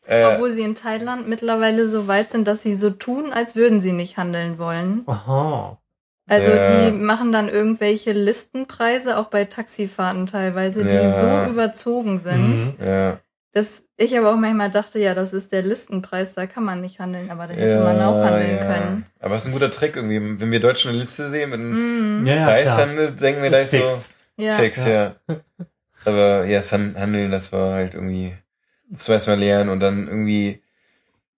Äh, 0.06 0.26
Obwohl 0.26 0.52
sie 0.52 0.64
in 0.64 0.76
Thailand 0.76 1.30
mittlerweile 1.30 1.88
so 1.88 2.08
weit 2.10 2.32
sind, 2.32 2.46
dass 2.48 2.62
sie 2.62 2.76
so 2.76 2.90
tun, 2.90 3.32
als 3.32 3.56
würden 3.56 3.80
sie 3.80 3.94
nicht 3.94 4.18
handeln 4.18 4.58
wollen. 4.58 5.04
Aha. 5.06 5.78
Also 6.28 6.52
Ja. 6.52 6.90
die 6.90 6.92
machen 6.92 7.32
dann 7.32 7.48
irgendwelche 7.48 8.12
Listenpreise, 8.12 9.18
auch 9.18 9.28
bei 9.28 9.46
Taxifahrten 9.46 10.26
teilweise, 10.26 10.84
die 10.84 10.90
Ja. 10.94 11.46
so 11.46 11.52
überzogen 11.52 12.18
sind, 12.18 12.56
Mhm. 12.80 12.86
ja. 12.86 13.20
Dass 13.54 13.86
ich 13.98 14.18
aber 14.18 14.34
auch 14.34 14.38
manchmal 14.38 14.72
dachte, 14.72 15.00
ja, 15.00 15.14
das 15.14 15.32
ist 15.32 15.52
der 15.52 15.62
Listenpreis, 15.62 16.34
da 16.34 16.48
kann 16.48 16.64
man 16.64 16.82
nicht 16.82 17.00
handeln, 17.00 17.30
aber 17.30 17.48
da 17.48 17.54
hätte 17.54 17.78
ja, 17.78 17.84
man 17.84 18.02
auch 18.02 18.24
handeln 18.24 18.58
ja. 18.58 18.66
können. 18.66 19.06
Aber 19.20 19.36
es 19.36 19.44
ist 19.44 19.50
ein 19.50 19.54
guter 19.54 19.70
Trick 19.72 19.96
irgendwie. 19.96 20.40
Wenn 20.42 20.52
wir 20.52 20.60
Deutschen 20.60 20.90
eine 20.90 20.98
Liste 21.00 21.30
sehen 21.30 21.52
mit 21.52 21.60
einem 21.60 22.20
Mhm. 22.20 22.26
Ja, 22.26 22.44
Preis, 22.46 22.76
dann 22.76 22.96
denken 23.18 23.44
wir 23.44 23.50
gleich 23.50 23.66
Ist 23.66 23.72
so 23.72 23.78
fix. 23.92 24.14
Ja. 24.38 24.56
fix, 24.56 24.86
ja. 24.86 25.16
Aber 26.06 26.46
ja, 26.46 26.58
das 26.58 26.72
Han- 26.72 26.96
Handeln, 26.98 27.32
das 27.32 27.54
war 27.54 27.76
halt 27.76 27.94
irgendwie, 27.94 28.36
das 28.90 29.08
weiß 29.08 29.28
man 29.28 29.40
lernen 29.40 29.70
und 29.70 29.80
dann 29.80 30.08
irgendwie 30.08 30.62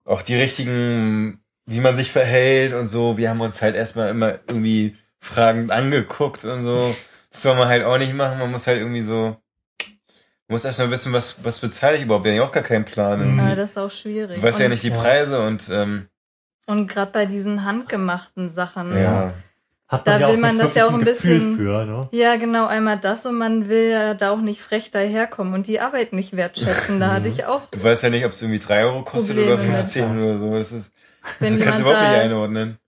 auch 0.05 0.22
die 0.22 0.36
richtigen, 0.36 1.41
wie 1.66 1.82
man 1.82 1.95
sich 1.95 2.11
verhält 2.11 2.74
und 2.74 2.88
so. 2.88 3.18
Wir 3.18 3.30
haben 3.30 3.41
uns 3.41 3.61
halt 3.61 3.76
erstmal 3.76 4.09
immer 4.09 4.39
irgendwie 4.47 4.95
fragend 5.20 5.72
angeguckt 5.72 6.45
und 6.45 6.61
so. 6.61 6.95
Das 7.30 7.41
soll 7.41 7.55
man 7.57 7.68
halt 7.68 7.84
auch 7.84 7.97
nicht 7.97 8.13
machen. 8.13 8.39
Man 8.39 8.51
muss 8.51 8.68
halt 8.68 8.80
irgendwie 8.80 9.01
so, 9.01 9.36
man 10.47 10.55
muss 10.55 10.65
erstmal 10.65 10.91
wissen, 10.91 11.11
was, 11.13 11.43
was 11.43 11.59
bezahle 11.59 11.97
ich 11.97 12.03
überhaupt. 12.03 12.23
Wir 12.25 12.31
haben 12.31 12.37
ja 12.37 12.43
auch 12.47 12.51
gar 12.51 12.63
keinen 12.63 12.85
Plan. 12.85 13.33
Mhm. 13.33 13.39
Aber 13.39 13.55
das 13.55 13.71
ist 13.71 13.77
auch 13.77 13.89
schwierig. 13.91 14.37
Du 14.37 14.43
weißt 14.43 14.59
ja 14.59 14.65
und, 14.65 14.71
nicht 14.71 14.83
die 14.83 14.89
Ja. 14.89 14.97
Preise 14.97 15.41
und 15.45 15.69
ähm, 15.71 16.07
und 16.67 16.87
gerade 16.87 17.11
bei 17.11 17.25
diesen 17.27 17.63
handgemachten 17.63 18.49
Sachen. 18.49 18.97
ja. 18.97 19.33
Hat 19.87 20.07
Da 20.07 20.13
man 20.13 20.21
ja 20.21 20.27
will 20.29 20.37
man 20.37 20.57
das 20.57 20.73
ja 20.73 20.87
auch 20.87 20.93
ein 20.93 21.01
Gefühl 21.03 21.13
bisschen- 21.39 21.57
Für, 21.57 21.85
ne? 21.85 22.09
Ja, 22.11 22.37
genau, 22.37 22.65
einmal 22.65 22.97
das 22.99 23.27
und 23.27 23.37
man 23.37 23.69
will 23.69 23.91
ja 23.91 24.15
da 24.15 24.31
auch 24.31 24.41
nicht 24.41 24.59
frech 24.59 24.89
daherkommen 24.89 25.53
und 25.53 25.67
die 25.67 25.79
Arbeit 25.79 26.11
nicht 26.11 26.35
wertschätzen. 26.35 26.99
Da 26.99 27.11
hatte 27.13 27.27
ich 27.27 27.45
auch, 27.45 27.69
Du 27.69 27.83
weißt 27.83 28.01
ja 28.01 28.09
nicht, 28.09 28.25
ob 28.25 28.31
es 28.31 28.41
irgendwie 28.41 28.57
drei 28.57 28.83
Euro 28.83 29.03
kostet 29.03 29.37
oder 29.37 29.57
Probleme 29.57 29.73
mit. 29.73 29.81
15 29.81 30.23
oder 30.23 30.37
so. 30.39 30.51
Das 30.55 30.71
ist, 30.71 30.91
wenn 31.39 31.59
kannst 31.59 31.79
du 31.81 31.83
jemand 31.85 31.99
überhaupt 31.99 32.01
nicht 32.01 32.17
da 32.17 32.21
einordnen. 32.23 32.79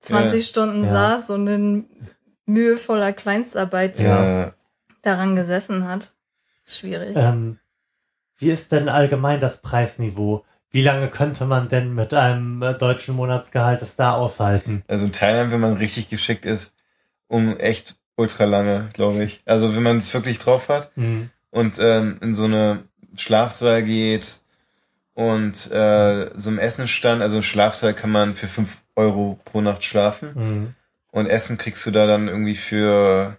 20 0.00 0.46
Stunden 0.46 0.84
Ja. 0.86 0.90
saß 0.90 1.28
und 1.30 1.46
in 1.46 1.84
mühevoller 2.46 3.12
Kleinstarbeit 3.12 3.98
Ja. 4.00 4.52
daran 5.02 5.36
gesessen 5.36 5.86
hat. 5.86 6.14
Schwierig. 6.78 7.16
Ähm, 7.16 7.58
wie 8.38 8.50
ist 8.50 8.72
denn 8.72 8.88
allgemein 8.88 9.40
das 9.40 9.60
Preisniveau? 9.62 10.44
Wie 10.70 10.82
lange 10.82 11.08
könnte 11.08 11.44
man 11.46 11.68
denn 11.68 11.94
mit 11.94 12.14
einem 12.14 12.62
äh, 12.62 12.74
deutschen 12.74 13.16
Monatsgehalt 13.16 13.82
es 13.82 13.96
da 13.96 14.12
aushalten? 14.14 14.82
Also 14.88 15.06
in 15.06 15.12
Thailand, 15.12 15.50
wenn 15.50 15.60
man 15.60 15.74
richtig 15.74 16.08
geschickt 16.08 16.44
ist, 16.46 16.74
um 17.26 17.56
echt 17.58 17.96
ultra 18.16 18.44
lange, 18.44 18.88
glaube 18.92 19.24
ich. 19.24 19.40
Also 19.46 19.74
wenn 19.74 19.82
man 19.82 19.96
es 19.98 20.12
wirklich 20.14 20.38
drauf 20.38 20.68
hat 20.68 20.92
Mhm. 20.96 21.30
und 21.50 21.78
ähm, 21.80 22.18
in 22.20 22.34
so 22.34 22.44
eine 22.44 22.84
Schlafsaal 23.16 23.82
geht 23.82 24.40
und 25.14 25.70
äh, 25.72 26.30
so 26.36 26.50
im 26.50 26.58
Essenstand, 26.58 27.22
also 27.22 27.36
im 27.38 27.42
Schlafsaal 27.42 27.94
kann 27.94 28.10
man 28.10 28.36
für 28.36 28.46
5 28.48 28.76
Euro 28.96 29.38
pro 29.44 29.60
Nacht 29.60 29.82
schlafen 29.84 30.30
Mhm. 30.34 30.74
und 31.10 31.26
Essen 31.26 31.58
kriegst 31.58 31.84
du 31.86 31.90
da 31.90 32.06
dann 32.06 32.28
irgendwie 32.28 32.54
für 32.56 33.36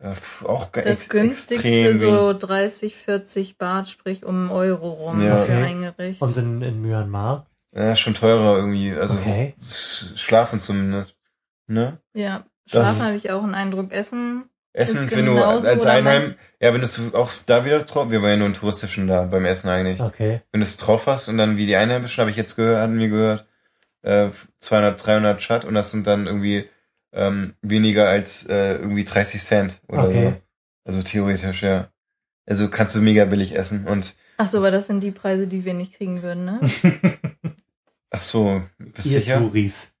äh, 0.00 0.14
auch 0.44 0.72
ge- 0.72 0.84
das 0.84 1.00
ex- 1.00 1.08
günstigste 1.08 1.68
extrem 1.68 1.98
so 1.98 2.32
30, 2.32 2.96
40 2.96 3.58
Baht, 3.58 3.88
sprich 3.88 4.24
um 4.24 4.34
einen 4.42 4.50
Euro 4.50 4.90
rum 4.90 5.20
Ja. 5.24 5.36
für 5.42 5.52
Okay. 5.52 5.62
ein 5.64 5.80
Gericht. 5.82 6.22
Und 6.22 6.36
in, 6.36 6.62
in 6.62 6.82
Myanmar? 6.82 7.46
Ja, 7.72 7.94
schon 7.96 8.14
teurer 8.14 8.56
irgendwie. 8.56 8.94
Also 8.94 9.14
Okay. 9.14 9.54
schlafen 10.14 10.60
zumindest. 10.60 11.14
Ne? 11.66 11.98
ja, 12.14 12.44
Schlafen 12.66 13.02
hatte 13.02 13.16
ich 13.16 13.30
auch 13.30 13.42
einen 13.42 13.54
Eindruck. 13.54 13.92
Essen, 13.92 14.44
Essen, 14.72 15.08
Ist 15.08 15.16
wenn 15.16 15.26
du 15.26 15.42
als 15.42 15.84
Einheim, 15.86 16.34
ja, 16.60 16.72
wenn 16.72 16.80
du 16.80 16.84
es 16.86 17.12
auch 17.14 17.30
da 17.46 17.64
wieder 17.64 17.80
drauf, 17.80 18.10
wir 18.10 18.22
waren 18.22 18.30
ja 18.30 18.36
nur 18.38 18.46
im 18.46 18.54
touristischen 18.54 19.06
da 19.08 19.22
beim 19.22 19.44
Essen 19.44 19.68
eigentlich. 19.68 20.00
Okay. 20.00 20.40
Wenn 20.52 20.60
du 20.60 20.66
es 20.66 20.76
drauf 20.78 21.06
hast 21.06 21.28
und 21.28 21.36
dann 21.38 21.56
wie 21.56 21.66
die 21.66 21.76
Einheimischen, 21.76 22.20
habe 22.22 22.30
ich 22.30 22.36
jetzt 22.36 22.56
gehört, 22.56 22.80
hatten 22.80 22.96
mir 22.96 23.08
gehört, 23.08 23.46
äh, 24.02 24.28
200, 24.58 25.04
300 25.06 25.38
Chat 25.40 25.64
und 25.64 25.74
das 25.74 25.90
sind 25.90 26.06
dann 26.06 26.26
irgendwie 26.26 26.68
ähm, 27.12 27.54
weniger 27.62 28.08
als 28.08 28.46
äh, 28.46 28.74
irgendwie 28.76 29.04
30 29.04 29.42
Cent 29.42 29.80
oder 29.88 30.08
Okay. 30.08 30.24
so. 30.34 30.40
Also 30.84 31.02
theoretisch, 31.02 31.62
ja. 31.62 31.88
Also 32.46 32.68
kannst 32.70 32.94
du 32.94 33.00
mega 33.00 33.24
billig 33.26 33.54
essen 33.56 33.86
und 33.86 34.16
ach 34.38 34.48
so, 34.48 34.58
aber 34.58 34.70
das 34.70 34.86
sind 34.86 35.00
die 35.00 35.10
Preise, 35.10 35.46
die 35.46 35.64
wir 35.64 35.74
nicht 35.74 35.94
kriegen 35.94 36.22
würden, 36.22 36.44
ne? 36.46 36.60
ach 38.10 38.22
so, 38.22 38.62
bist 38.78 39.06
du 39.10 39.14
Ihr 39.14 39.20
sicher? 39.20 39.38
Touris. 39.38 39.92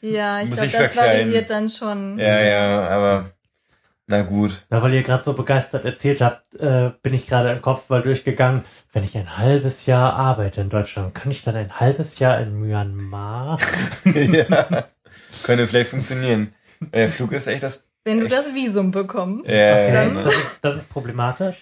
Ja, 0.00 0.40
ich 0.42 0.50
glaube, 0.50 0.68
das 0.68 0.92
verkleiden. 0.92 1.26
variiert 1.28 1.48
dann 1.50 1.68
schon. 1.70 2.18
Ja, 2.18 2.40
ja, 2.42 2.88
aber 2.88 3.30
na 4.08 4.22
gut. 4.22 4.64
Na, 4.68 4.82
weil 4.82 4.94
ihr 4.94 5.02
gerade 5.02 5.24
so 5.24 5.32
begeistert 5.34 5.84
erzählt 5.84 6.20
habt, 6.20 6.54
äh, 6.56 6.90
bin 7.02 7.14
ich 7.14 7.26
gerade 7.26 7.50
im 7.52 7.62
Kopf 7.62 7.88
mal 7.88 8.02
durchgegangen. 8.02 8.64
Wenn 8.92 9.04
ich 9.04 9.16
ein 9.16 9.38
halbes 9.38 9.86
Jahr 9.86 10.12
arbeite 10.14 10.60
in 10.60 10.68
Deutschland, 10.70 11.14
kann 11.14 11.30
ich 11.30 11.42
dann 11.44 11.56
ein 11.56 11.80
halbes 11.80 12.18
Jahr 12.18 12.40
in 12.40 12.60
Myanmar? 12.60 13.58
ja. 14.04 14.86
Könnte 15.42 15.66
vielleicht 15.66 15.90
funktionieren. 15.90 16.52
Der 16.92 17.08
Flug 17.08 17.32
ist 17.32 17.46
echt 17.46 17.62
das 17.62 17.88
Wenn 18.04 18.20
du 18.20 18.26
Echt? 18.26 18.34
das 18.36 18.54
Visum 18.54 18.90
bekommst. 18.90 19.48
Ja, 19.50 19.72
Okay, 19.72 19.92
dann- 19.92 20.16
ja, 20.16 20.22
das, 20.24 20.34
ist, 20.34 20.58
das 20.62 20.76
ist 20.76 20.88
problematisch. 20.90 21.56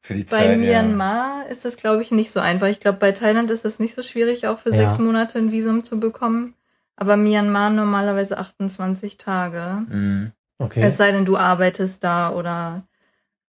für 0.00 0.14
die 0.14 0.24
Bei 0.24 0.28
Zeit. 0.38 0.58
Myanmar 0.58 1.46
ist 1.50 1.64
das, 1.64 1.76
glaube 1.76 2.02
ich, 2.02 2.10
nicht 2.10 2.30
so 2.30 2.38
einfach. 2.40 2.66
Ich 2.68 2.78
glaube, 2.80 2.98
bei 2.98 3.12
Thailand 3.12 3.50
ist 3.50 3.64
es 3.64 3.78
nicht 3.78 3.94
so 3.94 4.02
schwierig, 4.02 4.46
auch 4.46 4.58
für 4.58 4.70
Ja. 4.70 4.76
sechs 4.76 4.98
Monate 4.98 5.38
ein 5.38 5.50
Visum 5.50 5.82
zu 5.82 5.98
bekommen. 5.98 6.54
Aber 6.96 7.16
Myanmar 7.16 7.70
normalerweise 7.70 8.38
28 8.38 9.16
Tage. 9.18 9.56
Ja. 9.58 9.84
Mhm. 9.88 10.32
Okay. 10.58 10.82
Es 10.82 10.96
sei 10.98 11.10
denn, 11.10 11.24
du 11.24 11.36
arbeitest 11.36 12.04
da 12.04 12.30
oder 12.30 12.84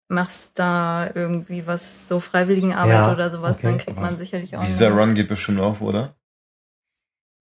machst 0.07 0.57
da 0.59 1.09
irgendwie 1.13 1.67
was, 1.67 2.07
so 2.07 2.19
Freiwilligenarbeit 2.19 2.93
Ja, 2.93 3.11
oder 3.11 3.29
sowas, 3.29 3.57
okay. 3.57 3.67
dann 3.67 3.77
kriegt 3.77 3.99
man 3.99 4.17
sicherlich 4.17 4.55
auch 4.55 4.63
Visa. 4.63 4.87
Run 4.89 5.13
geht 5.13 5.27
bestimmt 5.27 5.59
auf, 5.59 5.81
oder? 5.81 6.15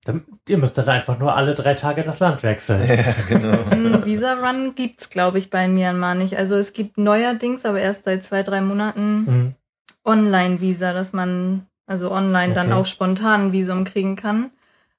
Dann, 0.04 0.24
ihr 0.48 0.58
müsst 0.58 0.76
dann 0.76 0.88
einfach 0.88 1.18
nur 1.18 1.34
alle 1.34 1.54
drei 1.54 1.74
Tage 1.74 2.02
das 2.02 2.20
Land 2.20 2.42
wechseln. 2.42 2.86
ja, 2.86 3.14
genau. 3.28 3.64
Ein 3.70 4.04
Visa 4.04 4.34
Run 4.34 4.74
gibt's, 4.74 5.08
glaube 5.10 5.38
ich, 5.38 5.48
bei 5.50 5.66
Myanmar 5.66 6.14
nicht. 6.14 6.36
Also 6.36 6.56
es 6.56 6.72
gibt 6.74 6.98
neuerdings, 6.98 7.64
aber 7.64 7.80
erst 7.80 8.04
seit 8.04 8.22
zwei, 8.22 8.42
drei 8.42 8.60
Monaten 8.60 9.24
Mhm. 9.26 9.54
Online-Visa, 10.04 10.92
dass 10.92 11.12
man 11.12 11.66
also 11.86 12.10
online 12.10 12.54
dann 12.54 12.68
Okay. 12.68 12.76
auch 12.80 12.86
spontan 12.86 13.46
ein 13.46 13.52
Visum 13.52 13.84
kriegen 13.84 14.16
kann. 14.16 14.50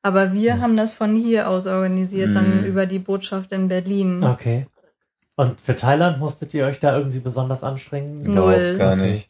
Aber 0.02 0.34
wir 0.34 0.56
Mhm. 0.56 0.62
haben 0.62 0.78
das 0.78 0.94
von 0.94 1.16
hier 1.16 1.50
aus 1.50 1.68
organisiert, 1.68 2.36
dann 2.36 2.62
Mhm. 2.62 2.66
über 2.66 2.86
die 2.86 3.00
Botschaft 3.00 3.52
in 3.52 3.68
Berlin. 3.68 4.24
Okay. 4.24 4.68
Und 5.36 5.60
für 5.62 5.76
Thailand 5.76 6.20
musstet 6.20 6.54
ihr 6.54 6.66
euch 6.66 6.80
da 6.80 6.98
irgendwie 6.98 7.20
besonders 7.20 7.64
anstrengen? 7.64 8.24
Null. 8.24 8.54
Überhaupt 8.54 8.78
gar 8.80 8.94
Okay. 8.96 9.12
nicht. 9.12 9.30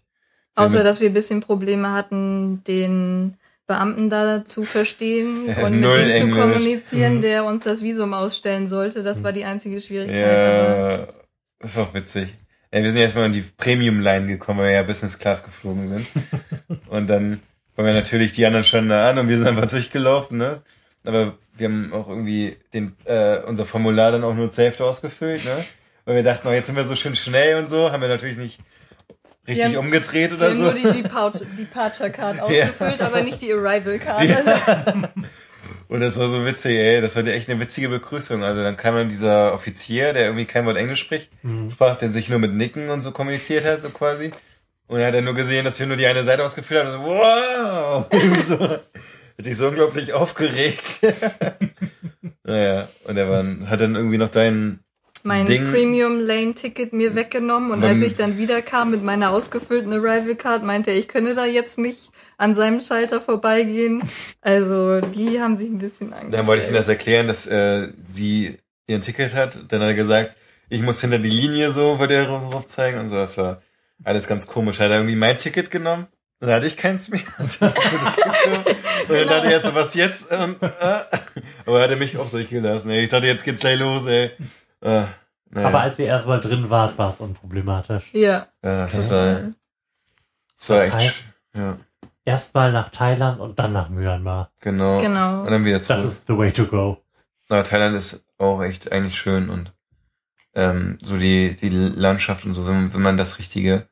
Außer, 0.55 0.83
dass 0.83 1.01
wir 1.01 1.09
ein 1.09 1.13
bisschen 1.13 1.41
Probleme 1.41 1.91
hatten, 1.91 2.63
den 2.65 3.35
Beamten 3.67 4.09
da 4.09 4.45
zu 4.45 4.63
verstehen 4.63 5.47
Ja, 5.47 5.57
und 5.65 5.79
mit 5.79 5.89
ihm 5.89 5.91
zu 5.91 5.99
Englisch. 6.23 6.35
kommunizieren, 6.39 7.15
Mhm. 7.15 7.21
der 7.21 7.45
uns 7.45 7.63
das 7.63 7.81
Visum 7.81 8.13
ausstellen 8.13 8.67
sollte. 8.67 9.03
Das 9.03 9.23
war 9.23 9.31
die 9.31 9.45
einzige 9.45 9.79
Schwierigkeit. 9.81 10.43
Aber 10.43 10.89
Ja, 10.99 11.07
das 11.59 11.75
war 11.75 11.83
auch 11.83 11.93
witzig. 11.93 12.33
Ja, 12.73 12.83
wir 12.83 12.91
sind 12.91 13.01
erstmal 13.01 13.25
in 13.27 13.33
die 13.33 13.43
Premium-Line 13.57 14.27
gekommen, 14.27 14.59
weil 14.59 14.67
wir 14.67 14.73
ja 14.75 14.83
Business 14.83 15.17
Class 15.17 15.43
geflogen 15.43 15.87
sind. 15.87 16.07
und 16.89 17.07
dann 17.09 17.39
waren 17.75 17.85
wir 17.87 17.93
natürlich, 17.93 18.33
die 18.33 18.45
anderen 18.45 18.65
schon 18.65 18.89
da 18.89 19.09
an 19.09 19.17
und 19.17 19.29
wir 19.29 19.37
sind 19.37 19.47
einfach 19.47 19.67
durchgelaufen, 19.67 20.37
ne? 20.37 20.61
Aber 21.03 21.37
wir 21.57 21.67
haben 21.67 21.93
auch 21.93 22.09
irgendwie 22.09 22.57
den, 22.73 22.95
äh, 23.05 23.37
unser 23.45 23.65
Formular 23.65 24.11
dann 24.11 24.23
auch 24.23 24.33
nur 24.33 24.49
zur 24.51 24.63
Hälfte 24.65 24.83
ausgefüllt, 24.85 25.45
ne? 25.45 25.63
Weil 26.05 26.15
wir 26.17 26.23
dachten, 26.23 26.47
oh, 26.47 26.51
jetzt 26.51 26.67
sind 26.67 26.75
wir 26.75 26.83
so 26.83 26.95
schön 26.95 27.15
schnell 27.15 27.57
und 27.57 27.67
so, 27.69 27.91
haben 27.91 28.01
wir 28.01 28.07
natürlich 28.09 28.37
nicht 28.37 28.59
richtig 29.47 29.57
Wir 29.71 29.77
haben- 29.77 29.85
umgedreht 29.85 30.31
wir 30.31 30.37
oder 30.37 30.49
haben 30.49 30.57
so. 30.57 30.63
nur 30.63 30.73
die 30.73 31.01
Depart 31.03 31.45
Departure 31.57 32.11
Card 32.11 32.37
Ja. 32.37 32.43
ausgefüllt, 32.43 33.01
aber 33.01 33.21
nicht 33.21 33.41
die 33.41 33.53
Arrival 33.53 33.99
Card. 33.99 34.23
Ja. 34.25 34.37
Also, 34.37 35.07
Und 35.87 35.99
das 36.01 36.17
war 36.17 36.27
so 36.29 36.43
witzig, 36.45 36.77
ey. 36.77 36.99
Das 36.99 37.15
war 37.15 37.25
echt 37.27 37.47
eine 37.47 37.59
witzige 37.59 37.89
Begrüßung. 37.89 38.43
Also 38.43 38.63
dann 38.63 38.75
kam 38.75 38.95
dann 38.95 39.07
dieser 39.07 39.53
Offizier, 39.53 40.13
der 40.13 40.25
irgendwie 40.25 40.45
kein 40.45 40.65
Wort 40.65 40.77
Englisch 40.77 40.99
spricht, 40.99 41.29
Mhm. 41.43 41.69
sprach, 41.71 41.95
der 41.95 42.09
sich 42.09 42.27
nur 42.27 42.39
mit 42.39 42.53
Nicken 42.53 42.89
und 42.89 43.01
so 43.01 43.11
kommuniziert 43.11 43.65
hat, 43.65 43.81
so 43.81 43.89
quasi. 43.91 44.31
Und 44.87 44.99
er 44.99 45.07
hat 45.07 45.13
dann 45.15 45.23
nur 45.25 45.35
gesehen, 45.35 45.63
dass 45.63 45.79
wir 45.79 45.85
nur 45.85 45.97
die 45.97 46.07
eine 46.07 46.23
Seite 46.23 46.43
ausgefüllt 46.43 46.85
haben. 46.87 46.91
So, 46.91 47.05
wow! 47.05 48.05
Irgendwie 48.11 48.41
so, 48.41 48.59
hat 48.67 48.81
sich 49.43 49.57
so 49.57 49.67
unglaublich 49.67 50.13
aufgeregt. 50.13 51.01
naja, 52.43 52.87
und 53.05 53.17
er 53.17 53.29
war, 53.29 53.43
hat 53.69 53.81
dann 53.81 53.95
irgendwie 53.95 54.17
noch 54.17 54.29
deinen 54.29 54.79
mein 55.25 55.45
Ding- 55.45 55.69
Premium 55.71 56.19
Lane 56.19 56.53
Ticket 56.53 56.93
mir 56.93 57.15
weggenommen 57.15 57.71
und 57.71 57.83
als 57.83 58.01
ich 58.01 58.15
dann 58.15 58.37
wiederkam 58.37 58.91
mit 58.91 59.03
meiner 59.03 59.31
ausgefüllten 59.31 59.91
Arrival 59.93 60.35
Card, 60.35 60.63
meinte 60.63 60.91
er, 60.91 60.97
ich 60.97 61.07
könne 61.07 61.33
da 61.33 61.45
jetzt 61.45 61.77
nicht 61.77 62.11
an 62.37 62.53
seinem 62.53 62.79
Schalter 62.81 63.19
vorbeigehen. 63.21 64.03
Also 64.41 65.01
die 65.01 65.39
haben 65.41 65.55
sich 65.55 65.69
ein 65.69 65.77
bisschen 65.77 66.07
angestellt. 66.13 66.33
Dann 66.33 66.47
wollte 66.47 66.63
ich 66.63 66.69
ihm 66.69 66.75
das 66.75 66.87
erklären, 66.87 67.27
dass 67.27 67.47
äh, 67.47 67.89
sie 68.11 68.57
ihr 68.87 69.01
Ticket 69.01 69.33
hat. 69.33 69.59
Dann 69.69 69.81
hat 69.81 69.87
er 69.89 69.93
gesagt, 69.95 70.37
ich 70.69 70.81
muss 70.81 71.01
hinter 71.01 71.19
die 71.19 71.29
Linie 71.29 71.71
so, 71.71 71.97
wollte 71.99 72.13
er 72.13 72.25
drauf 72.25 72.67
zeigen 72.67 72.99
und 72.99 73.09
so. 73.09 73.15
Das 73.15 73.37
war 73.37 73.61
alles 74.03 74.27
ganz 74.27 74.47
komisch. 74.47 74.79
Hat 74.79 74.89
er 74.89 74.97
irgendwie 74.97 75.15
mein 75.15 75.37
Ticket 75.37 75.71
genommen? 75.71 76.07
Dann 76.41 76.49
hatte 76.49 76.67
ich 76.67 76.75
keins 76.75 77.07
mehr. 77.09 77.21
Und 77.39 77.61
dann, 77.61 78.63
dann 79.07 79.27
dachte 79.27 79.51
er 79.51 79.59
so, 79.59 79.73
was 79.73 79.93
jetzt? 79.95 80.31
Und, 80.31 80.61
äh, 80.61 80.67
aber 81.65 81.81
hat 81.81 81.89
er 81.89 81.95
mich 81.95 82.17
auch 82.17 82.29
durchgelassen. 82.29 82.91
Ey. 82.91 83.03
Ich 83.03 83.09
dachte, 83.09 83.27
jetzt 83.27 83.43
geht's 83.43 83.59
gleich 83.59 83.79
los, 83.79 84.05
ey. 84.05 84.31
Äh, 84.85 85.05
naja. 85.51 85.67
Aber 85.67 85.79
als 85.81 85.99
ihr 85.99 86.05
erstmal 86.07 86.39
drin 86.39 86.69
wart, 86.69 86.97
war 86.97 87.09
es 87.11 87.19
unproblematisch. 87.19 88.09
Ja. 88.13 88.47
ja. 88.63 88.87
Das 88.87 89.09
war 89.09 89.51
Das 90.57 90.69
echt, 90.69 90.95
heißt- 90.95 91.23
ja, 91.55 91.77
Erstmal 92.27 92.71
nach 92.71 92.89
Thailand 92.89 93.39
und 93.39 93.59
dann 93.59 93.71
nach 93.73 93.89
Myanmar. 93.89 94.51
genau. 94.59 94.99
Genau. 94.99 95.41
Und 95.43 95.51
dann 95.51 95.63
wieder 95.63 95.77
Das 95.77 95.87
zurück. 95.87 96.05
ist 96.05 96.25
the 96.27 96.37
way 96.37 96.51
to 96.51 96.65
go. 96.65 96.97
Na, 97.49 97.61
Thailand 97.61 97.95
ist 97.95 98.25
auch 98.39 98.63
echt 98.63 98.91
eigentlich 98.91 99.15
schön 99.17 99.49
und 99.49 99.71
ähm, 100.55 100.97
so 101.03 101.17
die, 101.17 101.55
die 101.55 101.69
Landschaft 101.69 102.43
und 102.45 102.53
so, 102.53 102.65
wenn, 102.67 102.93
wenn 102.93 103.01
man 103.01 103.17
das 103.17 103.37
Richtige 103.37 103.87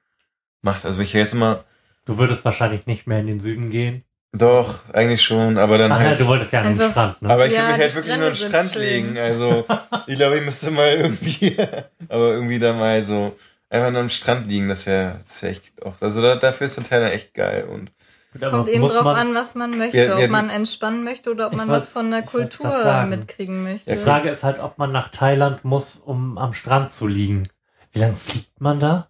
macht. 0.61 0.85
Also 0.85 0.99
ich 0.99 1.13
jetzt 1.13 1.33
immer, 1.33 1.63
Du 2.05 2.17
würdest 2.17 2.43
wahrscheinlich 2.43 2.85
nicht 2.87 3.05
mehr 3.07 3.19
in 3.19 3.27
den 3.27 3.39
Süden 3.39 3.69
gehen. 3.69 4.03
Doch, 4.33 4.79
eigentlich 4.91 5.21
schon, 5.21 5.57
aber 5.59 5.77
dann 5.77 5.91
Ach 5.91 5.99
ja, 6.01 6.07
halt. 6.09 6.19
du 6.19 6.25
wolltest 6.27 6.51
ja 6.53 6.61
an 6.61 6.77
den 6.77 6.89
Strand, 6.91 7.21
ne? 7.21 7.29
aber 7.29 7.45
ich 7.45 7.53
Ja, 7.53 7.61
will 7.67 7.71
mich 7.73 7.81
halt 7.81 7.95
wirklich 7.95 8.15
nur 8.17 8.25
an 8.27 8.31
den 8.31 8.35
Strände 8.35 8.49
Strand 8.49 8.71
schön. 8.73 8.81
legen. 8.81 9.17
Also 9.19 9.65
ich 10.07 10.15
glaube, 10.17 10.37
ich 10.37 10.43
müsste 10.43 10.71
mal 10.71 10.89
irgendwie, 10.93 11.55
aber 12.09 12.31
irgendwie 12.33 12.59
da 12.59 12.73
mal 12.73 13.01
so 13.03 13.35
einfach 13.69 13.91
nur 13.91 14.01
am 14.01 14.09
Strand 14.09 14.47
liegen, 14.49 14.69
das 14.69 14.85
wäre 14.87 15.19
das 15.27 15.41
wär 15.43 15.51
echt 15.51 15.83
auch. 15.85 15.93
Also 16.01 16.21
da, 16.21 16.35
dafür 16.35 16.65
ist 16.65 16.77
dann 16.77 16.83
Thailand 16.83 17.13
echt 17.13 17.33
geil 17.33 17.65
und 17.65 17.91
Kommt 18.39 18.67
eben 18.69 18.87
drauf 18.87 19.03
man- 19.03 19.15
an, 19.15 19.35
was 19.35 19.53
man 19.53 19.77
möchte. 19.77 19.97
Ja, 19.97 20.17
ja, 20.17 20.25
ob 20.25 20.29
man 20.31 20.49
entspannen 20.49 21.03
möchte 21.03 21.29
oder 21.29 21.45
ob 21.47 21.53
man 21.53 21.67
wollt's- 21.69 21.85
was 21.85 21.93
von 21.93 22.09
der 22.09 22.23
Kultur 22.23 23.03
mitkriegen 23.03 23.61
möchte. 23.61 23.91
Die 23.91 23.97
Frage 24.01 24.29
ist 24.31 24.41
halt, 24.43 24.59
ob 24.59 24.79
man 24.79 24.91
nach 24.91 25.09
Thailand 25.09 25.63
muss, 25.63 25.97
um 25.97 26.39
am 26.39 26.55
Strand 26.55 26.91
zu 26.91 27.05
liegen. 27.05 27.43
Wie 27.91 27.99
lange 27.99 28.15
fliegt 28.15 28.59
man 28.59 28.79
da? 28.79 29.09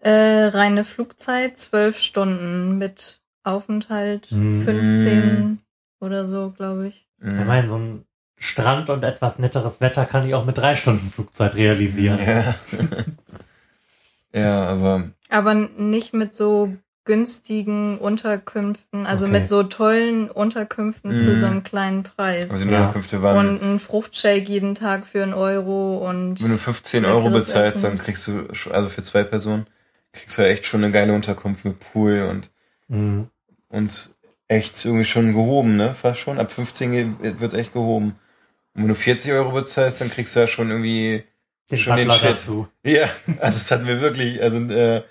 Äh, 0.00 0.46
reine 0.46 0.82
Flugzeit, 0.84 1.56
zwölf 1.56 1.98
Stunden 1.98 2.76
mit 2.78 3.20
Aufenthalt, 3.44 4.30
Mhm. 4.32 4.64
15 4.64 5.58
oder 6.00 6.26
so, 6.26 6.50
glaube 6.50 6.88
ich. 6.88 7.06
Ich 7.20 7.26
mm, 7.26 7.46
meine, 7.46 7.68
so 7.68 7.76
ein 7.76 8.04
Strand 8.38 8.90
und 8.90 9.04
etwas 9.04 9.38
netteres 9.38 9.80
Wetter 9.80 10.04
kann 10.06 10.26
ich 10.26 10.34
auch 10.34 10.44
mit 10.44 10.58
drei 10.58 10.74
Stunden 10.76 11.08
Flugzeit 11.10 11.54
realisieren. 11.54 12.18
ja. 12.26 12.54
ja, 14.32 14.66
aber 14.66 15.10
Aber 15.30 15.54
nicht 15.54 16.14
mit 16.14 16.34
so 16.34 16.74
günstigen 17.04 17.98
Unterkünften, 17.98 19.06
also 19.06 19.26
Okay. 19.26 19.40
mit 19.40 19.48
so 19.48 19.62
tollen 19.62 20.30
Unterkünften 20.30 21.14
zu 21.14 21.30
Mhm. 21.30 21.34
so 21.36 21.46
einem 21.46 21.62
kleinen 21.62 22.02
Preis. 22.02 22.50
also 22.50 22.64
die 22.66 22.72
Ja. 22.72 22.80
Unterkünfte 22.80 23.22
waren. 23.22 23.36
und 23.58 23.62
ein 23.62 23.78
Fruchtshake 23.78 24.48
jeden 24.48 24.74
Tag 24.74 25.06
für 25.06 25.22
einen 25.22 25.34
Euro 25.34 26.08
und 26.08 26.42
Wenn 26.42 26.50
du 26.50 26.58
15 26.58 27.04
Euro 27.04 27.28
bezahlst, 27.30 27.76
Essen. 27.76 27.90
dann 27.90 27.98
kriegst 27.98 28.26
du, 28.26 28.46
also 28.70 28.88
für 28.88 29.02
zwei 29.02 29.22
Personen, 29.22 29.66
kriegst 30.12 30.38
du 30.38 30.42
ja 30.42 30.48
echt 30.48 30.64
schon 30.66 30.82
eine 30.82 30.92
geile 30.92 31.12
Unterkunft 31.14 31.64
mit 31.66 31.78
Pool 31.78 32.22
und, 32.22 32.50
Mhm. 32.88 33.28
Und 33.74 34.10
echt 34.48 34.84
irgendwie 34.84 35.04
schon 35.04 35.32
gehoben, 35.32 35.76
ne? 35.76 35.94
Fast 35.94 36.20
schon. 36.20 36.38
Ab 36.38 36.52
15 36.52 36.92
ge- 36.92 37.40
wird's 37.40 37.54
echt 37.54 37.72
gehoben. 37.72 38.16
Und 38.74 38.82
wenn 38.82 38.88
du 38.88 38.94
40 38.94 39.32
Euro 39.32 39.50
bezahlst, 39.52 40.00
dann 40.00 40.10
kriegst 40.10 40.34
du 40.36 40.40
ja 40.40 40.46
schon 40.46 40.70
irgendwie, 40.70 41.24
Den 41.70 41.78
Schon 41.78 41.96
den 41.96 42.08
Butler 42.08 42.20
Shit. 42.30 42.38
dazu. 42.38 42.68
ja, 42.84 43.04
also 43.40 43.58
das 43.58 43.70
hatten 43.70 43.86
wir 43.86 44.00
wirklich, 44.00 44.40
also 44.42 44.58
äh, 44.58 45.02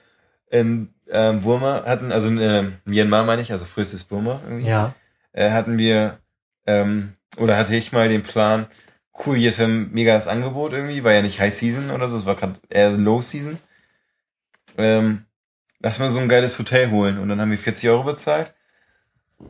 in 0.51 0.93
äh, 1.07 1.33
Burma 1.33 1.83
hatten, 1.85 2.11
also 2.11 2.27
in 2.27 2.37
äh, 2.39 2.63
Myanmar 2.85 3.23
meine 3.25 3.41
ich, 3.41 3.51
also 3.51 3.65
frühestes 3.65 4.03
Burma 4.03 4.39
irgendwie, 4.47 4.67
Ja. 4.69 4.93
äh, 5.31 5.49
hatten 5.51 5.77
wir, 5.77 6.19
ähm, 6.67 7.13
oder 7.37 7.57
hatte 7.57 7.75
ich 7.75 7.91
mal 7.91 8.07
den 8.09 8.21
Plan, 8.23 8.67
cool, 9.25 9.35
hier 9.37 9.49
ist 9.49 9.57
ja 9.57 9.65
ein 9.65 9.91
mega 9.91 10.13
das 10.13 10.27
Angebot 10.27 10.73
irgendwie, 10.73 11.03
war 11.03 11.11
ja 11.13 11.21
nicht 11.23 11.39
High 11.39 11.53
Season 11.53 11.89
oder 11.91 12.07
so, 12.07 12.17
es 12.17 12.25
war 12.25 12.35
gerade 12.35 12.59
eher 12.69 12.91
Low 12.91 13.21
Season. 13.21 13.57
Ähm, 14.77 15.25
lass 15.83 15.99
mal 15.99 16.09
so 16.09 16.19
ein 16.19 16.29
geiles 16.29 16.57
Hotel 16.59 16.91
holen 16.91 17.19
und 17.19 17.29
dann 17.29 17.41
haben 17.41 17.51
wir 17.51 17.59
40 17.59 17.89
Euro 17.89 18.03
bezahlt 18.05 18.55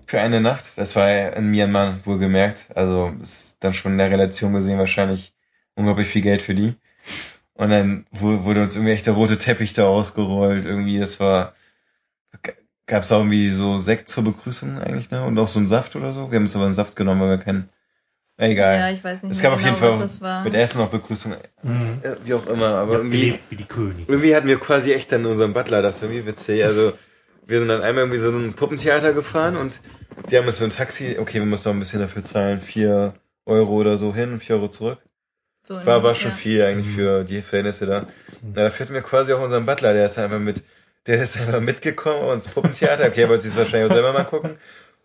für 0.08 0.20
eine 0.22 0.42
Nacht. 0.42 0.78
Das 0.78 0.96
war 0.96 1.10
in 1.36 1.50
Myanmar 1.52 2.06
wohlgemerkt, 2.06 2.68
also 2.76 3.14
ist 3.22 3.64
dann 3.64 3.74
schon 3.74 3.94
in 3.94 3.98
der 3.98 4.12
Relation 4.12 4.54
gesehen 4.54 4.80
wahrscheinlich 4.80 5.34
unglaublich 5.76 6.08
viel 6.08 6.22
Geld 6.22 6.42
für 6.42 6.56
die. 6.56 6.76
Und 7.56 7.72
dann 7.72 8.08
wu- 8.12 8.44
wurde 8.46 8.62
uns 8.62 8.76
irgendwie 8.76 8.94
echt 8.94 9.08
der 9.08 9.16
rote 9.16 9.38
Teppich 9.40 9.74
da 9.74 9.86
ausgerollt, 9.88 10.66
irgendwie, 10.66 11.00
das 11.00 11.20
war, 11.20 11.56
gab's 12.86 13.12
auch 13.12 13.20
irgendwie 13.20 13.50
so 13.50 13.78
Sekt 13.78 14.10
zur 14.10 14.24
Begrüßung 14.24 14.80
eigentlich, 14.80 15.10
ne? 15.12 15.24
Und 15.26 15.38
auch 15.40 15.48
so 15.48 15.60
einen 15.60 15.68
Saft 15.68 15.96
oder 15.96 16.14
so. 16.14 16.32
Wir 16.32 16.38
haben 16.38 16.44
uns 16.44 16.56
aber 16.56 16.66
einen 16.66 16.74
Saft 16.74 16.96
genommen, 16.96 17.22
weil 17.22 17.30
wir 17.30 17.38
keinen. 17.44 17.70
Egal. 18.38 18.80
ja, 18.80 18.90
ich 18.90 19.04
weiß 19.04 19.24
nicht 19.24 19.32
es 19.36 19.42
gab 19.42 19.54
auf 19.54 19.60
genau, 19.60 19.70
jeden 19.74 19.80
Fall 19.80 19.92
was 19.92 20.00
das 20.00 20.22
war. 20.22 20.44
mit 20.44 20.56
Essen 20.56 20.80
noch 20.80 20.90
Begrüßung, 20.90 21.34
Mhm. 21.62 22.00
äh, 22.02 22.16
wie 22.26 22.34
auch 22.34 22.48
immer. 22.48 22.68
Aber 22.80 22.94
irgendwie, 22.96 23.38
wie 23.50 23.56
die 23.56 23.66
König. 23.66 24.10
irgendwie 24.10 24.36
hatten 24.36 24.48
wir 24.48 24.60
quasi 24.60 24.92
echt 24.92 25.12
dann 25.12 25.26
unseren 25.26 25.54
Butler, 25.54 25.82
das 25.84 26.02
war 26.02 26.10
irgendwie 26.10 26.28
witzig. 26.28 26.64
Also 26.66 26.94
wir 27.46 27.60
sind 27.60 27.68
dann 27.68 27.82
einmal 27.82 28.04
irgendwie 28.06 28.18
so 28.18 28.30
ein 28.32 28.54
Puppentheater 28.54 29.14
gefahren 29.14 29.56
und 29.56 29.82
die 30.32 30.38
haben 30.38 30.48
uns 30.48 30.60
mit 30.60 30.72
dem 30.72 30.76
Taxi, 30.76 31.18
okay, 31.20 31.36
wir 31.40 31.46
mussten 31.46 31.70
noch 31.70 31.76
ein 31.76 31.80
bisschen 31.80 32.00
dafür 32.02 32.24
zahlen, 32.24 32.60
vier 32.62 33.14
Euro 33.46 33.74
oder 33.74 33.98
so 33.98 34.16
hin 34.16 34.34
und 34.34 34.40
vier 34.40 34.56
Euro 34.56 34.68
zurück. 34.70 35.00
So 35.66 35.78
in- 35.78 35.86
War, 35.86 36.02
war 36.04 36.16
schon 36.16 36.32
ja. 36.32 36.38
viel 36.38 36.64
eigentlich 36.64 36.88
Mhm. 36.88 36.96
für 36.96 37.24
die 37.24 37.42
Verhältnisse 37.42 37.86
da. 37.86 38.08
Na, 38.42 38.64
da 38.64 38.70
führten 38.72 38.94
wir 38.96 39.02
quasi 39.02 39.32
auch 39.34 39.42
unseren 39.42 39.66
Butler, 39.66 39.94
der 39.94 40.06
ist 40.06 40.18
einfach 40.18 40.40
mit, 40.40 40.64
der 41.06 41.22
ist 41.22 41.38
einfach 41.40 41.60
mitgekommen 41.62 42.34
ins 42.34 42.48
Puppentheater. 42.48 43.06
Okay, 43.08 43.22
er 43.24 43.30
wollte 43.30 43.44
sich 43.44 43.56
wahrscheinlich 43.56 43.90
auch 43.92 43.94
selber 43.94 44.12
mal 44.14 44.24
gucken. 44.26 44.58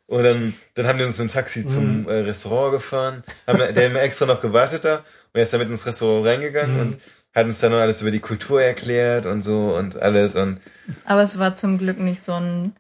Und 0.09 0.25
dann, 0.25 0.55
dann 0.75 0.87
haben 0.87 0.99
die 0.99 1.05
uns 1.05 1.19
mit 1.19 1.29
dem 1.29 1.33
Taxi 1.33 1.65
zum 1.67 2.01
Mhm. 2.03 2.09
äh, 2.09 2.13
Restaurant 2.21 2.73
gefahren. 2.73 3.23
Haben, 3.47 3.59
der 3.59 3.85
hat 3.87 3.93
mir 3.93 4.01
extra 4.01 4.27
noch 4.27 4.41
gewartet 4.41 4.85
da. 4.85 4.97
Und 4.97 5.05
er 5.35 5.43
ist 5.43 5.53
dann 5.53 5.61
mit 5.61 5.69
ins 5.71 5.87
Restaurant 5.87 6.27
reingegangen 6.27 6.75
Mhm. 6.77 6.81
und 6.81 6.99
hat 7.35 7.45
uns 7.47 7.61
dann 7.61 7.73
noch 7.73 7.79
alles 7.79 8.01
über 8.03 8.11
die 8.11 8.19
Kultur 8.21 8.61
erklärt 8.63 9.27
und 9.27 9.43
so 9.43 9.77
und 9.79 10.01
alles. 10.01 10.35
Und 10.35 10.61
Aber 11.05 11.21
es 11.23 11.39
war 11.39 11.55
zum 11.55 11.79
Glück 11.79 12.01
nicht 12.01 12.25
so 12.25 12.33
ein 12.35 12.73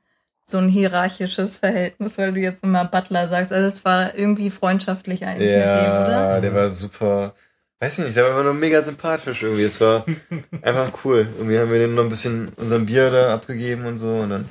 so 0.50 0.56
ein 0.56 0.70
hierarchisches 0.70 1.58
Verhältnis, 1.58 2.16
weil 2.16 2.32
du 2.32 2.40
jetzt 2.40 2.64
immer 2.64 2.86
Butler 2.86 3.28
sagst. 3.28 3.52
Also 3.52 3.66
es 3.66 3.84
war 3.84 4.14
irgendwie 4.14 4.48
freundschaftlich 4.50 5.26
eigentlich 5.26 5.50
mit 5.50 5.62
dem, 5.62 5.66
oder? 5.66 6.10
ja, 6.10 6.40
der 6.40 6.54
war 6.54 6.70
super. 6.70 7.34
Weiß 7.80 7.98
ich 7.98 8.04
nicht, 8.06 8.16
der 8.16 8.34
war 8.34 8.42
nur 8.42 8.54
mega 8.54 8.80
sympathisch 8.80 9.42
irgendwie. 9.42 9.64
Es 9.64 9.78
war 9.82 10.06
einfach 10.62 10.90
cool. 11.04 11.28
Irgendwie 11.36 11.58
haben 11.58 11.70
wir 11.70 11.78
dem 11.78 11.94
noch 11.94 12.04
ein 12.04 12.08
bisschen 12.08 12.48
unserem 12.56 12.86
Bier 12.86 13.10
da 13.10 13.34
abgegeben 13.34 13.84
und 13.84 13.98
so 13.98 14.08
und 14.20 14.30
dann 14.30 14.48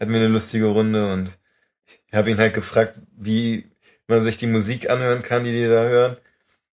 hatten 0.00 0.10
wir 0.10 0.18
eine 0.18 0.26
lustige 0.28 0.64
Runde 0.66 1.12
und 1.12 1.38
ich 2.10 2.16
habe 2.16 2.30
ihn 2.30 2.38
halt 2.38 2.54
gefragt, 2.54 2.98
wie 3.16 3.70
man 4.06 4.22
sich 4.22 4.36
die 4.36 4.46
Musik 4.46 4.90
anhören 4.90 5.22
kann, 5.22 5.44
die 5.44 5.52
die 5.52 5.64
da 5.68 5.82
hören. 5.82 6.16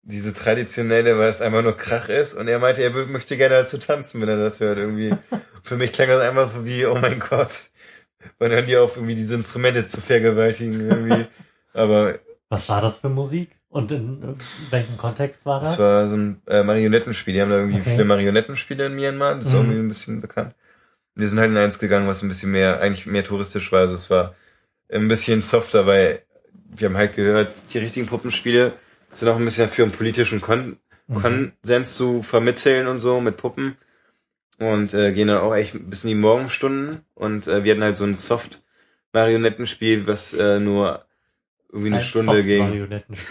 Diese 0.04 0.34
traditionelle, 0.34 1.18
weil 1.20 1.30
es 1.30 1.42
einfach 1.42 1.62
nur 1.62 1.78
Krach 1.78 2.10
ist. 2.10 2.34
Und 2.34 2.48
er 2.48 2.58
meinte, 2.60 2.82
er 2.82 2.90
möchte 2.90 3.38
gerne 3.38 3.56
dazu 3.56 3.78
tanzen, 3.78 4.20
wenn 4.22 4.30
er 4.30 4.38
das 4.38 4.60
hört 4.60 4.78
irgendwie. 4.80 5.14
Für 5.64 5.78
mich 5.78 5.92
klang 5.94 6.08
das 6.10 6.22
einfach 6.22 6.48
so 6.48 6.66
wie, 6.66 6.86
oh 6.88 6.96
mein 6.96 7.20
Gott. 7.20 7.70
Wann 8.40 8.52
hören 8.52 8.66
die 8.66 8.78
auf, 8.78 8.96
irgendwie 8.98 9.16
diese 9.16 9.36
Instrumente 9.36 9.86
zu 9.88 10.02
vergewaltigen 10.02 10.80
irgendwie. 10.90 11.28
Aber 11.74 12.16
Was 12.50 12.68
war 12.68 12.82
das 12.82 13.00
für 13.00 13.10
Musik? 13.10 13.52
Und 13.70 13.92
in 13.92 14.36
welchem 14.72 14.98
Kontext 14.98 15.46
war 15.46 15.62
das? 15.62 15.72
Das 15.72 15.80
war 15.80 16.08
so 16.10 16.18
ein 16.18 16.42
äh, 16.48 16.64
Marionettenspiel. 16.64 17.34
Die 17.36 17.42
haben 17.42 17.50
da 17.52 17.58
irgendwie 17.60 17.80
Okay. 17.80 17.92
viele 17.92 18.04
Marionettenspiele 18.06 18.88
in 18.88 18.96
Myanmar. 18.96 19.36
Das 19.36 19.46
ist 19.46 19.54
Mhm. 19.54 19.60
irgendwie 19.60 19.80
ein 19.80 19.88
bisschen 19.88 20.20
bekannt. 20.22 20.56
Wir 21.16 21.28
sind 21.28 21.40
halt 21.40 21.52
in 21.52 21.58
eins 21.58 21.80
gegangen, 21.80 22.08
was 22.08 22.22
ein 22.24 22.28
bisschen 22.28 22.52
mehr, 22.52 22.82
eigentlich 22.82 23.06
mehr 23.06 23.24
touristisch 23.24 23.72
war. 23.72 23.82
Also 23.82 23.96
es 23.96 24.10
war 24.10 24.36
ein 24.92 25.08
bisschen 25.08 25.42
softer, 25.42 25.86
weil 25.88 26.24
wir 26.74 26.90
haben 26.90 26.98
halt 26.98 27.16
gehört, 27.16 27.62
die 27.74 27.80
richtigen 27.80 28.06
Puppenspiele 28.06 28.74
sind 29.14 29.28
auch 29.28 29.38
ein 29.38 29.46
bisschen 29.46 29.68
dafür, 29.68 29.86
um 29.86 29.92
politischen 29.92 30.42
Kon 30.42 30.78
Mhm. 31.12 31.22
Konsens 31.64 31.96
zu 31.96 32.24
vermitteln 32.24 32.88
und 32.88 32.98
so 32.98 33.20
mit 33.20 33.38
Puppen. 33.38 33.78
Und 34.60 34.94
äh, 34.94 35.12
gehen 35.12 35.28
dann 35.28 35.40
auch 35.40 35.56
echt 35.56 35.74
bis 35.90 36.04
in 36.04 36.10
die 36.10 36.16
Morgenstunden. 36.16 37.02
Und 37.16 37.48
äh, 37.48 37.64
wir 37.64 37.74
hatten 37.74 37.84
halt 37.84 37.98
so 37.98 38.04
ein 38.04 38.16
Soft-Marionettenspiel, 38.16 40.08
was 40.08 40.34
äh, 40.34 40.60
nur 40.60 41.06
irgendwie 41.72 41.88
eine 41.88 41.98
Ein 41.98 42.04
Stunde 42.04 42.44
ging. 42.44 42.88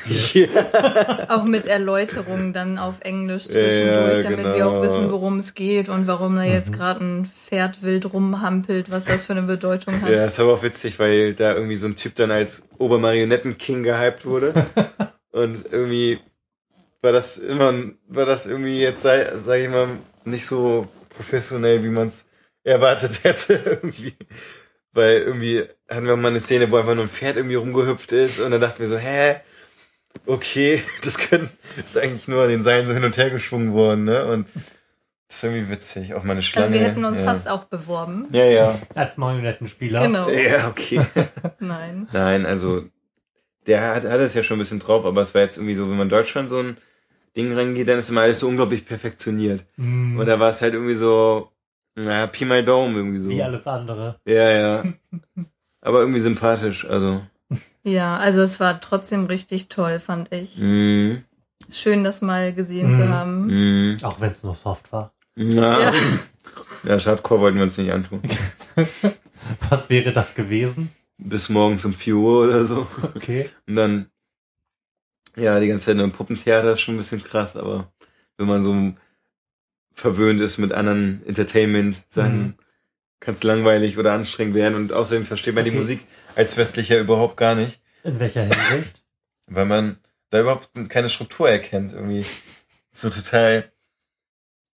Ja. 0.32 1.26
Auch 1.28 1.44
mit 1.44 1.66
Erläuterungen 1.66 2.52
dann 2.52 2.78
auf 2.78 3.00
Englisch 3.00 3.46
Ja, 3.46 3.52
zwischendurch, 3.52 4.22
damit 4.24 4.38
wir 4.46 4.52
genau. 4.54 4.78
auch 4.78 4.82
wissen, 4.82 5.10
worum 5.12 5.36
es 5.38 5.54
geht 5.54 5.88
und 5.88 6.06
warum 6.06 6.36
da 6.36 6.44
jetzt 6.44 6.70
Mhm. 6.70 6.74
gerade 6.76 7.04
ein 7.04 7.24
Pferd 7.26 7.82
wild 7.82 8.12
rumhampelt, 8.12 8.90
was 8.90 9.04
das 9.04 9.26
für 9.26 9.32
eine 9.32 9.42
Bedeutung 9.42 10.00
hat. 10.00 10.10
Ja, 10.10 10.24
ist 10.24 10.40
aber 10.40 10.54
auch 10.54 10.62
witzig, 10.62 10.98
weil 10.98 11.34
da 11.34 11.54
irgendwie 11.54 11.76
so 11.76 11.86
ein 11.86 11.96
Typ 11.96 12.14
dann 12.14 12.30
als 12.30 12.68
Obermarionettenking 12.78 13.82
gehypt 13.82 14.24
wurde. 14.24 14.54
Und 15.32 15.64
irgendwie 15.70 16.18
war 17.02 17.12
das 17.12 17.38
immer, 17.38 17.72
war 18.08 18.26
das 18.26 18.46
irgendwie 18.46 18.80
jetzt, 18.80 19.02
sag 19.02 19.58
ich 19.58 19.68
mal, 19.68 19.88
nicht 20.24 20.46
so 20.46 20.88
professionell, 21.10 21.82
wie 21.84 21.88
man 21.88 22.08
es 22.08 22.30
erwartet 22.64 23.20
hätte 23.24 23.54
irgendwie. 23.82 24.14
Weil 24.92 25.18
irgendwie 25.18 25.64
hatten 25.88 26.06
wir 26.06 26.16
mal 26.16 26.28
eine 26.28 26.40
Szene, 26.40 26.70
wo 26.70 26.76
einfach 26.76 26.94
nur 26.94 27.04
ein 27.04 27.10
Pferd 27.10 27.36
irgendwie 27.36 27.56
rumgehüpft 27.56 28.12
ist 28.12 28.40
und 28.40 28.50
dann 28.50 28.60
dachten 28.60 28.80
wir 28.80 28.88
so, 28.88 28.98
hä? 28.98 29.36
okay, 30.26 30.82
das 31.04 31.18
können, 31.18 31.50
ist 31.82 31.98
eigentlich 31.98 32.28
nur 32.28 32.42
an 32.42 32.48
den 32.48 32.62
Seilen 32.62 32.86
so 32.86 32.94
hin 32.94 33.04
und 33.04 33.16
her 33.16 33.30
geschwungen 33.30 33.72
worden, 33.72 34.04
ne? 34.04 34.24
Und 34.26 34.46
das 35.28 35.36
ist 35.36 35.44
irgendwie 35.44 35.70
witzig. 35.70 36.14
Auch 36.14 36.24
meine 36.24 36.42
Schlange. 36.42 36.66
Also 36.66 36.78
wir 36.78 36.84
hätten 36.84 37.04
uns 37.04 37.18
ja. 37.18 37.24
fast 37.24 37.48
auch 37.48 37.64
beworben. 37.64 38.26
Ja, 38.32 38.44
ja. 38.44 38.78
Als 38.94 39.16
Marionettenspieler. 39.16 40.02
Genau. 40.02 40.28
Ja, 40.28 40.68
okay. 40.68 41.00
Nein. 41.60 42.08
Nein, 42.12 42.46
also 42.46 42.84
der 43.66 43.94
hat, 43.94 44.04
hat 44.04 44.20
es 44.20 44.34
ja 44.34 44.42
schon 44.42 44.56
ein 44.56 44.60
bisschen 44.60 44.80
drauf, 44.80 45.04
aber 45.06 45.22
es 45.22 45.32
war 45.34 45.42
jetzt 45.42 45.56
irgendwie 45.56 45.74
so, 45.74 45.84
wenn 45.84 45.96
man 45.96 46.06
in 46.06 46.08
Deutschland 46.08 46.48
so 46.48 46.58
ein 46.58 46.76
Ding 47.36 47.54
reingeht, 47.54 47.88
dann 47.88 48.00
ist 48.00 48.10
immer 48.10 48.22
alles 48.22 48.40
so 48.40 48.48
unglaublich 48.48 48.84
perfektioniert. 48.84 49.64
Mm, 49.76 50.18
Und 50.18 50.26
da 50.26 50.40
war 50.40 50.50
es 50.50 50.62
halt 50.62 50.74
irgendwie 50.74 50.94
so, 50.94 51.52
naja, 51.96 52.26
Pi 52.26 52.44
mal 52.44 52.64
Daumen 52.64 52.96
irgendwie 52.96 53.18
so. 53.18 53.30
wie 53.30 53.42
alles 53.42 53.66
andere. 53.66 54.18
Ja, 54.26 54.50
ja. 54.50 54.84
Aber 55.82 56.00
irgendwie 56.00 56.20
sympathisch, 56.20 56.84
also. 56.84 57.22
Ja, 57.82 58.18
also 58.18 58.42
es 58.42 58.60
war 58.60 58.80
trotzdem 58.80 59.24
richtig 59.26 59.68
toll, 59.68 59.98
fand 60.00 60.32
ich. 60.32 60.56
Mm, 60.58 61.18
Schön, 61.70 62.04
das 62.04 62.20
mal 62.20 62.52
gesehen 62.52 62.92
Mhm. 62.92 62.96
zu 62.96 63.08
haben. 63.08 63.46
mm, 63.92 63.96
Auch 64.04 64.20
wenn 64.20 64.32
es 64.32 64.42
nur 64.44 64.54
soft 64.54 64.92
war. 64.92 65.12
na. 65.36 65.80
Ja. 65.80 65.92
Ja, 66.82 66.98
Hardcore 66.98 67.40
wollten 67.42 67.58
wir 67.58 67.64
uns 67.64 67.76
nicht 67.76 67.92
antun. 67.92 68.22
Was 69.68 69.90
wäre 69.90 70.12
das 70.14 70.34
gewesen? 70.34 70.90
Bis 71.18 71.50
morgens 71.50 71.84
um 71.84 71.92
4 71.92 72.16
Uhr 72.16 72.44
oder 72.46 72.64
so. 72.64 72.86
Okay. 73.14 73.50
Und 73.68 73.76
dann, 73.76 74.06
ja, 75.36 75.60
die 75.60 75.68
ganze 75.68 75.86
Zeit 75.86 75.96
nur 75.96 76.04
im 76.06 76.12
Puppentheater 76.12 76.72
ist 76.72 76.80
schon 76.80 76.94
ein 76.94 76.98
bisschen 76.98 77.22
krass, 77.22 77.54
aber 77.56 77.92
wenn 78.38 78.46
man 78.46 78.62
so 78.62 78.72
verwöhnt 79.94 80.40
ist 80.40 80.58
mit 80.58 80.72
anderen 80.72 81.22
Entertainment-Sachen, 81.26 82.40
Mhm. 82.42 82.54
kann 83.20 83.34
es 83.34 83.42
langweilig 83.42 83.98
oder 83.98 84.12
anstrengend 84.12 84.54
werden 84.54 84.74
und 84.74 84.92
außerdem 84.92 85.26
versteht 85.26 85.54
man 85.54 85.64
die 85.64 85.70
Okay. 85.70 85.78
Musik 85.78 86.06
als 86.36 86.56
Westlicher 86.56 86.98
überhaupt 86.98 87.36
gar 87.36 87.54
nicht, 87.54 87.80
In 88.02 88.18
welcher 88.18 88.42
Hinsicht? 88.44 89.02
weil 89.46 89.66
man 89.66 89.98
da 90.30 90.40
überhaupt 90.40 90.70
keine 90.88 91.08
Struktur 91.10 91.50
erkennt, 91.50 91.92
irgendwie. 91.92 92.24
So 92.92 93.10
total, 93.10 93.70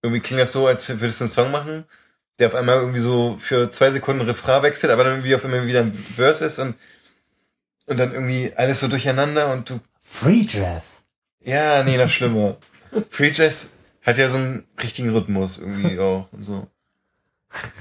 irgendwie 0.02 0.20
klingt 0.20 0.40
das 0.40 0.52
so, 0.52 0.66
als 0.66 0.88
würdest 1.00 1.20
du 1.20 1.24
einen 1.24 1.30
Song 1.30 1.50
machen, 1.50 1.84
der 2.38 2.48
auf 2.48 2.54
einmal 2.54 2.78
irgendwie 2.80 2.98
so 2.98 3.36
für 3.38 3.70
zwei 3.70 3.90
Sekunden 3.92 4.22
Refrain 4.22 4.62
wechselt, 4.62 4.92
aber 4.92 5.04
dann 5.04 5.14
irgendwie 5.14 5.34
auf 5.34 5.44
einmal 5.44 5.66
wieder 5.66 5.80
ein 5.80 5.92
Verse 5.92 6.44
ist 6.44 6.58
und, 6.58 6.74
und 7.86 7.98
dann 7.98 8.12
irgendwie 8.12 8.52
alles 8.56 8.80
so 8.80 8.88
durcheinander 8.88 9.52
und 9.52 9.70
du 9.70 9.80
Free 10.02 10.44
Jazz. 10.48 11.04
Ja, 11.40 11.82
nee, 11.82 11.96
noch 11.96 12.08
schlimmer. 12.08 12.56
Free 13.10 13.30
Jazz 13.30 13.70
hat 14.04 14.16
ja 14.18 14.28
so 14.28 14.36
einen 14.36 14.64
richtigen 14.82 15.10
Rhythmus 15.10 15.58
irgendwie 15.58 15.98
auch 15.98 16.32
und 16.32 16.44
so. 16.44 16.68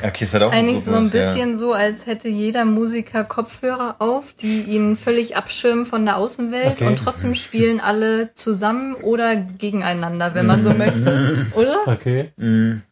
Ja, 0.03 0.09
okay, 0.09 0.25
es 0.25 0.33
hat 0.35 0.43
auch 0.43 0.51
einen 0.51 0.69
Eigentlich 0.69 0.83
so 0.83 0.91
ein 0.91 1.05
Rhythmus, 1.05 1.11
bisschen 1.11 1.57
so, 1.57 1.73
als 1.73 2.05
hätte 2.05 2.29
jeder 2.29 2.63
Musiker 2.63 3.23
Kopfhörer 3.23 3.95
auf, 3.99 4.33
die 4.33 4.61
ihn 4.63 4.95
völlig 4.95 5.35
abschirmen 5.35 5.85
von 5.85 6.05
der 6.05 6.17
Außenwelt 6.17 6.73
Okay. 6.73 6.87
und 6.87 6.97
trotzdem 6.97 7.33
spielen 7.33 7.79
alle 7.79 8.33
zusammen 8.35 8.93
oder 8.93 9.35
gegeneinander, 9.35 10.35
wenn 10.35 10.45
man 10.45 10.63
so 10.63 10.73
möchte. 10.75 11.47
Oder? 11.55 11.79
Okay. 11.87 12.31
Ja. 12.37 12.45
Mm. 12.45 12.83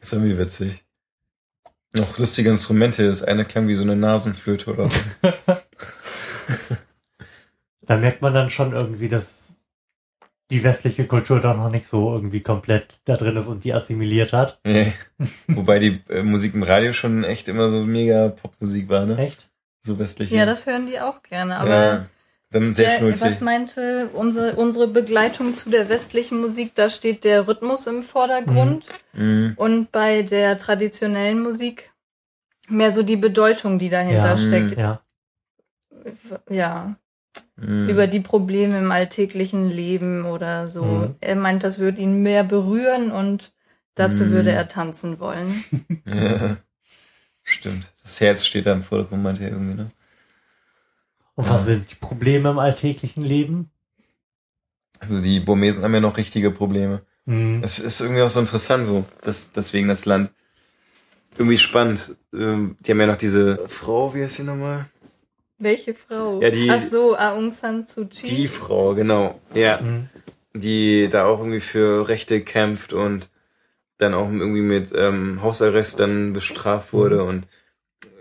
Ist 0.00 0.12
irgendwie 0.12 0.36
witzig. 0.38 0.84
Noch 1.96 2.18
lustige 2.18 2.50
Instrumente. 2.50 3.06
Das 3.08 3.22
eine 3.22 3.46
klang 3.46 3.68
wie 3.68 3.74
so 3.74 3.82
eine 3.82 3.96
Nasenflöte 3.96 4.72
oder 4.72 4.90
so. 4.90 4.98
Da 7.86 7.98
merkt 7.98 8.22
man 8.22 8.32
dann 8.32 8.50
schon 8.50 8.72
irgendwie, 8.72 9.08
dass 9.08 9.43
die 10.50 10.62
westliche 10.62 11.06
Kultur 11.06 11.40
doch 11.40 11.56
noch 11.56 11.70
nicht 11.70 11.86
so 11.88 12.12
irgendwie 12.14 12.40
komplett 12.42 13.00
da 13.04 13.16
drin 13.16 13.36
ist 13.36 13.46
und 13.46 13.64
die 13.64 13.72
assimiliert 13.72 14.32
hat. 14.32 14.58
nee. 14.64 14.92
Wobei 15.48 15.78
die 15.78 16.00
äh, 16.10 16.22
Musik 16.22 16.54
im 16.54 16.62
Radio 16.62 16.92
schon 16.92 17.24
echt 17.24 17.48
immer 17.48 17.70
so 17.70 17.80
mega 17.84 18.28
Popmusik 18.28 18.88
war, 18.88 19.06
ne? 19.06 19.16
Echt? 19.18 19.48
So 19.82 19.98
westliche. 19.98 20.34
Ja, 20.36 20.46
das 20.46 20.66
hören 20.66 20.86
die 20.86 21.00
auch 21.00 21.22
gerne. 21.22 21.58
Aber 21.58 21.70
ja. 21.70 22.04
Dann 22.50 22.72
sehr 22.72 22.88
der, 22.90 22.98
schnulzig. 22.98 23.22
was 23.32 23.40
meinte 23.40 24.10
unsere, 24.12 24.54
unsere 24.54 24.86
Begleitung 24.86 25.56
zu 25.56 25.70
der 25.70 25.88
westlichen 25.88 26.40
Musik? 26.40 26.72
Da 26.76 26.88
steht 26.88 27.24
der 27.24 27.48
Rhythmus 27.48 27.86
im 27.88 28.02
Vordergrund 28.02 28.86
Mm. 29.12 29.52
und 29.56 29.90
bei 29.92 30.22
der 30.22 30.56
traditionellen 30.58 31.40
Musik 31.40 31.92
mehr 32.68 32.92
so 32.92 33.02
die 33.02 33.16
Bedeutung, 33.16 33.78
die 33.78 33.88
dahinter 33.88 34.30
Ja. 34.30 34.38
steckt. 34.38 34.76
Ja. 34.76 35.00
Ja. 36.48 36.96
Mm. 37.56 37.88
über 37.88 38.06
die 38.06 38.20
Probleme 38.20 38.78
im 38.78 38.90
alltäglichen 38.90 39.68
Leben 39.68 40.24
oder 40.24 40.68
so. 40.68 40.84
Mhm. 40.84 41.14
Er 41.20 41.36
meint, 41.36 41.62
das 41.64 41.78
würde 41.78 42.00
ihn 42.00 42.22
mehr 42.22 42.44
berühren 42.44 43.10
und 43.12 43.52
dazu 43.94 44.24
Mhm. 44.26 44.30
würde 44.30 44.52
er 44.52 44.68
tanzen 44.68 45.18
wollen. 45.18 45.64
Ja. 46.06 46.56
Stimmt. 47.42 47.92
Das 48.02 48.20
Herz 48.20 48.44
steht 48.46 48.66
da 48.66 48.72
im 48.72 48.82
Vordergrund, 48.82 49.22
meinte 49.22 49.44
er 49.44 49.50
irgendwie, 49.50 49.74
ne? 49.74 49.90
Und 51.34 51.44
Ja. 51.46 51.54
was 51.54 51.64
sind 51.66 51.90
die 51.90 51.94
Probleme 51.96 52.50
im 52.50 52.58
alltäglichen 52.58 53.22
Leben? 53.22 53.70
Also 55.00 55.20
die 55.20 55.40
Burmesen 55.40 55.82
haben 55.84 55.94
ja 55.94 56.00
noch 56.00 56.16
richtige 56.16 56.50
Probleme. 56.50 57.02
Hm. 57.26 57.60
Es 57.62 57.78
ist 57.78 58.00
irgendwie 58.00 58.22
auch 58.22 58.30
so 58.30 58.40
interessant, 58.40 58.86
so, 58.86 59.04
das, 59.22 59.52
deswegen 59.52 59.88
das 59.88 60.06
Land. 60.06 60.30
Irgendwie 61.36 61.58
spannend. 61.58 62.16
Ähm, 62.32 62.76
Die 62.80 62.90
haben 62.92 63.00
ja 63.00 63.06
noch 63.06 63.16
diese 63.16 63.58
Frau, 63.68 64.14
wie 64.14 64.22
heißt 64.22 64.36
sie 64.36 64.44
nochmal? 64.44 64.86
Welche 65.58 65.94
Frau? 65.94 66.40
Ja, 66.40 66.50
die- 66.50 66.68
Ach 66.70 66.82
so, 66.90 67.16
Aung 67.16 67.50
San 67.50 67.84
Suu 67.84 68.06
Kyi. 68.06 68.26
Die 68.26 68.48
Frau, 68.48 68.94
genau. 68.94 69.40
Ja, 69.54 69.80
Hm. 69.80 70.08
die 70.52 71.08
da 71.08 71.26
auch 71.26 71.38
irgendwie 71.38 71.60
für 71.60 72.08
Rechte 72.08 72.40
kämpft 72.40 72.92
und 72.92 73.28
dann 73.98 74.14
auch 74.14 74.28
irgendwie 74.30 74.60
mit 74.62 74.92
ähm, 74.96 75.40
Hausarrest 75.42 76.00
dann 76.00 76.32
bestraft 76.32 76.92
wurde 76.92 77.22
und 77.24 77.46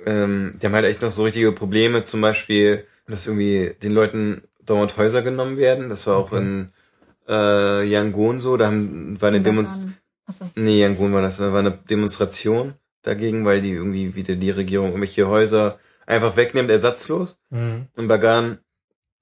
ähm, 0.06 0.56
die 0.62 0.66
haben 0.66 0.74
halt 0.74 0.86
echt 0.86 1.02
noch 1.02 1.12
so 1.12 1.24
richtige 1.24 1.52
Probleme, 1.52 2.04
zum 2.04 2.22
Beispiel, 2.22 2.86
dass 3.08 3.26
irgendwie 3.26 3.72
den 3.82 3.92
Leuten 3.94 4.44
dauernd 4.66 4.98
Häuser 4.98 5.22
genommen 5.22 5.58
werden. 5.58 5.90
Das 5.90 6.06
war 6.08 6.18
auch 6.18 6.32
Okay. 6.32 6.38
in 6.38 6.70
äh, 7.28 7.84
Yangon 7.86 8.38
so, 8.40 8.58
da 8.58 8.68
haben, 8.68 9.20
war 9.22 9.30
eine 9.30 9.42
Demonstration. 9.42 9.96
Achso. 10.26 10.46
Nee, 10.56 10.80
Yangon 10.80 11.12
war 11.14 11.22
das. 11.22 11.38
Da 11.38 11.52
war 11.52 11.60
eine 11.60 11.72
Demonstration 11.72 12.74
dagegen, 13.02 13.46
weil 13.46 13.62
die 13.62 13.72
irgendwie 13.72 14.16
wieder 14.16 14.36
die 14.36 14.52
Regierung 14.52 14.88
irgendwelche 14.88 15.28
Häuser 15.28 15.80
einfach 16.06 16.36
wegnimmt, 16.36 16.70
ersatzlos. 16.70 17.40
Hm. 17.52 17.88
Und 17.96 18.08
Bagan 18.08 18.60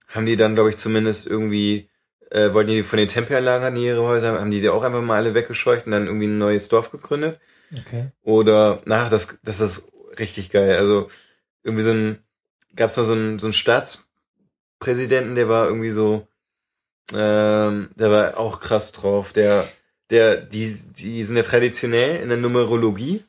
haben 0.07 0.25
die 0.25 0.35
dann, 0.35 0.55
glaube 0.55 0.69
ich, 0.69 0.77
zumindest 0.77 1.27
irgendwie, 1.27 1.89
äh, 2.29 2.53
wollten 2.53 2.71
die 2.71 2.83
von 2.83 2.97
den 2.97 3.07
Tempelanlagen 3.07 3.65
hatten 3.65 3.75
die 3.75 3.85
ihre 3.85 4.01
Häuser, 4.01 4.39
haben 4.39 4.51
die 4.51 4.61
die 4.61 4.69
auch 4.69 4.83
einfach 4.83 5.01
mal 5.01 5.17
alle 5.17 5.33
weggescheucht 5.33 5.85
und 5.85 5.91
dann 5.91 6.07
irgendwie 6.07 6.27
ein 6.27 6.37
neues 6.37 6.67
Dorf 6.69 6.91
gegründet. 6.91 7.39
Okay. 7.77 8.11
Oder, 8.21 8.81
na, 8.85 9.09
das, 9.09 9.39
das 9.43 9.61
ist 9.61 9.91
richtig 10.19 10.49
geil. 10.49 10.77
Also, 10.77 11.09
irgendwie 11.63 11.83
so 11.83 11.91
ein, 11.91 12.19
gab's 12.75 12.97
mal 12.97 13.05
so 13.05 13.13
einen, 13.13 13.39
so 13.39 13.47
einen 13.47 13.53
Staatspräsidenten, 13.53 15.35
der 15.35 15.47
war 15.47 15.67
irgendwie 15.67 15.91
so, 15.91 16.27
ähm, 17.13 17.89
der 17.95 18.11
war 18.11 18.37
auch 18.37 18.59
krass 18.59 18.91
drauf. 18.91 19.31
Der, 19.31 19.67
der, 20.09 20.37
die, 20.37 20.73
die 20.97 21.23
sind 21.23 21.37
ja 21.37 21.43
traditionell 21.43 22.21
in 22.21 22.29
der 22.29 22.37
Numerologie 22.37 23.23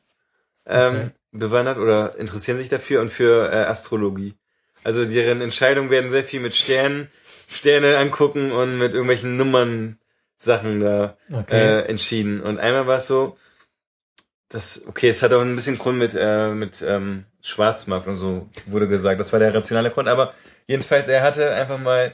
ähm, 0.65 0.95
Okay. 0.95 1.11
Bewandert 1.33 1.77
oder 1.77 2.15
interessieren 2.17 2.57
sich 2.57 2.69
dafür 2.69 3.01
und 3.01 3.09
für 3.09 3.51
äh, 3.51 3.65
Astrologie. 3.65 4.35
Also 4.83 5.05
deren 5.05 5.41
Entscheidungen 5.41 5.89
werden 5.89 6.11
sehr 6.11 6.23
viel 6.23 6.39
mit 6.39 6.55
Sternen, 6.55 7.07
Sterne 7.49 7.97
angucken 7.97 8.51
und 8.51 8.77
mit 8.77 8.93
irgendwelchen 8.93 9.35
Nummern 9.35 9.97
Sachen 10.37 10.79
da 10.79 11.17
Okay. 11.31 11.55
äh, 11.55 11.81
entschieden. 11.85 12.41
Und 12.41 12.59
einmal 12.59 12.87
war 12.87 12.97
es 12.97 13.07
so, 13.07 13.37
das, 14.49 14.85
okay, 14.87 15.09
es 15.09 15.23
hat 15.23 15.33
auch 15.33 15.41
ein 15.41 15.55
bisschen 15.55 15.77
Grund 15.77 15.97
mit, 15.97 16.13
äh, 16.17 16.49
mit 16.49 16.83
ähm, 16.85 17.25
Schwarzmarkt 17.41 18.07
und 18.07 18.15
so, 18.17 18.49
wurde 18.65 18.87
gesagt. 18.87 19.19
Das 19.19 19.33
war 19.33 19.39
der 19.39 19.53
rationale 19.53 19.89
Grund. 19.89 20.07
Aber 20.07 20.33
jedenfalls, 20.67 21.07
er 21.07 21.23
hatte 21.23 21.53
einfach 21.53 21.79
mal 21.79 22.13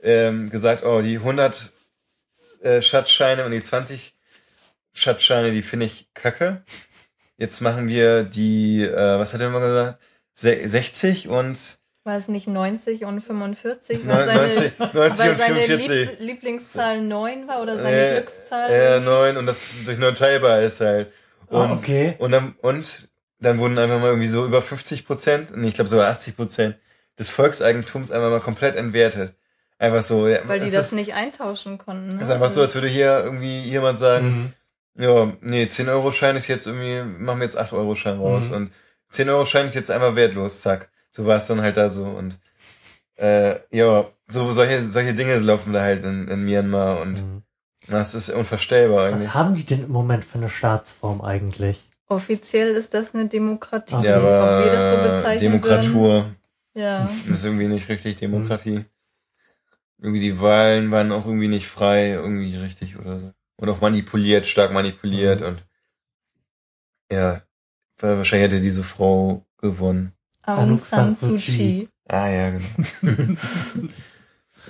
ähm, 0.00 0.50
gesagt, 0.50 0.84
oh, 0.84 1.00
die 1.00 1.16
100 1.16 1.72
äh, 2.60 2.82
Schatzscheine 2.82 3.44
und 3.44 3.52
die 3.52 3.62
20 3.62 4.14
Schatzscheine, 4.92 5.52
die 5.52 5.62
finde 5.62 5.86
ich 5.86 6.08
kacke. 6.14 6.62
Jetzt 7.38 7.60
machen 7.60 7.86
wir 7.88 8.24
die, 8.24 8.82
äh, 8.82 9.18
was 9.18 9.32
hat 9.32 9.40
er 9.40 9.46
immer 9.48 9.60
gesagt? 9.60 10.00
Se 10.34 10.56
60 10.68 11.28
und 11.28 11.78
War 12.04 12.16
es 12.16 12.28
nicht 12.28 12.46
90 12.48 13.04
und 13.04 13.20
45? 13.20 14.06
Weil 14.06 14.26
90, 14.26 14.72
seine, 14.78 14.92
90 14.92 14.94
weil 14.94 15.10
und 15.10 15.16
seine 15.38 15.54
44. 15.56 15.88
Liebs 15.88 16.12
Lieblingszahl 16.20 17.00
9 17.00 17.48
war 17.48 17.62
oder 17.62 17.76
seine 17.76 17.96
Äh, 17.96 18.14
Glückszahl? 18.16 18.70
Äh, 18.70 18.88
irgendwie? 18.94 19.10
9 19.10 19.36
und 19.36 19.46
das 19.46 19.64
durch 19.84 19.98
9 19.98 20.14
teilbar 20.14 20.60
ist 20.60 20.80
halt. 20.80 21.12
Und, 21.46 21.60
Ah, 21.70 21.72
okay. 21.72 22.16
und, 22.18 22.32
dann, 22.32 22.54
und 22.60 23.08
dann 23.40 23.58
wurden 23.58 23.78
einfach 23.78 24.00
mal 24.00 24.08
irgendwie 24.08 24.26
so 24.28 24.44
über 24.44 24.60
50 24.60 25.06
Prozent, 25.06 25.56
nee, 25.56 25.68
ich 25.68 25.74
glaube 25.74 25.88
sogar 25.88 26.08
80 26.10 26.36
Prozent 26.36 26.76
des 27.18 27.30
Volkseigentums 27.30 28.10
einfach 28.10 28.30
mal 28.30 28.40
komplett 28.40 28.74
entwertet. 28.76 29.34
Einfach 29.78 30.02
so. 30.02 30.26
Ja, 30.26 30.40
Weil 30.46 30.58
die 30.60 30.66
das 30.70 30.86
ist, 30.86 30.92
nicht 30.92 31.14
eintauschen 31.14 31.78
konnten. 31.78 32.16
Ne? 32.16 32.22
ist 32.22 32.30
einfach 32.30 32.50
so, 32.50 32.60
als 32.62 32.74
würde 32.74 32.88
hier 32.88 33.22
irgendwie 33.24 33.60
jemand 33.62 33.96
sagen, 33.96 34.26
Mhm. 34.28 34.52
Ja, 34.98 35.32
nee, 35.40 35.64
10-Euro-Schein 35.64 36.36
ist 36.36 36.48
jetzt 36.48 36.66
irgendwie, 36.66 37.02
machen 37.22 37.38
wir 37.38 37.44
jetzt 37.44 37.58
8-Euro-Schein 37.58 38.18
raus. 38.18 38.48
Mhm. 38.50 38.54
Und 38.56 38.72
10-Euro-Schein 39.12 39.66
ist 39.66 39.74
jetzt 39.74 39.90
einfach 39.90 40.14
wertlos, 40.16 40.60
zack. 40.60 40.90
So 41.10 41.24
war 41.26 41.36
es 41.36 41.46
dann 41.46 41.60
halt 41.62 41.76
da 41.76 41.88
so. 41.88 42.04
Und 42.04 42.38
äh, 43.16 43.56
ja, 43.70 44.06
so 44.28 44.52
solche, 44.52 44.86
solche 44.86 45.14
Dinge 45.14 45.38
laufen 45.38 45.72
da 45.72 45.80
halt 45.82 46.04
in, 46.04 46.28
in 46.28 46.44
Myanmar 46.44 47.00
und 47.00 47.14
Mhm. 47.14 47.42
das 47.88 48.14
ist 48.14 48.28
unvorstellbar 48.30 49.06
eigentlich. 49.08 49.28
Was 49.28 49.34
haben 49.34 49.54
die 49.56 49.64
denn 49.64 49.84
im 49.84 49.90
Moment 49.92 50.24
für 50.24 50.38
eine 50.38 50.50
Staatsform 50.50 51.20
eigentlich? 51.22 51.88
Offiziell 52.08 52.70
ist 52.74 52.94
das 52.94 53.14
eine 53.14 53.26
Demokratie. 53.28 53.94
Okay. 53.94 54.06
Ja, 54.08 54.16
aber 54.18 54.58
Ob 54.58 54.64
wir 54.64 54.72
das 54.72 54.90
so 54.90 54.96
bezeichnen 55.02 55.52
Demokratur 55.52 56.14
Würden? 56.14 56.36
Ja. 56.74 57.10
ist 57.30 57.44
irgendwie 57.44 57.68
nicht 57.68 57.88
richtig 57.88 58.16
Demokratie. 58.16 58.84
irgendwie 60.00 60.20
die 60.20 60.40
Wahlen 60.40 60.90
waren 60.90 61.12
auch 61.12 61.24
irgendwie 61.26 61.48
nicht 61.48 61.66
frei, 61.68 62.10
irgendwie 62.12 62.56
richtig 62.56 62.98
oder 62.98 63.18
so. 63.18 63.32
Und 63.60 63.68
auch 63.68 63.80
manipuliert, 63.80 64.46
stark 64.46 64.72
manipuliert 64.72 65.40
Mhm. 65.40 65.46
und 65.46 65.62
ja, 67.10 67.42
wahrscheinlich 68.00 68.50
hätte 68.50 68.60
diese 68.60 68.84
Frau 68.84 69.44
gewonnen. 69.60 70.12
Aung 70.44 70.78
San 70.78 71.14
Suu 71.14 71.36
Kyi. 71.36 71.88
Ah 72.06 72.28
ja, 72.28 72.50
genau. 72.50 73.36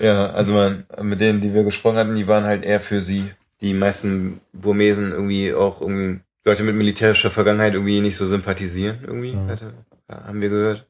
ja, 0.01 0.31
also 0.31 0.53
man, 0.53 0.87
mit 1.03 1.21
denen, 1.21 1.41
die 1.41 1.53
wir 1.55 1.65
gesprochen 1.65 1.97
hatten, 1.99 2.15
die 2.17 2.27
waren 2.29 2.45
halt 2.45 2.65
eher 2.65 2.81
für 2.81 3.01
sie. 3.01 3.31
Die 3.61 3.75
meisten 3.75 4.41
Burmesen 4.53 5.11
irgendwie 5.13 5.53
auch 5.53 5.81
irgendwie 5.81 6.21
Leute 6.45 6.63
mit 6.63 6.77
militärischer 6.77 7.31
Vergangenheit 7.31 7.75
irgendwie 7.75 8.01
nicht 8.01 8.17
so 8.17 8.27
sympathisieren, 8.27 8.99
irgendwie, 9.03 9.33
Mhm. 9.35 9.49
hatte, 9.49 9.75
ja, 10.09 10.25
haben 10.25 10.41
wir 10.41 10.49
gehört. 10.49 10.87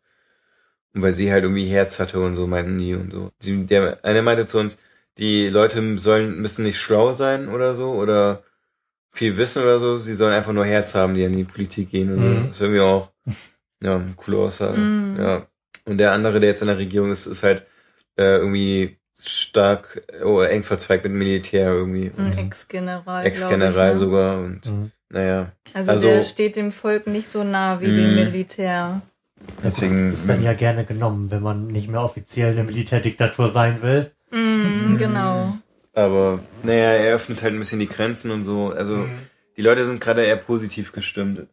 Und 0.95 1.03
weil 1.03 1.13
sie 1.13 1.33
halt 1.33 1.43
irgendwie 1.45 1.67
Herz 1.67 1.99
hatte 1.99 2.21
und 2.21 2.35
so, 2.35 2.47
meinten 2.47 2.79
die 2.79 2.95
und 2.95 3.11
so. 3.11 3.31
Sie, 3.41 3.65
der 3.67 3.99
eine 4.05 4.23
meinte 4.23 4.47
zu 4.47 4.59
uns, 4.59 4.79
die 5.19 5.49
Leute 5.49 5.99
sollen, 5.99 6.41
müssen 6.41 6.65
nicht 6.65 6.79
schlau 6.81 7.13
sein 7.13 7.49
oder 7.49 7.75
so 7.75 7.93
oder 7.93 8.43
viel 9.13 9.37
wissen 9.37 9.63
oder 9.63 9.79
so, 9.79 9.99
sie 9.99 10.15
sollen 10.15 10.33
einfach 10.35 10.53
nur 10.53 10.65
Herz 10.65 10.95
haben, 10.95 11.15
die 11.15 11.25
in 11.25 11.37
die 11.37 11.45
Politik 11.45 11.91
gehen 11.91 12.13
und 12.13 12.21
so. 12.21 12.27
Mhm. 12.29 12.47
Das 12.47 12.57
ist 12.57 12.61
irgendwie 12.61 12.81
auch, 12.81 13.11
ja, 13.83 13.97
eine 13.97 14.13
coole 14.17 14.39
Aussage. 14.39 14.79
Mhm. 14.79 15.17
Ja. 15.19 15.47
Und 15.87 15.99
der 15.99 16.13
andere, 16.13 16.39
der 16.41 16.51
jetzt 16.51 16.63
in 16.63 16.69
der 16.69 16.79
Regierung 16.79 17.11
ist, 17.11 17.27
ist 17.27 17.43
halt 17.43 17.65
äh, 18.17 18.37
irgendwie 18.39 18.97
stark 19.21 20.03
oder 20.25 20.51
eng 20.51 20.63
verzweigt 20.63 21.05
mit 21.05 21.13
Militär 21.13 21.73
irgendwie. 21.73 22.13
Ein 22.17 22.27
Und 22.27 22.39
Ex-General. 22.39 23.27
Ex-General 23.27 23.91
ne? 23.91 23.97
sogar 23.97 24.39
und 24.39 24.67
Mhm. 24.67 24.91
naja. 25.09 25.53
Also, 25.75 25.91
Also- 25.93 26.07
der 26.09 26.23
steht 26.25 26.55
dem 26.57 26.71
Volk 26.71 27.07
nicht 27.09 27.29
so 27.29 27.43
nah 27.43 27.81
wie 27.81 27.87
dem 27.87 28.11
Mhm. 28.11 28.15
Militär. 28.17 29.03
Deswegen 29.65 30.13
Ist 30.13 30.29
dann 30.29 30.43
ja 30.43 30.53
gerne 30.53 30.85
genommen, 30.85 31.31
wenn 31.31 31.43
man 31.43 31.69
nicht 31.69 31.89
mehr 31.89 32.03
offiziell 32.03 32.53
eine 32.53 32.65
Militärdiktatur 32.65 33.49
sein 33.51 33.83
will. 33.83 34.11
Mhm, 34.31 34.97
genau. 34.99 35.57
aber 35.95 36.41
naja, 36.63 36.93
er 36.93 37.15
öffnet 37.15 37.43
halt 37.43 37.55
ein 37.55 37.59
bisschen 37.59 37.81
die 37.81 37.89
Grenzen 37.89 38.31
und 38.31 38.43
so. 38.43 38.71
Also 38.71 39.09
die 39.57 39.63
Leute 39.63 39.87
sind 39.87 40.01
gerade 40.01 40.25
eher 40.25 40.37
positiv 40.37 40.93
gestimmt. 40.93 41.49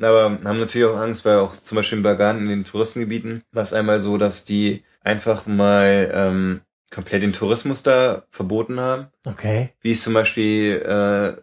Aber 0.00 0.38
haben 0.44 0.60
natürlich 0.60 0.86
auch 0.86 0.96
Angst, 0.98 1.24
weil 1.24 1.38
auch 1.38 1.56
zum 1.56 1.76
Beispiel 1.76 1.98
in 1.98 2.04
Bagan 2.04 2.38
in 2.38 2.48
den 2.48 2.64
Touristengebieten 2.64 3.42
war 3.52 3.62
es 3.62 3.74
einmal 3.74 4.00
so, 4.00 4.16
dass 4.16 4.44
die 4.44 4.82
einfach 5.02 5.46
mal 5.46 6.10
ähm, 6.14 6.60
komplett 6.90 7.22
den 7.22 7.32
Tourismus 7.32 7.82
da 7.82 8.24
verboten 8.30 8.80
haben. 8.80 9.08
Okay. 9.26 9.70
Wie 9.80 9.92
es 9.92 10.02
zum 10.02 10.14
Beispiel 10.14 10.82
äh, 10.84 11.40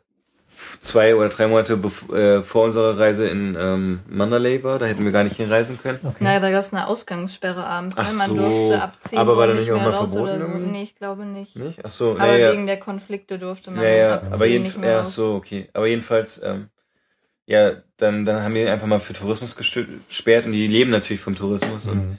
zwei 0.80 1.16
oder 1.16 1.30
drei 1.30 1.48
Monate 1.48 1.74
äh, 2.14 2.42
vor 2.44 2.66
unserer 2.66 2.98
Reise 2.98 3.28
in 3.28 3.56
ähm, 3.60 4.00
Mandalay 4.10 4.64
war. 4.64 4.80
Da 4.80 4.86
hätten 4.86 5.04
wir 5.06 5.12
gar 5.12 5.24
nicht 5.24 5.36
hinreisen 5.38 5.80
können. 5.82 6.00
okay. 6.04 6.24
Naja, 6.24 6.40
da 6.40 6.52
gab 6.52 6.62
es 6.64 6.74
eine 6.74 6.88
Ausgangssperre 6.88 7.66
abends. 7.66 7.96
Ne? 7.98 8.04
Ach 8.08 8.14
Man 8.18 8.30
so. 8.30 8.36
durfte 8.36 8.82
ab 8.82 8.98
10 9.02 9.20
Aber 9.20 9.38
war 9.38 9.48
da 9.48 9.54
nicht 9.54 9.64
nicht 9.64 9.72
auch 9.72 9.76
mehr 9.76 9.86
mal 9.86 9.94
raus 9.96 10.12
verboten 10.14 10.36
oder 10.42 10.46
so. 10.46 10.58
Nee, 10.58 10.84
ich 10.84 10.96
glaube 10.96 11.26
nicht. 11.26 11.56
Nicht? 11.56 11.80
Ach 11.84 11.92
so, 11.92 12.12
Aber 12.12 12.18
naja. 12.28 12.52
wegen 12.52 12.66
der 12.68 12.80
Konflikte 12.80 13.38
durfte 13.40 13.72
man 13.72 13.84
Ja, 13.84 13.90
ja, 13.90 14.14
ab 14.16 14.22
10 14.24 14.34
aber 14.34 14.46
nicht 14.46 14.52
jeden, 14.68 14.82
mehr 14.82 14.90
ja, 14.92 15.00
raus. 15.00 15.16
so, 15.16 15.36
okay. 15.36 15.70
Aber 15.74 15.88
jedenfalls, 15.88 16.42
ähm, 16.44 16.70
ja, 17.46 17.74
dann, 17.98 18.26
dann 18.26 18.44
haben 18.44 18.54
wir 18.54 18.72
einfach 18.72 18.88
mal 18.88 19.00
für 19.00 19.14
Tourismus 19.14 19.56
gesperrt 19.56 20.46
und 20.46 20.52
die 20.52 20.68
leben 20.68 20.92
natürlich 20.92 21.22
vom 21.22 21.36
Tourismus 21.36 21.88
und 21.88 21.98
Mhm. 21.98 22.18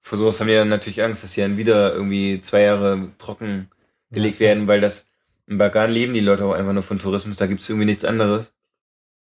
vor 0.00 0.18
sowas 0.18 0.40
haben 0.40 0.48
die 0.48 0.54
dann 0.54 0.68
natürlich 0.68 1.02
Angst, 1.02 1.22
dass 1.22 1.32
sie 1.32 1.42
dann 1.42 1.56
wieder 1.58 1.92
irgendwie 1.92 2.40
zwei 2.40 2.62
Jahre 2.62 3.08
trocken 3.18 3.68
gelegt 4.10 4.36
Ja, 4.40 4.46
werden, 4.48 4.66
weil 4.68 4.80
das 4.80 5.08
in 5.46 5.58
Bagan 5.58 5.90
leben 5.90 6.14
die 6.14 6.20
Leute 6.20 6.44
auch 6.44 6.52
einfach 6.52 6.72
nur 6.72 6.82
von 6.82 6.98
Tourismus, 6.98 7.36
da 7.36 7.46
gibt's 7.46 7.68
irgendwie 7.68 7.86
nichts 7.86 8.04
anderes. 8.04 8.52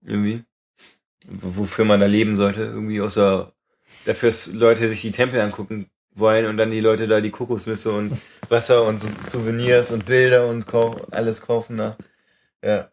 Irgendwie. 0.05 0.45
Wofür 1.27 1.85
man 1.85 2.01
da 2.01 2.07
leben 2.07 2.35
sollte, 2.35 2.62
irgendwie 2.62 3.01
außer 3.01 3.53
dafür, 4.07 4.28
dass 4.31 4.53
Leute 4.53 4.89
sich 4.89 5.01
die 5.03 5.12
Tempel 5.12 5.40
angucken 5.40 5.90
wollen 6.15 6.47
und 6.47 6.57
dann 6.57 6.70
die 6.70 6.81
Leute 6.81 7.07
da 7.07 7.20
die 7.20 7.31
Kokosnüsse 7.31 7.93
und 7.93 8.16
Wasser 8.49 8.85
und 8.85 8.99
so 8.99 9.09
Souvenirs 9.23 9.90
und 9.90 10.07
Bilder 10.07 10.47
und 10.49 10.66
kau 10.66 10.97
alles 11.11 11.40
kaufen 11.43 11.77
da. 11.78 11.97
Ja. 12.65 12.90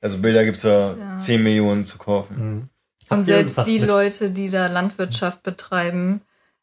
Also 0.00 0.18
Bilder 0.18 0.44
gibt's 0.44 0.62
ja, 0.62 0.94
Ja. 0.96 1.16
10 1.16 1.42
Millionen 1.42 1.84
zu 1.84 1.98
kaufen. 1.98 2.36
Mhm. 2.36 2.68
Und 3.10 3.24
selbst 3.24 3.66
die 3.66 3.78
Leute, 3.78 4.30
die 4.30 4.50
da 4.50 4.66
Landwirtschaft 4.68 5.42
betreiben, 5.42 6.22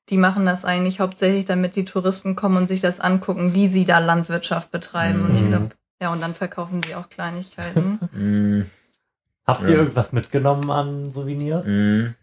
die 0.09 0.17
machen 0.17 0.45
das 0.45 0.65
eigentlich 0.65 0.99
hauptsächlich, 0.99 1.45
damit 1.45 1.75
die 1.75 1.85
Touristen 1.85 2.35
kommen 2.35 2.57
und 2.57 2.67
sich 2.67 2.81
das 2.81 2.99
angucken, 2.99 3.53
wie 3.53 3.67
sie 3.67 3.85
da 3.85 3.99
Landwirtschaft 3.99 4.71
betreiben. 4.71 5.21
Und 5.21 5.35
ich 5.35 5.41
Mhm. 5.41 5.47
glaube, 5.47 5.69
ja, 6.01 6.11
und 6.11 6.19
dann 6.21 6.33
verkaufen 6.35 6.81
sie 6.83 6.95
auch 6.95 7.09
Kleinigkeiten. 7.09 7.99
Mm, 8.13 8.63
Habt 9.47 9.61
Ja. 9.63 9.69
ihr 9.69 9.75
irgendwas 9.77 10.11
mitgenommen 10.11 10.69
an 10.71 11.11
Souvenirs? 11.13 11.65
mm. 11.65 12.13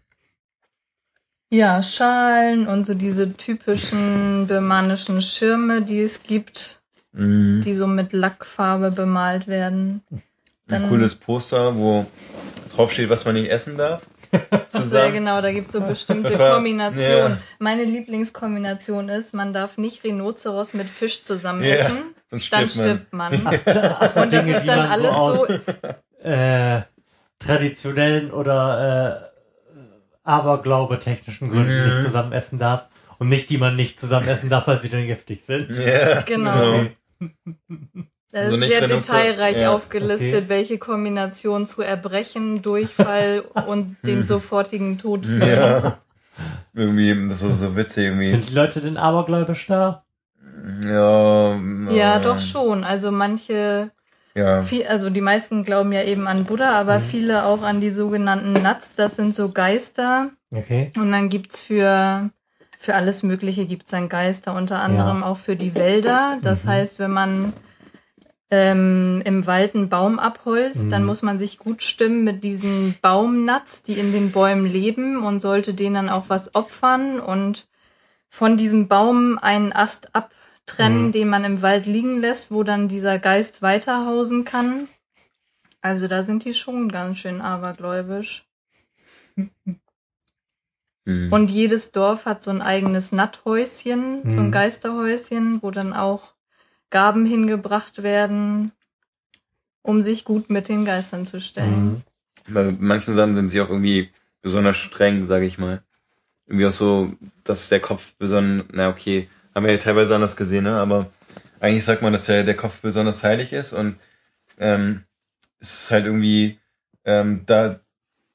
ja, 1.51 1.81
Schalen 1.81 2.67
und 2.67 2.83
so 2.83 2.93
diese 2.93 3.33
typischen 3.35 4.45
birmanischen 4.47 5.21
Schirme, 5.21 5.81
die 5.81 6.01
es 6.01 6.21
gibt, 6.23 6.75
Mm. 7.11 7.61
die 7.61 7.73
so 7.73 7.87
mit 7.87 8.13
Lackfarbe 8.13 8.91
bemalt 8.91 9.47
werden. 9.47 10.03
Ein 10.11 10.21
Dann- 10.67 10.89
cooles 10.89 11.15
Poster, 11.15 11.75
wo 11.75 12.05
drauf 12.75 12.91
steht, 12.91 13.09
was 13.09 13.25
man 13.25 13.33
nicht 13.33 13.49
essen 13.49 13.77
darf. 13.79 14.03
Sehr 14.69 14.69
Zusammen. 14.69 15.13
genau, 15.13 15.41
da 15.41 15.51
gibt's 15.51 15.71
so 15.71 15.81
bestimmte 15.81 16.37
war- 16.39 16.55
Kombinationen. 16.55 17.31
ja. 17.33 17.37
Meine 17.59 17.83
Lieblingskombination 17.83 19.09
ist, 19.09 19.33
man 19.33 19.53
darf 19.53 19.77
nicht 19.77 20.03
Rhinoceros 20.03 20.73
mit 20.73 20.87
Fisch 20.87 21.23
zusammen 21.23 21.63
Ja, 21.63 21.75
essen, 21.75 21.97
sonst 22.27 22.51
dann 22.53 22.69
stirbt 22.69 23.11
man. 23.13 23.33
stirbt 23.33 23.65
man. 23.65 23.95
Also 23.99 24.21
Und 24.21 24.33
das 24.33 24.45
Dinge, 24.45 24.57
ist 24.57 24.67
dann 24.67 24.79
alles 24.79 25.11
aus, 25.11 25.47
so, 25.47 26.27
äh, 26.27 26.81
traditionellen 27.39 28.31
oder 28.31 29.31
äh, 29.75 29.79
Aberglaube 30.23 30.99
technischen 30.99 31.49
Gründen 31.49 31.79
Mhm. 31.79 31.85
nicht 31.85 32.05
zusammen 32.07 32.31
essen 32.33 32.59
darf. 32.59 32.85
Und 33.17 33.29
nicht 33.29 33.49
die 33.49 33.57
man 33.57 33.75
nicht 33.75 33.99
zusammen 33.99 34.27
essen 34.27 34.49
darf, 34.49 34.67
weil 34.67 34.79
sie 34.79 34.89
dann 34.89 35.05
giftig 35.07 35.43
sind. 35.45 35.75
Ja, 35.75 36.21
Genau. 36.21 36.81
Okay. 36.81 36.95
Das 38.31 38.41
Also 38.43 38.55
ist 38.55 38.59
nicht 38.59 38.69
sehr 38.69 38.87
detailreich 38.87 39.57
ja, 39.61 39.71
aufgelistet, 39.71 40.33
okay. 40.35 40.49
welche 40.49 40.77
Kombination 40.77 41.65
zu 41.65 41.81
Erbrechen, 41.81 42.61
Durchfall 42.61 43.43
und 43.67 43.97
dem 44.05 44.23
sofortigen 44.23 44.97
Tod 44.97 45.25
führt. 45.25 45.47
Ja. 45.47 45.97
Irgendwie, 46.73 47.27
das 47.27 47.43
war 47.43 47.51
so 47.51 47.75
witzig 47.75 48.05
irgendwie. 48.05 48.31
Sind 48.31 48.49
die 48.49 48.53
Leute 48.53 48.81
denn 48.81 48.97
abergläubisch 48.97 49.67
da? 49.67 50.03
Ja, 50.85 51.55
Ja, 51.89 52.17
äh, 52.17 52.21
doch 52.21 52.39
schon. 52.39 52.83
Also 52.83 53.11
manche, 53.11 53.91
Ja. 54.35 54.61
viel, 54.61 54.85
also 54.87 55.09
die 55.09 55.21
meisten 55.21 55.63
glauben 55.63 55.91
ja 55.91 56.03
eben 56.03 56.27
an 56.27 56.45
Buddha, 56.45 56.71
aber 56.73 56.99
Mhm. 56.99 57.03
viele 57.03 57.45
auch 57.45 57.63
an 57.63 57.81
die 57.81 57.91
sogenannten 57.91 58.53
Nuts. 58.53 58.95
Das 58.95 59.15
sind 59.15 59.33
so 59.33 59.49
Geister. 59.51 60.29
Okay. 60.51 60.91
Und 60.95 61.11
dann 61.11 61.29
gibt's 61.29 61.61
für, 61.61 62.29
für 62.77 62.95
alles 62.95 63.23
Mögliche 63.23 63.65
gibt's 63.65 63.91
dann 63.91 64.07
Geister, 64.07 64.55
unter 64.55 64.79
anderem 64.81 65.23
auch 65.23 65.37
für 65.37 65.55
die 65.55 65.75
Wälder. 65.75 66.37
Das 66.41 66.63
Mhm. 66.63 66.69
heißt, 66.69 66.99
wenn 66.99 67.11
man 67.11 67.53
ähm, 68.51 69.21
im 69.25 69.45
Wald 69.45 69.75
einen 69.75 69.89
Baum 69.89 70.17
abholzt, 70.19 70.85
Mhm. 70.85 70.89
dann 70.89 71.05
muss 71.05 71.21
man 71.21 71.37
sich 71.37 71.59
gut 71.59 71.83
stimmen 71.83 72.23
mit 72.23 72.43
diesen 72.43 72.95
Baumnuts, 73.01 73.83
die 73.83 73.93
in 73.99 74.11
den 74.11 74.31
Bäumen 74.31 74.65
leben 74.65 75.23
und 75.23 75.39
sollte 75.39 75.73
denen 75.73 75.95
dann 75.95 76.09
auch 76.09 76.25
was 76.29 76.55
opfern 76.55 77.19
und 77.19 77.67
von 78.27 78.57
diesem 78.57 78.87
Baum 78.87 79.37
einen 79.39 79.71
Ast 79.73 80.15
abtrennen, 80.15 81.07
Mhm. 81.07 81.11
den 81.11 81.29
man 81.29 81.43
im 81.43 81.61
Wald 81.61 81.85
liegen 81.85 82.19
lässt, 82.19 82.51
wo 82.51 82.63
dann 82.63 82.87
dieser 82.87 83.19
Geist 83.19 83.61
weiterhausen 83.61 84.45
kann. 84.45 84.87
Also 85.81 86.07
da 86.07 86.23
sind 86.23 86.43
die 86.45 86.53
schon 86.53 86.89
ganz 86.91 87.19
schön 87.19 87.41
abergläubisch. 87.41 88.45
Hm. 91.05 91.31
Und 91.31 91.49
jedes 91.49 91.91
Dorf 91.91 92.25
hat 92.25 92.43
so 92.43 92.51
ein 92.51 92.61
eigenes 92.61 93.11
Natthäuschen, 93.11 94.29
so 94.29 94.39
ein 94.39 94.47
Mhm. 94.47 94.51
Geisterhäuschen, 94.51 95.61
wo 95.63 95.71
dann 95.71 95.93
auch 95.93 96.33
Gaben 96.89 97.25
hingebracht 97.25 98.03
werden, 98.03 98.71
um 99.81 100.01
sich 100.01 100.25
gut 100.25 100.49
mit 100.49 100.67
den 100.69 100.85
Geistern 100.85 101.25
zu 101.25 101.41
stellen. 101.41 101.85
Mhm. 101.85 102.01
Bei 102.47 102.75
manchen 102.79 103.15
Sachen 103.15 103.35
sind 103.35 103.49
sie 103.49 103.61
auch 103.61 103.69
irgendwie 103.69 104.09
besonders 104.41 104.77
streng, 104.77 105.25
sage 105.25 105.45
ich 105.45 105.57
mal. 105.57 105.83
Irgendwie 106.47 106.65
auch 106.65 106.71
so, 106.71 107.13
dass 107.43 107.69
der 107.69 107.79
Kopf 107.79 108.15
besonders, 108.17 108.67
na 108.71 108.89
okay, 108.89 109.29
haben 109.53 109.65
wir 109.65 109.73
ja 109.73 109.77
teilweise 109.77 110.15
anders 110.15 110.35
gesehen, 110.35 110.63
ne? 110.63 110.77
aber 110.77 111.11
eigentlich 111.59 111.85
sagt 111.85 112.01
man, 112.01 112.13
dass 112.13 112.25
der, 112.25 112.43
der 112.43 112.55
Kopf 112.55 112.81
besonders 112.81 113.23
heilig 113.23 113.53
ist 113.53 113.73
und 113.73 113.97
ähm, 114.57 115.03
es 115.59 115.73
ist 115.73 115.91
halt 115.91 116.05
irgendwie 116.05 116.57
ähm, 117.05 117.43
da 117.45 117.79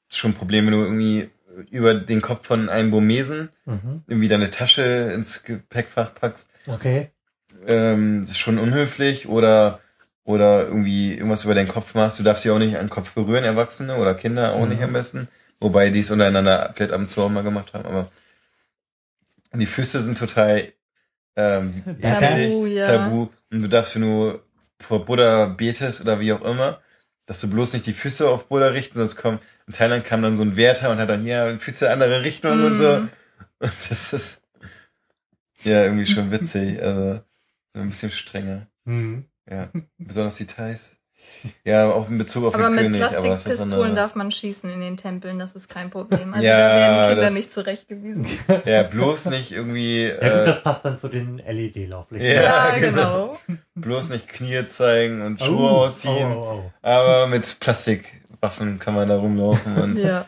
schon 0.09 0.31
ein 0.31 0.35
Problem, 0.35 0.65
wenn 0.65 0.73
du 0.73 0.83
irgendwie 0.83 1.29
über 1.71 1.93
den 1.95 2.21
Kopf 2.21 2.45
von 2.45 2.69
einem 2.69 2.91
Burmesen 2.91 3.49
Mhm. 3.65 4.03
irgendwie 4.07 4.27
deine 4.27 4.51
Tasche 4.51 5.11
ins 5.13 5.43
Gepäckfach 5.43 6.13
packst. 6.13 6.51
Okay. 6.67 7.09
Ähm, 7.67 8.21
das 8.21 8.31
ist 8.31 8.39
schon 8.39 8.57
unhöflich 8.57 9.27
oder 9.27 9.79
oder 10.23 10.63
irgendwie 10.65 11.13
irgendwas 11.13 11.43
über 11.43 11.53
deinen 11.53 11.67
Kopf 11.67 11.93
machst. 11.93 12.17
Du 12.19 12.23
darfst 12.23 12.43
sie 12.43 12.49
auch 12.49 12.57
nicht 12.57 12.77
an 12.77 12.85
den 12.85 12.89
Kopf 12.89 13.13
berühren, 13.13 13.43
Erwachsene 13.43 13.95
oder 13.97 14.15
Kinder 14.15 14.53
auch 14.53 14.63
Mhm. 14.63 14.69
nicht 14.69 14.81
am 14.83 14.93
besten. 14.93 15.27
Wobei 15.59 15.89
die 15.91 15.99
es 15.99 16.09
untereinander 16.11 16.71
vielleicht 16.75 16.91
und 16.93 17.07
zu 17.07 17.21
auch 17.21 17.29
mal 17.29 17.43
gemacht 17.43 17.73
haben. 17.73 17.85
Aber 17.85 18.09
die 19.53 19.65
Füße 19.67 20.01
sind 20.01 20.17
total 20.17 20.71
ähm, 21.35 21.83
Tabu, 22.01 22.65
ja. 22.65 22.87
Tabu. 22.87 23.27
Und 23.51 23.61
du 23.61 23.67
darfst, 23.69 23.95
wenn 23.95 24.01
du 24.01 24.39
vor 24.79 25.05
Buddha 25.05 25.45
betest 25.45 26.01
oder 26.01 26.19
wie 26.19 26.33
auch 26.33 26.41
immer, 26.41 26.79
dass 27.27 27.41
du 27.41 27.49
bloß 27.49 27.73
nicht 27.73 27.85
die 27.85 27.93
Füße 27.93 28.27
auf 28.27 28.47
Buddha 28.47 28.67
richten, 28.67 28.97
sonst 28.97 29.15
kommt, 29.17 29.41
in 29.67 29.73
Thailand 29.73 30.03
kam 30.05 30.21
dann 30.21 30.37
so 30.37 30.43
ein 30.43 30.57
Wärter 30.57 30.91
und 30.91 30.97
hat 30.97 31.09
dann 31.09 31.21
hier 31.21 31.57
Füße 31.59 31.89
andere 31.89 32.23
Richtung 32.23 32.63
und 32.65 32.77
so. 32.77 32.97
Mhm. 32.99 33.09
Und 33.59 33.71
das 33.89 34.11
ist 34.11 34.43
ja 35.63 35.83
irgendwie 35.83 36.05
schon 36.05 36.29
witzig. 36.31 36.81
Also, 36.81 37.21
So 37.75 37.81
ein 37.81 37.89
bisschen 37.89 38.09
strenger. 38.11 38.65
Mhm. 38.85 39.25
Ja. 39.49 39.69
Besonders 39.99 40.37
die 40.37 40.47
Thais. 40.47 40.95
Ja, 41.63 41.89
auch 41.91 42.07
in 42.09 42.17
Bezug 42.19 42.45
auf 42.45 42.53
Aber 42.53 42.65
den 42.67 42.75
mit 42.75 42.83
König. 42.85 43.03
aber 43.03 43.29
was 43.29 43.43
Plastikpistolen 43.43 43.95
darf 43.95 44.13
man 44.15 44.29
schießen 44.31 44.69
in 44.71 44.79
den 44.79 44.95
Tempeln, 44.95 45.39
das 45.39 45.55
ist 45.55 45.69
kein 45.69 45.89
Problem. 45.89 46.33
Also 46.33 46.45
Ja, 46.45 46.57
da 46.57 46.75
werden 46.75 47.07
Kinder 47.09 47.21
das- 47.23 47.33
nicht 47.33 47.51
zurechtgewiesen. 47.51 48.27
Ja, 48.65 48.83
bloß 48.83 49.25
nicht 49.31 49.51
irgendwie. 49.51 50.03
Ja 50.07 50.13
gut, 50.13 50.21
äh, 50.23 50.45
das 50.45 50.63
passt 50.63 50.85
dann 50.85 50.97
zu 50.99 51.07
den 51.09 51.37
LED-Lauflichtern. 51.39 52.31
Ja, 52.35 52.75
Ja, 52.75 52.79
genau. 52.79 53.39
genau. 53.47 53.59
bloß 53.75 54.09
nicht 54.09 54.27
Knie 54.27 54.65
zeigen 54.67 55.21
und 55.23 55.41
Schuhe 55.41 55.71
Oh, 55.71 55.77
ausziehen. 55.77 56.31
Oh, 56.31 56.61
oh, 56.63 56.71
Aber 56.83 57.27
mit 57.27 57.59
Plastikwaffen 57.59 58.77
kann 58.79 58.93
man 58.93 59.07
da 59.09 59.17
rumlaufen 59.17 59.77
und 59.81 59.97
Ja. 59.97 60.25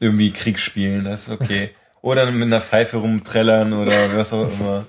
irgendwie 0.00 0.32
Krieg 0.32 0.58
spielen, 0.60 1.04
das 1.04 1.28
ist 1.28 1.40
okay. 1.40 1.70
Oder 2.02 2.30
mit 2.30 2.42
einer 2.46 2.60
Pfeife 2.60 2.98
rumträllern 2.98 3.72
oder 3.72 4.16
was 4.16 4.32
auch 4.34 4.48
immer. 4.52 4.84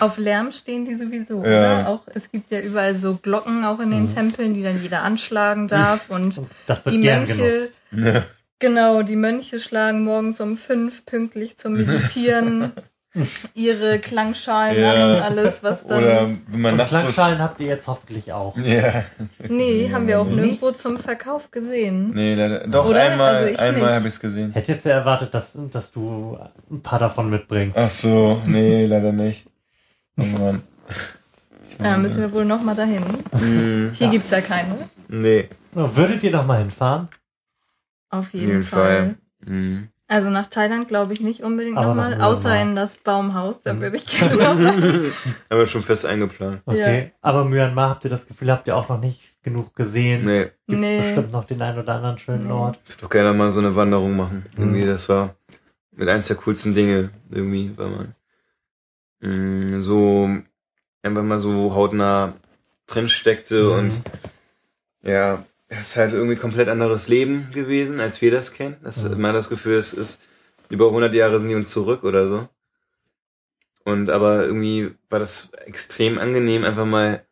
Auf 0.00 0.16
Lärm 0.18 0.50
stehen 0.50 0.84
die 0.84 0.94
sowieso, 0.94 1.44
Ja. 1.44 1.48
oder? 1.82 1.88
Auch, 1.88 2.02
es 2.14 2.30
gibt 2.30 2.50
ja 2.50 2.60
überall 2.60 2.94
so 2.94 3.16
Glocken 3.16 3.64
auch 3.64 3.80
in 3.80 3.90
den 3.90 4.12
Tempeln, 4.12 4.54
die 4.54 4.62
dann 4.62 4.82
jeder 4.82 5.02
anschlagen 5.02 5.68
darf. 5.68 6.08
Und. 6.10 6.38
Und 6.38 6.48
das 6.66 6.84
wird 6.84 6.94
die 6.94 7.00
gern 7.00 7.26
Mönche, 7.26 7.34
genutzt. 7.36 7.80
Ja. 7.92 8.22
genau, 8.58 9.02
die 9.02 9.16
Mönche 9.16 9.60
schlagen 9.60 10.02
morgens 10.04 10.40
um 10.40 10.56
fünf 10.56 11.04
pünktlich 11.04 11.56
zum 11.58 11.74
Meditieren 11.74 12.72
ihre 13.54 13.98
Klangschalen 14.00 14.80
Ja. 14.82 14.92
an 14.94 15.16
und 15.16 15.22
alles, 15.22 15.62
was 15.62 15.86
dann. 15.86 16.02
Oder 16.02 16.30
wenn 16.48 16.60
man 16.60 16.80
Und. 16.80 16.86
Klangschalen 16.88 17.38
habt 17.38 17.60
ihr 17.60 17.66
jetzt 17.66 17.86
hoffentlich 17.86 18.32
auch. 18.32 18.56
Ja. 18.56 19.04
nee, 19.48 19.90
haben 19.92 20.08
wir 20.08 20.20
auch 20.20 20.24
Nicht? 20.26 20.36
nirgendwo 20.36 20.70
zum 20.72 20.96
Verkauf 20.96 21.50
gesehen. 21.50 22.12
Nee, 22.14 22.34
leider. 22.34 22.66
Doch, 22.66 22.88
Oder? 22.88 23.02
einmal, 23.02 23.36
Also 23.36 23.58
einmal 23.58 23.94
habe 23.94 24.08
ich 24.08 24.14
es 24.14 24.20
gesehen. 24.20 24.52
Hätte 24.52 24.72
jetzt 24.72 24.84
ja 24.86 24.92
erwartet, 24.92 25.32
dass, 25.34 25.56
dass 25.72 25.92
du 25.92 26.38
ein 26.70 26.80
paar 26.82 26.98
davon 26.98 27.28
mitbringst. 27.30 27.76
Ach 27.76 27.90
so, 27.90 28.40
nee, 28.46 28.86
leider 28.86 29.12
nicht. 29.12 29.46
Oh 30.18 30.22
Mann. 30.24 30.62
Ich 31.68 31.76
Da 31.78 31.96
müssen 31.98 32.20
wir 32.20 32.32
wohl 32.32 32.44
noch 32.44 32.62
mal 32.62 32.74
dahin. 32.74 33.02
Hm, 33.32 33.90
Hier 33.94 34.06
Ja. 34.06 34.12
gibt's 34.12 34.30
ja 34.30 34.40
keine. 34.40 34.88
nee, 35.08 35.48
Würdet 35.72 36.22
ihr 36.22 36.30
noch 36.30 36.46
mal 36.46 36.60
hinfahren? 36.60 37.08
Auf 38.10 38.32
jeden, 38.32 38.48
jeden 38.48 38.62
Fall. 38.62 39.16
Fall. 39.42 39.48
hm. 39.48 39.88
Also 40.06 40.28
nach 40.30 40.46
Thailand 40.46 40.86
glaube 40.86 41.14
ich 41.14 41.20
nicht 41.20 41.42
unbedingt 41.42 41.76
nochmal, 41.76 42.20
außer 42.20 42.60
in 42.60 42.76
das 42.76 42.96
Baumhaus, 42.98 43.62
da 43.62 43.72
Mhm. 43.72 43.80
würde 43.80 43.96
ich 43.96 44.06
gerne. 44.18 44.56
Haben 44.58 45.12
wir 45.50 45.66
schon 45.66 45.82
fest 45.82 46.04
eingeplant. 46.06 46.60
Okay. 46.66 47.12
Aber 47.22 47.44
Myanmar, 47.46 47.88
habt 47.90 48.04
ihr 48.04 48.10
das 48.10 48.26
Gefühl, 48.28 48.52
habt 48.52 48.68
ihr 48.68 48.76
auch 48.76 48.88
noch 48.90 49.00
nicht 49.00 49.20
genug 49.42 49.74
gesehen? 49.74 50.26
Nee, 50.26 50.50
Gibt 50.68 50.80
Nee. 50.80 51.00
bestimmt 51.00 51.32
noch 51.32 51.44
den 51.44 51.60
einen 51.62 51.78
oder 51.78 51.94
anderen 51.94 52.18
schönen 52.18 52.46
Nee. 52.46 52.52
Ort. 52.52 52.78
ich 52.86 52.92
würde 52.92 53.00
doch 53.02 53.10
gerne 53.10 53.32
mal 53.32 53.50
so 53.50 53.60
eine 53.60 53.74
Wanderung 53.74 54.14
machen. 54.16 54.44
Irgendwie, 54.56 54.82
Mhm. 54.82 54.86
das 54.88 55.08
war 55.08 55.34
mit 55.96 56.08
eins 56.08 56.28
der 56.28 56.36
coolsten 56.36 56.74
Dinge, 56.74 57.10
irgendwie, 57.30 57.72
weil 57.76 57.88
man 57.88 58.14
mh, 59.24 59.80
so 59.80 60.30
einfach 61.02 61.22
mal 61.22 61.38
so 61.38 61.74
hautnah 61.74 62.34
drin 62.86 63.08
steckte 63.08 63.70
und 63.70 63.92
Mhm. 63.94 64.02
Ja, 65.02 65.44
es 65.68 65.80
ist 65.88 65.96
halt 65.96 66.12
irgendwie 66.12 66.36
komplett 66.36 66.68
anderes 66.68 67.08
Leben 67.08 67.50
gewesen, 67.52 68.00
als 68.00 68.22
wir 68.22 68.30
das 68.30 68.52
kennen. 68.52 68.76
Das 68.82 69.02
Mhm. 69.02 69.20
man 69.20 69.30
hat 69.30 69.36
das 69.36 69.48
Gefühl, 69.50 69.76
es 69.76 69.92
ist 69.92 70.20
über 70.70 70.90
100 70.90 71.14
Jahre 71.14 71.38
sind 71.38 71.48
die 71.50 71.54
uns 71.54 71.70
zurück 71.70 72.04
oder 72.04 72.26
so. 72.28 72.48
Und 73.84 74.08
aber 74.08 74.44
irgendwie 74.46 74.94
war 75.10 75.18
das 75.18 75.50
extrem 75.66 76.18
angenehm, 76.18 76.64
einfach 76.64 76.86
mal 76.86 77.24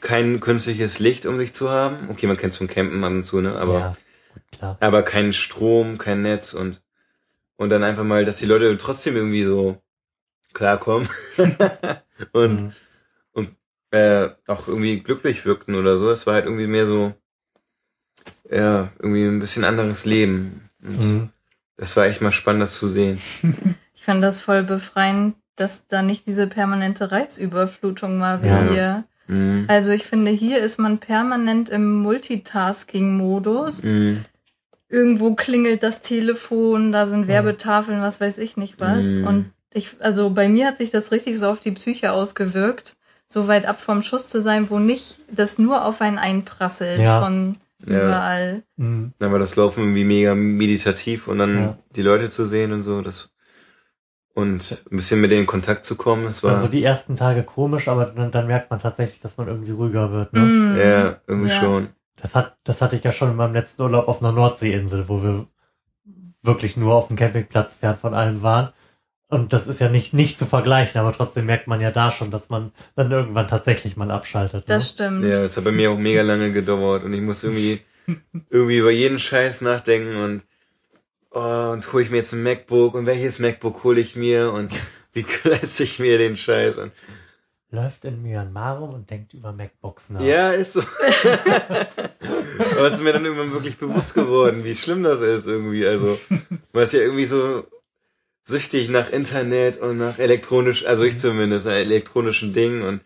kein 0.00 0.40
künstliches 0.40 0.98
Licht 1.00 1.26
um 1.26 1.36
sich 1.36 1.52
zu 1.52 1.70
haben. 1.70 2.08
Okay, 2.10 2.26
man 2.26 2.36
kennt 2.36 2.52
es 2.52 2.58
vom 2.58 2.68
Campen 2.68 3.02
ab 3.02 3.10
und 3.10 3.22
zu, 3.24 3.40
ne? 3.40 3.56
Aber 3.56 3.80
ja, 3.80 3.96
klar. 4.52 4.76
aber 4.80 5.02
kein 5.02 5.32
Strom, 5.32 5.98
kein 5.98 6.22
Netz 6.22 6.54
und 6.54 6.80
und 7.56 7.70
dann 7.70 7.82
einfach 7.82 8.04
mal, 8.04 8.24
dass 8.24 8.38
die 8.38 8.46
Leute 8.46 8.78
trotzdem 8.78 9.16
irgendwie 9.16 9.44
so 9.44 9.82
klarkommen 10.52 11.08
und 12.32 12.72
Mhm. 13.34 13.48
äh, 13.92 14.28
auch 14.46 14.68
irgendwie 14.68 15.00
glücklich 15.00 15.44
wirkten 15.44 15.74
oder 15.74 15.98
so. 15.98 16.10
Es 16.10 16.26
war 16.26 16.34
halt 16.34 16.44
irgendwie 16.44 16.66
mehr 16.68 16.86
so, 16.86 17.12
ja, 18.50 18.90
irgendwie 18.98 19.24
ein 19.24 19.40
bisschen 19.40 19.64
anderes 19.64 20.04
Leben. 20.04 20.70
Und 20.82 20.98
Mhm. 21.04 21.28
das 21.76 21.96
war 21.96 22.04
echt 22.06 22.20
mal 22.20 22.30
spannend, 22.32 22.62
das 22.62 22.74
zu 22.74 22.88
sehen. 22.88 23.20
Ich 23.94 24.04
fand 24.06 24.24
das 24.24 24.40
voll 24.40 24.62
befreiend, 24.62 25.34
dass 25.56 25.86
da 25.86 26.00
nicht 26.00 26.26
diese 26.26 26.46
permanente 26.46 27.12
Reizüberflutung 27.12 28.18
war 28.18 28.42
wie 28.42 28.46
Ja. 28.46 28.62
hier. 28.70 29.04
Mhm. 29.26 29.66
Also 29.68 29.90
ich 29.90 30.04
finde, 30.04 30.30
hier 30.30 30.58
ist 30.60 30.78
man 30.78 30.96
permanent 30.98 31.68
im 31.68 32.00
Multitasking-Modus. 32.00 33.84
Mhm. 33.84 34.24
Irgendwo 34.88 35.34
klingelt 35.34 35.82
das 35.82 36.00
Telefon, 36.00 36.92
da 36.92 37.06
sind 37.06 37.28
Werbetafeln, 37.28 38.00
was 38.00 38.20
weiß 38.22 38.38
ich 38.38 38.56
nicht 38.56 38.80
was. 38.80 39.04
Mhm. 39.04 39.26
Und 39.26 39.52
ich, 39.72 39.96
also 40.00 40.30
bei 40.30 40.48
mir 40.48 40.66
hat 40.66 40.78
sich 40.78 40.90
das 40.90 41.12
richtig 41.12 41.38
so 41.38 41.48
auf 41.48 41.60
die 41.60 41.70
Psyche 41.72 42.12
ausgewirkt, 42.12 42.96
so 43.26 43.46
weit 43.48 43.66
ab 43.66 43.80
vom 43.80 44.02
Schuss 44.02 44.28
zu 44.28 44.42
sein, 44.42 44.70
wo 44.70 44.78
nicht 44.78 45.20
das 45.30 45.58
nur 45.58 45.84
auf 45.84 46.00
einen 46.00 46.18
einprasselt 46.18 46.98
Ja. 47.00 47.20
von 47.20 47.56
Ja. 47.86 48.04
überall. 48.04 48.62
Mhm. 48.76 49.12
Dann 49.18 49.32
war 49.32 49.38
das 49.38 49.56
Laufen 49.56 49.80
irgendwie 49.80 50.04
mega 50.04 50.34
meditativ 50.34 51.28
und 51.28 51.38
dann 51.38 51.56
Ja. 51.56 51.78
die 51.96 52.02
Leute 52.02 52.28
zu 52.28 52.46
sehen 52.46 52.72
und 52.72 52.80
so, 52.80 53.00
das 53.02 53.30
und 54.34 54.84
ein 54.90 54.96
bisschen 54.96 55.20
mit 55.20 55.30
denen 55.30 55.42
in 55.42 55.46
Kontakt 55.46 55.84
zu 55.84 55.96
kommen, 55.96 56.24
das 56.24 56.36
Das 56.36 56.44
waren 56.44 56.52
war 56.54 56.60
so 56.60 56.68
die 56.68 56.84
ersten 56.84 57.16
Tage 57.16 57.42
komisch, 57.42 57.88
aber 57.88 58.06
dann, 58.06 58.30
dann 58.30 58.46
merkt 58.46 58.70
man 58.70 58.80
tatsächlich, 58.80 59.20
dass 59.20 59.36
man 59.36 59.48
irgendwie 59.48 59.72
ruhiger 59.72 60.12
wird. 60.12 60.32
Ne? 60.32 60.40
Mm. 60.40 60.76
ja 60.76 61.20
irgendwie 61.26 61.48
Ja. 61.50 61.54
schon. 61.60 61.88
Das, 62.16 62.34
hat, 62.34 62.56
das 62.64 62.80
hatte 62.80 62.96
ich 62.96 63.04
ja 63.04 63.12
schon 63.12 63.30
in 63.30 63.36
meinem 63.36 63.54
letzten 63.54 63.82
Urlaub 63.82 64.08
auf 64.08 64.22
einer 64.22 64.32
Nordseeinsel, 64.32 65.08
wo 65.08 65.22
wir 65.22 65.46
wirklich 66.42 66.76
nur 66.76 66.94
auf 66.94 67.08
dem 67.08 67.16
Campingplatz 67.16 67.76
fern 67.76 67.96
von 67.96 68.14
allem 68.14 68.42
waren. 68.42 68.72
Und 69.30 69.52
das 69.52 69.68
ist 69.68 69.80
ja 69.80 69.88
nicht, 69.88 70.12
nicht 70.12 70.40
zu 70.40 70.44
vergleichen, 70.44 71.00
aber 71.00 71.12
trotzdem 71.12 71.46
merkt 71.46 71.68
man 71.68 71.80
ja 71.80 71.92
da 71.92 72.10
schon, 72.10 72.32
dass 72.32 72.50
man 72.50 72.72
dann 72.96 73.12
irgendwann 73.12 73.46
tatsächlich 73.46 73.96
mal 73.96 74.10
abschaltet. 74.10 74.68
Ne? 74.68 74.74
Das 74.74 74.88
stimmt. 74.90 75.24
Ja, 75.24 75.42
das 75.42 75.56
hat 75.56 75.62
bei 75.62 75.70
mir 75.70 75.92
auch 75.92 75.98
mega 75.98 76.22
lange 76.22 76.50
gedauert 76.50 77.04
und 77.04 77.14
ich 77.14 77.20
muss 77.20 77.44
irgendwie 77.44 77.80
irgendwie 78.50 78.78
über 78.78 78.90
jeden 78.90 79.20
Scheiß 79.20 79.60
nachdenken 79.60 80.16
und 80.16 80.44
oh, 81.30 81.70
und 81.72 81.92
hole 81.92 82.02
ich 82.02 82.10
mir 82.10 82.16
jetzt 82.16 82.32
ein 82.32 82.42
MacBook 82.42 82.94
und 82.94 83.06
welches 83.06 83.38
MacBook 83.38 83.84
hole 83.84 84.00
ich 84.00 84.16
mir 84.16 84.52
und 84.52 84.72
wie 85.12 85.24
leiste 85.44 85.84
ich 85.84 86.00
mir 86.00 86.18
den 86.18 86.36
Scheiß 86.36 86.76
und 86.76 86.92
Läuft 87.72 88.04
in 88.04 88.20
Myanmar 88.20 88.78
rum 88.78 88.94
und 88.94 89.08
denkt 89.08 89.32
über 89.32 89.52
MacBooks 89.52 90.10
nach. 90.10 90.20
ja, 90.22 90.50
ist 90.50 90.72
so. 90.72 90.80
Aber 92.72 92.88
es 92.88 92.94
ist 92.94 93.04
mir 93.04 93.12
dann 93.12 93.24
irgendwann 93.24 93.52
wirklich 93.52 93.78
bewusst 93.78 94.14
geworden, 94.14 94.64
wie 94.64 94.74
schlimm 94.74 95.04
das 95.04 95.20
ist 95.20 95.46
irgendwie. 95.46 95.86
Also, 95.86 96.18
man 96.72 96.82
ist 96.82 96.94
ja 96.94 96.98
irgendwie 96.98 97.26
so 97.26 97.62
süchtig 98.50 98.88
nach 98.90 99.10
Internet 99.10 99.78
und 99.78 99.96
nach 99.98 100.18
elektronisch, 100.18 100.84
also 100.84 101.04
ich 101.04 101.16
zumindest, 101.18 101.66
nach 101.66 101.72
elektronischen 101.72 102.52
Dingen 102.52 102.82
und 102.82 103.00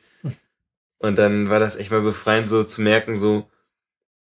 und 0.98 1.18
dann 1.18 1.50
war 1.50 1.60
das 1.60 1.76
echt 1.76 1.90
mal 1.90 2.00
befreiend, 2.00 2.48
so 2.48 2.64
zu 2.64 2.80
merken, 2.80 3.18
so, 3.18 3.46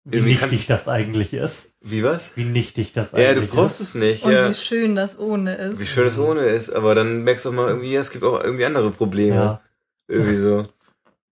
Wie 0.05 0.21
nichtig 0.21 0.39
kannst- 0.39 0.69
das 0.69 0.87
eigentlich 0.87 1.33
ist. 1.33 1.73
wie 1.81 2.03
was? 2.03 2.37
Wie 2.37 2.45
nichtig 2.45 2.93
das 2.93 3.11
Ja, 3.11 3.17
du 3.17 3.41
eigentlich 3.41 3.49
brauchst 3.51 3.81
ist. 3.81 3.89
es 3.89 3.95
nicht, 3.95 4.23
Und 4.23 4.31
ja. 4.31 4.47
wie 4.49 4.53
schön 4.53 4.95
das 4.95 5.19
ohne 5.19 5.55
ist. 5.55 5.79
Wie 5.79 5.85
schön 5.85 6.07
es 6.07 6.17
ohne 6.17 6.45
ist, 6.45 6.69
aber 6.69 6.95
dann 6.95 7.23
merkst 7.25 7.43
du 7.45 7.49
auch 7.49 7.53
mal 7.53 7.67
irgendwie, 7.67 7.91
ja, 7.91 7.99
es 7.99 8.11
gibt 8.11 8.23
auch 8.23 8.41
irgendwie 8.41 8.63
andere 8.65 8.91
Probleme. 8.91 9.35
Ja. 9.35 9.61
Irgendwie 10.07 10.37
so. 10.37 10.67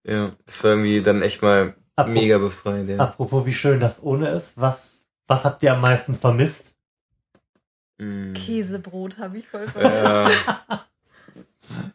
Ja, 0.04 0.36
das 0.46 0.64
war 0.64 0.72
irgendwie 0.72 1.02
dann 1.02 1.22
echt 1.22 1.42
mal 1.42 1.76
Apro- 1.96 2.08
mega 2.10 2.38
befreiend, 2.40 2.90
ja. 2.90 2.98
Apropos, 2.98 3.46
wie 3.46 3.54
schön 3.54 3.80
das 3.80 4.04
ohne 4.04 4.30
ist, 4.32 4.54
was, 4.60 5.06
was 5.28 5.46
habt 5.46 5.64
ihr 5.64 5.74
am 5.74 5.82
meisten 5.82 6.16
vermisst? 6.20 6.76
Mm. 7.98 8.34
Käsebrot 8.34 9.18
habe 9.18 9.38
ich 9.38 9.48
voll 9.48 9.66
Ja. 9.80 10.30
vermisst. 10.30 10.46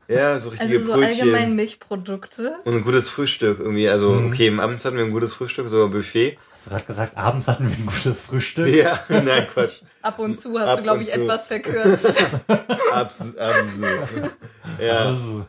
ja, 0.08 0.38
so 0.38 0.50
richtige 0.50 0.74
also 0.74 0.86
so 0.86 0.92
Brötchen. 0.92 1.20
allgemein 1.20 1.54
Milchprodukte. 1.54 2.56
Und 2.64 2.74
ein 2.74 2.82
gutes 2.84 3.08
Frühstück 3.08 3.58
irgendwie. 3.60 3.88
Also, 3.88 4.10
Mhm. 4.10 4.26
okay, 4.28 4.58
Abends 4.58 4.84
hatten 4.84 4.96
wir 4.96 5.04
ein 5.04 5.10
gutes 5.12 5.32
Frühstück, 5.34 5.68
sogar 5.68 5.88
Buffet. 5.88 6.38
Hast 6.52 6.66
du 6.66 6.70
gerade 6.70 6.84
gesagt, 6.84 7.16
abends 7.16 7.48
hatten 7.48 7.68
wir 7.68 7.76
ein 7.76 7.86
gutes 7.86 8.20
Frühstück? 8.22 8.68
Ja, 8.68 9.02
nein, 9.08 9.46
Quatsch. 9.48 9.82
Ab 10.02 10.18
und 10.18 10.36
zu 10.38 10.58
hast 10.58 10.68
Ab 10.68 10.76
du, 10.78 10.82
glaube 10.82 11.02
ich, 11.02 11.08
zu. 11.08 11.20
etwas 11.22 11.46
verkürzt. 11.46 12.22
Abs 12.92 13.36
absolut. 13.36 14.08
Ja. 14.80 15.06
Also, 15.06 15.46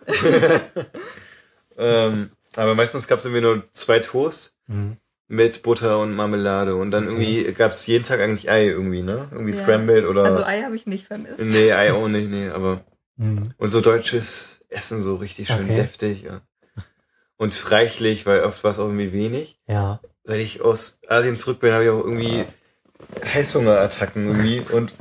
Ähm, 1.77 2.29
aber 2.55 2.75
meistens 2.75 3.07
gab 3.07 3.19
es 3.19 3.25
irgendwie 3.25 3.41
nur 3.41 3.63
zwei 3.71 3.99
Toast 3.99 4.53
hm. 4.67 4.97
Mit 5.33 5.63
Butter 5.63 5.99
und 5.99 6.13
Marmelade. 6.13 6.75
Und 6.75 6.91
dann 6.91 7.05
irgendwie 7.05 7.43
gab 7.53 7.71
es 7.71 7.87
jeden 7.87 8.03
Tag 8.03 8.19
eigentlich 8.19 8.49
Ei 8.51 8.67
irgendwie, 8.67 9.01
ne? 9.01 9.27
Irgendwie 9.31 9.51
Ja. 9.51 9.57
Scrambled 9.63 10.05
oder. 10.05 10.23
Also 10.23 10.43
Ei 10.43 10.61
habe 10.61 10.75
ich 10.75 10.85
nicht 10.85 11.07
vermisst. 11.07 11.39
nee, 11.39 11.71
Ei 11.71 11.91
auch 11.91 12.07
nicht, 12.07 12.29
nee, 12.29 12.49
aber. 12.49 12.81
Hm. 13.17 13.43
Und 13.57 13.69
so 13.69 13.81
deutsches 13.81 14.59
Essen, 14.69 15.01
so 15.01 15.15
richtig 15.15 15.47
schön 15.47 15.65
Okay. 15.65 15.75
deftig. 15.75 16.23
Ja. 16.23 16.41
Und 17.37 17.71
reichlich, 17.71 18.25
weil 18.25 18.43
oft 18.43 18.63
war 18.63 18.71
es 18.71 18.79
auch 18.79 18.85
irgendwie 18.85 19.11
wenig. 19.11 19.59
Ja. 19.67 19.99
Seit 20.23 20.39
ich 20.39 20.61
aus 20.61 20.99
Asien 21.07 21.35
zurück 21.37 21.59
bin, 21.59 21.73
habe 21.73 21.83
ich 21.83 21.89
auch 21.89 22.03
irgendwie 22.03 22.45
Heißhungerattacken 23.33 24.27
irgendwie. 24.27 24.61
Und 24.71 24.93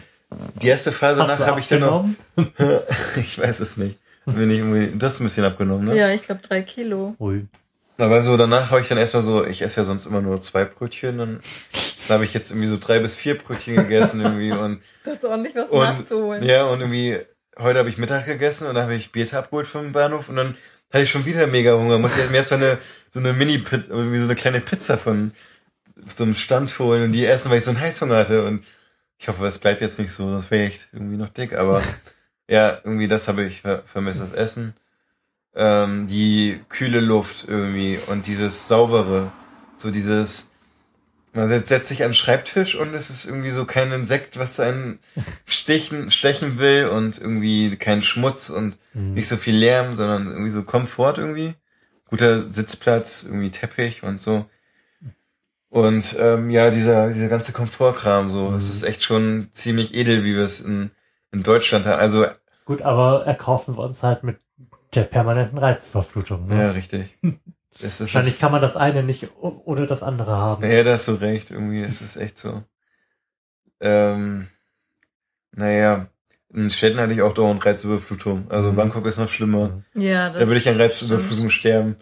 die 0.63 0.69
erste 0.69 0.93
Phase 0.93 1.21
Hast 1.21 1.29
danach 1.29 1.39
du 1.41 1.47
habe 1.47 1.61
ich 1.61 1.69
dann 1.69 1.81
noch. 1.81 2.07
ich 3.17 3.39
weiß 3.39 3.61
es 3.61 3.77
nicht. 3.77 3.99
Bin 4.25 4.51
ich 4.51 4.59
irgendwie, 4.59 4.99
du 4.99 5.05
hast 5.07 5.21
ein 5.21 5.25
bisschen 5.25 5.45
abgenommen, 5.45 5.89
ne? 5.89 5.97
Ja, 5.97 6.11
ich 6.11 6.23
glaube 6.23 6.41
drei 6.47 6.63
Kilo. 6.63 7.17
Ui. 7.19 7.47
Aber 8.03 8.23
so 8.23 8.37
danach 8.37 8.71
habe 8.71 8.81
ich 8.81 8.89
dann 8.89 8.99
erstmal 8.99 9.23
so, 9.23 9.45
ich 9.47 9.63
esse 9.63 9.81
ja 9.81 9.85
sonst 9.85 10.07
immer 10.07 10.21
nur 10.21 10.41
zwei 10.41 10.65
Brötchen, 10.65 11.19
dann, 11.19 11.41
dann 12.09 12.15
habe 12.17 12.25
ich 12.25 12.35
jetzt 12.35 12.51
irgendwie 12.51 12.69
so 12.69 12.79
drei 12.79 12.99
bis 12.99 13.15
vier 13.15 13.39
Brötchen 13.39 13.77
gegessen 13.77 14.21
irgendwie 14.21 14.53
und 14.53 14.83
Das 15.05 15.15
ist 15.19 15.25
ordentlich 15.25 15.55
was 15.55 15.71
Und- 15.71 15.81
nachzuholen. 15.85 16.43
ja 16.43 16.65
und 16.65 16.81
irgendwie 16.81 17.19
heute 17.59 17.79
habe 17.79 17.89
ich 17.89 17.99
Mittag 17.99 18.27
gegessen 18.27 18.67
und 18.69 18.75
dann 18.75 18.85
habe 18.85 18.95
ich 18.95 19.13
Bier 19.13 19.27
abgeholt 19.35 19.67
vom 19.67 19.93
Bahnhof 19.93 20.29
und 20.29 20.37
dann 20.37 20.57
hatte 20.93 21.05
ich 21.05 21.11
schon 21.11 21.25
wieder 21.27 21.47
mega 21.47 21.73
Hunger. 21.75 21.99
Muss 21.99 22.17
ich 22.17 22.31
mir 22.31 22.39
erst 22.39 22.51
mal 22.51 22.57
eine, 22.59 22.79
so 23.11 23.21
eine 23.21 23.33
Mini-Pizza, 23.33 23.91
irgendwie 23.93 24.19
so 24.19 24.25
eine 24.25 24.35
kleine 24.37 24.61
Pizza 24.61 24.99
von 24.99 25.33
so 26.09 26.25
einem 26.25 26.35
Stand 26.35 26.79
holen 26.79 27.05
und 27.05 27.13
die 27.13 27.25
essen, 27.27 27.51
weil 27.51 27.59
ich 27.59 27.65
so 27.65 27.71
einen 27.71 27.81
Heißhunger 27.81 28.17
hatte. 28.17 28.45
Und 28.45 28.65
ich 29.19 29.29
hoffe, 29.29 29.47
es 29.47 29.59
bleibt 29.59 29.81
jetzt 29.81 29.99
nicht 29.99 30.13
so, 30.13 30.29
sonst 30.29 30.51
wäre 30.51 30.65
ich 30.65 30.73
echt 30.73 30.89
irgendwie 30.93 31.17
noch 31.17 31.29
dick. 31.31 31.55
Aber 31.55 31.83
ja, 32.49 32.79
irgendwie 32.85 33.09
das 33.09 33.29
habe 33.29 33.45
ich 33.45 33.61
ver 33.63 33.83
vermisst, 33.87 34.21
das 34.21 34.33
Essen. 34.33 34.75
Ähm, 35.55 36.07
die 36.07 36.61
kühle 36.71 37.01
Luft 37.01 37.47
irgendwie 37.47 37.99
und 38.07 38.27
dieses 38.27 38.69
saubere, 38.69 39.31
so 39.77 39.91
dieses, 39.91 40.51
man 41.35 41.47
setzt, 41.47 41.69
setzt 41.69 41.89
sich 41.89 42.03
an 42.05 42.11
den 42.11 42.15
Schreibtisch 42.15 42.75
und 42.75 42.95
es 42.95 43.11
ist 43.11 43.27
irgendwie 43.27 43.51
so 43.51 43.65
kein 43.67 43.93
Insekt, 43.93 44.39
was 44.39 44.61
einen 44.61 44.99
stechen, 45.47 46.11
stechen 46.11 46.59
will 46.59 46.87
und 46.89 47.19
irgendwie 47.21 47.77
kein 47.77 48.03
Schmutz 48.03 48.51
und 48.51 48.79
Mhm. 48.95 49.15
nicht 49.15 49.29
so 49.29 49.37
viel 49.37 49.57
Lärm, 49.57 49.95
sondern 49.95 50.27
irgendwie 50.29 50.51
so 50.51 50.63
Komfort 50.63 51.15
irgendwie. 51.19 51.55
Guter 52.09 52.51
Sitzplatz, 52.51 53.25
irgendwie 53.25 53.51
Teppich 53.51 54.03
und 54.03 54.21
so. 54.21 54.47
Und 55.71 56.15
ähm, 56.19 56.51
ja, 56.51 56.71
dieser, 56.71 57.09
dieser 57.13 57.29
ganze 57.29 57.53
Komfortkram, 57.53 58.31
so, 58.31 58.51
Mhm. 58.51 58.57
es 58.57 58.69
ist 58.69 58.83
echt 58.83 59.03
schon 59.03 59.49
ziemlich 59.53 59.95
edel, 59.95 60.25
wie 60.25 60.35
wir 60.37 60.45
es 60.45 60.61
in, 60.61 60.91
in 61.31 61.43
Deutschland 61.43 61.87
haben. 61.87 61.99
Also, 61.99 62.27
Gut, 62.67 62.83
aber 62.83 63.25
erkaufen 63.27 63.77
wir 63.77 63.83
uns 63.83 64.03
halt 64.03 64.23
mit 64.23 64.39
der 64.95 65.03
permanenten 65.05 65.59
Reizüberflutung. 65.59 66.47
Ne? 66.49 66.63
ja, 66.63 66.71
richtig. 66.71 67.19
Es 67.81 68.01
ist, 68.01 68.01
Wahrscheinlich 68.01 68.39
kann 68.39 68.53
man 68.53 68.61
das 68.63 68.77
eine 68.77 69.03
nicht 69.03 69.29
ohne 69.41 69.87
das 69.87 70.03
andere 70.03 70.33
haben. 70.37 70.63
Ja, 70.71 70.83
da 70.85 70.93
hast 70.93 71.09
du 71.09 71.13
recht, 71.15 71.51
irgendwie 71.51 71.83
ist 71.83 72.01
es 72.03 72.17
echt 72.17 72.39
so. 72.39 72.63
Ähm, 73.81 74.49
naja, 75.53 76.07
in 76.53 76.71
Städten 76.71 77.01
hatte 77.01 77.13
ich 77.13 77.23
auch 77.23 77.33
dauernd 77.33 77.65
Reizüberflutung. 77.65 78.51
Also 78.51 78.71
Mhm. 78.73 78.77
Bangkok 78.77 79.07
ist 79.07 79.19
noch 79.19 79.29
schlimmer. 79.29 79.83
Ja, 79.95 80.29
das 80.29 80.41
Da 80.41 80.47
würde 80.47 80.59
ich 80.59 80.69
an 80.69 80.77
Reizüberflutung 80.77 81.51
stimmt. 81.51 81.53
sterben. 81.53 81.97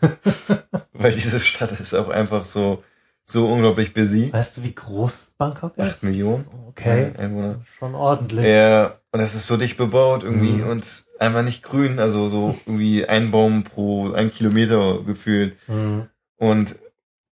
Weil 0.92 1.12
diese 1.12 1.40
Stadt 1.40 1.72
ist 1.80 1.94
auch 1.94 2.08
einfach 2.08 2.44
so, 2.44 2.84
so 3.24 3.48
unglaublich 3.50 3.94
busy. 3.94 4.32
Weißt 4.32 4.56
du, 4.58 4.62
wie 4.62 4.74
groß 4.74 5.34
Bangkok 5.38 5.78
Acht 5.78 5.88
ist? 5.96 6.02
Millionen 6.02 6.46
Okay, 6.68 7.12
Einwohner. 7.18 7.64
schon 7.78 7.94
ordentlich. 7.94 8.44
Ja, 8.46 8.98
und 9.14 9.20
das 9.20 9.36
ist 9.36 9.46
so 9.46 9.56
dicht 9.56 9.76
bebaut 9.76 10.24
irgendwie 10.24 10.62
Mhm. 10.62 10.66
und 10.66 11.04
einfach 11.20 11.44
nicht 11.44 11.62
grün, 11.62 12.00
also 12.00 12.26
so 12.26 12.58
irgendwie 12.66 13.06
ein 13.06 13.30
Baum 13.30 13.62
pro 13.62 14.12
ein 14.12 14.32
Kilometer 14.32 15.02
gefühlt. 15.06 15.56
Mhm. 15.68 16.08
Und 16.36 16.74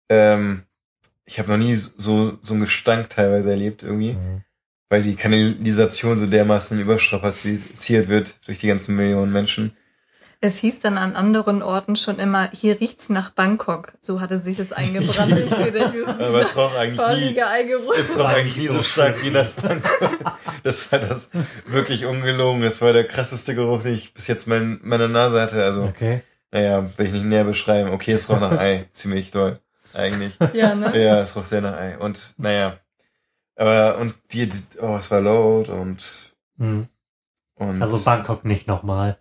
ähm, 0.10 0.64
ich 1.26 1.38
habe 1.38 1.50
noch 1.50 1.58
nie 1.58 1.74
so, 1.74 2.38
so 2.40 2.54
einen 2.54 2.62
Gestank 2.62 3.10
teilweise 3.10 3.50
erlebt 3.52 3.84
irgendwie. 3.84 4.14
Mhm. 4.14 4.42
weil 4.88 5.02
die 5.02 5.16
Kanalisation 5.16 6.20
so 6.20 6.28
dermaßen 6.28 6.80
überstrapaziert 6.80 8.08
wird 8.08 8.40
durch 8.48 8.60
die 8.60 8.68
ganzen 8.68 8.96
Millionen 8.96 9.34
Menschen. 9.34 9.74
Es 10.46 10.58
hieß 10.60 10.80
dann 10.82 11.00
an 11.00 11.16
anderen 11.16 11.64
Orten 11.64 11.96
schon 11.96 12.20
immer, 12.20 12.52
hier 12.52 12.80
riecht's 12.80 13.10
nach 13.10 13.32
Bangkok. 13.32 13.94
So 14.00 14.22
hatte 14.22 14.40
sich 14.40 14.60
es 14.60 14.72
eingebrannt 14.72 15.32
ins 15.32 15.58
Gedächtnis. 15.66 16.08
Aber 16.08 16.40
es 16.42 16.56
roch 16.56 16.76
eigentlich 16.78 17.08
nie, 17.36 17.40
es 17.98 18.20
roch 18.20 18.26
eigentlich 18.26 18.58
nie 18.58 18.68
so 18.68 18.84
stark 18.84 19.24
wie 19.24 19.32
nach 19.32 19.50
Bangkok. 19.50 20.36
Das 20.62 20.92
war 20.92 21.00
das 21.00 21.32
wirklich 21.66 22.06
ungelogen. 22.06 22.62
Das 22.62 22.80
war 22.84 22.94
der 22.94 23.06
krasseste 23.08 23.56
Geruch, 23.56 23.82
den 23.82 23.96
ich 23.96 24.14
bis 24.14 24.28
jetzt 24.28 24.48
mein, 24.48 24.80
meine 24.84 25.10
Nase 25.10 25.42
hatte. 25.42 25.64
Also, 25.64 25.82
Okay. 25.82 26.22
naja, 26.52 26.92
will 26.96 27.08
ich 27.08 27.12
nicht 27.14 27.26
näher 27.26 27.44
beschreiben. 27.44 27.90
Okay, 27.90 28.12
es 28.12 28.30
roch 28.30 28.40
nach 28.40 28.52
Ei. 28.60 28.88
Ziemlich 28.92 29.32
doll. 29.32 29.60
Eigentlich. 29.96 30.38
Ja, 30.54 30.76
ne? 30.76 30.96
Ja, 31.02 31.22
es 31.22 31.36
roch 31.36 31.46
sehr 31.46 31.62
nach 31.62 31.76
Ei. 31.76 31.98
Und, 31.98 32.36
naja. 32.38 32.78
Aber, 33.56 33.98
und 33.98 34.14
die, 34.32 34.46
die 34.48 34.60
oh, 34.80 34.96
es 35.00 35.10
war 35.10 35.22
laut 35.22 35.70
und, 35.70 36.34
Mhm. 36.58 36.88
und. 37.56 37.82
Also 37.82 38.04
Bangkok 38.04 38.46
nicht 38.46 38.68
nochmal. 38.68 39.18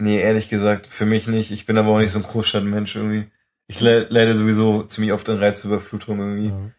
Nee, 0.00 0.20
ehrlich 0.20 0.48
gesagt, 0.48 0.86
für 0.86 1.06
mich 1.06 1.26
nicht. 1.26 1.50
Ich 1.50 1.66
bin 1.66 1.76
aber 1.78 1.90
auch 1.90 1.98
nicht 1.98 2.10
so 2.10 2.18
ein 2.18 2.24
Großstadtmensch 2.24 2.96
irgendwie. 2.96 3.30
Ich 3.66 3.80
le 3.80 4.06
leide 4.10 4.34
sowieso 4.34 4.82
ziemlich 4.84 5.12
oft 5.12 5.28
an 5.28 5.38
Reizüberflutung 5.38 6.18
irgendwie. 6.18 6.52
Mhm. 6.52 6.72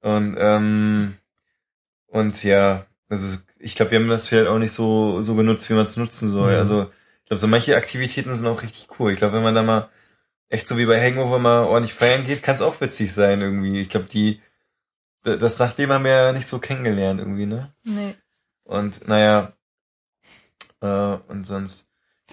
Und, 0.00 0.36
ähm, 0.38 1.16
und 2.08 2.42
ja, 2.44 2.86
also 3.08 3.36
ich 3.58 3.74
glaube, 3.74 3.92
wir 3.92 3.98
haben 4.00 4.08
das 4.08 4.28
vielleicht 4.28 4.48
auch 4.48 4.58
nicht 4.58 4.72
so, 4.72 5.22
so 5.22 5.34
genutzt, 5.34 5.68
wie 5.70 5.74
man 5.74 5.84
es 5.84 5.96
nutzen 5.96 6.30
soll. 6.30 6.52
Mhm. 6.54 6.58
Also 6.58 6.82
ich 7.22 7.26
glaube, 7.28 7.38
so 7.38 7.46
manche 7.46 7.76
Aktivitäten 7.76 8.34
sind 8.34 8.46
auch 8.46 8.62
richtig 8.62 8.88
cool. 8.98 9.12
Ich 9.12 9.18
glaube, 9.18 9.34
wenn 9.34 9.42
man 9.42 9.54
da 9.54 9.62
mal 9.62 9.88
echt 10.48 10.66
so 10.66 10.78
wie 10.78 10.86
bei 10.86 11.00
Hangover 11.00 11.38
mal 11.38 11.64
ordentlich 11.64 11.94
feiern 11.94 12.26
geht, 12.26 12.42
kann 12.42 12.54
es 12.54 12.62
auch 12.62 12.80
witzig 12.80 13.12
sein 13.12 13.40
irgendwie. 13.40 13.80
Ich 13.80 13.88
glaube, 13.88 14.06
die, 14.06 14.40
da- 15.22 15.36
das 15.36 15.58
nachdem 15.58 15.90
haben 15.92 16.04
wir 16.04 16.12
ja 16.12 16.32
nicht 16.32 16.46
so 16.48 16.58
kennengelernt 16.58 17.20
irgendwie, 17.20 17.46
ne? 17.46 17.72
Nee. 17.84 18.14
Und 18.64 19.06
naja, 19.08 19.52
äh, 20.80 20.86
und 21.28 21.44
sonst. 21.44 21.87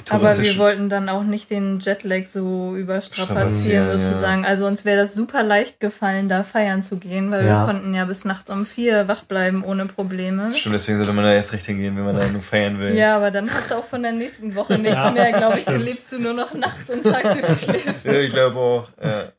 Aber 0.09 0.37
wir 0.37 0.57
wollten 0.57 0.89
dann 0.89 1.07
auch 1.09 1.23
nicht 1.23 1.49
den 1.49 1.79
Jetlag 1.79 2.25
so 2.27 2.75
überstrapazieren 2.75 3.37
Strapazieren, 3.39 3.87
ja. 4.01 4.07
sozusagen. 4.09 4.45
Also 4.45 4.67
uns 4.67 4.83
wäre 4.85 5.01
das 5.01 5.13
super 5.15 5.41
leicht 5.41 5.79
gefallen, 5.79 6.27
da 6.29 6.43
feiern 6.43 6.83
zu 6.83 6.97
gehen, 6.97 7.31
weil 7.31 7.45
Ja. 7.45 7.61
wir 7.61 7.65
konnten 7.65 7.93
ja 7.93 8.05
bis 8.05 8.25
nachts 8.25 8.49
um 8.51 8.65
vier 8.65 9.07
wach 9.07 9.23
bleiben 9.23 9.63
ohne 9.63 9.85
Probleme. 9.85 10.51
Stimmt, 10.53 10.75
deswegen 10.75 10.97
sollte 10.97 11.13
man 11.13 11.23
da 11.23 11.33
erst 11.33 11.53
recht 11.53 11.65
hingehen, 11.65 11.95
wenn 11.95 12.03
man 12.03 12.15
da 12.17 12.27
nur 12.27 12.41
feiern 12.41 12.77
will. 12.77 12.93
Ja, 12.93 13.15
aber 13.15 13.31
dann 13.31 13.51
hast 13.51 13.71
du 13.71 13.75
auch 13.75 13.85
von 13.85 14.03
der 14.03 14.11
nächsten 14.11 14.53
Woche 14.53 14.77
nichts 14.77 14.95
Ja. 14.95 15.11
mehr, 15.11 15.31
glaube 15.31 15.59
ich. 15.59 15.65
Dann 15.65 15.79
lebst 15.81 16.11
du 16.11 16.19
nur 16.19 16.33
noch 16.33 16.53
nachts 16.53 16.89
und 16.89 17.01
tagsüber 17.03 17.53
schläfst. 17.55 18.05
Ja, 18.05 18.13
ich 18.19 18.31
glaube 18.31 18.59
auch. 18.59 18.89
Ja, 19.01 19.31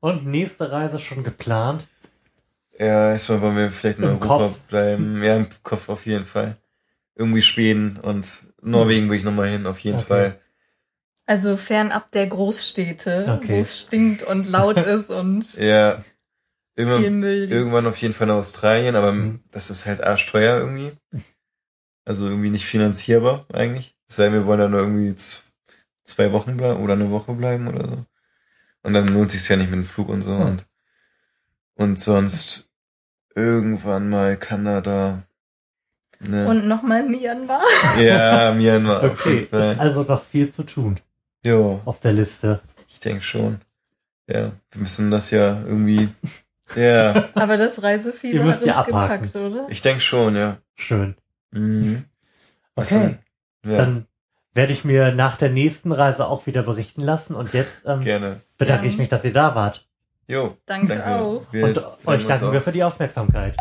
Und 0.00 0.26
nächste 0.26 0.70
Reise 0.70 0.98
schon 1.00 1.22
geplant? 1.24 1.86
ja 2.78 3.10
erstmal 3.12 3.40
wollen 3.42 3.56
wir 3.56 3.70
vielleicht 3.70 3.98
in 3.98 4.04
Im 4.04 4.10
Europa 4.10 4.38
Kopf. 4.38 4.58
bleiben. 4.62 5.22
Ja, 5.22 5.36
im 5.36 5.46
Kopf 5.62 5.88
auf 5.88 6.06
jeden 6.06 6.24
Fall. 6.24 6.56
Irgendwie 7.14 7.42
Schweden 7.42 7.98
und 8.00 8.40
Norwegen 8.62 9.10
will 9.10 9.18
ich 9.18 9.24
nochmal 9.24 9.48
hin, 9.48 9.66
auf 9.66 9.78
jeden 9.80 9.98
Okay. 9.98 10.06
Fall. 10.06 10.40
Also 11.26 11.56
fernab 11.56 12.10
der 12.12 12.26
Großstädte, 12.26 13.38
Okay. 13.38 13.48
wo 13.54 13.58
es 13.60 13.82
stinkt 13.82 14.22
und 14.22 14.46
laut 14.48 14.76
ist 14.86 15.10
und 15.10 15.54
Ja. 15.54 15.98
viel 15.98 16.06
Irgendwann, 16.76 17.20
Müll 17.20 17.40
liegt. 17.40 17.52
irgendwann 17.52 17.86
auf 17.86 17.96
jeden 17.98 18.14
Fall 18.14 18.26
nach 18.28 18.36
Australien, 18.36 18.96
aber 18.96 19.12
Mhm. 19.12 19.40
das 19.50 19.70
ist 19.70 19.86
halt 19.86 20.02
arschteuer 20.02 20.58
irgendwie. 20.58 20.92
Also 22.04 22.28
irgendwie 22.28 22.50
nicht 22.50 22.66
finanzierbar 22.66 23.46
eigentlich. 23.52 23.96
Es 24.08 24.16
sei 24.16 24.24
denn, 24.24 24.32
wir 24.34 24.46
wollen 24.46 24.58
da 24.60 24.68
nur 24.68 24.80
irgendwie 24.80 25.14
zwei 26.04 26.32
Wochen 26.32 26.56
bleiben 26.56 26.82
oder 26.82 26.94
eine 26.94 27.10
Woche 27.10 27.32
bleiben 27.34 27.68
oder 27.68 27.86
so. 27.88 28.04
Und 28.82 28.94
dann 28.94 29.06
lohnt 29.08 29.30
sich's 29.30 29.48
ja 29.48 29.56
nicht 29.56 29.70
mit 29.70 29.78
dem 29.78 29.86
Flug 29.86 30.08
und 30.08 30.22
so. 30.22 30.36
Hm. 30.36 30.40
Und, 30.46 30.66
und 31.76 31.98
sonst 31.98 32.68
irgendwann 33.34 34.10
mal 34.10 34.36
Kanada. 34.36 35.22
Ne? 36.24 36.46
Und 36.46 36.66
nochmal 36.68 37.02
Myanmar. 37.08 37.60
ja, 38.00 38.52
Myanmar. 38.52 39.02
Okay, 39.04 39.48
ist 39.50 39.80
also 39.80 40.02
noch 40.02 40.22
viel 40.24 40.50
zu 40.50 40.62
tun 40.64 41.00
Jo, 41.44 41.80
auf 41.84 41.98
der 42.00 42.12
Liste. 42.12 42.60
ich 42.88 43.00
denke 43.00 43.22
schon. 43.22 43.60
Ja, 44.28 44.52
wir 44.70 44.80
müssen 44.80 45.10
das 45.10 45.30
ja 45.30 45.60
irgendwie. 45.66 46.08
Ja, 46.76 47.28
Aber 47.34 47.56
das 47.56 47.82
Reisefieber 47.82 48.44
hat 48.44 48.64
ja 48.64 48.78
uns 48.80 48.88
abhaken. 48.88 49.26
gepackt, 49.26 49.36
oder? 49.36 49.66
ich 49.68 49.80
denke 49.80 50.00
schon, 50.00 50.36
ja. 50.36 50.58
Schön. 50.76 51.16
Mhm. 51.50 52.04
Okay? 52.76 53.16
Ja, 53.66 53.76
dann 53.78 54.06
werde 54.54 54.72
ich 54.72 54.84
mir 54.84 55.12
nach 55.14 55.36
der 55.36 55.50
nächsten 55.50 55.92
Reise 55.92 56.26
auch 56.28 56.46
wieder 56.46 56.62
berichten 56.62 57.02
lassen. 57.02 57.34
Und 57.34 57.52
jetzt 57.52 57.82
ähm, 57.84 58.00
gerne. 58.00 58.40
bedanke 58.58 58.82
Gern. 58.82 58.92
ich 58.92 58.98
mich, 58.98 59.08
dass 59.08 59.24
ihr 59.24 59.32
da 59.32 59.54
wart. 59.54 59.86
Jo, 60.28 60.56
Danke, 60.66 60.86
danke. 60.86 61.06
auch. 61.06 61.42
Wir 61.50 61.64
Und 61.64 61.78
euch 62.06 62.26
danken 62.26 62.46
auch. 62.46 62.52
wir 62.52 62.60
für 62.62 62.72
die 62.72 62.84
Aufmerksamkeit. 62.84 63.56